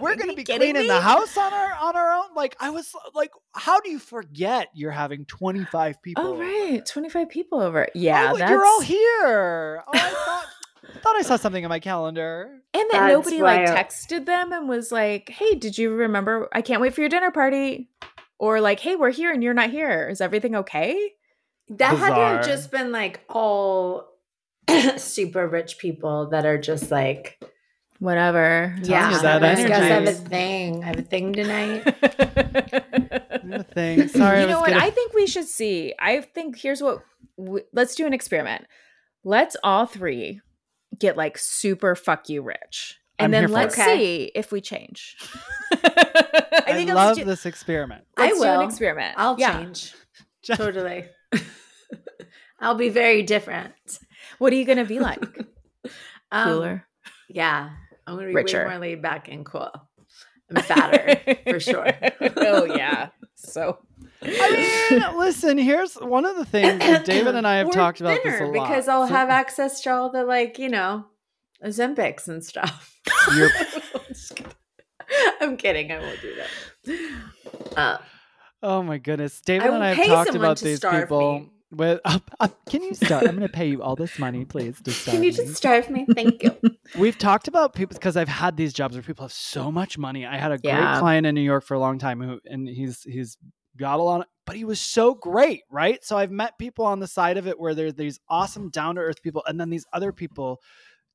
we're 0.00 0.16
gonna 0.16 0.34
be 0.34 0.44
cleaning 0.44 0.74
me? 0.74 0.86
the 0.86 1.00
house 1.00 1.36
on 1.36 1.52
our 1.52 1.74
on 1.74 1.96
our 1.96 2.12
own. 2.12 2.34
Like 2.34 2.56
I 2.60 2.70
was 2.70 2.94
like, 3.14 3.32
how 3.54 3.80
do 3.80 3.90
you 3.90 3.98
forget 3.98 4.68
you're 4.74 4.90
having 4.90 5.24
25 5.24 6.02
people? 6.02 6.24
Oh, 6.24 6.34
over? 6.34 6.80
25 6.80 7.28
people 7.28 7.60
over. 7.60 7.88
Yeah. 7.94 8.30
Oh, 8.32 8.36
that's... 8.36 8.50
you're 8.50 8.64
all 8.64 8.80
here. 8.80 9.82
Oh, 9.86 9.90
I 9.92 10.10
thought 10.10 10.44
thought 11.02 11.16
I 11.16 11.22
saw 11.22 11.36
something 11.36 11.62
in 11.62 11.68
my 11.68 11.80
calendar. 11.80 12.60
And 12.74 12.88
then 12.90 13.00
That's 13.00 13.12
nobody 13.12 13.42
like 13.42 13.66
wild. 13.66 13.76
texted 13.76 14.26
them 14.26 14.52
and 14.52 14.68
was 14.68 14.92
like, 14.92 15.28
hey, 15.28 15.54
did 15.54 15.78
you 15.78 15.92
remember? 15.92 16.48
I 16.52 16.62
can't 16.62 16.80
wait 16.80 16.94
for 16.94 17.00
your 17.00 17.10
dinner 17.10 17.30
party. 17.30 17.90
Or 18.38 18.60
like, 18.60 18.80
hey, 18.80 18.96
we're 18.96 19.10
here 19.10 19.32
and 19.32 19.42
you're 19.42 19.54
not 19.54 19.70
here. 19.70 20.08
Is 20.08 20.20
everything 20.20 20.56
okay? 20.56 21.12
That 21.68 21.96
had 21.98 22.10
to 22.10 22.14
have 22.14 22.46
just 22.46 22.70
been 22.70 22.90
like 22.90 23.20
all 23.28 24.08
super 24.96 25.46
rich 25.46 25.78
people 25.78 26.30
that 26.30 26.46
are 26.46 26.58
just 26.58 26.90
like, 26.90 27.42
Whatever. 28.00 28.74
yeah, 28.82 29.10
you 29.12 29.22
that 29.22 29.44
I 29.44 29.54
guess 29.54 29.70
I 29.80 29.84
have 29.84 30.04
a 30.08 30.12
thing. 30.12 30.82
I 30.82 30.86
have 30.86 30.98
a 30.98 31.02
thing 31.02 31.32
tonight. 31.32 31.84
No 33.42 33.62
thing. 33.62 34.06
Sorry, 34.08 34.42
you 34.42 34.46
know 34.46 34.60
what? 34.60 34.70
gonna- 34.70 34.84
I 34.84 34.90
think 34.90 35.12
we 35.12 35.26
should 35.26 35.46
see. 35.46 35.94
I 35.98 36.20
think 36.20 36.58
here's 36.58 36.82
what. 36.82 37.02
W- 37.36 37.64
let's 37.72 37.94
do 37.96 38.06
an 38.06 38.12
experiment. 38.12 38.66
Let's 39.24 39.56
all 39.64 39.86
three 39.86 40.40
get 40.98 41.16
like 41.16 41.36
super 41.36 41.94
fuck 41.96 42.28
you 42.28 42.42
rich, 42.42 42.98
and 43.18 43.34
I'm 43.34 43.42
then 43.42 43.50
let's 43.50 43.76
it. 43.76 43.82
see 43.84 44.30
if 44.34 44.52
we 44.52 44.60
change. 44.60 45.16
I, 45.72 45.78
I 46.66 46.72
think 46.74 46.88
let's 46.90 46.94
love 46.94 47.16
do, 47.16 47.24
this 47.24 47.44
experiment. 47.44 48.04
I 48.16 48.26
let's 48.26 48.38
do 48.40 48.44
an 48.44 48.58
will. 48.58 48.66
experiment. 48.68 49.14
I'll 49.16 49.38
yeah. 49.38 49.58
change. 49.58 49.94
totally. 50.46 51.06
I'll 52.60 52.74
be 52.76 52.90
very 52.90 53.22
different. 53.22 53.72
What 54.38 54.52
are 54.52 54.56
you 54.56 54.64
gonna 54.64 54.84
be 54.84 55.00
like? 55.00 55.24
Um, 56.30 56.44
Cooler, 56.48 56.86
Yeah. 57.28 57.70
I'm 58.10 58.16
going 58.16 58.26
to 58.28 58.30
be 58.30 58.34
Richer. 58.34 58.64
way 58.64 58.70
more 58.70 58.78
laid 58.80 59.02
back 59.02 59.28
and 59.28 59.44
cool. 59.44 59.70
I'm 60.54 60.62
fatter 60.62 61.36
for 61.48 61.60
sure. 61.60 61.86
oh 62.36 62.64
yeah. 62.64 63.10
So 63.36 63.78
I 64.22 64.90
mean, 64.90 65.18
listen. 65.18 65.56
Here's 65.58 65.94
one 65.94 66.24
of 66.26 66.36
the 66.36 66.44
things 66.44 66.78
that 66.80 67.04
David 67.06 67.34
and 67.36 67.46
I 67.46 67.56
have 67.56 67.68
Or 67.68 67.72
talked 67.72 68.00
about 68.00 68.18
this 68.24 68.34
a 68.34 68.38
thinner, 68.38 68.56
lot. 68.56 68.68
because 68.68 68.88
I'll 68.88 69.06
So- 69.06 69.14
have 69.14 69.28
access 69.30 69.80
to 69.82 69.90
all 69.92 70.10
the 70.10 70.24
like, 70.24 70.58
you 70.58 70.68
know, 70.68 71.06
Ozempics 71.64 72.26
and 72.28 72.44
stuff. 72.44 72.98
You're- 73.36 73.50
I'm 75.40 75.56
kidding. 75.56 75.90
I 75.92 75.98
won't 76.00 76.20
do 76.20 76.34
that. 76.36 77.10
Uh, 77.76 77.98
Oh 78.62 78.82
my 78.82 78.98
goodness, 78.98 79.40
David 79.40 79.68
will 79.68 79.76
and 79.76 79.84
I 79.84 79.94
have 79.94 80.06
talked 80.06 80.34
about 80.34 80.58
to 80.58 80.64
these 80.64 80.76
starve 80.78 81.04
people. 81.04 81.40
me. 81.40 81.50
With, 81.72 82.00
uh, 82.04 82.18
uh, 82.40 82.48
can 82.68 82.82
you 82.82 82.94
start? 82.94 83.28
I'm 83.28 83.36
going 83.36 83.46
to 83.46 83.52
pay 83.52 83.68
you 83.68 83.82
all 83.82 83.94
this 83.94 84.18
money, 84.18 84.44
please. 84.44 84.80
To 84.82 84.90
starve 84.90 85.14
can 85.14 85.22
you 85.22 85.30
me. 85.30 85.36
just 85.36 85.54
starve 85.54 85.88
me? 85.88 86.04
Thank 86.14 86.42
you. 86.42 86.56
We've 86.98 87.16
talked 87.16 87.46
about 87.46 87.74
people 87.74 87.94
because 87.94 88.16
I've 88.16 88.28
had 88.28 88.56
these 88.56 88.72
jobs 88.72 88.96
where 88.96 89.02
people 89.02 89.24
have 89.24 89.32
so 89.32 89.70
much 89.70 89.96
money. 89.96 90.26
I 90.26 90.36
had 90.36 90.50
a 90.50 90.58
great 90.58 90.98
client 90.98 91.26
in 91.26 91.34
New 91.34 91.42
York 91.42 91.64
for 91.64 91.74
a 91.74 91.78
long 91.78 91.98
time 91.98 92.20
who, 92.20 92.40
and 92.44 92.68
he's 92.68 93.02
he's 93.02 93.38
got 93.76 94.00
a 94.00 94.02
lot, 94.02 94.22
of, 94.22 94.26
but 94.46 94.56
he 94.56 94.64
was 94.64 94.80
so 94.80 95.14
great, 95.14 95.62
right? 95.70 96.04
So 96.04 96.18
I've 96.18 96.32
met 96.32 96.58
people 96.58 96.84
on 96.84 96.98
the 96.98 97.06
side 97.06 97.36
of 97.36 97.46
it 97.46 97.58
where 97.58 97.74
there's 97.74 97.94
these 97.94 98.18
awesome 98.28 98.70
down 98.70 98.96
to 98.96 99.00
earth 99.00 99.22
people, 99.22 99.44
and 99.46 99.60
then 99.60 99.70
these 99.70 99.86
other 99.92 100.12
people, 100.12 100.60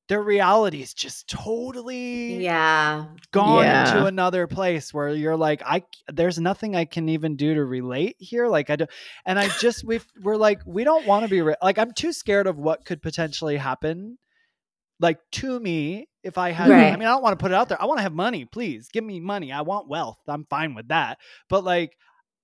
their 0.08 0.22
reality 0.22 0.82
is 0.82 0.94
just 0.94 1.28
totally 1.28 2.44
Yeah. 2.44 3.06
gone 3.32 3.64
Yeah. 3.64 3.88
into 3.96 4.06
another 4.06 4.46
place 4.48 4.94
where 4.94 5.10
you're 5.10 5.36
like 5.38 5.62
i 5.66 5.84
there's 6.12 6.40
nothing 6.40 6.76
i 6.76 6.86
can 6.86 7.10
even 7.10 7.36
do 7.36 7.56
to 7.56 7.66
relate 7.66 8.16
here 8.20 8.48
like 8.48 8.70
i 8.70 8.76
do 8.76 8.86
and 9.26 9.40
i 9.40 9.48
just 9.60 9.84
we've 9.84 10.06
we're 10.22 10.38
like 10.38 10.60
we 10.66 10.84
don't 10.84 11.08
want 11.08 11.24
to 11.24 11.30
be 11.30 11.42
ri- 11.42 11.56
like 11.62 11.78
i'm 11.80 11.92
too 11.92 12.14
scared 12.14 12.48
of 12.48 12.58
what 12.58 12.86
could 12.86 13.02
potentially 13.02 13.58
happen 13.58 14.18
like 15.00 15.18
to 15.32 15.60
me 15.60 16.08
if 16.24 16.38
i 16.38 16.52
had 16.52 16.70
i 16.72 16.92
mean 16.92 17.02
i 17.08 17.12
don't 17.12 17.24
want 17.24 17.38
to 17.38 17.42
put 17.44 17.52
it 17.52 17.56
out 17.56 17.68
there 17.70 17.82
i 17.82 17.86
want 17.86 17.98
to 17.98 18.04
have 18.04 18.14
money 18.14 18.46
please 18.46 18.88
give 18.94 19.04
me 19.04 19.20
money 19.20 19.52
i 19.52 19.62
want 19.62 19.88
wealth 19.90 20.20
i'm 20.28 20.46
fine 20.50 20.74
with 20.76 20.88
that 20.90 21.18
but 21.50 21.64
like 21.64 21.98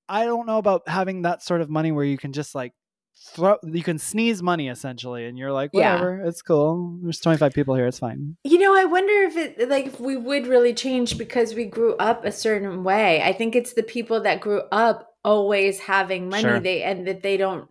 i 0.09 0.26
don't 0.26 0.47
know 0.47 0.57
about 0.57 0.88
having 0.88 1.22
that 1.22 1.41
sort 1.43 1.62
of 1.62 1.70
money 1.70 1.91
where 1.91 2.05
you 2.05 2.18
can 2.18 2.34
just 2.34 2.53
like 2.55 2.74
throw 3.16 3.57
you 3.64 3.84
can 3.84 3.97
sneeze 3.99 4.41
money 4.41 4.68
essentially 4.68 5.26
and 5.26 5.38
you're 5.38 5.51
like 5.51 5.70
Yeah. 5.74 5.93
whatever 5.93 6.22
it's 6.26 6.41
cool 6.41 6.97
there's 7.03 7.20
25 7.20 7.53
people 7.53 7.76
here 7.76 7.86
it's 7.88 7.99
fine 7.99 8.36
You 8.43 8.57
know, 8.57 8.74
I 8.76 8.86
wonder 8.86 9.14
if 9.14 9.38
it 9.38 9.70
like 9.70 9.86
if 9.88 9.99
we 9.99 10.18
would 10.18 10.47
really 10.47 10.74
change 10.74 11.18
because 11.18 11.53
we 11.53 11.66
grew 11.66 11.95
up 11.97 12.26
a 12.26 12.32
certain 12.32 12.84
way. 12.84 13.22
I 13.22 13.32
think 13.34 13.55
it's 13.55 13.74
the 13.74 13.84
people 13.84 14.22
that 14.22 14.41
grew 14.41 14.62
up 14.72 15.16
always 15.24 15.80
having 15.82 16.30
money 16.30 16.41
Sure. 16.43 16.59
they 16.59 16.82
and 16.84 17.07
that 17.07 17.22
they 17.22 17.38
don't 17.38 17.68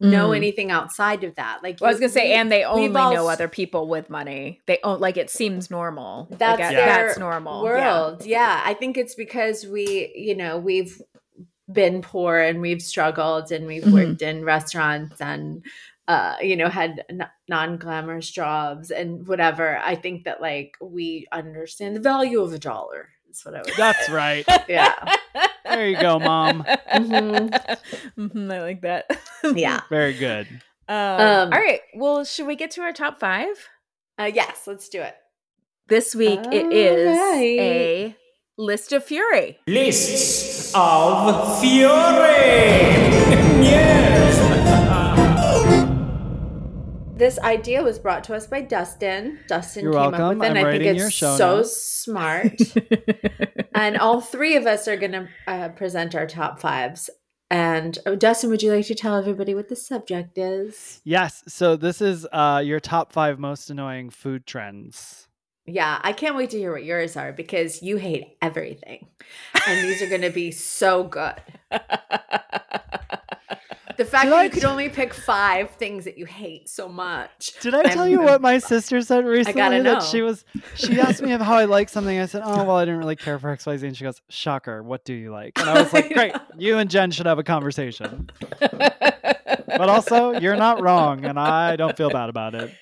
know 0.00 0.30
Mm. 0.30 0.36
anything 0.36 0.70
outside 0.70 1.22
of 1.24 1.34
that. 1.36 1.60
Like 1.62 1.78
Well, 1.80 1.88
I 1.88 1.92
was 1.92 2.00
gonna 2.00 2.10
say, 2.12 2.28
we- 2.28 2.34
and 2.34 2.50
they 2.50 2.64
only 2.64 2.94
all 2.96 3.12
know 3.14 3.28
other 3.28 3.48
people 3.48 3.86
with 3.88 4.08
money. 4.10 4.60
They 4.66 4.78
own 4.82 5.00
like 5.00 5.16
it 5.16 5.30
seems 5.30 5.70
normal. 5.70 6.28
That's 6.30 6.58
their 6.58 6.72
that's 6.72 7.18
normal. 7.18 7.64
Yeah. 7.64 7.70
world. 7.70 8.26
Yeah. 8.26 8.62
I 8.64 8.74
think 8.74 8.96
it's 8.96 9.14
because 9.14 9.64
we, 9.66 10.12
you 10.16 10.34
know, 10.36 10.58
we've 10.58 11.00
been 11.70 12.02
poor 12.02 12.38
and 12.38 12.60
we've 12.60 12.82
struggled 12.82 13.52
and 13.52 13.66
we've 13.66 13.84
Mhm. 13.84 13.92
worked 13.92 14.22
in 14.22 14.44
restaurants 14.44 15.20
and 15.20 15.64
uh 16.08 16.36
you 16.42 16.56
know 16.56 16.68
had 16.68 17.04
n- 17.08 17.28
non-glamorous 17.48 18.28
jobs 18.30 18.90
and 18.90 19.26
whatever 19.28 19.78
i 19.78 19.94
think 19.94 20.24
that 20.24 20.40
like 20.40 20.76
we 20.80 21.26
understand 21.30 21.94
the 21.94 22.00
value 22.00 22.40
of 22.40 22.52
a 22.52 22.58
dollar 22.58 23.10
is 23.30 23.44
what 23.44 23.54
i 23.54 23.58
would 23.62 23.72
that's 23.76 24.06
say. 24.06 24.12
right 24.12 24.44
yeah 24.68 24.94
There 25.64 25.88
you 25.88 25.96
go, 26.00 26.18
Mom. 26.18 26.64
Mhm. 26.92 27.50
Mhm, 28.18 28.52
I 28.52 28.60
like 28.60 28.82
that. 28.82 29.06
yeah 29.54 29.80
Very 29.88 30.12
good. 30.12 30.46
Um, 30.88 30.96
Um, 31.20 31.52
all 31.52 31.60
right. 31.60 31.80
Well, 31.94 32.24
should 32.24 32.46
we 32.46 32.56
get 32.56 32.72
to 32.72 32.82
our 32.82 32.92
top 32.92 33.18
five? 33.20 33.54
uh, 34.18 34.30
yes 34.34 34.66
let's 34.66 34.88
do 34.90 35.00
it 35.00 35.14
This 35.86 36.14
week 36.14 36.40
it 36.52 36.70
is 36.72 37.16
Alright. 37.16 37.60
a 37.60 38.16
list 38.58 38.92
of 38.92 39.04
fury. 39.04 39.58
Lists 39.66 40.72
of 40.74 41.60
Fury! 41.60 41.88
yes! 43.62 44.38
this 47.14 47.38
idea 47.40 47.82
was 47.84 47.98
brought 48.00 48.24
to 48.24 48.34
us 48.34 48.48
by 48.48 48.60
dustin 48.60 49.38
dustin 49.46 49.84
You're 49.84 49.92
came 49.92 50.00
welcome. 50.10 50.20
up 50.22 50.34
with 50.38 50.42
it 50.42 50.48
and 50.48 50.58
I'm 50.58 50.72
think 50.72 50.98
it's 50.98 51.14
so 51.14 51.36
notes. 51.36 51.80
smart 51.80 52.54
and 53.76 53.96
all 53.98 54.20
three 54.20 54.56
of 54.56 54.66
us 54.66 54.88
are 54.88 54.96
going 54.96 55.12
to 55.12 55.28
uh, 55.46 55.68
present 55.68 56.16
our 56.16 56.26
top 56.26 56.58
fives 56.58 57.08
And 57.50 57.98
oh, 58.06 58.16
Dustin, 58.16 58.48
would 58.50 58.62
you 58.62 58.72
like 58.74 58.86
to 58.86 58.94
tell 58.94 59.16
everybody 59.16 59.54
what 59.54 59.68
the 59.68 59.76
subject 59.76 60.38
is? 60.38 61.02
Yes. 61.04 61.44
So 61.46 61.76
this 61.76 62.00
is 62.00 62.26
uh, 62.32 62.62
your 62.64 62.80
top 62.80 63.12
five 63.12 63.38
most 63.38 63.68
annoying 63.68 64.08
food 64.08 64.46
trends. 64.46 65.28
Yeah, 65.66 66.00
I 66.02 66.12
can't 66.12 66.34
wait 66.36 66.50
to 66.50 66.58
hear 66.58 66.72
what 66.72 66.84
yours 66.84 67.16
are 67.16 67.32
because 67.32 67.82
you 67.82 67.96
hate 67.96 68.36
everything. 68.42 69.06
And 69.66 69.88
these 69.88 70.02
are 70.02 70.08
going 70.08 70.22
to 70.22 70.30
be 70.30 70.50
so 70.50 71.04
good. 71.04 71.34
The 73.98 74.06
fact 74.06 74.24
Did 74.24 74.32
that 74.32 74.38
I 74.38 74.44
you 74.44 74.50
could 74.50 74.62
t- 74.62 74.66
only 74.66 74.88
pick 74.88 75.12
five 75.12 75.70
things 75.72 76.04
that 76.06 76.16
you 76.16 76.24
hate 76.24 76.68
so 76.68 76.88
much. 76.88 77.52
Did 77.60 77.74
I 77.74 77.82
tell 77.84 78.02
I'm- 78.04 78.10
you 78.10 78.22
what 78.22 78.40
my 78.40 78.58
sister 78.72 79.00
said 79.02 79.24
recently? 79.26 79.60
That 79.60 79.82
know. 79.82 80.00
she 80.00 80.22
was. 80.22 80.44
She 80.74 80.98
asked 80.98 81.20
me 81.22 81.30
how 81.30 81.54
I 81.54 81.66
like 81.66 81.90
something. 81.90 82.18
I 82.18 82.24
said, 82.26 82.42
"Oh 82.44 82.64
well, 82.64 82.76
I 82.76 82.84
didn't 82.86 82.98
really 83.00 83.16
care 83.16 83.38
for 83.38 83.50
X, 83.50 83.66
Y, 83.66 83.76
Z." 83.76 83.86
And 83.86 83.96
she 83.96 84.02
goes, 84.04 84.20
"Shocker, 84.30 84.82
what 84.82 85.04
do 85.04 85.12
you 85.12 85.30
like?" 85.30 85.58
And 85.60 85.68
I 85.68 85.82
was 85.82 85.92
like, 85.92 86.10
"Great, 86.14 86.32
you 86.56 86.78
and 86.78 86.88
Jen 86.90 87.10
should 87.10 87.26
have 87.26 87.38
a 87.38 87.44
conversation." 87.44 88.30
But 88.58 89.88
also, 89.88 90.32
you're 90.32 90.56
not 90.56 90.80
wrong, 90.82 91.24
and 91.26 91.38
I 91.38 91.76
don't 91.76 91.96
feel 91.96 92.10
bad 92.10 92.30
about 92.30 92.54
it. 92.54 92.72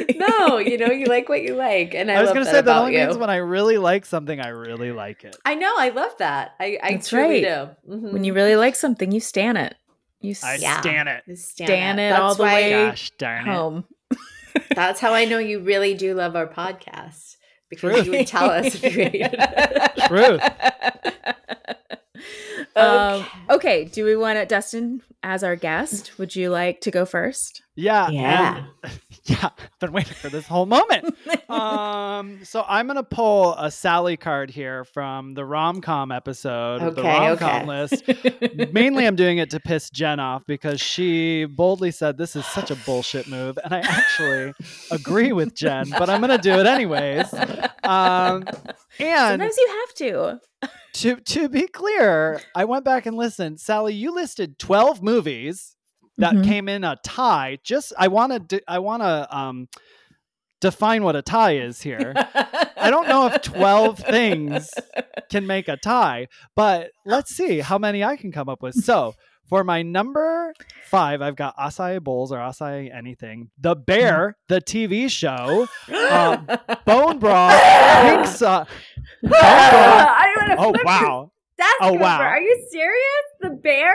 no, 0.16 0.58
you 0.58 0.78
know, 0.78 0.86
you 0.86 1.06
like 1.06 1.28
what 1.28 1.42
you 1.42 1.54
like. 1.54 1.94
And 1.94 2.10
I, 2.10 2.14
I, 2.16 2.22
was 2.22 2.30
gonna 2.32 2.44
say 2.44 2.60
that 2.60 2.68
only 2.68 2.98
you. 2.98 3.04
means 3.04 3.16
when 3.18 3.30
I 3.30 3.36
really 3.36 3.78
like 3.78 4.04
something, 4.06 4.40
I 4.40 4.48
really 4.48 4.92
like 4.92 5.24
it. 5.24 5.36
I 5.44 5.54
know, 5.54 5.74
I 5.78 5.90
love 5.90 6.16
that. 6.18 6.54
I, 6.60 6.78
I 6.82 6.92
That's 6.92 7.08
truly 7.08 7.44
right. 7.44 7.76
do. 7.86 7.92
Mhm. 7.94 8.12
when 8.12 8.24
you 8.24 8.32
really 8.34 8.56
like 8.56 8.74
something, 8.76 9.10
you 9.12 9.20
stan 9.20 9.56
it. 9.56 9.74
You 10.20 10.34
I 10.42 10.56
Yeah. 10.56 10.80
stan 10.80 11.08
it. 11.08 11.22
stand, 11.38 11.68
Stan 11.68 11.98
it 11.98 12.12
all 12.12 12.28
That's 12.34 12.36
the 12.38 12.42
way 12.44 12.70
Gosh 12.70 13.10
darn 13.18 13.46
it. 13.48 13.52
home. 13.52 13.84
That's 14.74 15.00
how 15.00 15.14
I 15.14 15.24
know 15.24 15.38
you 15.38 15.60
really 15.60 15.94
do 15.94 16.14
love 16.14 16.34
our 16.36 16.46
podcast 16.48 17.36
because 17.68 17.92
Truth. 17.94 18.06
you 18.06 18.12
would 18.12 18.26
tell 18.26 18.50
us 18.50 18.74
if 18.74 18.82
you 18.82 18.90
hated 18.90 19.34
it. 19.38 20.06
Truth. 20.08 20.42
um, 22.76 23.24
okay, 23.50 23.84
do 23.84 24.04
we 24.04 24.16
want 24.16 24.38
it, 24.38 24.48
Dustin, 24.48 25.02
as 25.22 25.42
our 25.42 25.56
guest? 25.56 26.16
Would 26.18 26.36
you 26.36 26.50
like 26.50 26.80
to 26.82 26.90
go 26.90 27.04
first? 27.04 27.62
Yeah. 27.76 28.08
Yeah. 28.10 28.64
and- 28.82 28.92
yeah. 29.24 29.50
Been 29.80 29.92
waiting 29.92 30.14
for 30.14 30.28
this 30.28 30.46
whole 30.46 30.66
moment. 30.66 31.14
um, 31.50 32.40
so 32.44 32.64
I'm 32.66 32.86
gonna 32.88 33.02
pull 33.04 33.54
a 33.54 33.70
Sally 33.70 34.16
card 34.16 34.50
here 34.50 34.84
from 34.84 35.34
the 35.34 35.44
rom 35.44 35.80
com 35.80 36.10
episode 36.10 36.82
of 36.82 36.94
the 36.96 37.02
Okay, 37.02 37.28
rom 37.28 37.36
com 37.38 37.48
okay. 37.48 37.66
list. 37.66 38.72
Mainly, 38.72 39.06
I'm 39.06 39.14
doing 39.16 39.38
it 39.38 39.50
to 39.50 39.60
piss 39.60 39.90
Jen 39.90 40.18
off 40.18 40.44
because 40.46 40.80
she 40.80 41.44
boldly 41.44 41.90
said 41.92 42.16
this 42.18 42.34
is 42.34 42.44
such 42.46 42.70
a 42.70 42.76
bullshit 42.76 43.28
move, 43.28 43.58
and 43.62 43.72
I 43.74 43.78
actually 43.80 44.52
agree 44.90 45.32
with 45.32 45.54
Jen, 45.54 45.90
but 45.90 46.08
I'm 46.10 46.20
gonna 46.20 46.38
do 46.38 46.52
it 46.58 46.66
anyways. 46.66 47.26
Um, 47.84 48.44
and 48.98 49.40
Sometimes 49.40 49.56
you 49.56 49.68
have 49.80 49.94
to. 49.94 50.40
To 50.94 51.16
to 51.16 51.48
be 51.48 51.66
clear, 51.68 52.40
I 52.54 52.64
went 52.64 52.84
back 52.84 53.06
and 53.06 53.16
listened. 53.16 53.60
Sally, 53.60 53.94
you 53.94 54.12
listed 54.14 54.58
12 54.58 55.02
movies 55.02 55.76
that 56.18 56.34
Mhm. 56.36 56.44
came 56.44 56.68
in 56.68 56.84
a 56.84 56.96
tie. 57.04 57.58
Just 57.62 57.92
I 57.98 58.08
want 58.08 58.48
to 58.48 58.62
I 58.66 58.78
want 58.80 59.02
to 59.02 59.36
um 59.36 59.68
define 60.60 61.04
what 61.04 61.14
a 61.16 61.22
tie 61.22 61.56
is 61.56 61.82
here. 61.82 62.14
I 62.76 62.90
don't 62.90 63.08
know 63.08 63.26
if 63.26 63.40
12 63.42 63.98
things 64.10 64.74
can 65.30 65.46
make 65.46 65.68
a 65.68 65.76
tie, 65.76 66.26
but 66.56 66.90
let's 67.04 67.34
see 67.34 67.58
how 67.60 67.78
many 67.78 68.02
I 68.02 68.16
can 68.16 68.32
come 68.32 68.48
up 68.48 68.62
with. 68.62 68.74
So, 68.74 69.14
for 69.48 69.64
my 69.64 69.82
number 69.82 70.52
5, 70.84 71.22
I've 71.22 71.36
got 71.36 71.56
Acai 71.56 72.02
Bowls 72.02 72.32
or 72.32 72.38
Acai 72.38 72.94
anything. 72.94 73.50
The 73.58 73.74
Bear, 73.74 74.36
the 74.48 74.60
TV 74.60 75.10
show, 75.10 75.66
um, 76.10 76.46
Bone 76.84 77.18
Broth, 77.18 77.60
Pink 78.02 78.26
Sauce. 78.26 78.68
Bone 79.22 79.30
Broth. 79.30 79.42
I 79.42 80.34
want 80.36 80.50
to 80.52 80.56
Oh 80.58 80.84
wow. 80.84 81.32
That's 81.58 81.74
Oh, 81.80 81.92
wow. 81.94 82.20
Are 82.20 82.40
you 82.40 82.66
serious? 82.70 83.24
The 83.40 83.50
bear? 83.50 83.92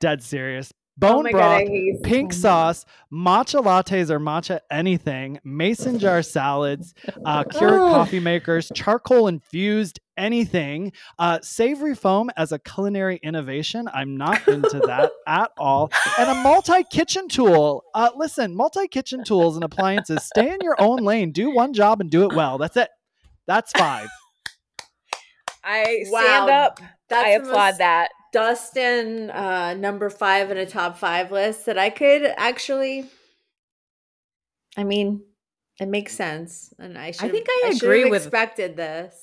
Dead 0.00 0.22
serious. 0.22 0.72
Oh 1.02 1.14
Bone 1.14 1.24
my 1.24 1.30
broth, 1.32 1.42
god, 1.42 1.62
I 1.62 1.64
hate 1.66 1.84
you 1.84 2.00
pink 2.02 2.32
so 2.32 2.40
sauce, 2.40 2.84
matcha 3.12 3.62
lattes 3.62 4.10
or 4.10 4.18
matcha 4.20 4.60
anything, 4.70 5.40
mason 5.44 5.98
jar 5.98 6.22
salads, 6.22 6.94
uh, 7.24 7.44
Keurig 7.50 7.88
Oh. 7.88 7.90
coffee 7.90 8.20
makers, 8.20 8.70
charcoal 8.74 9.28
infused 9.28 10.00
anything, 10.16 10.92
uh, 11.18 11.38
savory 11.42 11.94
foam 11.94 12.30
as 12.36 12.52
a 12.52 12.58
culinary 12.58 13.18
innovation. 13.22 13.88
I'm 13.92 14.16
not 14.16 14.46
into 14.48 14.80
that 14.80 15.10
at 15.26 15.50
all. 15.58 15.90
And 16.18 16.28
a 16.30 16.34
multi 16.42 16.84
kitchen 16.84 17.28
tool. 17.28 17.84
Uh, 17.94 18.10
listen, 18.16 18.54
multi 18.54 18.88
kitchen 18.88 19.24
tools 19.24 19.56
and 19.56 19.64
appliances. 19.64 20.22
Stay 20.24 20.50
in 20.52 20.58
your 20.60 20.80
own 20.80 20.98
lane. 20.98 21.32
Do 21.32 21.50
one 21.50 21.72
job 21.72 22.00
and 22.00 22.10
do 22.10 22.24
it 22.24 22.32
well. 22.34 22.58
That's 22.58 22.76
it. 22.76 22.88
That's 23.46 23.72
five. 23.72 24.08
I 25.64 26.04
Wow. 26.10 26.20
stand 26.20 26.50
up. 26.50 26.80
That's 27.08 27.24
I 27.26 27.28
applaud 27.30 27.54
most 27.70 27.78
that. 27.78 28.10
Dustin, 28.32 29.30
uh, 29.30 29.74
number 29.74 30.08
five 30.10 30.50
in 30.50 30.56
a 30.56 30.66
top 30.66 30.96
five 30.98 31.30
list 31.30 31.66
that 31.66 31.78
I 31.78 31.90
could 31.90 32.22
actually. 32.36 33.06
I 34.76 34.84
mean, 34.84 35.22
it 35.78 35.86
makes 35.88 36.14
sense, 36.14 36.72
and 36.78 36.96
I 36.96 37.10
should. 37.10 37.30
think 37.30 37.46
I 37.48 37.70
should 37.74 37.82
agree 37.82 38.00
have 38.02 38.10
with- 38.10 38.22
expected 38.22 38.76
this. 38.76 39.14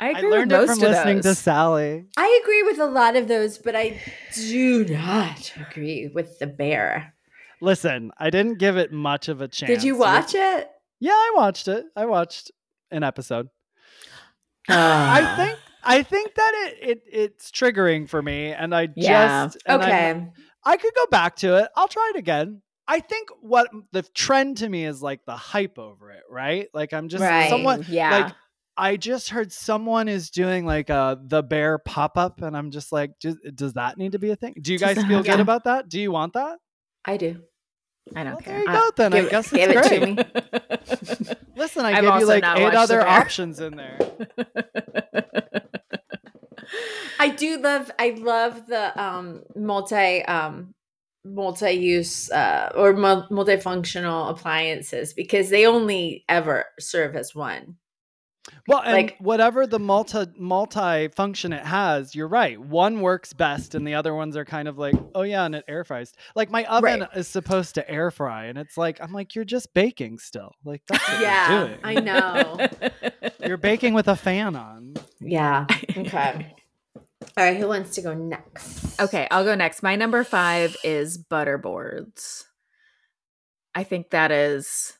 I 0.00 0.08
I 0.08 0.10
agree 0.18 0.30
learned 0.30 0.50
with 0.52 0.60
it 0.62 0.66
most 0.66 0.78
from 0.80 0.84
of 0.84 0.90
listening 0.90 1.20
to. 1.22 1.34
Sally. 1.34 2.04
I 2.16 2.40
agree 2.42 2.62
with 2.62 2.78
a 2.78 2.86
lot 2.86 3.16
of 3.16 3.28
those, 3.28 3.58
but 3.58 3.76
I 3.76 4.00
do 4.34 4.84
not 4.86 5.52
agree 5.68 6.10
with 6.12 6.38
the 6.38 6.46
bear. 6.46 7.14
Listen, 7.60 8.10
I 8.18 8.30
didn't 8.30 8.58
give 8.58 8.76
it 8.76 8.92
much 8.92 9.28
of 9.28 9.40
a 9.40 9.48
chance. 9.48 9.68
Did 9.68 9.82
you 9.82 9.94
It 9.94 9.98
was- 9.98 10.06
watch 10.06 10.34
it? 10.34 10.70
Yeah, 11.00 11.12
I 11.12 11.32
watched 11.36 11.68
it. 11.68 11.84
I 11.96 12.06
watched 12.06 12.50
an 12.90 13.02
episode. 13.02 13.48
I 14.68 15.34
think 15.36 15.58
I 15.84 16.02
think 16.02 16.34
that 16.34 16.52
it, 16.66 16.78
it 16.82 17.02
it's 17.10 17.50
triggering 17.50 18.08
for 18.08 18.22
me, 18.22 18.52
and 18.52 18.74
I 18.74 18.88
Yeah. 18.96 19.44
just 19.46 19.58
and 19.66 19.82
Okay. 19.82 20.26
I 20.64 20.76
could 20.76 20.94
go 20.94 21.06
back 21.10 21.36
to 21.36 21.56
it. 21.56 21.68
I'll 21.76 21.88
try 21.88 22.12
it 22.14 22.18
again. 22.18 22.62
I 22.86 23.00
think 23.00 23.28
what 23.40 23.68
the 23.92 24.02
trend 24.02 24.58
to 24.58 24.68
me 24.68 24.84
is 24.84 25.02
like 25.02 25.24
the 25.26 25.36
hype 25.36 25.78
over 25.78 26.10
it, 26.10 26.22
right? 26.30 26.68
Like 26.74 26.92
I'm 26.92 27.08
just 27.08 27.22
Right. 27.22 27.48
somewhat 27.48 27.88
Yeah. 27.88 28.10
like 28.10 28.34
I 28.76 28.96
just 28.96 29.30
heard 29.30 29.52
someone 29.52 30.08
is 30.08 30.30
doing 30.30 30.66
like 30.66 30.90
a 30.90 31.18
the 31.24 31.42
bear 31.42 31.78
pop 31.78 32.18
up, 32.18 32.42
and 32.42 32.56
I'm 32.56 32.70
just 32.72 32.90
like, 32.92 33.12
does, 33.20 33.36
does 33.54 33.74
that 33.74 33.98
need 33.98 34.12
to 34.12 34.18
be 34.18 34.30
a 34.30 34.36
thing? 34.36 34.54
Do 34.60 34.72
you 34.72 34.78
guys 34.78 34.96
feel 34.96 35.22
that- 35.22 35.26
good 35.30 35.40
about 35.40 35.64
that? 35.64 35.88
Do 35.88 36.00
you 36.00 36.10
want 36.10 36.32
that? 36.32 36.58
I 37.04 37.16
do. 37.16 37.40
I 38.14 38.22
don't 38.24 38.34
Well, 38.34 38.40
care. 38.42 38.54
there 38.54 38.60
you 38.60 38.66
go. 38.66 38.90
Then 38.96 39.12
give 39.12 39.26
I 39.26 39.30
guess 39.30 39.50
give 39.50 39.70
it's 39.70 39.86
it 39.86 39.90
to 39.90 40.00
great. 40.00 40.16
me. 40.16 41.34
Listen, 41.56 41.84
I 41.84 41.92
I've 41.92 42.04
gave 42.04 42.20
you 42.20 42.26
like 42.26 42.44
eight 42.44 42.74
other 42.74 43.00
options 43.06 43.60
in 43.60 43.76
there. 43.76 43.98
I 47.18 47.28
do 47.28 47.58
love 47.58 47.90
I 47.98 48.10
love 48.18 48.66
the 48.66 49.00
um 49.02 49.42
multi 49.56 50.22
um 50.24 50.74
multi-use 51.24 52.30
uh 52.30 52.70
or 52.74 52.92
mul- 52.92 53.26
multifunctional 53.30 54.30
appliances 54.30 55.14
because 55.14 55.48
they 55.48 55.66
only 55.66 56.24
ever 56.28 56.66
serve 56.78 57.16
as 57.16 57.34
one. 57.34 57.76
Well, 58.68 58.80
and 58.80 58.92
Like- 58.92 59.16
whatever 59.20 59.66
the 59.66 59.78
multi 59.78 60.26
multi 60.36 61.08
function 61.08 61.52
it 61.52 61.64
has, 61.64 62.14
you're 62.14 62.28
right. 62.28 62.60
One 62.60 63.00
works 63.00 63.32
best, 63.32 63.74
and 63.74 63.86
the 63.86 63.94
other 63.94 64.14
ones 64.14 64.36
are 64.36 64.44
kind 64.44 64.68
of 64.68 64.76
like, 64.78 64.94
oh 65.14 65.22
yeah, 65.22 65.44
and 65.44 65.54
it 65.54 65.64
air 65.66 65.82
fries. 65.84 66.12
Like 66.34 66.50
my 66.50 66.64
oven 66.64 67.00
Right. 67.00 67.08
is 67.16 67.26
supposed 67.26 67.74
to 67.76 67.90
air 67.90 68.10
fry, 68.10 68.44
and 68.46 68.58
it's 68.58 68.76
like 68.76 69.00
I'm 69.00 69.12
like, 69.12 69.34
you're 69.34 69.44
just 69.46 69.72
baking 69.72 70.18
still. 70.18 70.52
Like 70.64 70.82
that's 70.86 71.08
what 71.08 71.20
Yeah, 71.22 71.50
you're 71.58 71.68
doing. 71.68 71.80
I 71.84 71.94
know. 72.00 72.68
You're 73.46 73.56
baking 73.58 73.92
with 73.92 74.08
a 74.08 74.16
fan 74.16 74.56
on. 74.56 74.94
Yeah. 75.20 75.66
Okay. 75.96 76.54
All 77.36 77.44
right, 77.44 77.56
who 77.56 77.68
wants 77.68 77.94
to 77.94 78.02
go 78.02 78.12
next? 78.14 79.00
Okay, 79.00 79.26
I'll 79.30 79.44
go 79.44 79.54
next. 79.54 79.82
My 79.82 79.96
number 79.96 80.22
five 80.24 80.76
is 80.84 81.16
butterboards. 81.18 82.44
I 83.74 83.84
think 83.84 84.10
that 84.10 84.30
is 84.30 84.92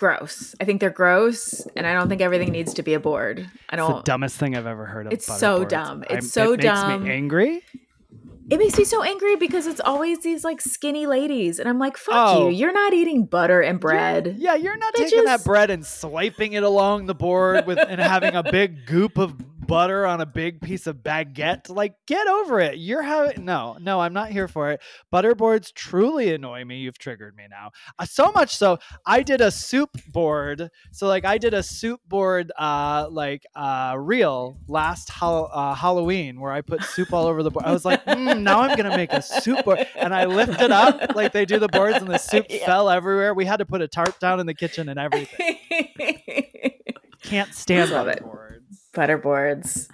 gross. 0.00 0.56
I 0.60 0.64
think 0.64 0.80
they're 0.80 0.90
gross, 0.90 1.64
and 1.76 1.86
I 1.86 1.92
don't 1.92 2.08
think 2.08 2.20
everything 2.20 2.50
needs 2.50 2.74
to 2.74 2.82
be 2.82 2.94
a 2.94 3.00
board. 3.00 3.38
I 3.38 3.76
It's 3.76 3.86
the 3.86 3.92
don't. 3.92 4.04
dumbest 4.04 4.36
thing 4.36 4.56
I've 4.56 4.66
ever 4.66 4.86
heard 4.86 5.06
of. 5.06 5.12
It's 5.12 5.26
so 5.26 5.60
butterboards. 5.64 5.68
dumb. 5.68 6.02
It's 6.04 6.12
I'm- 6.12 6.22
so 6.22 6.52
it 6.54 6.62
dumb. 6.62 6.90
Makes 6.90 7.04
me 7.04 7.10
angry. 7.12 7.62
It 8.50 8.58
makes 8.58 8.76
me 8.76 8.82
so 8.82 9.04
angry 9.04 9.36
because 9.36 9.68
it's 9.68 9.78
always 9.80 10.18
these 10.24 10.42
like 10.42 10.60
skinny 10.60 11.06
ladies, 11.06 11.60
and 11.60 11.68
I'm 11.68 11.78
like, 11.78 11.96
fuck 11.96 12.14
Oh. 12.16 12.48
you. 12.48 12.56
You're 12.56 12.72
not 12.72 12.92
eating 12.92 13.24
butter 13.24 13.60
and 13.60 13.78
bread. 13.78 14.34
Yeah, 14.38 14.56
you're 14.56 14.76
not 14.76 14.92
taking 14.94 15.24
that 15.26 15.40
Bitches. 15.40 15.44
bread 15.44 15.70
and 15.70 15.86
swiping 15.86 16.54
it 16.54 16.64
along 16.64 17.06
the 17.06 17.14
board 17.14 17.64
with 17.66 17.78
and 17.78 18.00
having 18.00 18.34
a 18.34 18.42
big 18.42 18.86
goop 18.86 19.18
of 19.18 19.34
butter 19.70 20.04
on 20.04 20.20
a 20.20 20.26
big 20.26 20.60
piece 20.60 20.88
of 20.88 20.96
baguette. 20.96 21.70
Like, 21.70 21.94
get 22.08 22.26
over 22.26 22.58
it. 22.58 22.78
You're 22.78 23.02
having 23.02 23.44
no, 23.44 23.76
no, 23.80 24.00
I'm 24.00 24.12
not 24.12 24.30
here 24.30 24.48
for 24.48 24.72
it. 24.72 24.80
Butterboards 25.14 25.72
truly 25.72 26.34
annoy 26.34 26.64
me. 26.64 26.78
You've 26.78 26.98
triggered 26.98 27.36
me 27.36 27.44
now. 27.48 27.70
Uh, 27.96 28.04
so 28.04 28.32
much 28.32 28.56
so, 28.56 28.78
I 29.06 29.22
did 29.22 29.40
a 29.40 29.50
soup 29.52 29.90
board. 30.08 30.70
So, 30.90 31.06
like, 31.06 31.24
I 31.24 31.38
did 31.38 31.54
a 31.54 31.62
soup 31.62 32.00
board, 32.08 32.50
uh, 32.58 33.06
like, 33.12 33.44
uh, 33.54 33.94
reel 33.96 34.58
last 34.66 35.08
hol- 35.08 35.48
uh, 35.52 35.74
Halloween 35.74 36.40
where 36.40 36.50
I 36.50 36.62
put 36.62 36.82
soup 36.82 37.12
all 37.12 37.26
over 37.26 37.44
the 37.44 37.50
board. 37.52 37.64
I 37.64 37.72
was 37.72 37.84
like, 37.84 38.04
mm, 38.06 38.40
now 38.42 38.62
I'm 38.62 38.76
gonna 38.76 38.96
make 38.96 39.12
a 39.12 39.22
soup 39.22 39.64
board, 39.64 39.86
and 39.94 40.12
I 40.12 40.24
lifted 40.24 40.72
up 40.72 41.14
like 41.14 41.30
they 41.32 41.44
do 41.44 41.60
the 41.60 41.68
boards, 41.68 41.98
and 41.98 42.08
the 42.08 42.18
soup 42.30 42.46
Yeah. 42.50 42.66
fell 42.66 42.90
everywhere. 42.90 43.34
We 43.34 43.44
had 43.44 43.58
to 43.58 43.66
put 43.66 43.82
a 43.82 43.88
tarp 43.88 44.18
down 44.18 44.40
in 44.40 44.46
the 44.46 44.54
kitchen 44.54 44.88
and 44.88 44.98
everything. 44.98 45.58
Can't 47.22 47.54
stand 47.54 47.90
Love 47.92 48.08
it. 48.08 48.24
Boards. 48.92 48.92
Butterboards. 48.94 49.88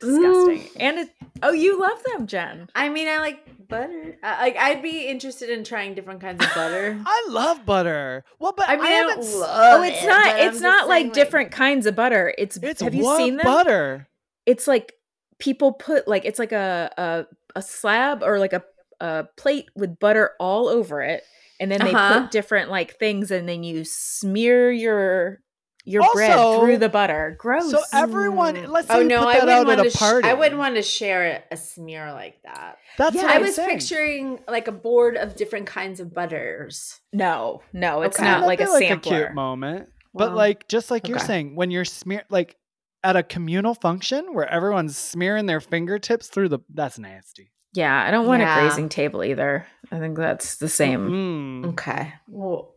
disgusting. 0.00 0.80
And 0.80 0.98
it, 0.98 1.10
oh, 1.42 1.52
you 1.52 1.80
love 1.80 2.02
them, 2.04 2.26
Jen. 2.26 2.68
I 2.74 2.88
mean, 2.88 3.08
I 3.08 3.18
like 3.18 3.68
butter. 3.68 4.16
I, 4.22 4.42
like, 4.42 4.56
I'd 4.56 4.82
be 4.82 5.06
interested 5.08 5.50
in 5.50 5.64
trying 5.64 5.94
different 5.94 6.20
kinds 6.20 6.44
of 6.44 6.54
butter. 6.54 6.98
I 7.06 7.26
love 7.30 7.66
butter. 7.66 8.24
Well, 8.38 8.54
but 8.56 8.68
I 8.68 8.76
mean, 8.76 8.86
I, 8.86 8.90
haven't 8.90 9.20
don't 9.22 9.40
love 9.40 9.80
Oh, 9.80 9.82
it's 9.82 10.02
it, 10.02 10.06
not. 10.06 10.38
It's 10.40 10.60
not 10.60 10.88
like 10.88 11.12
different 11.12 11.50
kinds 11.50 11.86
of 11.86 11.94
butter. 11.94 12.32
It's. 12.38 12.56
It's 12.58 12.80
have 12.80 12.94
you 12.94 13.16
seen 13.16 13.36
them? 13.36 13.44
butter? 13.44 14.08
It's 14.46 14.66
like 14.66 14.94
people 15.38 15.72
put 15.72 16.08
like 16.08 16.24
it's 16.24 16.38
like 16.38 16.52
a 16.52 16.90
a, 16.96 17.58
a 17.58 17.62
slab 17.62 18.22
or 18.22 18.38
like 18.38 18.52
a 18.52 18.62
a 19.00 19.26
plate 19.36 19.66
with 19.76 19.98
butter 20.00 20.30
all 20.40 20.68
over 20.68 21.02
it, 21.02 21.22
and 21.60 21.70
then 21.70 21.80
they 21.84 21.92
Uh-huh. 21.92 22.22
put 22.22 22.30
different 22.30 22.70
like 22.70 22.98
things, 22.98 23.30
and 23.30 23.48
then 23.48 23.62
you 23.62 23.84
smear 23.84 24.72
your 24.72 25.40
your 25.88 26.06
bread 26.12 26.58
through 26.60 26.76
the 26.78 26.88
butter. 26.88 27.36
Gross. 27.38 27.70
So 27.70 27.80
everyone, 27.92 28.64
let's 28.70 28.88
say 28.88 28.94
Oh 28.94 29.02
no, 29.02 29.20
put 29.24 29.28
I 29.28 29.32
that 29.32 29.44
wouldn't 29.44 29.50
out 29.60 29.66
want 29.66 29.78
at 29.80 29.82
to. 29.82 29.88
a 29.88 29.90
Sh- 29.90 29.98
party. 29.98 30.28
I 30.28 30.34
wouldn't 30.34 30.58
want 30.58 30.74
to 30.76 30.82
share 30.82 31.42
a 31.50 31.56
smear 31.56 32.12
like 32.12 32.42
that. 32.42 32.76
That's 32.96 33.14
Yeah, 33.16 33.22
what 33.22 33.30
I 33.30 33.34
I'm 33.36 33.42
was 33.42 33.54
saying. 33.56 33.78
picturing 33.78 34.38
like 34.48 34.68
a 34.68 34.72
board 34.72 35.16
of 35.16 35.36
different 35.36 35.66
kinds 35.66 36.00
of 36.00 36.12
butters. 36.14 37.00
no, 37.12 37.62
no, 37.72 38.02
it's 38.02 38.18
Okay. 38.18 38.26
not 38.28 38.46
like 38.46 38.60
a 38.60 38.64
like 38.64 38.82
sampler. 38.86 39.16
a 39.16 39.24
cute 39.26 39.34
moment. 39.34 39.88
But 40.14 40.30
Wow. 40.30 40.36
like, 40.36 40.68
just 40.68 40.90
like 40.90 41.06
you're 41.08 41.18
Okay. 41.18 41.26
saying, 41.26 41.54
when 41.56 41.70
you're 41.70 41.84
smear 41.84 42.22
like 42.30 42.56
at 43.04 43.14
a 43.16 43.22
communal 43.22 43.74
function 43.74 44.34
where 44.34 44.48
everyone's 44.50 44.96
smearing 44.96 45.46
their 45.46 45.60
fingertips 45.60 46.26
through 46.28 46.48
the, 46.48 46.58
that's 46.74 46.98
nasty. 46.98 47.52
Yeah, 47.74 48.02
I 48.04 48.10
don't 48.10 48.26
want 48.26 48.40
Yeah. 48.42 48.56
a 48.58 48.60
grazing 48.62 48.88
table 48.88 49.22
either. 49.22 49.66
I 49.92 49.98
think 49.98 50.16
that's 50.16 50.56
the 50.56 50.68
same. 50.68 51.62
Mm. 51.62 51.68
Okay. 51.70 52.12
Well, 52.26 52.74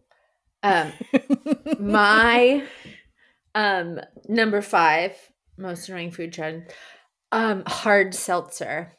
um, 0.63 0.91
my 1.79 2.63
um 3.55 3.99
number 4.27 4.61
five 4.61 5.15
most 5.57 5.89
annoying 5.89 6.11
food 6.11 6.33
trend, 6.33 6.71
um, 7.31 7.63
hard 7.67 8.15
seltzer. 8.15 8.93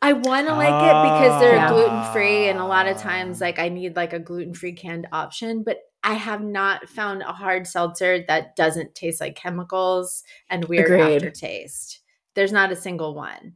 I 0.00 0.12
want 0.14 0.48
to 0.48 0.54
like 0.54 0.82
it 0.82 1.00
because 1.02 1.38
they're 1.38 1.58
Ah. 1.58 1.68
gluten 1.68 2.02
free, 2.02 2.48
and 2.48 2.58
a 2.58 2.64
lot 2.66 2.88
of 2.88 2.96
times, 2.96 3.40
like 3.40 3.58
I 3.58 3.68
need 3.68 3.96
like 3.96 4.12
a 4.12 4.18
gluten 4.18 4.54
free 4.54 4.72
canned 4.74 5.06
option, 5.12 5.62
but 5.64 5.78
I 6.02 6.14
have 6.14 6.42
not 6.42 6.88
found 6.88 7.22
a 7.22 7.32
hard 7.32 7.66
seltzer 7.66 8.24
that 8.26 8.56
doesn't 8.56 8.94
taste 8.94 9.20
like 9.20 9.36
chemicals 9.36 10.24
and 10.50 10.64
weird 10.64 10.92
Agreed. 10.92 10.98
aftertaste. 10.98 12.00
There's 12.34 12.52
not 12.52 12.72
a 12.72 12.76
single 12.76 13.14
one. 13.14 13.54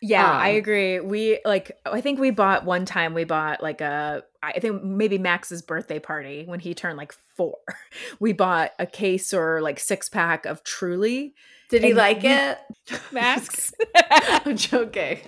Yeah, 0.00 0.30
I 0.30 0.50
Um, 0.50 0.50
agree. 0.50 1.00
We 1.00 1.40
like 1.44 1.72
I 1.86 2.00
think 2.00 2.20
we 2.20 2.30
bought 2.30 2.64
one 2.66 2.84
time 2.84 3.14
we 3.14 3.24
bought 3.24 3.62
like 3.62 3.80
a 3.80 4.22
I 4.54 4.60
think 4.60 4.82
maybe 4.82 5.18
Max's 5.18 5.62
birthday 5.62 5.98
party 5.98 6.44
when 6.46 6.60
he 6.60 6.74
turned 6.74 6.96
like 6.98 7.12
4. 7.36 7.54
We 8.20 8.32
bought 8.32 8.72
a 8.78 8.86
case 8.86 9.32
or 9.34 9.60
like 9.60 9.78
six 9.80 10.08
pack 10.08 10.46
of 10.46 10.62
Truly. 10.64 11.34
Did 11.70 11.82
he 11.82 11.94
like 11.94 12.22
we- 12.22 12.28
it, 12.28 12.58
Max? 13.12 13.72
I'm 14.20 14.56
joking. 14.56 15.20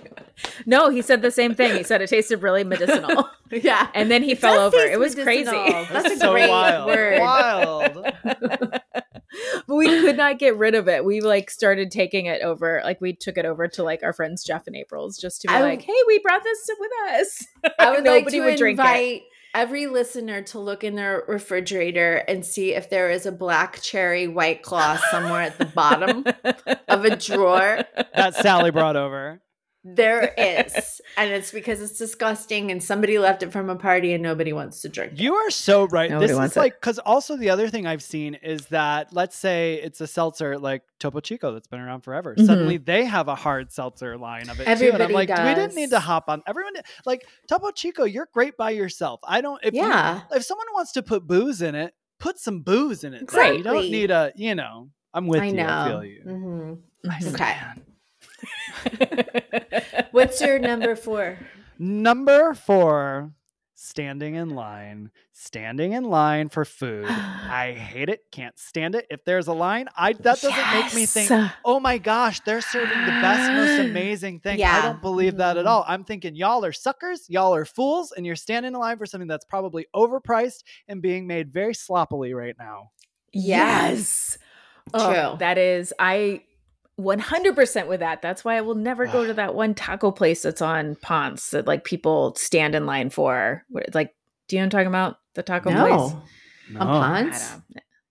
no, 0.65 0.89
he 0.89 1.01
said 1.01 1.21
the 1.21 1.31
same 1.31 1.55
thing. 1.55 1.75
He 1.75 1.83
said 1.83 2.01
it 2.01 2.07
tasted 2.09 2.41
really 2.43 2.63
medicinal. 2.63 3.27
Yeah, 3.51 3.87
And 3.95 4.11
then 4.11 4.23
he 4.23 4.31
It 4.33 4.39
fell 4.39 4.59
over. 4.59 4.77
It 4.77 4.99
was 4.99 5.15
crazy. 5.15 5.45
medicinal. 5.51 5.85
That's 5.91 6.15
a 6.15 6.17
so 6.17 6.31
great 6.33 6.49
wild. 6.49 6.87
word. 6.87 7.19
Wild. 7.21 8.05
But 9.67 9.75
we 9.75 9.87
could 9.87 10.17
not 10.17 10.39
get 10.39 10.57
rid 10.57 10.75
of 10.75 10.87
it. 10.87 11.03
We 11.05 11.21
like 11.21 11.49
started 11.49 11.91
taking 11.91 12.25
it 12.27 12.41
over, 12.41 12.81
like 12.83 13.01
we 13.01 13.13
took 13.13 13.37
it 13.37 13.45
over 13.45 13.67
to 13.69 13.83
like 13.83 14.03
our 14.03 14.13
friends 14.13 14.43
Jeff 14.43 14.67
and 14.67 14.75
April's 14.75 15.17
just 15.17 15.41
to 15.41 15.47
be 15.47 15.53
I- 15.53 15.61
like, 15.61 15.81
"Hey, 15.81 15.93
we 16.07 16.19
brought 16.19 16.43
this 16.43 16.69
with 16.79 16.91
us." 17.13 17.45
I 17.79 17.91
would 17.91 18.03
like 18.05 18.27
to 18.27 18.39
would 18.41 18.57
drink 18.57 18.79
it. 18.79 18.81
invite 18.81 19.21
every 19.55 19.87
listener 19.87 20.41
to 20.43 20.59
look 20.59 20.83
in 20.83 20.95
their 20.95 21.23
refrigerator 21.27 22.17
and 22.27 22.45
see 22.45 22.73
if 22.75 22.89
there 22.89 23.09
is 23.09 23.25
a 23.25 23.31
black 23.31 23.81
cherry 23.81 24.27
white 24.27 24.61
claw 24.61 24.97
somewhere 25.09 25.41
at 25.41 25.57
the 25.57 25.65
bottom 25.65 26.23
of 26.87 27.05
a 27.05 27.15
drawer. 27.15 27.83
that 28.15 28.35
Sally 28.35 28.69
brought 28.71 28.95
over. 28.95 29.41
There 29.83 30.33
is. 30.37 30.99
And 31.15 31.31
it's 31.31 31.51
because 31.51 31.81
it's 31.81 31.97
disgusting 31.97 32.71
and 32.71 32.83
somebody 32.83 33.19
left 33.19 33.41
it 33.43 33.51
from 33.53 33.69
a 33.69 33.75
party 33.75 34.11
and 34.13 34.21
nobody 34.21 34.51
wants 34.51 34.81
to 34.81 34.89
drink 34.89 35.13
it. 35.13 35.19
You 35.19 35.35
are 35.35 35.49
so 35.49 35.85
right. 35.85 36.09
Nobody 36.09 36.27
this 36.27 36.35
wants 36.37 36.53
is 36.53 36.57
it. 36.57 36.59
like 36.59 36.73
because 36.81 36.99
also 36.99 37.37
the 37.37 37.49
other 37.49 37.69
thing 37.69 37.85
I've 37.87 38.03
seen 38.03 38.35
is 38.35 38.65
that 38.67 39.13
let's 39.13 39.37
say 39.37 39.75
it's 39.81 40.01
a 40.01 40.07
seltzer 40.07 40.57
like 40.57 40.81
Topo 40.99 41.19
Chico 41.21 41.53
that's 41.53 41.67
been 41.67 41.79
around 41.79 42.01
forever. 42.01 42.35
Mhm. 42.35 42.45
Suddenly 42.45 42.77
they 42.77 43.05
have 43.05 43.27
a 43.29 43.35
hard 43.35 43.71
seltzer 43.71 44.17
line 44.17 44.49
of 44.49 44.59
it 44.59 44.65
too, 44.65 44.69
and 44.71 44.79
I'm 44.81 44.87
Everybody 44.87 45.13
like, 45.13 45.29
we 45.29 45.55
didn't 45.55 45.75
need 45.75 45.91
to 45.91 45.99
hop 45.99 46.25
on. 46.27 46.43
Everyone 46.47 46.73
like 47.05 47.25
Topo 47.47 47.71
Chico, 47.71 48.03
you're 48.03 48.27
great 48.33 48.57
by 48.57 48.71
yourself. 48.71 49.19
I 49.23 49.41
don't. 49.41 49.59
If 49.63 49.73
you- 49.73 49.81
Yeah. 49.83 50.21
if 50.31 50.43
someone 50.43 50.67
wants 50.73 50.91
to 50.93 51.03
put 51.03 51.25
booze 51.27 51.61
in 51.61 51.75
it, 51.75 51.93
put 52.19 52.39
some 52.39 52.61
booze 52.61 53.03
in 53.05 53.13
it. 53.13 53.27
though. 53.27 53.51
You 53.51 53.63
don't 53.63 53.89
need 53.89 54.11
a. 54.11 54.33
You 54.35 54.55
know, 54.55 54.89
I'm 55.13 55.27
with 55.27 55.41
I 55.41 55.45
you. 55.45 55.53
know. 55.53 55.67
I 55.67 55.87
feel 55.87 56.03
you. 56.03 56.21
Mhm. 56.25 56.77
Mhm. 57.05 57.33
Okay. 57.33 57.55
What's 60.11 60.41
your 60.41 60.59
number 60.59 60.95
four? 60.95 61.37
Number 61.79 62.53
four, 62.53 63.31
standing 63.75 64.35
in 64.35 64.49
line. 64.51 65.11
Standing 65.33 65.91
in 65.93 66.03
line 66.05 66.49
for 66.49 66.65
food. 66.65 67.05
I 67.09 67.73
hate 67.73 68.09
it. 68.09 68.21
Can't 68.31 68.57
stand 68.57 68.95
it. 68.95 69.05
If 69.11 69.23
there's 69.23 69.47
a 69.47 69.53
line, 69.53 69.87
I 69.95 70.13
that 70.13 70.41
doesn't 70.41 70.73
make 70.73 70.93
me 70.95 71.05
think, 71.05 71.31
oh 71.63 71.79
my 71.79 71.97
gosh, 71.99 72.39
they're 72.41 72.61
serving 72.61 73.05
the 73.05 73.11
best, 73.21 73.51
most 73.51 73.77
amazing 73.89 74.39
thing. 74.39 74.61
I 74.63 74.81
don't 74.81 75.01
believe 75.01 75.37
that 75.37 75.57
at 75.57 75.65
Mhm. 75.65 75.69
all. 75.69 75.85
I'm 75.87 76.03
thinking 76.03 76.35
y'all 76.35 76.65
are 76.65 76.73
suckers, 76.73 77.29
y'all 77.29 77.53
are 77.53 77.65
fools, 77.65 78.11
and 78.11 78.25
you're 78.25 78.35
standing 78.35 78.73
in 78.73 78.79
line 78.79 78.97
for 78.97 79.05
something 79.05 79.27
that's 79.27 79.45
probably 79.45 79.85
overpriced 79.95 80.63
and 80.87 81.01
being 81.01 81.27
made 81.27 81.53
very 81.53 81.75
sloppily 81.75 82.33
right 82.33 82.55
now. 82.57 82.91
Yes. 83.31 84.39
Oh, 84.93 85.13
True. 85.13 85.37
that 85.39 85.57
is 85.57 85.93
I 85.99 86.41
100% 86.99 87.87
with 87.87 87.99
that. 87.99 88.21
That's 88.21 88.43
why 88.43 88.57
I 88.57 88.61
will 88.61 88.75
never 88.75 89.05
go 89.07 89.25
to 89.25 89.33
that 89.35 89.55
one 89.55 89.73
taco 89.73 90.11
place 90.11 90.41
that's 90.41 90.61
on 90.61 90.95
Ponce 90.95 91.51
that 91.51 91.67
like 91.67 91.83
people 91.83 92.35
stand 92.35 92.75
in 92.75 92.85
line 92.85 93.09
for. 93.09 93.63
Like, 93.93 94.15
do 94.47 94.55
you 94.55 94.61
know 94.61 94.65
what 94.65 94.65
I'm 94.65 94.69
talking 94.71 94.87
about? 94.87 95.19
The 95.35 95.43
taco 95.43 95.69
place? 95.71 96.13
No. 96.13 96.23
No. 96.71 96.79
On 96.81 96.87
Ponce? 97.29 97.55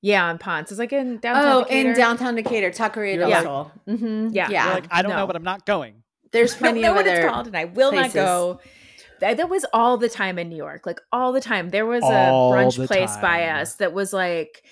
Yeah, 0.02 0.26
on 0.26 0.38
Ponce. 0.38 0.70
It's 0.70 0.78
like 0.78 0.92
in 0.92 1.18
downtown. 1.18 1.44
Oh, 1.52 1.62
Decatur. 1.64 1.90
in 1.90 1.96
downtown 1.96 2.34
Decatur, 2.36 2.70
Taqueria 2.70 3.14
You're 3.16 3.28
del 3.28 3.72
like- 3.86 3.96
Mm-hmm. 3.96 4.28
Yeah. 4.32 4.48
yeah. 4.50 4.64
You're 4.66 4.74
like, 4.74 4.86
I 4.90 5.02
don't 5.02 5.12
know, 5.12 5.26
but 5.26 5.36
I'm 5.36 5.42
not 5.42 5.66
going. 5.66 6.02
There's 6.32 6.52
I 6.52 6.54
don't 6.54 6.60
plenty 6.60 6.80
know 6.82 6.90
of 6.90 6.96
what 6.96 7.06
other. 7.06 7.16
it's 7.20 7.28
called, 7.30 7.46
and 7.48 7.56
I 7.56 7.64
will 7.64 7.90
places. 7.90 8.14
not 8.14 8.24
go. 8.24 8.60
That, 9.20 9.38
that 9.38 9.48
was 9.48 9.64
all 9.72 9.96
the 9.96 10.08
time 10.10 10.38
in 10.38 10.48
New 10.50 10.56
York, 10.56 10.84
like 10.86 11.00
all 11.10 11.32
the 11.32 11.40
time. 11.40 11.70
There 11.70 11.86
was 11.86 12.02
a 12.04 12.06
brunch 12.06 12.76
the 12.76 12.86
place 12.86 13.16
by 13.16 13.44
us 13.48 13.76
that 13.76 13.92
was 13.94 14.12
like, 14.12 14.62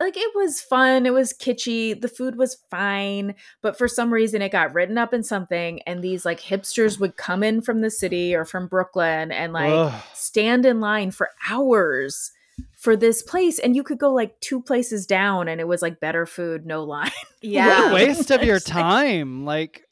like 0.00 0.16
it 0.16 0.32
was 0.34 0.60
fun. 0.60 1.06
It 1.06 1.12
was 1.12 1.32
kitschy. 1.32 2.00
The 2.00 2.08
food 2.08 2.36
was 2.36 2.58
fine, 2.70 3.34
but 3.62 3.76
for 3.76 3.88
some 3.88 4.12
reason 4.12 4.42
it 4.42 4.52
got 4.52 4.74
written 4.74 4.98
up 4.98 5.12
in 5.12 5.22
something, 5.22 5.80
and 5.82 6.02
these 6.02 6.24
like 6.24 6.40
hipsters 6.40 7.00
would 7.00 7.16
come 7.16 7.42
in 7.42 7.62
from 7.62 7.80
the 7.80 7.90
city 7.90 8.34
or 8.34 8.44
from 8.44 8.68
Brooklyn 8.68 9.32
and 9.32 9.52
like 9.52 9.72
Ugh. 9.72 10.02
stand 10.14 10.64
in 10.64 10.80
line 10.80 11.10
for 11.10 11.30
hours 11.48 12.32
for 12.76 12.96
this 12.96 13.22
place, 13.22 13.58
and 13.58 13.74
you 13.74 13.82
could 13.82 13.98
go 13.98 14.12
like 14.12 14.38
two 14.40 14.62
places 14.62 15.06
down, 15.06 15.48
and 15.48 15.60
it 15.60 15.68
was 15.68 15.82
like 15.82 16.00
better 16.00 16.26
food, 16.26 16.66
no 16.66 16.84
line. 16.84 17.10
Yeah. 17.40 17.92
What 17.92 17.92
a 17.92 17.94
waste 17.94 18.32
of 18.32 18.42
your 18.42 18.58
time. 18.58 19.44
Like, 19.44 19.84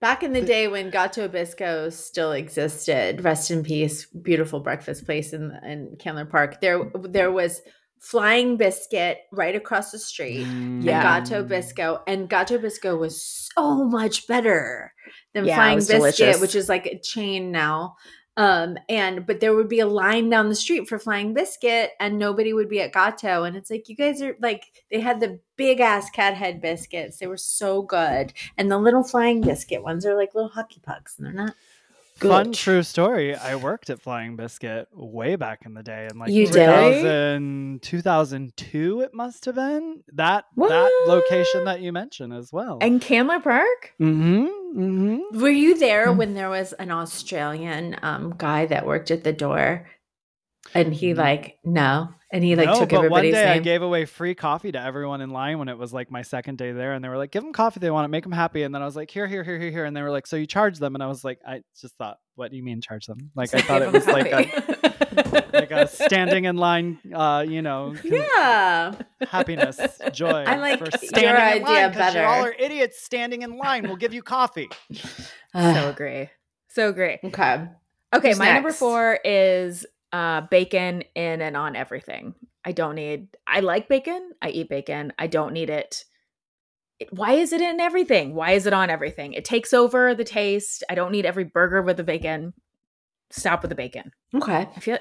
Back 0.00 0.22
in 0.22 0.32
the 0.32 0.40
day 0.40 0.66
when 0.66 0.88
Gato 0.88 1.28
Bizco 1.28 1.92
still 1.92 2.32
existed, 2.32 3.22
rest 3.22 3.50
in 3.50 3.62
peace, 3.62 4.06
beautiful 4.06 4.60
breakfast 4.60 5.04
place 5.04 5.34
in 5.34 5.52
in 5.62 5.96
Candler 5.98 6.24
Park. 6.24 6.60
There 6.62 6.90
there 7.02 7.30
was 7.30 7.60
Flying 8.00 8.56
Biscuit 8.56 9.18
right 9.30 9.54
across 9.54 9.92
the 9.92 9.98
street. 9.98 10.40
Yeah. 10.40 10.46
And 10.46 10.80
Gato 11.28 11.44
Bizco. 11.44 12.00
And 12.06 12.28
Gato 12.28 12.58
Bizco 12.58 12.98
was 12.98 13.22
so 13.22 13.84
much 13.84 14.26
better 14.26 14.92
than 15.34 15.44
Yeah, 15.44 15.56
Flying 15.56 15.78
Biscuit, 15.78 15.96
delicious. 15.98 16.40
which 16.40 16.54
is 16.54 16.68
like 16.68 16.86
a 16.86 16.98
chain 16.98 17.52
now. 17.52 17.96
Um, 18.36 18.78
and 18.88 19.26
but 19.26 19.40
there 19.40 19.54
would 19.54 19.68
be 19.68 19.80
a 19.80 19.86
line 19.86 20.30
down 20.30 20.48
the 20.48 20.54
street 20.54 20.88
for 20.88 20.98
Flying 20.98 21.34
Biscuit, 21.34 21.90
and 22.00 22.18
nobody 22.18 22.54
would 22.54 22.70
be 22.70 22.80
at 22.80 22.92
Gato. 22.92 23.44
And 23.44 23.54
it's 23.54 23.70
like 23.70 23.86
you 23.88 23.96
guys 23.96 24.22
are 24.22 24.34
like 24.40 24.64
they 24.90 25.00
had 25.00 25.20
the 25.20 25.38
big 25.56 25.80
ass 25.80 26.08
cat 26.08 26.34
head 26.34 26.62
biscuits. 26.62 27.18
They 27.18 27.26
were 27.26 27.36
so 27.36 27.82
good. 27.82 28.32
And 28.56 28.70
the 28.70 28.78
little 28.78 29.04
flying 29.04 29.42
biscuit 29.42 29.82
ones 29.82 30.06
are 30.06 30.16
like 30.16 30.34
little 30.34 30.48
hockey 30.48 30.80
pucks, 30.82 31.18
and 31.18 31.26
they're 31.26 31.34
not 31.34 31.54
Fun 32.28 32.52
true 32.52 32.82
story. 32.82 33.34
I 33.34 33.56
worked 33.56 33.90
at 33.90 34.00
Flying 34.00 34.36
Biscuit 34.36 34.88
way 34.92 35.36
back 35.36 35.60
in 35.64 35.74
the 35.74 35.82
day, 35.82 36.08
in 36.10 36.18
like 36.18 36.30
You 36.30 36.46
2000, 36.46 37.80
2002 37.82 39.00
it 39.00 39.14
must 39.14 39.44
have 39.46 39.54
been. 39.54 40.02
That 40.12 40.44
that 40.56 41.04
location 41.06 41.64
that 41.64 41.80
you 41.80 41.92
mentioned 41.92 42.32
as 42.32 42.52
well. 42.52 42.78
And 42.80 43.00
Candler 43.00 43.40
Park? 43.40 43.94
mm-hmm, 44.00 44.46
mm-hmm. 44.78 45.40
Were 45.40 45.48
you 45.50 45.78
there 45.78 46.06
Mm. 46.08 46.16
when 46.16 46.34
there 46.34 46.50
was 46.50 46.72
an 46.74 46.90
Australian 46.90 47.96
um, 48.02 48.34
guy 48.36 48.66
that 48.66 48.86
worked 48.86 49.10
at 49.10 49.24
the 49.24 49.32
door, 49.32 49.86
and 50.74 50.94
he 50.94 51.14
like 51.14 51.58
no, 51.64 52.08
and 52.30 52.42
he 52.44 52.56
like 52.56 52.66
no, 52.68 52.78
took 52.80 52.90
but 52.90 52.96
one 52.96 53.04
everybody's 53.04 53.34
day 53.34 53.48
I 53.48 53.58
gave 53.58 53.82
away 53.82 54.04
free 54.04 54.34
coffee 54.34 54.72
to 54.72 54.80
everyone 54.80 55.20
in 55.20 55.30
line 55.30 55.58
when 55.58 55.68
it 55.68 55.76
was 55.78 55.92
like 55.92 56.10
my 56.10 56.22
second 56.22 56.58
day 56.58 56.72
there, 56.72 56.92
and 56.92 57.04
they 57.04 57.08
were 57.08 57.16
like, 57.18 57.30
"Give 57.30 57.42
them 57.42 57.52
coffee 57.52 57.80
they 57.80 57.90
want 57.90 58.04
it, 58.04 58.08
make 58.08 58.22
them 58.24 58.32
happy." 58.32 58.62
And 58.62 58.74
then 58.74 58.82
I 58.82 58.84
was 58.84 58.96
like, 58.96 59.10
"Here, 59.10 59.26
here, 59.26 59.42
here, 59.44 59.58
here, 59.58 59.70
here," 59.70 59.84
and 59.84 59.96
they 59.96 60.02
were 60.02 60.10
like, 60.10 60.26
"So 60.26 60.36
you 60.36 60.46
charge 60.46 60.78
them?" 60.78 60.94
And 60.94 61.02
I 61.02 61.06
was 61.06 61.24
like, 61.24 61.38
"I 61.46 61.62
just 61.80 61.94
thought, 61.96 62.18
what 62.34 62.50
do 62.50 62.56
you 62.56 62.62
mean 62.62 62.80
charge 62.80 63.06
them? 63.06 63.18
Like 63.34 63.54
I 63.54 63.60
thought 63.62 63.82
it 63.82 63.92
was 63.92 64.06
like 64.06 64.32
a 64.32 65.50
like 65.52 65.70
a 65.70 65.86
standing 65.88 66.44
in 66.44 66.56
line, 66.56 66.98
uh, 67.14 67.44
you 67.46 67.62
know, 67.62 67.94
Yeah. 68.04 68.94
happiness, 69.28 70.00
joy. 70.12 70.44
I 70.44 70.56
like 70.56 70.78
for 70.78 70.84
your 70.86 70.90
standing 70.92 71.34
in 71.34 71.36
idea 71.36 71.64
line 71.64 71.88
'cause 71.92 71.96
better. 71.98 72.20
You 72.20 72.26
all 72.26 72.44
are 72.44 72.52
idiots 72.52 73.02
standing 73.02 73.42
in 73.42 73.58
line. 73.58 73.84
We'll 73.84 73.96
give 73.96 74.14
you 74.14 74.22
coffee. 74.22 74.68
so 75.54 75.88
agree. 75.88 76.30
So 76.68 76.88
agree. 76.88 77.18
okay. 77.24 77.66
Okay, 78.14 78.28
Who's 78.30 78.38
my 78.38 78.52
number 78.54 78.72
four 78.72 79.18
is 79.24 79.86
uh, 80.12 80.42
bacon 80.42 81.02
in 81.14 81.40
and 81.40 81.56
on 81.56 81.76
everything. 81.76 82.34
I 82.64 82.72
don't 82.72 82.94
need. 82.94 83.28
I 83.46 83.60
like 83.60 83.88
bacon. 83.88 84.32
I 84.42 84.50
eat 84.50 84.68
bacon. 84.68 85.12
I 85.18 85.26
don't 85.26 85.52
need 85.52 85.70
it. 85.70 86.04
it. 86.98 87.08
Why 87.12 87.32
is 87.32 87.52
it 87.52 87.60
in 87.60 87.80
everything? 87.80 88.34
Why 88.34 88.52
is 88.52 88.66
it 88.66 88.72
on 88.72 88.90
everything? 88.90 89.32
It 89.32 89.44
takes 89.44 89.72
over 89.72 90.14
the 90.14 90.24
taste. 90.24 90.84
I 90.90 90.94
don't 90.94 91.12
need 91.12 91.24
every 91.26 91.44
burger 91.44 91.80
with 91.82 91.96
the 91.96 92.04
bacon. 92.04 92.52
Stop 93.30 93.62
with 93.62 93.70
the 93.70 93.74
bacon. 93.76 94.12
Okay. 94.34 94.68
I 94.76 94.80
feel, 94.80 94.98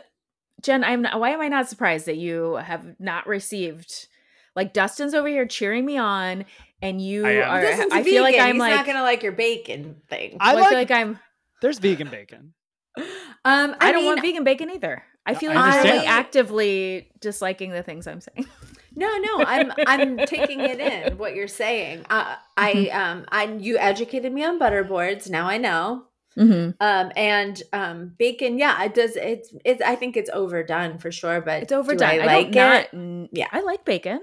Jen. 0.62 0.84
I'm. 0.84 1.02
Not, 1.02 1.20
why 1.20 1.32
am 1.32 1.42
I 1.42 1.48
not 1.48 1.68
surprised 1.68 2.06
that 2.06 2.18
you 2.18 2.56
have 2.56 2.86
not 3.00 3.28
received? 3.28 4.08
Like 4.56 4.74
Dustin's 4.74 5.14
over 5.14 5.28
here 5.28 5.48
cheering 5.48 5.86
me 5.86 5.98
on, 5.98 6.46
and 6.82 7.02
you 7.02 7.26
I 7.26 7.42
are. 7.42 7.62
Dustin's 7.62 7.94
I 7.94 8.04
feel 8.04 8.24
like. 8.24 8.36
I'm 8.36 8.42
like, 8.42 8.54
He's 8.54 8.60
like. 8.60 8.76
not 8.76 8.86
gonna 8.86 9.04
like 9.04 9.24
your 9.24 9.32
bacon 9.32 10.02
thing. 10.10 10.38
I 10.40 10.54
well, 10.56 10.64
I 10.64 10.70
feel 10.70 10.78
like- 10.78 10.90
like 10.90 11.00
I'm. 11.00 11.20
There's 11.62 11.80
vegan 11.80 12.10
bacon. 12.10 12.54
Um, 12.98 13.06
I, 13.46 13.76
I, 13.80 13.92
don't 13.92 14.02
mean, 14.02 14.06
want 14.08 14.22
vegan 14.22 14.44
bacon 14.44 14.70
either. 14.72 15.04
I 15.26 15.34
feel 15.36 15.54
like 15.54 15.64
understand. 15.76 15.98
like 16.00 16.08
actively 16.10 17.10
disliking 17.20 17.72
the 17.72 17.84
things 17.84 18.08
I'm 18.08 18.22
saying. 18.22 18.48
No, 18.96 19.08
no, 19.20 19.46
I'm 19.46 19.72
I'm 19.88 20.18
taking 20.26 20.60
it 20.60 20.80
in 20.80 21.18
what 21.18 21.34
you're 21.34 21.48
saying. 21.48 22.06
Uh, 22.10 22.36
I 22.58 22.74
Mm-hmm. 22.74 23.00
um 23.00 23.26
I 23.32 23.44
you 23.46 23.78
educated 23.78 24.34
me 24.34 24.44
on 24.44 24.60
butterboards. 24.60 25.30
Now 25.30 25.48
I 25.48 25.58
know. 25.58 26.06
Mm-hmm. 26.36 26.72
Um 26.82 27.12
and 27.16 27.62
um 27.72 28.14
bacon, 28.18 28.58
yeah, 28.58 28.84
it 28.84 28.96
does. 28.96 29.16
It's 29.16 29.54
it's. 29.64 29.82
I 29.84 29.96
think 29.96 30.18
it's 30.18 30.30
overdone 30.34 30.98
for 30.98 31.12
sure. 31.14 31.40
But 31.40 31.64
It's 31.64 31.72
overdone. 31.72 31.98
Do 32.16 32.22
I, 32.22 32.24
I 32.24 32.26
like 32.26 32.48
it? 32.48 32.94
not, 32.94 33.30
Yeah. 33.32 33.48
I 33.54 33.62
like 33.62 33.86
bacon. 33.86 34.20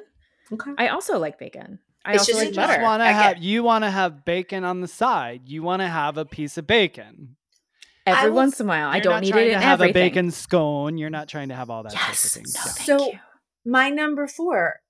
Okay. 0.53 0.73
I 0.77 0.89
also 0.89 1.19
like 1.19 1.39
bacon. 1.39 1.79
I 2.05 2.15
It's 2.15 2.29
also 2.29 2.33
just- 2.33 2.45
like 2.45 2.55
butter. 2.69 2.83
want 2.83 3.01
to 3.01 3.07
have 3.07 3.39
you 3.39 3.63
want 3.63 3.85
to 3.85 3.91
have 3.91 4.25
bacon 4.27 4.65
on 4.65 4.81
the 4.83 4.89
side. 4.89 5.43
You 5.49 5.63
want 5.63 5.81
to 5.81 5.89
have 5.89 6.19
a 6.19 6.27
piece 6.27 6.59
of 6.59 6.67
bacon. 6.67 7.36
I 8.07 8.19
Every 8.19 8.31
will 8.31 8.37
once 8.37 8.61
in 8.61 8.67
a 8.67 8.69
while. 8.69 8.89
I 8.89 8.97
You're 8.97 9.03
don't 9.03 9.21
need 9.23 9.33
trying 9.33 9.49
it 9.49 9.55
to 9.55 9.59
have 9.61 9.81
everything. 9.81 9.91
a 10.03 10.09
bacon 10.11 10.31
scone. 10.31 10.97
You're 10.99 11.11
not 11.11 11.29
trying 11.29 11.49
to 11.49 11.55
have 11.57 11.71
all 11.71 11.83
that 11.83 11.93
type 11.93 12.03
of 12.03 12.09
Yes. 12.11 12.35
thing. 12.35 12.45
No, 12.47 12.53
Yeah. 12.55 12.63
thank 12.73 12.87
So- 12.87 13.13
you. 13.13 13.19
My 13.65 13.91
number 13.91 14.29
four 14.29 14.81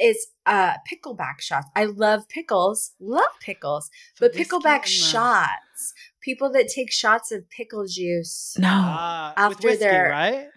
is 0.00 0.28
uh 0.46 0.74
pickleback 0.90 1.40
shots. 1.40 1.66
I 1.74 1.86
love 1.86 2.28
pickles, 2.28 2.92
love 3.00 3.32
pickles, 3.40 3.90
but 4.20 4.34
Whiskey 4.34 4.44
pickleback 4.44 4.82
uh, 4.82 4.84
shots. 4.86 5.94
People 6.20 6.50
that 6.52 6.68
take 6.68 6.92
shots 6.92 7.32
of 7.32 7.48
pickle 7.50 7.86
juice, 7.86 8.54
No. 8.58 8.68
With 8.68 9.38
After 9.38 9.68
whiskey, 9.68 9.84
they're- 9.84 10.10
right? 10.10 10.48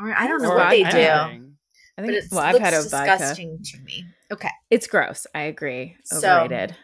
or 0.00 0.12
I 0.16 0.26
don't 0.26 0.42
know 0.42 0.50
Or 0.52 0.56
what 0.56 0.70
they 0.70 0.82
do, 0.82 0.88
anything. 0.88 1.56
I 1.96 2.02
but 2.02 2.06
think 2.06 2.24
it 2.24 2.24
well, 2.32 2.40
I've 2.40 2.52
looks 2.54 2.64
had 2.64 2.74
a 2.74 2.82
vodka. 2.82 3.12
disgusting 3.18 3.62
to 3.62 3.78
me. 3.80 4.04
Okay, 4.32 4.48
It's 4.70 4.86
gross. 4.86 5.26
I 5.34 5.42
agree. 5.42 5.96
so 6.04 6.28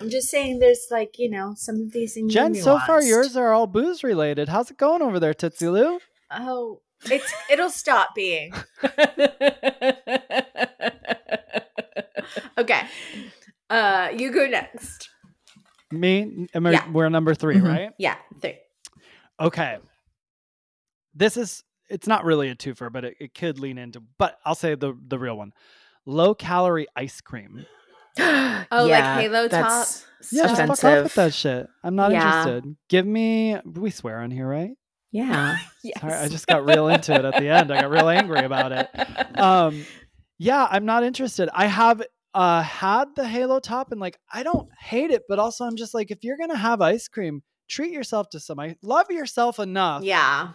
I'm 0.00 0.10
just 0.10 0.28
saying, 0.28 0.58
there's 0.58 0.86
like 0.90 1.18
you 1.18 1.30
know 1.30 1.54
some 1.56 1.76
of 1.76 1.92
these 1.92 2.14
things. 2.14 2.32
Jen, 2.32 2.54
so 2.54 2.78
far 2.80 3.00
yours 3.02 3.36
are 3.36 3.52
all 3.52 3.66
booze 3.68 4.02
related. 4.02 4.48
How's 4.48 4.70
it 4.70 4.76
going 4.78 5.00
over 5.02 5.20
there, 5.20 5.32
Tootsie 5.34 5.68
Lou? 5.68 6.00
Oh, 6.30 6.80
it's 7.04 7.32
it'll 7.50 7.70
stop 7.70 8.14
being 8.16 8.52
okay. 12.58 12.82
Uh, 13.70 14.08
you 14.16 14.30
go 14.32 14.46
next. 14.46 15.08
Me, 15.90 16.48
and 16.52 16.64
we're, 16.64 16.72
Yeah. 16.72 16.90
we're 16.90 17.08
number 17.08 17.34
3 17.34 17.56
Mhm. 17.56 17.62
right? 17.68 17.90
Yeah, 17.98 18.16
three. 18.40 18.58
Okay. 19.40 19.78
This 21.14 21.36
is 21.36 21.62
it's 21.88 22.08
not 22.08 22.24
really 22.24 22.48
a 22.48 22.56
twofer, 22.56 22.90
but 22.92 23.04
it, 23.04 23.16
it 23.20 23.34
could 23.34 23.60
lean 23.60 23.78
into. 23.78 24.02
But 24.18 24.38
I'll 24.44 24.54
say 24.56 24.74
the 24.74 24.98
the 25.06 25.18
real 25.18 25.36
one: 25.36 25.52
low 26.06 26.34
calorie 26.34 26.86
ice 26.96 27.20
cream. 27.20 27.66
Oh, 28.18 28.86
like 28.86 29.04
Halo 29.04 29.46
that's 29.48 30.00
Top 30.02 30.08
Yeah, 30.32 30.42
just 30.48 30.80
fuck 30.80 30.84
off 30.84 31.02
with 31.04 31.14
that 31.16 31.34
shit. 31.34 31.68
I'm 31.84 31.94
not 31.94 32.10
Yeah. 32.12 32.26
interested. 32.26 32.76
Give 32.88 33.06
me. 33.06 33.58
We 33.64 33.90
swear 33.90 34.20
on 34.20 34.30
here, 34.30 34.48
right? 34.48 34.70
Yeah. 35.12 35.58
Sorry, 36.00 36.14
I 36.14 36.28
just 36.28 36.46
got 36.46 36.64
real 36.64 36.88
into 36.88 37.14
it 37.14 37.24
at 37.24 37.36
the 37.38 37.48
end. 37.48 37.70
I 37.70 37.80
got 37.82 37.90
real 37.90 38.08
angry 38.08 38.40
about 38.44 38.72
it. 38.72 38.88
Um, 39.38 39.84
yeah, 40.38 40.66
I'm 40.70 40.86
not 40.86 41.04
interested. 41.04 41.50
I 41.52 41.66
have 41.66 42.02
uh 42.32 42.62
had 42.62 43.14
the 43.16 43.26
Halo 43.28 43.60
top, 43.60 43.92
and 43.92 44.00
like 44.00 44.18
I 44.32 44.42
don't 44.42 44.68
hate 44.80 45.10
it, 45.10 45.22
but 45.28 45.38
also 45.38 45.64
I'm 45.64 45.76
just 45.76 45.92
like, 45.92 46.10
if 46.10 46.24
you're 46.24 46.38
gonna 46.38 46.56
have 46.56 46.80
ice 46.80 47.06
cream, 47.08 47.42
treat 47.68 47.92
yourself 47.92 48.30
to 48.30 48.40
some. 48.40 48.58
ice. 48.58 48.76
Love 48.82 49.10
yourself 49.10 49.58
enough 49.58 50.02
Yeah. 50.02 50.52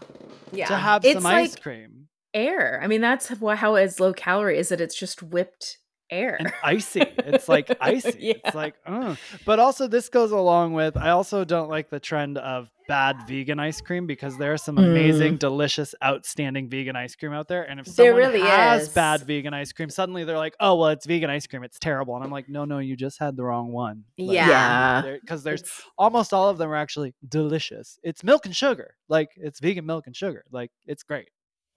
Yeah. 0.52 0.68
to 0.68 0.76
have 0.76 1.06
It's 1.06 1.14
some 1.14 1.26
ice 1.28 1.56
cream. 1.56 2.07
Air. 2.34 2.80
I 2.82 2.88
mean, 2.88 3.02
that's 3.02 3.28
how 3.30 3.76
it's 3.76 3.99
low 3.99 4.14
calorie 4.14 4.58
is 4.58 4.70
that 4.70 4.82
it's 4.82 4.95
just 4.98 5.22
whipped 5.24 5.78
air. 6.10 6.36
and 6.40 6.52
icy. 6.64 7.02
It's 7.18 7.48
like 7.48 7.76
icy. 7.82 8.18
Yeah. 8.20 8.34
It's 8.45 8.56
like, 8.56 8.76
uh. 8.86 9.16
but 9.45 9.60
also 9.60 9.88
this 9.88 10.10
goes 10.10 10.32
along 10.32 10.74
with. 10.74 10.98
I 10.98 11.10
also 11.12 11.44
don't 11.45 11.70
like 11.70 11.90
the 11.90 11.99
trend 11.99 12.38
of 12.38 12.70
bad 12.88 13.16
vegan 13.26 13.58
ice 13.58 13.80
cream 13.80 14.06
because 14.06 14.38
there 14.38 14.52
are 14.52 14.58
some 14.58 14.78
amazing, 14.78 15.38
delicious, 15.38 15.95
outstanding 16.03 16.68
vegan 16.68 16.98
ice 16.98 17.16
cream 17.16 17.32
out 17.32 17.48
there. 17.48 17.64
And 17.64 17.80
if 17.80 17.88
someone 17.88 18.16
really 18.18 18.41
has 18.41 18.84
is. 18.84 18.90
bad 18.90 19.22
vegan 19.22 19.53
ice 19.53 19.72
cream, 19.72 19.90
suddenly 19.90 20.26
they're 20.26 20.38
like, 20.38 20.56
"Oh, 20.60 20.76
well, 20.76 20.90
it's 20.90 21.06
vegan 21.06 21.30
ice 21.30 21.48
cream. 21.48 21.64
It's 21.64 21.80
terrible." 21.80 22.16
And 22.18 22.26
I'm 22.26 22.32
like, 22.32 22.49
"No, 22.49 22.66
no, 22.66 22.80
you 22.80 22.98
just 22.98 23.18
had 23.20 23.38
the 23.38 23.44
wrong 23.45 23.72
one." 23.72 24.03
Yeah. 24.18 25.16
because 25.22 25.44
there's 25.44 25.62
It's- 25.62 25.82
almost 25.98 26.34
all 26.34 26.49
of 26.49 26.58
them 26.58 26.70
are 26.70 26.76
actually 26.76 27.14
delicious. 27.26 27.98
It's 28.03 28.22
milk 28.22 28.45
and 28.45 28.53
sugar, 28.56 28.95
like 29.08 29.30
it's 29.38 29.62
vegan 29.62 29.86
milk 29.86 30.08
and 30.08 30.16
sugar, 30.16 30.44
like 30.52 30.72
it's 30.86 31.03
great. 31.03 31.30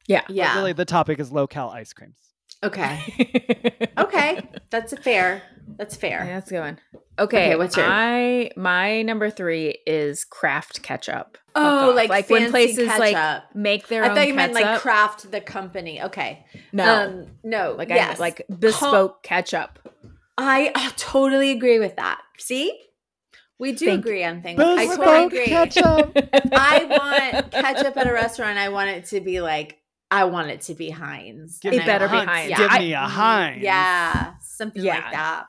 Yeah. 0.06 0.22
But 0.26 0.36
yeah. 0.36 0.56
really, 0.56 0.72
the 0.72 0.84
topic 0.84 1.18
is 1.18 1.30
low 1.32 1.46
cal 1.46 1.70
ice 1.70 1.92
creams. 1.92 2.16
Okay. 2.62 3.88
Okay. 3.98 4.40
That's 4.70 4.92
a 4.92 4.96
fair. 4.96 5.42
That's 5.76 5.94
fair. 5.96 6.24
Yeah, 6.26 6.34
that's 6.34 6.50
going. 6.50 6.78
Okay, 7.18 7.46
Okay, 7.46 7.56
what's 7.56 7.76
your? 7.76 7.86
I 7.88 8.50
my 8.56 9.02
number 9.02 9.30
three 9.30 9.78
is 9.86 10.24
craft 10.24 10.82
ketchup. 10.82 11.38
Oh, 11.54 11.90
off. 11.90 11.96
like, 11.96 12.10
like 12.10 12.28
when 12.28 12.50
fancy 12.50 12.74
places 12.74 12.88
like 12.98 13.14
ketchup. 13.14 13.54
make 13.54 13.86
their 13.88 14.04
I 14.04 14.08
own 14.08 14.14
thought 14.16 14.26
you 14.26 14.34
meant 14.34 14.52
like 14.52 14.80
craft 14.80 15.30
the 15.30 15.40
company. 15.40 16.02
Okay. 16.02 16.44
no, 16.72 17.04
Um, 17.04 17.26
no. 17.44 17.74
like 17.78 17.88
yes. 17.88 18.18
I 18.18 18.20
like 18.20 18.42
bespoke 18.58 19.22
ketchup. 19.22 19.78
I 20.36 20.72
uh, 20.74 20.90
totally 20.96 21.50
agree 21.52 21.78
with 21.78 21.96
that. 21.96 22.20
See? 22.38 22.78
We 23.58 23.72
do 23.72 23.86
Thank 23.86 24.00
agree 24.04 24.24
on 24.24 24.42
things. 24.42 24.58
I 24.60 24.86
totally 24.86 25.24
agree. 25.26 25.46
ketchup. 25.46 26.16
I 26.52 26.84
want 26.84 27.52
ketchup 27.52 27.96
at 27.96 28.08
a 28.08 28.12
restaurant. 28.12 28.58
I 28.58 28.70
want 28.70 28.90
it 28.90 29.04
to 29.06 29.20
be 29.20 29.40
like 29.40 29.78
I 30.14 30.24
want 30.24 30.48
it 30.50 30.60
to 30.62 30.74
be 30.74 30.90
Heinz. 30.90 31.58
Give 31.58 31.72
It 31.72 31.76
me 31.76 31.82
I 31.82 31.84
a 31.84 31.86
better 31.86 32.08
be 32.08 32.16
Heinz. 32.16 32.30
Heinz. 32.30 32.58
Give 32.58 32.68
I- 32.70 32.78
me 32.78 32.92
a 32.92 32.98
Heinz. 33.00 33.62
Yeah, 33.62 34.32
something 34.40 34.82
Yeah. 34.84 34.94
like 34.94 35.12
that. 35.12 35.44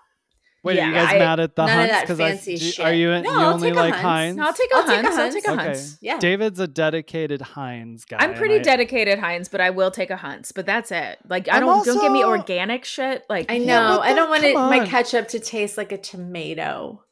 Wait, 0.64 0.80
are 0.80 0.88
you 0.88 0.94
guys 0.96 1.14
I- 1.14 1.20
mad 1.20 1.40
at 1.40 1.56
the 1.56 1.64
none 1.68 1.70
of 1.70 1.78
Hunts? 1.78 1.92
that 1.94 2.02
Because 2.02 2.18
fancy 2.18 2.54
I 2.54 2.56
do- 2.58 2.72
shit. 2.72 2.86
are 2.88 2.94
you 2.94 3.08
No, 3.12 3.22
you 3.22 3.30
I'll 3.30 3.54
only 3.54 3.70
take 3.70 3.78
a 3.78 3.80
like 3.80 3.94
Heinz. 3.94 4.04
Heinz? 4.04 4.38
No, 4.38 4.46
I'll 4.48 4.54
take 4.54 4.72
a 4.72 4.76
I'll 4.76 4.82
take 4.88 4.90
a 4.90 5.04
Heinz. 5.06 5.20
I'll 5.20 5.32
take 5.32 5.48
a 5.48 5.52
okay. 5.52 5.64
Heinz. 5.66 5.98
Yeah. 6.02 6.18
David's 6.18 6.60
a 6.60 6.68
dedicated 6.68 7.42
Heinz 7.42 8.06
guy. 8.06 8.18
I'm 8.20 8.34
pretty 8.34 8.56
I- 8.56 8.64
dedicated 8.64 9.20
Heinz, 9.20 9.48
but 9.48 9.62
I 9.62 9.70
will 9.70 9.92
take 9.92 10.10
a 10.10 10.18
Hunts. 10.18 10.52
But 10.52 10.66
that's 10.66 10.92
it. 10.92 11.20
Like 11.30 11.48
I 11.48 11.58
I'm 11.58 11.62
don't 11.62 11.86
don't 11.86 12.02
give 12.02 12.12
me 12.12 12.26
organic 12.26 12.84
shit. 12.84 13.26
Like 13.30 13.52
I 13.52 13.60
know. 13.60 13.98
but 14.00 14.08
I 14.08 14.14
don't 14.16 14.28
want 14.32 14.44
it, 14.44 14.56
come 14.56 14.70
my 14.72 14.88
ketchup 14.88 15.28
to 15.30 15.40
taste 15.40 15.78
like 15.78 15.92
a 15.92 16.00
tomato. 16.00 17.04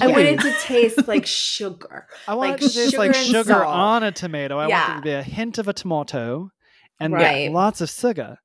I 0.00 0.06
want 0.06 0.22
it 0.22 0.40
to 0.40 0.52
taste 0.62 1.06
like 1.06 1.26
sugar. 1.26 2.06
I 2.26 2.32
want 2.34 2.52
like 2.52 2.62
it 2.62 2.68
to 2.68 2.74
taste 2.74 2.96
like 2.96 3.14
sugar 3.14 3.18
and 3.18 3.26
sugar 3.46 3.60
salt. 3.60 3.66
on 3.66 4.02
a 4.04 4.10
tomato. 4.12 4.56
I 4.58 4.68
want 4.68 4.90
it 4.90 4.96
to 4.96 5.02
be 5.02 5.10
a 5.12 5.22
hint 5.22 5.58
of 5.58 5.68
a 5.68 5.74
tomato 5.74 6.50
and 7.00 7.12
Right. 7.12 7.50
lots 7.50 7.80
of 7.80 7.90
sugar. 7.90 8.38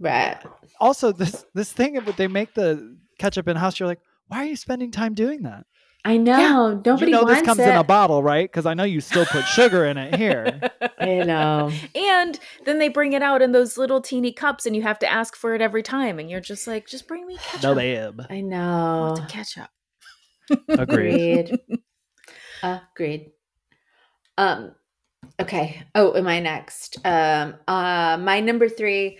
Right. 0.00 0.38
Also, 0.80 1.12
this 1.12 1.44
this 1.54 1.72
thing 1.72 1.96
of 1.96 2.16
they 2.16 2.28
make 2.28 2.54
the 2.54 2.96
ketchup 3.18 3.48
in 3.48 3.56
house. 3.56 3.78
You're 3.80 3.88
like, 3.88 4.00
why 4.28 4.38
are 4.38 4.44
you 4.46 4.56
spending 4.56 4.90
time 4.90 5.14
doing 5.14 5.42
that? 5.42 5.64
I 6.04 6.16
know. 6.16 6.80
Nobody 6.86 7.06
you 7.06 7.10
know 7.12 7.24
wants 7.24 7.40
this 7.40 7.46
comes 7.46 7.58
it. 7.58 7.68
in 7.68 7.74
a 7.76 7.82
bottle, 7.82 8.22
right? 8.22 8.48
Because 8.48 8.64
I 8.66 8.74
know 8.74 8.84
you 8.84 9.00
still 9.00 9.26
put 9.26 9.44
sugar 9.46 9.84
in 9.84 9.98
it 9.98 10.14
here. 10.14 10.60
I 11.00 11.24
know. 11.24 11.72
and 11.96 12.38
then 12.64 12.78
they 12.78 12.88
bring 12.88 13.12
it 13.14 13.22
out 13.22 13.42
in 13.42 13.50
those 13.50 13.76
little 13.76 14.00
teeny 14.00 14.32
cups, 14.32 14.64
and 14.64 14.76
you 14.76 14.82
have 14.82 15.00
to 15.00 15.10
ask 15.10 15.34
for 15.34 15.54
it 15.56 15.60
every 15.60 15.82
time, 15.82 16.20
and 16.20 16.30
you're 16.30 16.40
just 16.40 16.68
like, 16.68 16.86
just 16.86 17.08
bring 17.08 17.26
me 17.26 17.36
ketchup. 17.36 17.62
no, 17.64 17.74
babe. 17.74 18.20
I 18.30 18.36
I 18.36 18.40
know. 18.40 19.14
want 19.16 19.28
ketchup. 19.28 19.68
Agreed. 20.68 21.50
Agreed. 21.50 21.82
Agreed. 22.62 23.32
Um. 24.38 24.74
Okay. 25.40 25.82
Oh, 25.94 26.14
am 26.14 26.26
I 26.26 26.40
next? 26.40 26.98
Um. 27.04 27.54
Uh. 27.66 28.18
My 28.20 28.40
number 28.40 28.68
three. 28.68 29.18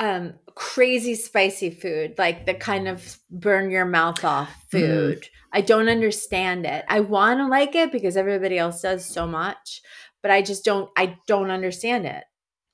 Um. 0.00 0.34
Crazy 0.54 1.14
spicy 1.14 1.70
food, 1.70 2.14
like 2.18 2.44
the 2.44 2.54
kind 2.54 2.88
of 2.88 3.18
burn 3.30 3.70
your 3.70 3.84
mouth 3.84 4.24
off 4.24 4.50
food. 4.70 5.28
I 5.52 5.60
don't 5.60 5.88
understand 5.88 6.66
it. 6.66 6.84
I 6.88 7.00
want 7.00 7.38
to 7.38 7.46
like 7.46 7.74
it 7.76 7.92
because 7.92 8.16
everybody 8.16 8.58
else 8.58 8.82
does 8.82 9.04
so 9.06 9.26
much, 9.26 9.82
but 10.20 10.30
I 10.30 10.42
just 10.42 10.64
don't. 10.64 10.90
I 10.96 11.16
don't 11.28 11.50
understand 11.50 12.06
it, 12.06 12.24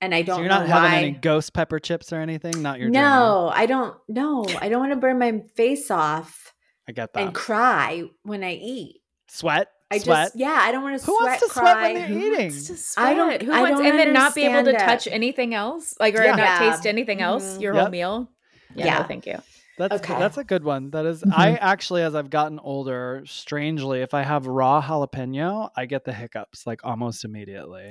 and 0.01 0.15
I 0.15 0.23
don't 0.23 0.37
so 0.37 0.41
you're 0.41 0.49
not 0.49 0.63
why. 0.63 0.89
having 0.89 0.99
any 1.09 1.11
ghost 1.11 1.53
pepper 1.53 1.79
chips 1.79 2.13
or 2.13 2.21
anything? 2.21 2.63
Not 2.63 2.79
your 2.79 2.89
journey? 2.89 3.05
no, 3.05 3.53
I 3.55 3.67
don't. 3.67 3.97
No, 4.09 4.47
I 4.61 4.69
don't 4.69 4.81
want 4.81 4.93
to 4.93 4.97
burn 4.99 5.19
my 5.19 5.43
face 5.55 5.91
off 5.91 6.55
I 6.89 6.93
get 6.93 7.13
that. 7.13 7.23
and 7.23 7.35
cry 7.35 8.05
when 8.23 8.43
I 8.43 8.55
eat. 8.55 9.03
Sweat? 9.29 9.69
I 9.91 9.99
Sweat. 9.99 10.27
just 10.29 10.37
yeah, 10.37 10.59
I 10.61 10.73
don't 10.73 10.83
want 10.83 10.99
to 10.99 11.05
Who 11.07 11.17
sweat. 11.19 11.29
wants 11.41 11.47
to 11.47 11.53
cry. 11.53 11.63
sweat 11.73 11.83
when 11.83 11.95
they're 11.95 12.07
Who 12.07 12.19
eating? 12.19 12.51
wants 12.51 12.67
to 12.69 12.77
sweat? 12.77 13.07
I 13.07 13.15
don't- 13.15 13.43
Who 13.43 13.53
I 13.53 13.61
wants, 13.63 13.79
don't 13.79 13.87
and 13.91 13.99
then 13.99 14.13
not 14.13 14.35
be 14.35 14.43
able 14.43 14.53
to 14.55 14.59
understand 14.59 14.89
touch 14.89 15.07
anything 15.07 15.55
else, 15.55 15.95
like 16.01 16.15
or 16.15 16.23
Yeah. 16.23 16.31
not 16.31 16.39
Yeah. 16.39 16.59
taste 16.71 16.87
anything 16.87 17.21
else. 17.21 17.45
Mhm. 17.59 17.61
Your 17.61 17.75
Yep. 17.75 17.81
whole 17.83 17.91
meal. 17.91 18.31
Yeah, 18.75 18.85
Yeah. 18.87 18.99
no, 19.01 19.05
thank 19.05 19.27
you. 19.27 19.39
That's 19.77 19.95
Okay. 19.97 20.19
that's 20.19 20.37
a 20.39 20.45
good 20.45 20.65
one. 20.65 20.91
That 20.91 21.05
is- 21.05 21.23
Mhm. 21.23 21.33
I 21.37 21.51
actually, 21.57 22.03
as 22.03 22.15
I've 22.15 22.31
gotten 22.31 22.59
older, 22.61 23.23
strangely, 23.27 24.01
if 24.03 24.15
I 24.15 24.23
have 24.23 24.47
raw 24.47 24.81
jalapeno, 24.81 25.71
I 25.77 25.87
get 25.87 26.05
the 26.05 26.13
hiccups 26.13 26.67
like 26.67 26.81
almost 26.85 27.25
immediately. 27.25 27.91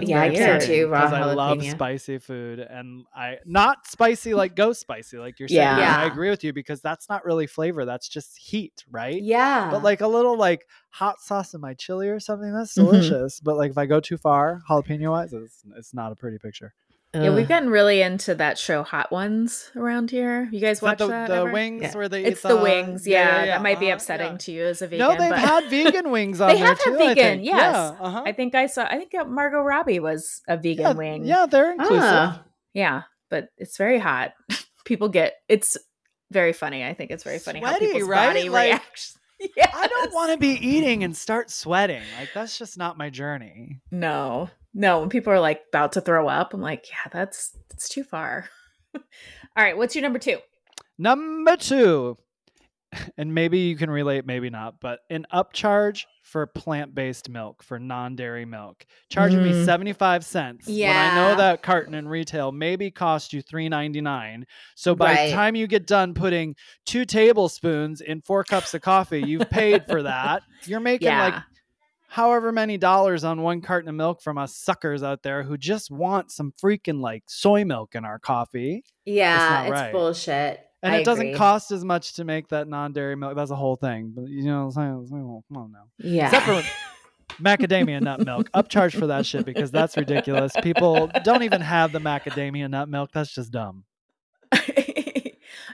Yeah, 0.00 0.22
I 0.22 0.30
can 0.30 0.60
too, 0.60 0.86
because 0.88 1.12
I 1.12 1.34
love 1.34 1.58
spicy 1.64 2.18
food, 2.18 2.58
and 2.60 3.04
I 3.14 3.36
not 3.44 3.86
spicy 3.86 4.32
like 4.34 4.56
ghost 4.56 4.80
spicy, 4.80 5.18
like 5.18 5.38
you're 5.38 5.48
saying. 5.48 5.60
Yeah. 5.60 5.92
and 5.92 6.00
I 6.00 6.04
agree 6.06 6.30
with 6.30 6.42
you 6.42 6.52
because 6.52 6.80
that's 6.80 7.08
not 7.08 7.24
really 7.24 7.46
flavor. 7.46 7.84
That's 7.84 8.08
just 8.08 8.36
heat, 8.38 8.84
right? 8.90 9.22
Yeah, 9.22 9.68
But 9.70 9.82
like 9.82 10.00
a 10.00 10.08
little 10.08 10.36
like 10.36 10.66
hot 10.90 11.20
sauce 11.20 11.52
in 11.54 11.60
my 11.60 11.74
chili 11.74 12.08
or 12.08 12.20
something, 12.20 12.52
that's 12.54 12.72
Mhm. 12.72 12.76
delicious. 12.76 13.40
But 13.40 13.56
like 13.56 13.70
if 13.70 13.78
I 13.78 13.86
go 13.86 14.00
too 14.00 14.16
far, 14.16 14.60
jalapeno 14.68 15.10
wise, 15.10 15.32
it's, 15.32 15.62
it's 15.76 15.92
not 15.92 16.10
a 16.12 16.16
pretty 16.16 16.38
picture. 16.38 16.72
Yeah, 17.14 17.34
we've 17.34 17.48
gotten 17.48 17.68
really 17.68 18.00
into 18.00 18.34
that 18.36 18.56
show 18.56 18.82
Hot 18.82 19.12
Ones 19.12 19.70
around 19.76 20.10
here. 20.10 20.48
You 20.50 20.60
guys 20.60 20.78
Is 20.78 20.80
that 20.80 20.86
watch 20.86 20.98
the, 20.98 21.08
that? 21.08 21.28
the 21.28 21.44
wings 21.52 21.82
Yeah. 21.82 21.94
where 21.94 22.08
they 22.08 22.24
It's 22.24 22.42
eat 22.42 22.48
the 22.48 22.56
wings. 22.56 23.06
Yeah, 23.06 23.44
that 23.46 23.62
might 23.62 23.78
be 23.78 23.86
uh-huh, 23.86 23.96
upsetting 23.96 24.32
yeah. 24.32 24.38
to 24.38 24.52
you 24.52 24.64
as 24.64 24.80
a 24.80 24.86
vegan. 24.86 25.06
No, 25.06 25.16
they've 25.16 25.28
but 25.28 25.38
had 25.38 25.64
vegan 25.68 26.10
wings 26.10 26.40
on 26.40 26.48
They 26.48 26.56
there 26.56 26.66
have 26.68 26.78
had 26.78 26.92
too. 26.92 26.96
Vegan, 26.98 27.44
yes. 27.44 27.54
Yeah, 27.74 27.96
uh-huh. 28.00 28.22
I 28.24 28.32
think 28.32 28.54
I 28.54 28.66
saw. 28.66 28.84
I 28.84 28.96
think 28.96 29.14
uh, 29.14 29.24
Margot 29.24 29.60
Robbie 29.60 30.00
was 30.00 30.40
a 30.48 30.56
vegan 30.56 30.80
yeah, 30.80 30.92
wing. 30.92 31.24
Yeah, 31.26 31.44
they're 31.46 31.72
inclusive. 31.72 32.00
Ah. 32.02 32.42
yeah, 32.72 33.02
but 33.28 33.48
it's 33.58 33.76
very 33.76 33.98
hot. 33.98 34.32
People 34.86 35.10
get 35.10 35.34
it's 35.48 35.76
very 36.30 36.54
funny. 36.54 36.82
I 36.82 36.94
think 36.94 37.10
it's 37.10 37.24
very 37.24 37.38
funny 37.38 37.60
how 37.60 37.68
Sweaty, 37.70 37.86
people's 37.88 38.08
right? 38.08 38.28
body 38.28 38.48
Like, 38.48 38.70
reacts. 38.70 39.18
Yes. 39.56 39.72
I 39.74 39.88
don't 39.88 40.14
want 40.14 40.30
to 40.30 40.38
be 40.38 40.50
eating 40.50 41.02
and 41.02 41.16
start 41.16 41.50
sweating. 41.50 42.04
Like 42.16 42.28
that's 42.32 42.56
just 42.56 42.78
not 42.78 42.96
my 42.96 43.10
journey. 43.10 43.80
No, 43.90 44.50
no. 44.74 45.00
When 45.00 45.08
people 45.08 45.32
are 45.32 45.40
like 45.40 45.62
about 45.68 45.92
to 45.92 46.00
throw 46.00 46.28
up, 46.28 46.54
I'm 46.54 46.60
like, 46.60 46.88
yeah, 46.90 47.10
that's 47.12 47.56
that's 47.70 47.88
too 47.88 48.04
far. 48.04 48.48
All 48.94 49.02
right, 49.56 49.76
what's 49.76 49.94
your 49.94 50.02
number 50.02 50.18
two? 50.18 50.38
Number 50.98 51.56
two, 51.56 52.16
and 53.16 53.34
maybe 53.34 53.58
you 53.58 53.76
can 53.76 53.90
relate, 53.90 54.26
maybe 54.26 54.50
not, 54.50 54.74
but 54.80 55.00
an 55.10 55.26
upcharge 55.32 56.04
for 56.22 56.46
plant-based 56.46 57.28
milk 57.28 57.62
for 57.62 57.78
non-dairy 57.78 58.44
milk, 58.44 58.84
charging 59.10 59.42
me 59.42 59.52
Mm. 59.52 59.64
seventy-five 59.64 60.24
cents. 60.24 60.66
When 60.68 60.88
I 60.96 61.14
know 61.14 61.34
that 61.36 61.62
carton 61.62 61.94
in 61.94 62.06
retail 62.08 62.52
maybe 62.52 62.90
cost 62.90 63.32
you 63.32 63.42
three 63.42 63.68
ninety-nine. 63.68 64.46
So 64.76 64.94
by 64.94 65.12
Right. 65.14 65.26
the 65.26 65.32
time 65.32 65.54
you 65.56 65.66
get 65.66 65.86
done 65.86 66.14
putting 66.14 66.54
two 66.86 67.04
tablespoons 67.04 68.00
in 68.00 68.20
four 68.22 68.44
cups 68.44 68.72
of 68.74 68.82
coffee, 68.82 69.22
you've 69.22 69.50
paid 69.50 69.84
for 69.86 70.02
that. 70.04 70.42
You're 70.64 70.80
making 70.80 71.08
Yeah. 71.08 71.24
like 71.24 71.42
however 72.12 72.52
many 72.52 72.76
dollars 72.76 73.24
on 73.24 73.40
one 73.40 73.62
carton 73.62 73.88
of 73.88 73.94
milk 73.94 74.20
from 74.20 74.36
us 74.36 74.54
suckers 74.54 75.02
out 75.02 75.22
there 75.22 75.42
who 75.42 75.56
just 75.56 75.90
want 75.90 76.30
some 76.30 76.52
freaking 76.62 77.00
like 77.00 77.22
soy 77.26 77.64
milk 77.64 77.94
in 77.94 78.04
our 78.04 78.18
coffee. 78.18 78.84
Yeah, 79.06 79.62
it's 79.62 79.70
right. 79.70 79.92
bullshit. 79.92 80.60
And 80.82 80.94
I 80.94 80.98
it 80.98 81.04
doesn't 81.06 81.36
cost 81.36 81.70
as 81.70 81.86
much 81.86 82.12
to 82.14 82.24
make 82.24 82.48
that 82.48 82.68
non-dairy 82.68 83.16
milk. 83.16 83.34
That's 83.34 83.50
a 83.50 83.56
whole 83.56 83.76
thing. 83.76 84.12
But 84.14 84.28
you 84.28 84.42
know 84.42 84.66
what 84.66 84.76
I'm 84.76 85.06
saying? 85.06 85.26
Well, 85.26 85.42
Come 85.48 85.56
on 85.56 85.72
now. 85.72 85.84
Yeah. 85.96 86.26
Except 86.26 86.44
for 86.44 86.62
macadamia 87.42 88.02
nut 88.02 88.20
milk. 88.20 88.50
Upcharge 88.52 88.98
for 88.98 89.06
that 89.06 89.24
shit 89.24 89.46
because 89.46 89.70
that's 89.70 89.96
ridiculous. 89.96 90.52
People 90.62 91.10
don't 91.24 91.44
even 91.44 91.62
have 91.62 91.92
the 91.92 91.98
macadamia 91.98 92.68
nut 92.68 92.90
milk. 92.90 93.08
That's 93.14 93.32
just 93.32 93.52
dumb. 93.52 93.84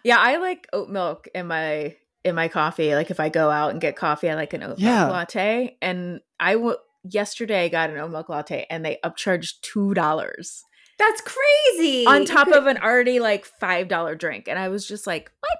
yeah, 0.04 0.18
I 0.18 0.36
like 0.36 0.68
oat 0.72 0.88
milk 0.88 1.26
in 1.34 1.48
my 1.48 1.96
in 2.24 2.34
my 2.34 2.48
coffee. 2.48 2.94
Like 2.94 3.10
if 3.10 3.20
I 3.20 3.28
go 3.28 3.50
out 3.50 3.70
and 3.70 3.80
get 3.80 3.96
coffee, 3.96 4.28
I 4.30 4.34
like 4.34 4.52
an 4.52 4.62
oat 4.62 4.78
Yeah. 4.78 5.04
milk 5.04 5.12
latte. 5.12 5.76
And 5.80 6.20
I 6.40 6.54
w- 6.54 6.76
yesterday 7.04 7.68
got 7.68 7.90
an 7.90 7.98
oat 7.98 8.10
milk 8.10 8.28
latte, 8.28 8.66
and 8.70 8.84
they 8.84 8.98
upcharged 9.04 9.60
two 9.62 9.94
dollars 9.94 10.62
That's 10.98 11.20
crazy. 11.20 12.06
on 12.06 12.24
top 12.24 12.48
of 12.48 12.66
an 12.66 12.78
already 12.78 13.20
like 13.20 13.44
five 13.44 13.88
dollar 13.88 14.14
drink. 14.14 14.48
And 14.48 14.58
I 14.58 14.68
was 14.68 14.86
just 14.86 15.06
like, 15.06 15.30
what? 15.40 15.58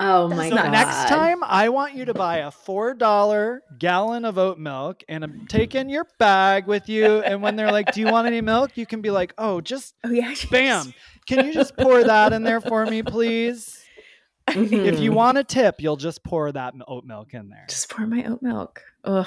Oh 0.00 0.28
That's 0.28 0.38
my 0.38 0.48
So 0.48 0.56
god. 0.56 0.72
next 0.72 1.08
time, 1.08 1.44
I 1.44 1.68
want 1.68 1.94
you 1.94 2.06
to 2.06 2.14
buy 2.14 2.38
a 2.38 2.50
four 2.50 2.94
dollar 2.94 3.62
gallon 3.78 4.24
of 4.24 4.36
oat 4.36 4.58
milk 4.58 5.04
and 5.08 5.22
um, 5.22 5.46
take 5.48 5.76
in 5.76 5.88
your 5.88 6.06
bag 6.18 6.66
with 6.66 6.88
you. 6.88 7.20
And 7.20 7.40
when 7.40 7.54
they're 7.54 7.70
like, 7.70 7.92
"Do 7.92 8.00
you 8.00 8.08
want 8.08 8.26
any 8.26 8.40
milk?" 8.40 8.76
you 8.76 8.84
can 8.86 9.00
be 9.00 9.10
like, 9.10 9.32
"Oh, 9.38 9.60
just 9.60 9.94
Oh 10.02 10.10
yeah, 10.10 10.34
bam! 10.50 10.92
Can 11.26 11.44
you 11.44 11.52
just 11.52 11.76
pour 11.76 12.02
that 12.02 12.32
in 12.32 12.42
there 12.42 12.60
for 12.60 12.84
me, 12.84 13.02
please?" 13.04 13.81
If 14.48 14.56
Mhm. 14.56 15.00
you 15.02 15.12
want 15.12 15.38
a 15.38 15.44
tip, 15.44 15.76
you'll 15.80 15.96
just 15.96 16.22
pour 16.24 16.50
that 16.52 16.74
oat 16.88 17.04
milk 17.04 17.32
in 17.34 17.48
there. 17.48 17.66
just 17.68 17.88
pour 17.88 18.06
my 18.06 18.24
oat 18.24 18.42
milk. 18.42 18.82
Ugh, 19.04 19.26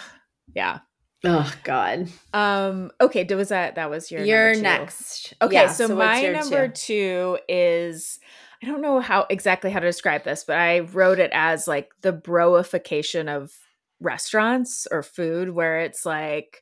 yeah. 0.53 0.79
Oh 1.23 1.51
god. 1.63 2.07
Um. 2.33 2.91
Okay. 3.01 3.23
d- 3.23 3.33
Was 3.35 3.49
that 3.49 3.75
that 3.75 3.89
was 3.89 4.11
your 4.11 4.23
You're 4.23 4.53
two? 4.53 4.61
next. 4.61 5.33
Okay, 5.41 5.55
Yeah, 5.55 5.67
so, 5.69 5.87
what's 5.87 5.97
my 5.97 6.19
your 6.21 6.33
number 6.33 6.67
two? 6.67 7.39
is 7.49 8.19
I 8.61 8.67
don't 8.67 8.81
know 8.81 8.99
how 8.99 9.25
exactly 9.29 9.71
how 9.71 9.79
to 9.79 9.87
describe 9.87 10.23
this, 10.23 10.43
but 10.43 10.57
I 10.57 10.79
wrote 10.81 11.19
it 11.19 11.31
as 11.33 11.67
like 11.67 11.89
the 12.01 12.13
broification 12.13 13.27
of 13.27 13.51
restaurants 13.99 14.87
or 14.91 15.01
food 15.01 15.49
where 15.49 15.79
it's 15.79 16.05
like 16.05 16.61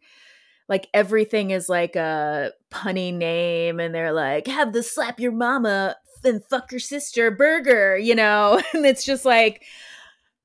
like 0.70 0.88
everything 0.94 1.52
is 1.52 1.68
like 1.68 1.96
a 1.98 2.52
punny 2.72 3.14
name 3.14 3.80
and 3.82 3.94
they're 3.94 4.14
like 4.14 4.48
have 4.48 4.72
the 4.72 4.82
slap 4.84 5.20
your 5.20 5.32
mama 5.34 5.96
and 6.26 6.44
fuck 6.46 6.72
your 6.72 6.80
sister 6.80 7.32
burger, 7.32 7.98
you 7.98 8.16
know? 8.16 8.62
And 8.74 8.86
it's 8.86 9.06
just 9.06 9.26
like 9.26 9.64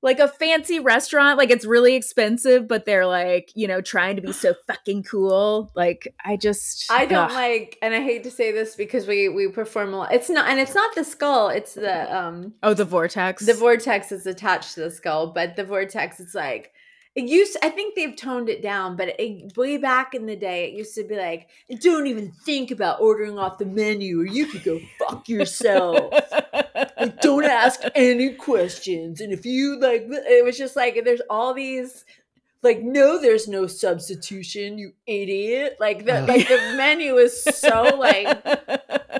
like 0.01 0.21
a 0.21 0.29
fancy 0.29 0.79
restaurant, 0.79 1.39
like 1.39 1.51
it's 1.51 1.65
really 1.65 1.97
expensive, 1.97 2.69
but 2.69 2.87
they're 2.87 3.07
like, 3.07 3.51
you 3.57 3.67
know, 3.67 3.81
trying 3.81 4.15
to 4.15 4.23
be 4.23 4.33
so 4.33 4.55
fucking 4.69 5.03
cool. 5.03 5.73
Like 5.75 6.15
I 6.25 6.37
just 6.37 6.91
I 6.91 7.05
don't 7.07 7.31
ugh. 7.31 7.33
like, 7.33 7.79
and 7.83 7.93
I 7.95 8.01
hate 8.01 8.23
to 8.25 8.31
say 8.31 8.53
this 8.53 8.77
because 8.77 9.07
we 9.07 9.29
we 9.29 9.49
perform 9.49 9.93
a 9.93 9.97
lot. 9.99 10.13
It's 10.15 10.31
not, 10.31 10.49
and 10.49 10.61
it's 10.61 10.75
not 10.75 10.95
the 10.95 11.05
skull. 11.05 11.49
It's 11.49 11.75
the 11.75 12.17
um 12.17 12.55
Oh, 12.63 12.75
the 12.75 12.85
vortex. 12.85 13.45
the 13.45 13.55
vortex 13.55 14.13
is 14.13 14.27
attached 14.27 14.75
to 14.75 14.81
the 14.81 14.91
skull, 14.91 15.33
but 15.33 15.57
the 15.57 15.65
vortex 15.65 16.21
is 16.21 16.35
like 16.35 16.73
it 17.15 17.25
used. 17.25 17.57
I 17.63 17.71
think 17.71 17.95
they've 17.95 18.15
toned 18.15 18.49
it 18.49 18.63
down, 18.63 18.97
but 18.97 19.19
it, 19.19 19.57
way 19.57 19.77
back 19.77 20.15
in 20.15 20.27
the 20.27 20.37
day, 20.37 20.69
it 20.69 20.75
used 20.75 20.95
to 20.95 21.05
be 21.05 21.17
like, 21.17 21.49
"Don't 21.81 22.07
even 22.07 22.33
think 22.45 22.71
about 22.71 23.01
ordering 23.01 23.39
off 23.39 23.59
the 23.59 23.67
menu, 23.67 24.21
or 24.21 24.27
you 24.27 24.47
could 24.47 24.65
go 24.65 24.81
fuck 24.99 25.29
yourself." 25.29 26.13
like, 26.75 27.21
don't 27.21 27.45
ask 27.45 27.81
any 27.95 28.35
questions, 28.35 29.21
and 29.21 29.33
if 29.33 29.45
you 29.45 29.79
like, 29.81 30.07
it 30.09 30.45
was 30.45 30.57
just 30.57 30.77
like 30.77 31.03
there's 31.05 31.23
all 31.29 31.55
these. 31.55 32.05
Like 32.61 32.83
no, 32.83 33.21
there's 33.21 33.47
no 33.47 33.69
substitution, 33.69 34.79
you 34.79 34.93
idiot! 35.07 35.77
Like 35.79 36.05
the 36.05 36.15
Ugh. 36.15 36.29
like 36.29 36.49
the 36.49 36.75
menu 36.77 37.17
is 37.17 37.41
so 37.45 37.97
like 37.97 38.27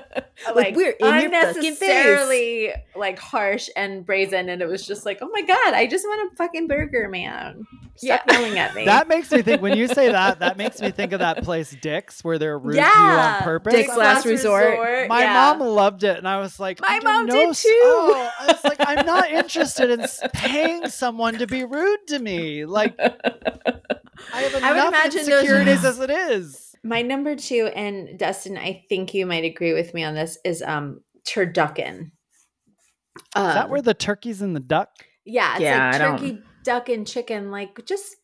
like, 0.55 0.75
we're 0.75 0.91
in 0.91 1.21
your 1.21 1.31
fucking 1.31 1.75
face. 1.75 1.81
unnecessarily 1.81 2.73
like 2.95 3.19
harsh 3.19 3.69
and 3.75 4.05
brazen 4.05 4.49
and 4.49 4.61
it 4.61 4.67
was 4.67 4.85
just 4.87 5.05
like 5.05 5.19
oh 5.21 5.29
my 5.33 5.41
god 5.41 5.73
i 5.73 5.85
just 5.87 6.05
want 6.05 6.31
a 6.31 6.35
fucking 6.35 6.67
burger 6.67 7.07
man 7.09 7.65
stop 7.95 8.21
Yeah. 8.27 8.33
yelling 8.39 8.57
at 8.57 8.73
me 8.75 8.85
That 8.85 9.07
makes 9.09 9.29
me 9.31 9.41
think 9.41 9.61
when 9.61 9.77
you 9.77 9.87
say 9.87 10.09
that, 10.11 10.39
that 10.39 10.55
makes 10.57 10.79
me 10.81 10.91
think 10.91 11.11
of 11.11 11.19
that 11.19 11.43
place 11.43 11.75
Dick's 11.81 12.23
where 12.23 12.37
they're 12.39 12.57
rude 12.57 12.75
to 12.75 12.79
you 12.81 12.85
on 12.87 13.41
purpose. 13.41 13.73
Dick's 13.73 13.95
Last 13.97 14.25
Resort. 14.25 15.07
My 15.09 15.21
yeah. 15.23 15.33
mom 15.33 15.59
loved 15.59 16.03
it, 16.05 16.17
and 16.17 16.25
I 16.27 16.39
was 16.39 16.59
like, 16.61 16.79
My 16.79 16.99
mom 17.03 17.25
no 17.25 17.33
did 17.47 17.55
too." 17.55 17.67
Oh, 17.83 18.31
I 18.39 18.45
was 18.47 18.63
like, 18.63 18.77
I'm 18.79 19.05
not 19.05 19.29
interested 19.29 19.89
in 19.91 20.05
paying 20.33 20.87
someone 20.87 21.39
to 21.39 21.47
be 21.47 21.65
rude 21.65 22.07
to 22.07 22.19
me. 22.19 22.63
Like, 22.63 22.95
I 22.99 23.09
have 23.09 23.83
I 24.33 24.43
would 24.43 24.53
enough 24.77 24.87
imagine 24.89 25.25
those- 25.25 25.27
insecurities 25.43 25.83
as 25.85 25.99
it 25.99 26.09
is. 26.09 26.68
My 26.83 27.01
number 27.01 27.35
two 27.35 27.69
and 27.75 28.17
dustin 28.17 28.57
i 28.57 28.83
think 28.89 29.13
you 29.13 29.25
might 29.25 29.43
agree 29.43 29.73
with 29.73 29.93
me 29.93 30.03
on 30.03 30.13
this 30.15 30.37
is 30.45 30.61
um 30.61 31.01
turducken 31.27 32.11
um, 33.35 33.47
Is 33.49 33.53
that 33.55 33.69
where 33.69 33.81
the 33.81 33.93
turkeys 33.93 34.41
and 34.41 34.55
the 34.55 34.59
duck? 34.61 34.89
yeah 35.25 35.53
it's 35.53 35.61
Yeah, 35.61 35.87
I 35.87 35.91
like 35.91 35.99
don't- 35.99 36.19
turkey 36.19 36.41
duck 36.63 36.89
and 36.89 37.05
chicken 37.07 37.51
like 37.51 37.85
just 37.85 38.15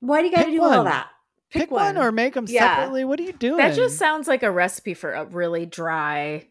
why 0.00 0.20
do 0.22 0.28
you 0.28 0.32
gotta 0.32 0.46
Pick 0.46 0.54
do 0.54 0.62
all 0.62 0.84
that 0.84 1.08
Pick, 1.50 1.70
one. 1.70 1.96
or 1.96 2.12
make 2.12 2.34
them 2.34 2.44
Yeah. 2.46 2.76
separately. 2.76 3.04
What 3.04 3.18
are 3.20 3.22
you 3.22 3.32
doing? 3.32 3.56
that 3.56 3.74
just 3.74 3.96
sounds 3.98 4.28
like 4.28 4.42
a 4.42 4.50
recipe 4.50 4.92
for 4.92 5.14
a 5.14 5.24
really 5.24 5.64
dry 5.64 6.46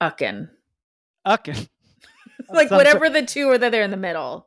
uckin. 0.00 0.48
Uckin. 1.26 1.68
Like 2.48 2.70
whatever 2.70 3.06
sort- 3.06 3.12
the 3.14 3.22
two 3.26 3.48
are 3.50 3.58
that 3.58 3.70
they're 3.72 3.82
in 3.82 3.90
the 3.90 3.96
middle. 3.96 4.46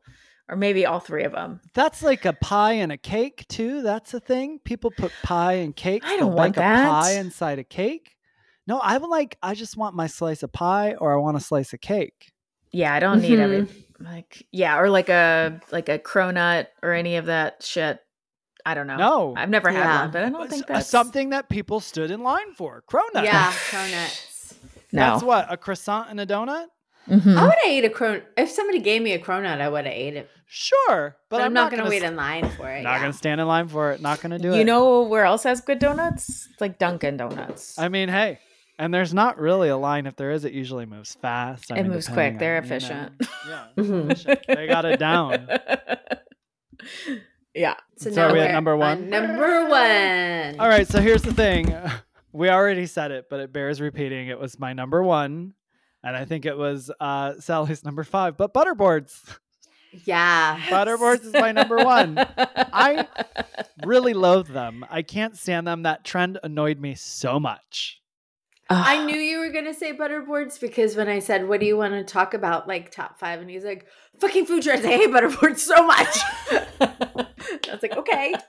Or 0.49 0.55
maybe 0.55 0.85
all 0.85 0.99
three 1.01 1.23
of 1.25 1.33
them. 1.33 1.59
That's 1.73 2.01
like 2.01 2.23
a 2.23 2.31
pie 2.31 2.73
and 2.73 2.91
a 2.91 2.97
cake 2.97 3.45
too. 3.49 3.81
That's 3.81 4.13
a 4.13 4.19
thing. 4.21 4.59
People 4.63 4.91
put 4.91 5.11
pie 5.21 5.53
and 5.55 5.75
cake. 5.75 6.03
I 6.05 6.15
don't 6.15 6.27
want 6.27 6.37
like 6.37 6.55
that. 6.55 6.85
a 6.85 6.89
pie 6.89 7.11
inside 7.13 7.59
a 7.59 7.65
cake. 7.65 8.15
No, 8.65 8.79
I 8.79 8.97
would 8.97 9.09
like. 9.09 9.37
I 9.43 9.55
just 9.55 9.75
want 9.75 9.95
my 9.95 10.07
slice 10.07 10.43
of 10.43 10.51
pie, 10.53 10.93
or 10.93 11.13
I 11.13 11.17
want 11.17 11.35
a 11.37 11.41
slice 11.41 11.73
of 11.73 11.81
cake. 11.81 12.31
Yeah, 12.71 12.93
I 12.93 12.99
don't 12.99 13.21
need 13.21 13.39
every 13.39 13.61
Mm-hmm. 13.63 14.05
like 14.05 14.45
yeah, 14.51 14.77
or 14.79 14.89
like 14.89 15.09
a 15.09 15.59
like 15.71 15.89
a 15.89 15.99
cronut 15.99 16.67
or 16.81 16.93
any 16.93 17.17
of 17.17 17.25
that 17.25 17.63
shit. 17.63 17.99
I 18.65 18.73
don't 18.73 18.87
know. 18.87 18.97
No, 18.97 19.33
I've 19.37 19.49
never 19.49 19.69
had 19.69 20.01
one, 20.01 20.11
but 20.11 20.23
I 20.23 20.29
don't 20.29 20.43
It's 20.43 20.53
think 20.53 20.67
that's 20.67 20.87
something 20.87 21.29
that 21.31 21.49
people 21.49 21.79
stood 21.79 22.11
in 22.11 22.21
line 22.23 22.53
for. 22.53 22.83
Cronut. 22.89 23.23
yeah 23.23 23.51
cronuts. 23.69 24.53
No. 24.91 24.99
That's 25.01 25.23
what 25.23 25.47
a 25.51 25.57
croissant 25.57 26.09
and 26.09 26.19
a 26.19 26.25
donut. 26.25 26.67
Mhm. 27.09 27.37
I 27.37 27.43
would 27.43 27.53
have 27.53 27.65
ate 27.65 27.85
a 27.85 27.89
cron. 27.89 28.21
If 28.35 28.49
somebody 28.49 28.79
gave 28.79 29.01
me 29.01 29.13
a 29.13 29.19
cronut, 29.19 29.61
I 29.61 29.69
would 29.69 29.85
have 29.85 29.93
ate 29.93 30.15
it. 30.17 30.29
Sure, 30.49 31.17
But, 31.29 31.37
but, 31.37 31.41
I'm, 31.41 31.53
not, 31.53 31.71
gonna, 31.71 31.81
gonna 31.83 31.89
wait 31.89 32.03
s- 32.03 32.09
in 32.09 32.15
line 32.15 32.49
for 32.51 32.69
it. 32.71 32.81
Not 32.81 32.93
yeah. 32.93 32.99
gonna 33.01 33.13
stand 33.13 33.41
in 33.41 33.47
line 33.47 33.67
for 33.67 33.91
it. 33.91 34.01
Not 34.01 34.21
gonna 34.21 34.39
do 34.39 34.53
it. 34.53 34.57
You 34.57 34.63
know 34.63 35.01
where 35.03 35.25
else 35.25 35.43
has 35.43 35.59
good 35.59 35.79
donuts? 35.79 36.47
It's 36.51 36.61
like 36.61 36.79
Dunkin' 36.79 37.17
Donuts. 37.17 37.77
I 37.77 37.89
mean, 37.89 38.07
hey, 38.07 38.39
and 38.79 38.93
there's 38.93 39.13
not 39.13 39.37
really 39.39 39.67
a 39.67 39.75
line. 39.77 40.05
If 40.05 40.15
there 40.15 40.31
is, 40.31 40.45
it 40.45 40.53
usually 40.53 40.85
moves 40.85 41.15
fast. 41.15 41.69
I 41.71 41.77
It 41.79 41.83
mean, 41.83 41.91
moves 41.91 42.07
quick. 42.07 42.39
They're 42.39 42.57
on, 42.57 42.63
you 42.63 42.69
know. 42.69 42.75
efficient. 42.75 43.11
Yeah, 43.47 43.65
Mhm. 43.77 44.11
efficient. 44.11 44.39
they 44.47 44.67
got 44.67 44.85
it 44.85 44.99
down. 44.99 45.47
yeah. 47.53 47.75
So, 47.97 48.11
So 48.11 48.27
are 48.29 48.33
we 48.33 48.39
at 48.39 48.47
we're 48.47 48.51
number 48.53 48.73
on 48.73 48.79
one? 48.79 49.09
Number 49.09 49.67
one. 49.67 50.59
All 50.59 50.69
right, 50.69 50.87
so 50.87 51.01
here's 51.01 51.23
the 51.23 51.33
thing. 51.33 51.75
We 52.33 52.49
already 52.49 52.85
said 52.85 53.09
it, 53.09 53.29
but 53.31 53.39
it 53.39 53.51
bears 53.51 53.81
repeating. 53.81 54.27
It 54.27 54.39
was 54.39 54.59
my 54.59 54.73
number 54.73 55.01
one, 55.01 55.53
and 56.03 56.15
I 56.15 56.25
think 56.25 56.45
it 56.45 56.55
was 56.55 56.91
uh, 56.99 57.33
Sally's 57.39 57.83
number 57.83 58.03
five. 58.03 58.37
But 58.37 58.53
butterboards, 58.53 59.39
Yeah. 59.91 60.59
butterboards 60.67 61.25
is 61.25 61.33
my 61.33 61.51
number 61.51 61.77
one. 61.77 62.17
I 62.17 63.07
really 63.85 64.13
loathe 64.13 64.47
them. 64.47 64.85
I 64.89 65.01
can't 65.01 65.37
stand 65.37 65.67
them. 65.67 65.83
That 65.83 66.03
trend 66.03 66.39
annoyed 66.43 66.79
me 66.79 66.95
so 66.95 67.39
much. 67.39 68.01
I 68.69 69.05
knew 69.05 69.15
you 69.15 69.39
were 69.39 69.49
gonna 69.49 69.73
say 69.73 69.93
butterboards 69.93 70.59
because 70.59 70.95
when 70.95 71.07
I 71.07 71.19
said, 71.19 71.47
"What 71.47 71.61
do 71.61 71.65
you 71.65 71.77
want 71.77 71.93
to 71.93 72.03
talk 72.03 72.33
about?" 72.33 72.67
like 72.67 72.91
top 72.91 73.17
five, 73.17 73.39
and 73.39 73.49
he's 73.49 73.63
like, 73.63 73.85
"Fucking 74.19 74.45
food 74.45 74.63
trends." 74.63 74.85
I 74.85 74.89
hate 74.89 75.09
butterboards 75.09 75.59
so 75.59 75.85
much. 75.85 76.17
I 76.81 77.71
was 77.71 77.81
like, 77.81 77.95
"Okay." 77.97 78.33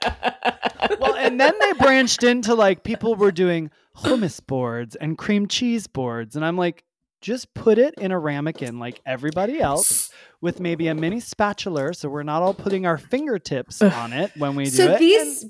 Well, 1.01 1.17
and 1.17 1.41
then 1.41 1.53
they 1.61 1.73
branched 1.75 2.23
into 2.23 2.55
like 2.55 2.83
people 2.83 3.15
were 3.15 3.33
doing 3.33 3.71
hummus 3.99 4.45
boards 4.45 4.95
and 4.95 5.19
cream 5.19 5.49
cheese 5.49 5.87
boards, 5.87 6.35
and 6.37 6.45
I'm 6.45 6.57
like, 6.57 6.85
just 7.21 7.53
put 7.55 7.79
it 7.79 7.95
in 7.99 8.13
a 8.13 8.19
ramekin 8.19 8.79
like 8.79 9.01
everybody 9.07 9.61
else, 9.61 10.11
with 10.41 10.61
maybe 10.61 10.89
a 10.89 10.95
mini 10.95 11.21
spatula, 11.21 11.95
so 11.95 12.09
we're 12.09 12.23
not 12.23 12.43
all 12.43 12.55
putting 12.55 12.87
our 12.87 12.99
fingertips 12.99 13.83
on 13.83 14.13
it 14.13 14.31
when 14.37 14.55
we 14.55 14.65
do 14.65 14.71
it. 14.71 14.73
so 14.73 14.93
it. 14.95 14.99
these 14.99 15.47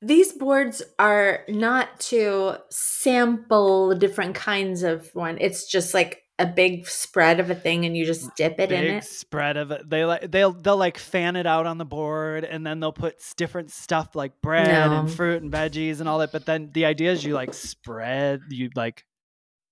these 0.00 0.32
boards 0.32 0.82
are 0.98 1.40
not 1.48 1.98
to 1.98 2.56
sample 2.70 3.94
different 3.96 4.34
kinds 4.34 4.82
of 4.82 5.10
one. 5.14 5.38
It's 5.40 5.66
just 5.66 5.92
like 5.92 6.22
a 6.40 6.46
big 6.46 6.86
spread 6.86 7.40
of 7.40 7.50
a 7.50 7.54
thing, 7.54 7.84
and 7.84 7.96
you 7.96 8.06
just 8.06 8.34
dip 8.36 8.60
it 8.60 8.68
big 8.68 8.84
in 8.84 8.94
it. 8.96 9.04
spread 9.04 9.56
of 9.56 9.72
it. 9.72 9.88
They 9.88 10.04
like 10.04 10.30
they'll 10.30 10.52
they'll 10.52 10.76
like 10.76 10.98
fan 10.98 11.34
it 11.34 11.46
out 11.46 11.66
on 11.66 11.78
the 11.78 11.84
board, 11.84 12.44
and 12.44 12.64
then 12.64 12.78
they'll 12.80 12.92
put 12.92 13.16
different 13.36 13.72
stuff 13.72 14.14
like 14.14 14.40
bread 14.40 14.68
and 14.68 15.10
fruit 15.10 15.42
and 15.42 15.52
veggies 15.52 16.00
and 16.00 16.08
all 16.08 16.18
that. 16.18 16.30
But 16.30 16.46
then 16.46 16.70
the 16.72 16.84
idea 16.84 17.10
is 17.12 17.24
you 17.24 17.34
like 17.34 17.54
spread, 17.54 18.40
you 18.50 18.70
like 18.76 19.04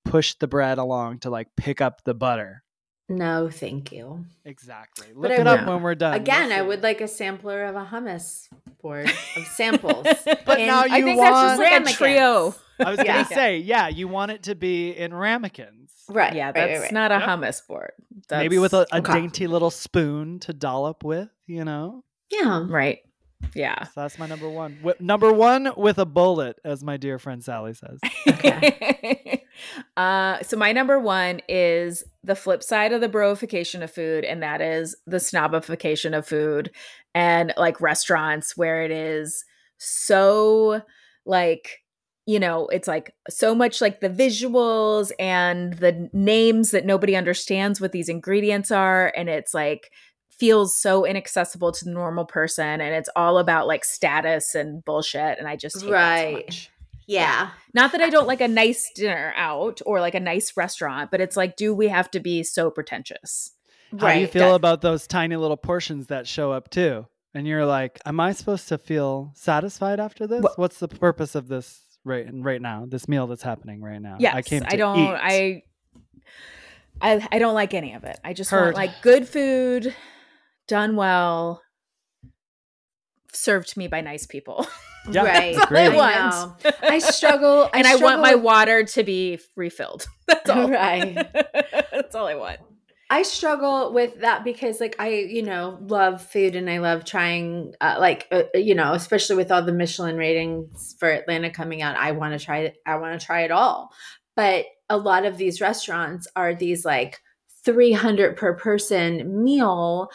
push 0.06 0.34
the 0.34 0.46
bread 0.46 0.78
along 0.78 1.18
to 1.20 1.30
like 1.30 1.48
pick 1.56 1.80
up 1.80 2.02
the 2.04 2.14
butter. 2.14 2.62
No, 3.08 3.48
thank 3.50 3.92
you. 3.92 4.24
Exactly. 4.44 5.06
But 5.14 5.20
Look 5.30 5.30
I 5.32 5.40
it 5.40 5.46
up 5.46 5.60
would- 5.60 5.68
when 5.68 5.82
we're 5.82 5.94
done. 5.94 6.14
Again, 6.14 6.50
I 6.50 6.60
would 6.62 6.82
like 6.82 7.00
a 7.00 7.06
sampler 7.06 7.64
of 7.64 7.76
a 7.76 7.84
hummus 7.84 8.48
board 8.82 9.08
of 9.36 9.46
samples. 9.54 10.04
But 10.44 10.58
in- 10.60 10.66
now 10.66 10.82
I 10.82 10.96
you 10.96 11.04
think 11.04 11.20
that's 11.20 11.58
just 11.58 11.60
want- 11.60 11.84
like 11.86 11.94
a 11.94 11.96
trio. 11.96 12.54
I 12.80 12.90
was 12.90 12.98
Yeah. 12.98 13.22
gonna 13.22 13.24
say, 13.26 13.58
yeah, 13.58 13.88
you 13.88 14.08
want 14.08 14.32
it 14.32 14.42
to 14.44 14.54
be 14.56 14.90
in 14.90 15.14
ramekins. 15.14 15.92
Right. 16.08 16.34
Yeah, 16.34 16.50
that's 16.52 16.72
right, 16.72 16.80
right. 16.82 16.92
not 16.92 17.10
a 17.12 17.16
Yep. 17.16 17.28
hummus 17.28 17.66
board. 17.66 17.92
Maybe 18.30 18.58
with 18.58 18.74
a, 18.74 18.86
a 18.92 18.98
Okay. 18.98 19.12
dainty 19.12 19.46
little 19.46 19.70
spoon 19.70 20.40
to 20.40 20.52
dollop 20.52 21.04
with, 21.04 21.28
you 21.46 21.64
know. 21.64 22.02
Yeah. 22.30 22.64
right. 22.68 22.98
Yeah. 23.54 23.84
So 23.84 23.92
that's 24.02 24.18
my 24.18 24.26
number 24.26 24.48
one. 24.48 24.72
Wi- 24.78 24.96
number 24.98 25.32
one 25.32 25.70
with 25.76 25.98
a 25.98 26.06
bullet, 26.06 26.58
as 26.64 26.82
my 26.82 26.96
dear 26.96 27.18
friend 27.20 27.42
Sally 27.44 27.74
says. 27.74 28.00
uh, 29.96 30.42
so 30.42 30.56
my 30.56 30.72
number 30.72 30.98
one 30.98 31.40
is 31.48 32.04
the 32.24 32.34
flip 32.34 32.62
side 32.62 32.92
of 32.92 33.00
the 33.00 33.08
broification 33.08 33.82
of 33.82 33.90
food, 33.90 34.24
and 34.24 34.42
that 34.42 34.60
is 34.60 34.96
the 35.06 35.18
snobification 35.18 36.16
of 36.16 36.26
food 36.26 36.70
and 37.14 37.52
like 37.56 37.80
restaurants 37.80 38.56
where 38.56 38.82
it 38.82 38.90
is 38.90 39.44
so 39.78 40.82
like 41.24 41.82
you 42.26 42.38
know 42.38 42.66
it's 42.68 42.88
like 42.88 43.14
so 43.28 43.54
much 43.54 43.80
like 43.80 44.00
the 44.00 44.10
visuals 44.10 45.12
and 45.18 45.74
the 45.74 46.08
names 46.12 46.70
that 46.70 46.84
nobody 46.86 47.14
understands 47.16 47.80
what 47.80 47.92
these 47.92 48.08
ingredients 48.08 48.70
are 48.70 49.12
and 49.16 49.28
it's 49.28 49.54
like 49.54 49.90
feels 50.30 50.76
so 50.76 51.04
inaccessible 51.06 51.72
to 51.72 51.84
the 51.84 51.90
normal 51.90 52.26
person 52.26 52.80
and 52.80 52.94
it's 52.94 53.08
all 53.16 53.38
about 53.38 53.66
like 53.66 53.84
status 53.84 54.54
and 54.54 54.84
bullshit 54.84 55.38
and 55.38 55.48
i 55.48 55.56
just 55.56 55.80
so 55.80 55.90
Right. 55.90 56.46
much. 56.46 56.70
Yeah. 57.06 57.50
Not 57.72 57.92
that 57.92 58.00
I 58.00 58.10
don't 58.10 58.26
like 58.26 58.40
a 58.40 58.48
nice 58.48 58.90
dinner 58.94 59.32
out 59.36 59.80
or 59.86 60.00
like 60.00 60.14
a 60.14 60.20
nice 60.20 60.56
restaurant, 60.56 61.10
but 61.10 61.20
it's 61.20 61.36
like, 61.36 61.56
do 61.56 61.74
we 61.74 61.88
have 61.88 62.10
to 62.12 62.20
be 62.20 62.42
so 62.42 62.70
pretentious? 62.70 63.52
How 63.98 64.12
do 64.12 64.18
you 64.20 64.26
feel 64.26 64.48
That- 64.50 64.54
about 64.56 64.80
those 64.82 65.06
tiny 65.06 65.36
little 65.36 65.56
portions 65.56 66.08
that 66.08 66.26
show 66.26 66.50
up 66.52 66.68
too? 66.70 67.06
And 67.34 67.46
you're 67.46 67.66
like, 67.66 68.00
am 68.06 68.18
I 68.18 68.32
supposed 68.32 68.68
to 68.68 68.78
feel 68.78 69.30
satisfied 69.34 70.00
after 70.00 70.26
this? 70.26 70.42
Wha- 70.42 70.54
What's 70.56 70.78
the 70.78 70.88
purpose 70.88 71.34
of 71.34 71.48
this 71.48 71.80
right 72.02 72.26
right 72.32 72.60
now? 72.62 72.86
This 72.88 73.08
meal 73.08 73.26
that's 73.26 73.42
happening 73.42 73.80
right 73.82 74.00
now. 74.00 74.16
Yes, 74.18 74.34
I 74.34 74.42
came 74.42 74.62
to 74.64 74.76
don't. 74.76 74.98
eat. 74.98 75.10
I, 75.10 75.62
I, 77.00 77.28
I 77.32 77.38
don't 77.38 77.54
like 77.54 77.74
any 77.74 77.92
of 77.92 78.04
it. 78.04 78.18
I 78.24 78.32
just 78.32 78.50
Heard. 78.50 78.74
want 78.74 78.76
like 78.76 79.02
good 79.02 79.28
food, 79.28 79.94
done 80.66 80.96
well, 80.96 81.60
served 83.36 83.68
to 83.68 83.78
me 83.78 83.88
by 83.88 84.00
nice 84.00 84.26
people. 84.26 84.66
Yeah, 85.08 85.22
right. 85.22 85.54
That's 85.54 85.70
all 85.70 85.78
I 85.78 85.88
want. 85.90 86.64
know. 86.64 86.70
I 86.82 86.98
struggle. 86.98 87.70
and 87.74 87.86
I, 87.86 87.94
want 87.94 88.22
my 88.22 88.34
water 88.34 88.82
to 88.82 89.04
be 89.04 89.38
refilled. 89.54 90.04
That's 90.26 90.50
all. 90.50 90.68
Right. 90.68 91.14
That's 91.92 92.16
all 92.16 92.26
I 92.26 92.34
want. 92.34 92.58
I 93.08 93.22
struggle 93.22 93.92
with 93.92 94.20
that 94.22 94.42
because, 94.42 94.80
like, 94.80 94.96
I, 94.98 95.10
you 95.10 95.42
know, 95.42 95.78
love 95.80 96.22
food 96.22 96.56
and 96.56 96.68
I 96.68 96.78
love 96.78 97.04
trying, 97.04 97.74
uh, 97.80 97.98
like, 98.00 98.26
uh, 98.32 98.42
you 98.54 98.74
know, 98.74 98.94
especially 98.94 99.36
with 99.36 99.52
all 99.52 99.62
the 99.62 99.72
Michelin 99.72 100.16
ratings 100.16 100.96
for 100.98 101.08
Atlanta 101.08 101.50
coming 101.50 101.82
out. 101.82 101.96
I 101.96 102.10
want 102.10 102.36
to 102.36 102.44
try 102.44 102.58
it. 102.62 102.76
I 102.84 102.96
want 102.96 103.20
to 103.20 103.24
try 103.24 103.42
it 103.42 103.52
all. 103.52 103.92
But 104.34 104.66
a 104.90 104.96
lot 104.96 105.24
of 105.24 105.36
these 105.36 105.60
restaurants 105.60 106.26
are 106.34 106.52
these 106.52 106.84
like 106.84 107.20
300 107.64 108.36
per 108.36 108.54
person 108.54 109.44
meal. 109.44 110.08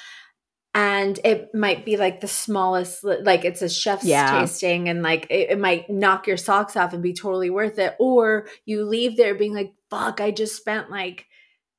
And 0.73 1.19
it 1.26 1.53
might 1.53 1.84
be 1.84 1.98
like 1.98 2.22
the 2.22 2.27
smallest, 2.30 3.03
like 3.03 3.43
it's 3.43 3.61
a 3.61 3.68
chef's 3.68 4.06
Yeah. 4.06 4.39
tasting, 4.39 4.88
and 4.88 5.03
like 5.03 5.27
it, 5.30 5.49
it 5.52 5.60
might 5.60 5.89
knock 5.89 6.27
your 6.27 6.38
socks 6.38 6.77
off 6.77 6.93
and 6.93 7.03
be 7.03 7.14
totally 7.14 7.49
worth 7.49 7.77
it. 7.77 7.95
Or 7.99 8.48
you 8.65 8.85
leave 8.85 9.18
there 9.18 9.35
being 9.35 9.53
like, 9.53 9.73
fuck, 9.89 10.22
I 10.22 10.31
just 10.31 10.56
spent 10.56 10.89
like 10.89 11.27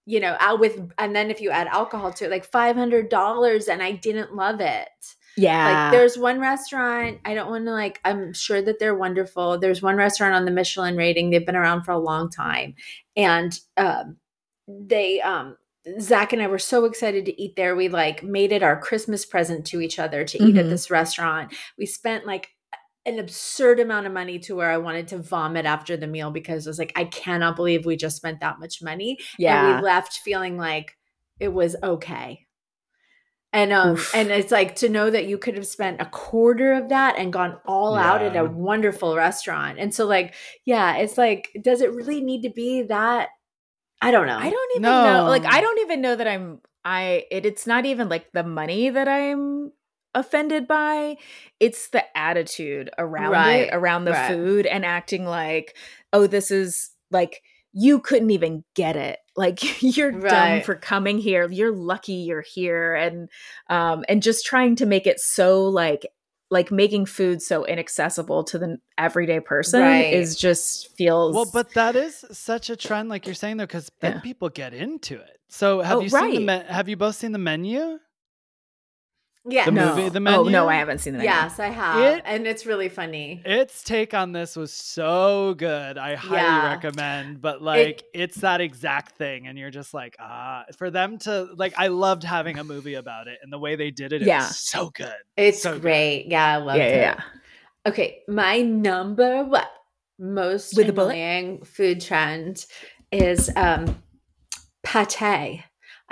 you 0.05 0.19
know, 0.19 0.36
out 0.40 0.59
with, 0.59 0.81
and 0.98 1.14
then 1.14 1.31
if 1.31 1.40
you 1.40 1.51
add 1.51 1.69
alcohol 1.69 2.12
to 2.12 2.24
it, 2.24 2.31
like 2.31 2.44
five 2.44 2.74
hundred 2.77 3.09
dollars, 3.09 3.69
and 3.69 3.82
I 3.82 3.93
didn't 3.93 4.35
love 4.35 4.60
it. 4.60 4.89
Yeah. 5.36 5.85
Like, 5.85 5.93
there's 5.93 6.19
one 6.19 6.40
restaurant. 6.40 7.20
I 7.24 7.35
don't 7.35 7.51
want 7.51 7.66
to 7.66 7.73
like. 7.73 8.01
I'm 8.05 8.32
sure 8.32 8.60
that 8.62 8.78
they're 8.78 8.97
wonderful. 8.97 9.59
There's 9.59 9.81
one 9.81 9.97
restaurant 9.97 10.35
on 10.35 10.44
the 10.44 10.51
Michelin 10.51 10.97
rating. 10.97 11.31
They've 11.31 11.47
been 11.47 11.56
around 11.56 11.85
for 11.85 11.93
a 11.93 11.98
long 11.98 12.31
time, 12.31 12.74
and 13.16 13.56
um, 13.77 14.16
they, 14.69 15.20
um, 15.20 15.56
Zach 16.00 16.32
and 16.32 16.40
I 16.42 16.46
were 16.46 16.59
so 16.59 16.84
excited 16.84 17.26
to 17.26 17.42
eat 17.42 17.56
there. 17.56 17.74
We 17.74 17.88
like 17.88 18.22
made 18.22 18.52
it 18.52 18.62
our 18.62 18.78
Christmas 18.80 19.24
present 19.26 19.66
to 19.66 19.80
each 19.80 19.98
other 19.98 20.24
to 20.24 20.42
eat 20.42 20.56
at 20.56 20.66
Mhm. 20.66 20.70
this 20.70 20.90
restaurant. 20.90 21.52
We 21.76 21.86
spent 21.86 22.24
like 22.26 22.50
an 23.04 23.18
absurd 23.18 23.80
amount 23.80 24.06
of 24.06 24.12
money 24.12 24.38
to 24.38 24.54
where 24.54 24.70
I 24.70 24.78
wanted 24.78 25.09
to 25.09 25.18
vomit 25.18 25.66
after 25.66 25.96
the 25.96 26.06
meal 26.06 26.30
because 26.30 26.66
I 26.66 26.70
was 26.70 26.78
like, 26.78 26.92
I 26.94 27.04
cannot 27.04 27.56
believe 27.56 27.84
we 27.84 27.96
just 27.96 28.16
spent 28.16 28.38
that 28.40 28.60
much 28.60 28.80
money. 28.80 29.18
yeah. 29.38 29.66
And 29.72 29.76
we 29.78 29.82
left 29.84 30.18
feeling 30.18 30.56
like 30.56 30.96
it 31.40 31.48
was 31.48 31.74
okay. 31.82 32.46
And 33.52 33.72
um 33.72 33.90
Oof. 33.94 34.14
and 34.14 34.30
it's 34.30 34.52
like 34.52 34.76
to 34.76 34.88
know 34.88 35.10
that 35.10 35.26
you 35.26 35.36
could 35.36 35.56
have 35.56 35.66
spent 35.66 36.00
a 36.00 36.06
quarter 36.06 36.72
of 36.72 36.88
that 36.90 37.16
and 37.18 37.32
gone 37.32 37.59
all 37.66 37.96
out 37.96 38.22
at 38.22 38.36
a 38.36 38.44
wonderful 38.44 39.14
restaurant. 39.16 39.78
And 39.80 39.92
so 39.92 40.06
like, 40.06 40.34
yeah, 40.64 40.96
it's 40.98 41.18
like, 41.18 41.50
does 41.60 41.80
it 41.82 41.92
really 41.92 42.20
need 42.22 42.42
to 42.42 42.50
be 42.50 42.82
that? 42.84 43.28
I 44.02 44.10
don't 44.10 44.26
know. 44.26 44.36
I 44.36 44.50
don't 44.50 44.70
even 44.76 44.82
know. 44.82 45.26
Like 45.28 45.44
I 45.44 45.60
don't 45.60 45.78
even 45.80 46.00
know 46.00 46.16
that 46.16 46.26
I'm 46.26 46.60
I 46.84 47.24
it, 47.30 47.46
it's 47.46 47.66
not 47.66 47.86
even 47.86 48.08
like 48.08 48.32
the 48.32 48.42
money 48.42 48.90
that 48.90 49.08
I'm 49.08 49.72
offended 50.14 50.66
by. 50.66 51.16
It's 51.60 51.88
the 51.90 52.04
attitude 52.16 52.90
around 52.98 53.32
Right, 53.32 53.68
it, 53.68 53.70
around 53.72 54.04
the 54.04 54.12
right. 54.12 54.28
food 54.28 54.66
and 54.66 54.84
acting 54.84 55.24
like, 55.24 55.76
"Oh, 56.12 56.26
this 56.26 56.50
is 56.50 56.90
like 57.10 57.42
you 57.72 58.00
couldn't 58.00 58.30
even 58.30 58.64
get 58.74 58.96
it. 58.96 59.20
Like 59.36 59.82
you're 59.96 60.12
dumb 60.12 60.62
for 60.62 60.74
coming 60.74 61.18
here. 61.18 61.48
You're 61.48 61.72
lucky 61.74 62.14
you're 62.14 62.42
here." 62.42 62.94
And 62.94 63.28
um 63.70 64.04
and 64.08 64.22
just 64.22 64.44
trying 64.44 64.76
to 64.76 64.86
make 64.86 65.06
it 65.06 65.20
so 65.20 65.64
like 65.64 66.06
like 66.52 66.70
making 66.70 67.06
food 67.06 67.40
so 67.42 67.64
inaccessible 67.64 68.44
to 68.44 68.58
the 68.58 68.78
everyday 68.98 69.40
person 69.40 69.80
Right. 69.80 70.12
is 70.12 70.36
just 70.36 70.94
feels 70.96 71.34
Well, 71.34 71.48
but 71.52 71.72
that 71.74 71.96
is 71.96 72.24
such 72.30 72.68
a 72.70 72.76
trend, 72.76 73.08
like 73.08 73.24
you're 73.26 73.34
saying, 73.34 73.56
though, 73.56 73.64
because 73.64 73.90
then 74.00 74.12
Yeah. 74.16 74.20
people 74.20 74.48
get 74.50 74.74
into 74.74 75.14
it. 75.16 75.38
So 75.48 75.80
have 75.80 75.98
Oh, 75.98 76.00
you 76.02 76.10
seen 76.10 76.34
the 76.34 76.40
me- 76.40 76.64
have 76.68 76.88
you 76.90 76.96
both 76.96 77.16
seen 77.16 77.32
the 77.32 77.38
menu? 77.38 77.98
Yeah. 79.44 79.64
The 79.64 79.73
no. 79.73 79.97
movie, 79.97 80.09
The 80.09 80.20
Oh 80.28 80.44
no, 80.44 80.69
I 80.69 80.77
haven't 80.77 80.98
seen 80.98 81.14
the 81.14 81.19
menu. 81.19 81.31
Yes, 81.32 81.59
I 81.59 81.66
have. 81.69 82.19
It- 82.19 82.23
and 82.24 82.47
it's 82.47 82.64
really 82.64 82.89
funny. 82.89 83.43
Its 83.44 83.82
take 83.82 84.14
on 84.14 84.31
this 84.32 84.55
was 84.55 84.73
so 84.73 85.55
good. 85.55 85.98
I 85.98 86.14
highly 86.14 86.36
Yeah. 86.36 86.69
recommend. 86.74 87.40
But 87.40 87.60
like, 87.60 88.05
it's 88.14 88.36
that 88.43 88.60
exact 88.60 89.16
thing, 89.16 89.48
and 89.48 89.59
you're 89.59 89.70
just 89.70 89.93
like, 89.94 90.14
ah, 90.20 90.64
for 90.78 90.90
them 90.90 91.19
to 91.20 91.48
like. 91.56 91.74
I 91.77 91.89
loved 91.89 92.23
having 92.23 92.59
a 92.59 92.64
movie 92.64 92.94
about 92.94 93.27
it, 93.27 93.39
and 93.43 93.52
the 93.52 93.59
way 93.59 93.74
they 93.74 93.90
did 93.90 94.12
it, 94.12 94.23
it 94.23 94.28
Yeah. 94.28 94.47
was 94.47 94.56
so 94.59 94.90
good. 94.90 95.12
It's 95.36 95.60
So 95.62 95.73
good. 95.73 95.82
great. 95.82 96.27
Yeah, 96.28 96.47
I 96.47 96.56
love 96.59 96.77
yeah, 96.77 96.85
it. 96.85 96.97
yeah, 96.97 97.01
yeah. 97.01 97.20
Okay, 97.85 98.23
my 98.28 98.60
number 98.60 99.43
what 99.44 99.69
most 100.20 100.77
With 100.77 100.89
a 100.89 100.93
bullet? 100.93 101.14
annoying 101.14 101.64
food 101.64 102.01
trend 102.01 102.64
is 103.10 103.51
um 103.56 104.01
pate. 104.85 105.62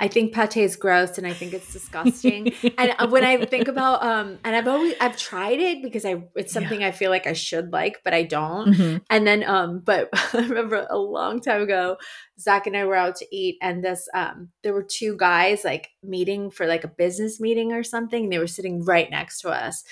I 0.01 0.07
think 0.07 0.33
pate 0.33 0.57
is 0.57 0.75
gross 0.75 1.17
and 1.19 1.27
I 1.27 1.33
think 1.33 1.53
it's 1.53 1.71
disgusting. 1.71 2.51
and 2.77 2.95
uh, 2.97 3.07
when 3.07 3.23
I 3.23 3.45
think 3.45 3.67
about 3.67 4.03
um 4.03 4.39
and 4.43 4.55
I've 4.55 4.67
always 4.67 4.95
I've 4.99 5.15
tried 5.15 5.59
it 5.59 5.83
because 5.83 6.05
I 6.05 6.23
it's 6.35 6.53
Yeah. 6.53 6.59
something 6.61 6.83
I 6.83 6.89
feel 6.91 7.11
like 7.11 7.27
I 7.27 7.33
should 7.33 7.71
like, 7.71 8.01
but 8.03 8.13
I 8.13 8.23
don't. 8.23 8.73
Mhm. 8.73 9.01
And 9.11 9.27
then 9.27 9.43
um 9.43 9.79
but 9.85 10.09
I 10.33 10.39
remember 10.39 10.87
a 10.89 10.97
long 10.97 11.39
time 11.39 11.61
ago, 11.61 11.97
Zach 12.39 12.65
and 12.65 12.75
I 12.75 12.85
were 12.85 12.95
out 12.95 13.15
to 13.17 13.27
eat 13.35 13.57
and 13.61 13.83
this 13.83 14.09
um 14.15 14.49
there 14.63 14.73
were 14.73 14.83
two 14.83 15.15
guys 15.17 15.63
like 15.63 15.89
meeting 16.01 16.49
for 16.49 16.65
like 16.65 16.83
a 16.83 16.87
business 17.03 17.39
meeting 17.39 17.71
or 17.71 17.83
something. 17.83 18.23
And 18.23 18.33
they 18.33 18.39
were 18.39 18.47
sitting 18.47 18.83
right 18.83 19.09
next 19.11 19.41
to 19.41 19.49
us. 19.49 19.83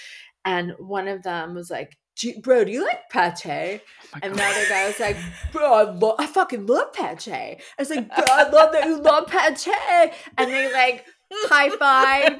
And 0.43 0.73
one 0.79 1.07
of 1.07 1.21
them 1.21 1.53
was 1.53 1.69
like, 1.69 1.98
"Gee, 2.19 2.37
bro, 2.41 2.65
do 2.65 2.71
you 2.71 2.83
like 2.83 3.09
pate? 3.09 3.81
Oh 4.13 4.19
And 4.21 4.33
God. 4.35 4.39
the 4.39 4.43
other 4.43 4.69
guy 4.69 4.87
was 4.87 4.99
like, 4.99 5.17
bro, 5.53 5.73
I, 5.73 5.83
lo- 5.83 6.15
I 6.19 6.27
fucking 6.27 6.65
love 6.65 6.91
pate. 6.91 7.27
I 7.27 7.57
was 7.77 7.89
like, 7.89 8.07
bro, 8.13 8.25
I 8.29 8.49
love 8.49 8.73
that 8.73 8.85
you 8.85 8.99
love 9.01 9.27
pate. 9.27 10.11
And 10.37 10.51
they 10.51 10.71
like 10.73 11.05
high 11.31 11.69
five 11.77 12.39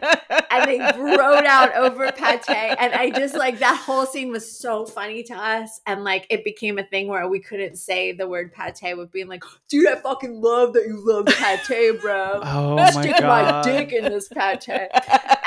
and 0.52 0.70
they 0.70 0.80
rode 1.00 1.46
out 1.46 1.76
over 1.76 2.12
pate. 2.12 2.50
And 2.50 2.94
i 2.94 3.10
just 3.12 3.36
like 3.36 3.60
that 3.60 3.78
whole 3.78 4.06
scene 4.06 4.32
was 4.32 4.52
so 4.52 4.86
funny 4.86 5.24
to 5.24 5.34
us. 5.36 5.80
And 5.86 6.04
like 6.04 6.26
it 6.30 6.44
became 6.44 6.78
a 6.80 6.84
thing 6.84 7.08
where 7.08 7.28
we 7.28 7.40
couldn't 7.40 7.78
say 7.78 8.12
the 8.12 8.28
word 8.28 8.52
pate 8.54 8.98
with 8.98 9.12
being 9.12 9.28
like 9.28 9.44
dude 9.68 9.88
i 9.88 9.96
fucking 9.96 10.42
love 10.42 10.74
that 10.74 10.86
you 10.88 11.02
love 11.06 11.26
pate 11.28 12.02
bro? 12.02 12.40
Oh 12.44 12.76
my 12.76 12.92
stick 12.92 13.18
god! 13.20 13.66
my 13.66 13.72
dick 13.72 13.94
in 13.94 14.04
this 14.06 14.28
pate. 14.28 14.68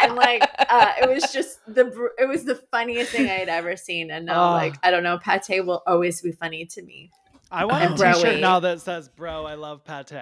And 0.02 0.16
like 0.16 0.43
uh 0.59 0.93
it 1.02 1.09
was 1.09 1.32
just 1.32 1.59
the 1.66 1.86
it 2.19 2.27
was 2.28 2.44
the 2.44 2.56
funniest 2.73 3.12
thing 3.12 3.27
i 3.27 3.35
had 3.35 3.48
ever 3.48 3.77
seen. 3.77 4.10
And 4.10 4.27
now 4.27 4.51
Oh. 4.51 4.52
like 4.52 4.74
i 4.82 4.90
don't 4.90 5.02
know 5.02 5.19
pate 5.19 5.64
will 5.64 5.82
always 5.86 6.20
be 6.20 6.32
funny 6.32 6.64
to 6.66 6.82
me 6.82 7.10
I 7.53 7.65
want 7.66 7.83
And 7.85 7.95
a 7.95 7.97
T-shirt 8.15 8.37
broy. 8.37 8.41
now 8.41 8.61
that 8.61 8.81
says 8.81 9.09
"Bro, 9.09 9.45
I 9.47 9.55
love 9.55 9.85
pate." 9.85 10.12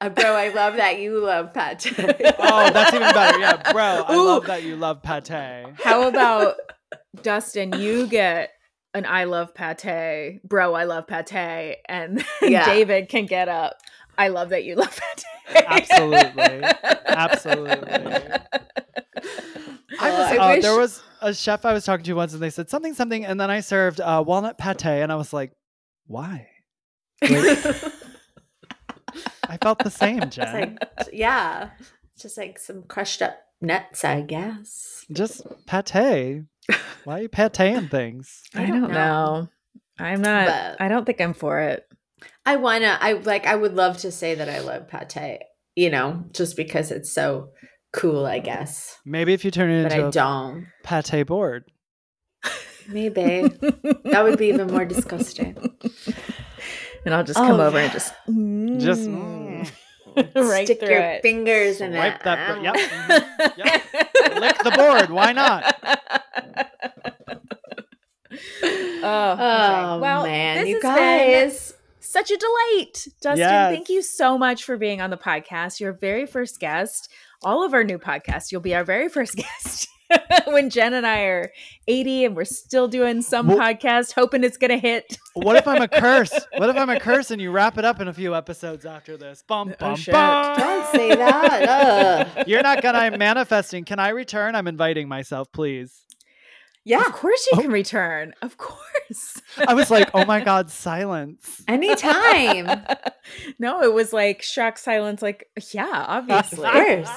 uh, 0.00 0.08
bro 0.10 0.34
i 0.36 0.48
love 0.54 0.76
that 0.76 1.00
you 1.00 1.18
love 1.18 1.52
pate 1.52 1.92
Oh, 2.38 2.70
that's 2.72 2.94
even 2.94 3.12
better. 3.12 3.38
Yeah, 3.40 3.72
bro, 3.72 4.04
I 4.06 4.14
Ooh. 4.14 4.24
love 4.26 4.46
that 4.46 4.62
you 4.62 4.76
love 4.76 5.02
pate. 5.02 5.28
How 5.82 6.06
about 6.08 6.54
Dustin? 7.22 7.72
You 7.72 8.06
get 8.06 8.50
an 8.94 9.06
I 9.06 9.24
love 9.24 9.54
pate, 9.54 10.40
bro. 10.44 10.74
I 10.74 10.84
love 10.84 11.06
pate, 11.06 11.76
and 11.88 12.24
Yeah. 12.42 12.64
David 12.66 13.08
can 13.08 13.26
get 13.26 13.48
up. 13.48 13.74
I 14.16 14.28
love 14.28 14.50
that 14.50 14.64
you 14.64 14.74
love 14.76 14.98
pate. 15.00 15.64
Absolutely. 15.66 16.62
Absolutely. 17.06 17.88
I 20.00 20.10
was, 20.10 20.32
I 20.32 20.36
uh, 20.36 20.54
wish- 20.54 20.62
there 20.62 20.76
was 20.76 21.02
a 21.20 21.34
chef 21.34 21.64
I 21.64 21.72
was 21.72 21.84
talking 21.84 22.04
to 22.04 22.12
once, 22.14 22.32
and 22.34 22.42
they 22.42 22.50
said 22.50 22.70
something, 22.70 22.94
something, 22.94 23.24
and 23.24 23.40
then 23.40 23.50
I 23.50 23.60
served 23.60 24.00
uh, 24.00 24.22
walnut 24.24 24.58
pate, 24.58 24.84
and 24.86 25.10
I 25.10 25.16
was 25.16 25.32
like, 25.32 25.52
"Why?" 26.06 26.48
Like, 27.22 27.32
I 29.48 29.56
felt 29.62 29.78
the 29.80 29.90
same, 29.90 30.22
It's 30.22 30.36
Jen. 30.36 30.78
like, 30.98 31.08
yeah, 31.12 31.70
just 32.20 32.36
like 32.36 32.58
some 32.58 32.82
crushed 32.82 33.22
up 33.22 33.38
nuts, 33.60 34.04
I 34.04 34.20
guess. 34.20 35.04
Just 35.10 35.46
pate. 35.66 36.42
Why 37.04 37.18
are 37.18 37.22
you 37.22 37.28
pateing 37.28 37.90
things? 37.90 38.42
I 38.54 38.64
I 38.64 38.66
don't 38.66 38.80
don't 38.82 38.90
know. 38.92 38.94
know. 39.42 39.48
I'm 39.98 40.20
not. 40.22 40.46
But- 40.46 40.80
I 40.80 40.88
don't 40.88 41.04
think 41.06 41.20
I'm 41.20 41.32
for 41.34 41.60
it. 41.60 41.84
I 42.44 42.56
wanna, 42.56 42.98
I 43.00 43.12
like, 43.14 43.46
I 43.46 43.54
would 43.54 43.74
love 43.74 43.98
to 43.98 44.10
say 44.12 44.34
that 44.34 44.48
I 44.48 44.58
love 44.60 44.88
pate, 44.88 45.40
you 45.76 45.88
know, 45.90 46.24
just 46.32 46.56
because 46.56 46.90
it's 46.90 47.12
so 47.12 47.50
cool, 47.92 48.26
I 48.26 48.38
guess. 48.40 48.96
Maybe 49.06 49.32
if 49.32 49.44
you 49.44 49.50
turn 49.50 49.70
it 49.70 49.84
But 49.84 49.92
into 49.92 50.04
I 50.04 50.08
a 50.08 50.12
don't. 50.12 50.66
pate 50.82 51.26
board. 51.26 51.64
Maybe 52.88 53.42
that 53.42 54.20
would 54.24 54.38
be 54.38 54.46
even 54.48 54.68
more 54.68 54.84
disgusting. 54.86 55.56
and 57.04 57.14
I'll 57.14 57.24
just 57.24 57.38
come 57.38 57.60
Oh, 57.60 57.66
over 57.66 57.78
and 57.78 57.86
yeah. 57.88 57.92
just 57.92 58.14
Just 58.80 59.08
mm, 59.08 59.70
mm, 60.16 60.34
right 60.50 60.66
Stick 60.66 60.82
your 60.82 60.98
it. 61.00 61.22
fingers 61.22 61.80
in 61.80 61.92
Swipe 61.92 62.16
it. 62.16 62.24
that 62.24 62.56
br- 62.56 62.62
yep. 62.64 62.76
Um, 64.28 64.34
mhm, 64.34 64.40
Lick 64.40 64.58
the 64.58 64.70
board. 64.70 65.10
Why 65.10 65.32
not? 65.32 65.74
Oh, 68.30 69.32
okay. 69.32 69.42
Oh 69.42 69.98
well, 70.00 70.24
man, 70.24 70.58
this 70.58 70.68
you 70.68 70.74
has 70.82 70.82
been 70.82 71.48
guys. 71.48 71.74
such 72.00 72.30
a 72.30 72.36
delight. 72.36 73.06
Dustin, 73.22 73.38
Yes. 73.38 73.72
thank 73.74 73.88
you 73.88 74.02
so 74.02 74.36
much 74.36 74.64
for 74.64 74.76
being 74.76 75.00
on 75.00 75.10
the 75.10 75.16
podcast. 75.16 75.80
Your 75.80 75.92
very 75.92 76.26
first 76.26 76.60
guest. 76.60 77.08
All 77.42 77.64
of 77.64 77.72
our 77.72 77.84
new 77.84 77.98
podcasts, 77.98 78.50
you'll 78.52 78.60
be 78.60 78.74
our 78.74 78.84
very 78.84 79.08
first 79.08 79.34
guest. 79.36 79.88
when 80.46 80.70
Jen 80.70 80.94
and 80.94 81.06
I 81.06 81.22
are 81.22 81.52
80 81.86 82.24
and 82.26 82.36
we're 82.36 82.44
still 82.44 82.88
doing 82.88 83.22
some 83.22 83.48
Well- 83.48 83.58
podcast, 83.58 84.12
hoping 84.12 84.44
it's 84.44 84.56
going 84.56 84.70
to 84.70 84.78
hit. 84.78 85.18
What 85.34 85.56
if 85.56 85.66
I'm 85.68 85.82
a 85.82 85.88
curse? 85.88 86.32
What 86.56 86.70
if 86.70 86.76
I'm 86.76 86.90
a 86.90 86.98
curse 86.98 87.30
and 87.30 87.40
you 87.40 87.50
wrap 87.50 87.78
it 87.78 87.84
up 87.84 88.00
in 88.00 88.08
a 88.08 88.12
few 88.12 88.34
episodes 88.34 88.84
after 88.86 89.16
this? 89.16 89.44
Bum, 89.46 89.70
Oh, 89.72 89.76
bum, 89.78 89.96
shit. 89.96 90.12
bum. 90.12 90.58
Don't 90.58 90.92
say 90.92 91.14
that. 91.14 92.26
Ugh. 92.38 92.44
You're 92.48 92.62
not 92.62 92.82
gonna. 92.82 92.98
I'm 92.98 93.18
manifesting. 93.18 93.84
Can 93.84 93.98
I 94.00 94.08
return? 94.10 94.54
I'm 94.54 94.66
inviting 94.66 95.08
myself, 95.08 95.52
please. 95.52 96.04
Yeah, 96.84 97.04
Of 97.06 97.12
course 97.12 97.46
you 97.52 97.58
Oh. 97.58 97.62
can 97.62 97.70
return. 97.70 98.34
Of 98.40 98.56
course. 98.56 99.42
I 99.68 99.74
was 99.74 99.90
like, 99.90 100.10
oh 100.14 100.24
my 100.24 100.40
god, 100.44 100.70
silence. 100.70 101.62
anytime. 101.68 102.84
no, 103.58 103.82
it 103.82 103.92
was 103.92 104.12
like 104.12 104.42
shock 104.42 104.78
silence, 104.78 105.20
like, 105.20 105.48
yeah, 105.72 106.04
obviously. 106.08 106.64
Of 106.66 106.72
course. 106.72 107.10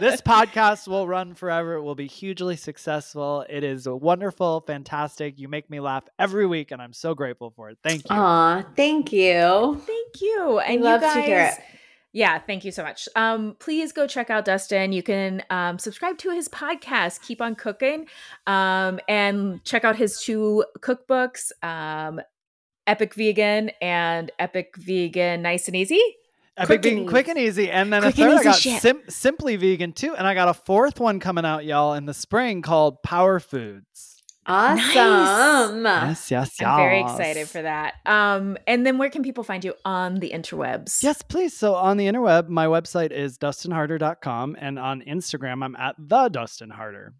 This 0.00 0.20
podcast 0.20 0.88
will 0.88 1.06
run 1.06 1.34
forever. 1.34 1.74
It 1.74 1.82
will 1.82 1.94
be 1.94 2.06
hugely 2.06 2.56
successful. 2.56 3.44
It 3.48 3.62
is 3.64 3.86
wonderful, 3.88 4.62
fantastic. 4.66 5.38
You 5.38 5.48
make 5.48 5.68
me 5.70 5.78
laugh 5.80 6.04
every 6.18 6.46
week, 6.46 6.70
and 6.70 6.80
I'm 6.82 6.92
so 6.92 7.14
grateful 7.14 7.52
for 7.54 7.70
it. 7.70 7.78
Thank 7.84 8.02
you. 8.10 8.16
Aw, 8.16 8.64
thank 8.76 9.12
you. 9.12 9.80
Thank 9.86 10.20
you. 10.20 10.58
I 10.58 10.72
And 10.72 10.82
love 10.82 11.02
you 11.02 11.06
guys, 11.08 11.14
to 11.14 11.22
hear 11.22 11.40
it. 11.40 11.54
Yeah, 12.12 12.40
thank 12.40 12.64
you 12.64 12.72
so 12.72 12.82
much. 12.82 13.08
Um, 13.14 13.56
please 13.60 13.92
go 13.92 14.06
check 14.06 14.30
out 14.30 14.44
Dustin. 14.44 14.92
You 14.92 15.02
can 15.02 15.42
um, 15.48 15.78
subscribe 15.78 16.18
to 16.18 16.30
his 16.30 16.48
podcast, 16.48 17.22
Keep 17.22 17.40
on 17.40 17.54
Cookin', 17.54 18.06
um, 18.48 18.98
and 19.08 19.62
check 19.64 19.84
out 19.84 19.94
his 19.94 20.20
two 20.20 20.64
cookbooks, 20.80 21.52
um, 21.62 22.20
Epic 22.86 23.14
Vegan 23.14 23.70
and 23.80 24.32
Epic 24.40 24.74
Vegan 24.76 25.42
Nice 25.42 25.68
and 25.68 25.76
Easy. 25.76 26.02
Epic 26.56 26.82
quick 26.82 26.86
and 26.86 26.98
vegan, 26.98 27.08
quick 27.08 27.28
and 27.28 27.38
easy, 27.38 27.70
and 27.70 27.92
then 27.92 28.02
Quick 28.02 28.14
a 28.14 28.16
third 28.16 28.38
I 28.40 28.42
got 28.42 28.56
sim- 28.56 29.02
simply 29.08 29.54
vegan 29.54 29.92
too, 29.92 30.16
and 30.16 30.26
I 30.26 30.34
got 30.34 30.48
a 30.48 30.54
fourth 30.54 30.98
one 30.98 31.20
coming 31.20 31.44
out, 31.44 31.64
y'all, 31.64 31.94
in 31.94 32.06
the 32.06 32.12
spring 32.12 32.60
called 32.60 33.02
Power 33.04 33.38
Foods. 33.38 34.09
Awesome. 34.50 35.84
Yes, 35.84 36.30
yes, 36.30 36.56
yes. 36.60 36.62
I'm 36.62 36.76
very 36.76 37.00
excited 37.00 37.48
for 37.48 37.62
that. 37.62 37.94
Um, 38.04 38.58
and 38.66 38.84
then 38.84 38.98
where 38.98 39.10
can 39.10 39.22
people 39.22 39.44
find 39.44 39.64
you 39.64 39.74
on 39.84 40.16
the 40.16 40.30
interwebs? 40.30 41.02
Yes, 41.02 41.22
please. 41.22 41.56
So 41.56 41.74
on 41.74 41.96
the 41.96 42.06
interweb, 42.06 42.48
my 42.48 42.66
website 42.66 43.12
is 43.12 43.38
dustinharder.com, 43.38 44.56
and 44.60 44.78
on 44.78 45.02
Instagram, 45.02 45.64
I'm 45.64 45.76
at 45.76 45.94
the 45.98 46.28
Dustin 46.28 46.70
Harder. 46.70 47.14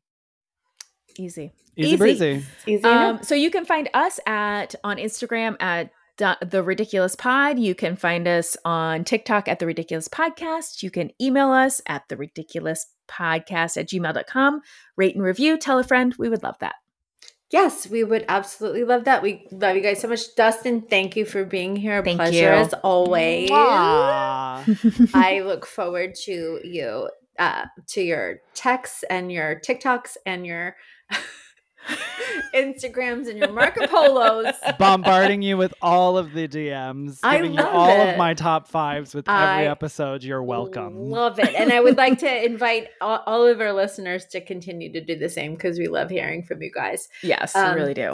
Easy. 1.18 1.52
Easy, 1.76 1.88
Easy. 1.88 1.96
breezy. 1.96 2.44
Easy 2.66 2.84
Um, 2.84 3.22
so 3.22 3.34
you 3.34 3.50
can 3.50 3.64
find 3.64 3.88
us 3.94 4.20
at 4.26 4.74
on 4.84 4.96
Instagram 4.96 5.56
at 5.60 5.90
the, 6.18 6.36
the 6.46 6.62
ridiculist 6.62 7.18
pod. 7.18 7.58
You 7.58 7.74
can 7.74 7.96
find 7.96 8.28
us 8.28 8.56
on 8.64 9.04
TikTok 9.04 9.48
at 9.48 9.58
the 9.58 9.66
ridiculist 9.66 10.10
podcast. 10.10 10.82
You 10.82 10.90
can 10.90 11.10
email 11.20 11.50
us 11.50 11.80
at 11.86 12.02
the 12.08 12.16
ridiculist 12.16 12.88
podcast 13.08 13.76
at 13.76 13.88
gmail.com. 13.88 14.60
Rate 14.96 15.14
and 15.14 15.24
review, 15.24 15.56
tell 15.56 15.78
a 15.78 15.84
friend. 15.84 16.14
We 16.18 16.28
would 16.28 16.42
love 16.42 16.56
that. 16.60 16.74
Yes, 17.50 17.88
we 17.88 18.04
would 18.04 18.24
absolutely 18.28 18.84
love 18.84 19.04
that. 19.04 19.22
We 19.22 19.46
love 19.50 19.74
you 19.74 19.82
guys 19.82 20.00
so 20.00 20.08
much. 20.08 20.34
Dustin, 20.36 20.82
thank 20.82 21.16
you 21.16 21.24
for 21.24 21.44
being 21.44 21.74
here. 21.74 22.02
Thank 22.02 22.18
pleasure 22.18 22.36
you. 22.36 22.46
as 22.46 22.72
always. 22.74 23.50
I 25.14 25.42
look 25.44 25.66
forward 25.66 26.14
to 26.26 26.60
you, 26.62 27.10
uh, 27.40 27.64
to 27.88 28.02
your 28.02 28.40
texts 28.54 29.02
and 29.10 29.32
your 29.32 29.58
TikToks 29.58 30.16
and 30.24 30.46
your 30.46 30.76
Instagrams 32.54 33.28
and 33.28 33.38
your 33.38 33.52
Marco 33.52 33.86
Polos. 33.86 34.54
Bombarding 34.78 35.42
you 35.42 35.56
with 35.56 35.72
all 35.80 36.18
of 36.18 36.32
the 36.32 36.46
DMs, 36.48 37.18
I 37.22 37.36
giving 37.36 37.52
you 37.52 37.58
love 37.58 37.74
all 37.74 38.00
it. 38.00 38.10
of 38.12 38.16
my 38.18 38.34
top 38.34 38.68
fives 38.68 39.14
with 39.14 39.28
every 39.28 39.40
I 39.42 39.64
episode. 39.66 40.22
You're 40.22 40.42
welcome. 40.42 41.10
Love 41.10 41.38
it. 41.38 41.54
And 41.54 41.72
I 41.72 41.80
would 41.80 41.96
like 41.96 42.18
to 42.20 42.44
invite 42.44 42.88
all, 43.00 43.22
all 43.26 43.46
of 43.46 43.60
our 43.60 43.72
listeners 43.72 44.24
to 44.26 44.40
continue 44.40 44.92
to 44.92 45.00
do 45.00 45.16
the 45.16 45.28
same 45.28 45.54
because 45.54 45.78
we 45.78 45.86
love 45.88 46.10
hearing 46.10 46.42
from 46.42 46.62
you 46.62 46.70
guys. 46.72 47.08
yes, 47.22 47.54
Um, 47.56 47.74
we 47.74 47.80
really 47.80 47.94
do. 47.94 48.12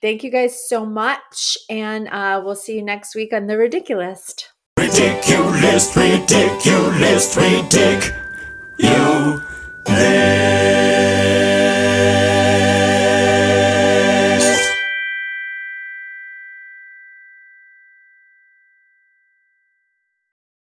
Thank 0.00 0.24
you 0.24 0.30
guys 0.30 0.68
so 0.68 0.84
much. 0.84 1.56
And 1.70 2.08
uh, 2.08 2.42
we'll 2.44 2.56
see 2.56 2.76
you 2.76 2.82
next 2.82 3.14
week 3.14 3.32
on 3.32 3.46
The 3.46 3.56
Ridiculist. 3.56 4.48
Ridiculous, 4.78 5.96
ridiculous, 5.96 7.36
ridic. 7.36 8.18
You. 8.78 9.42
This 9.84 11.11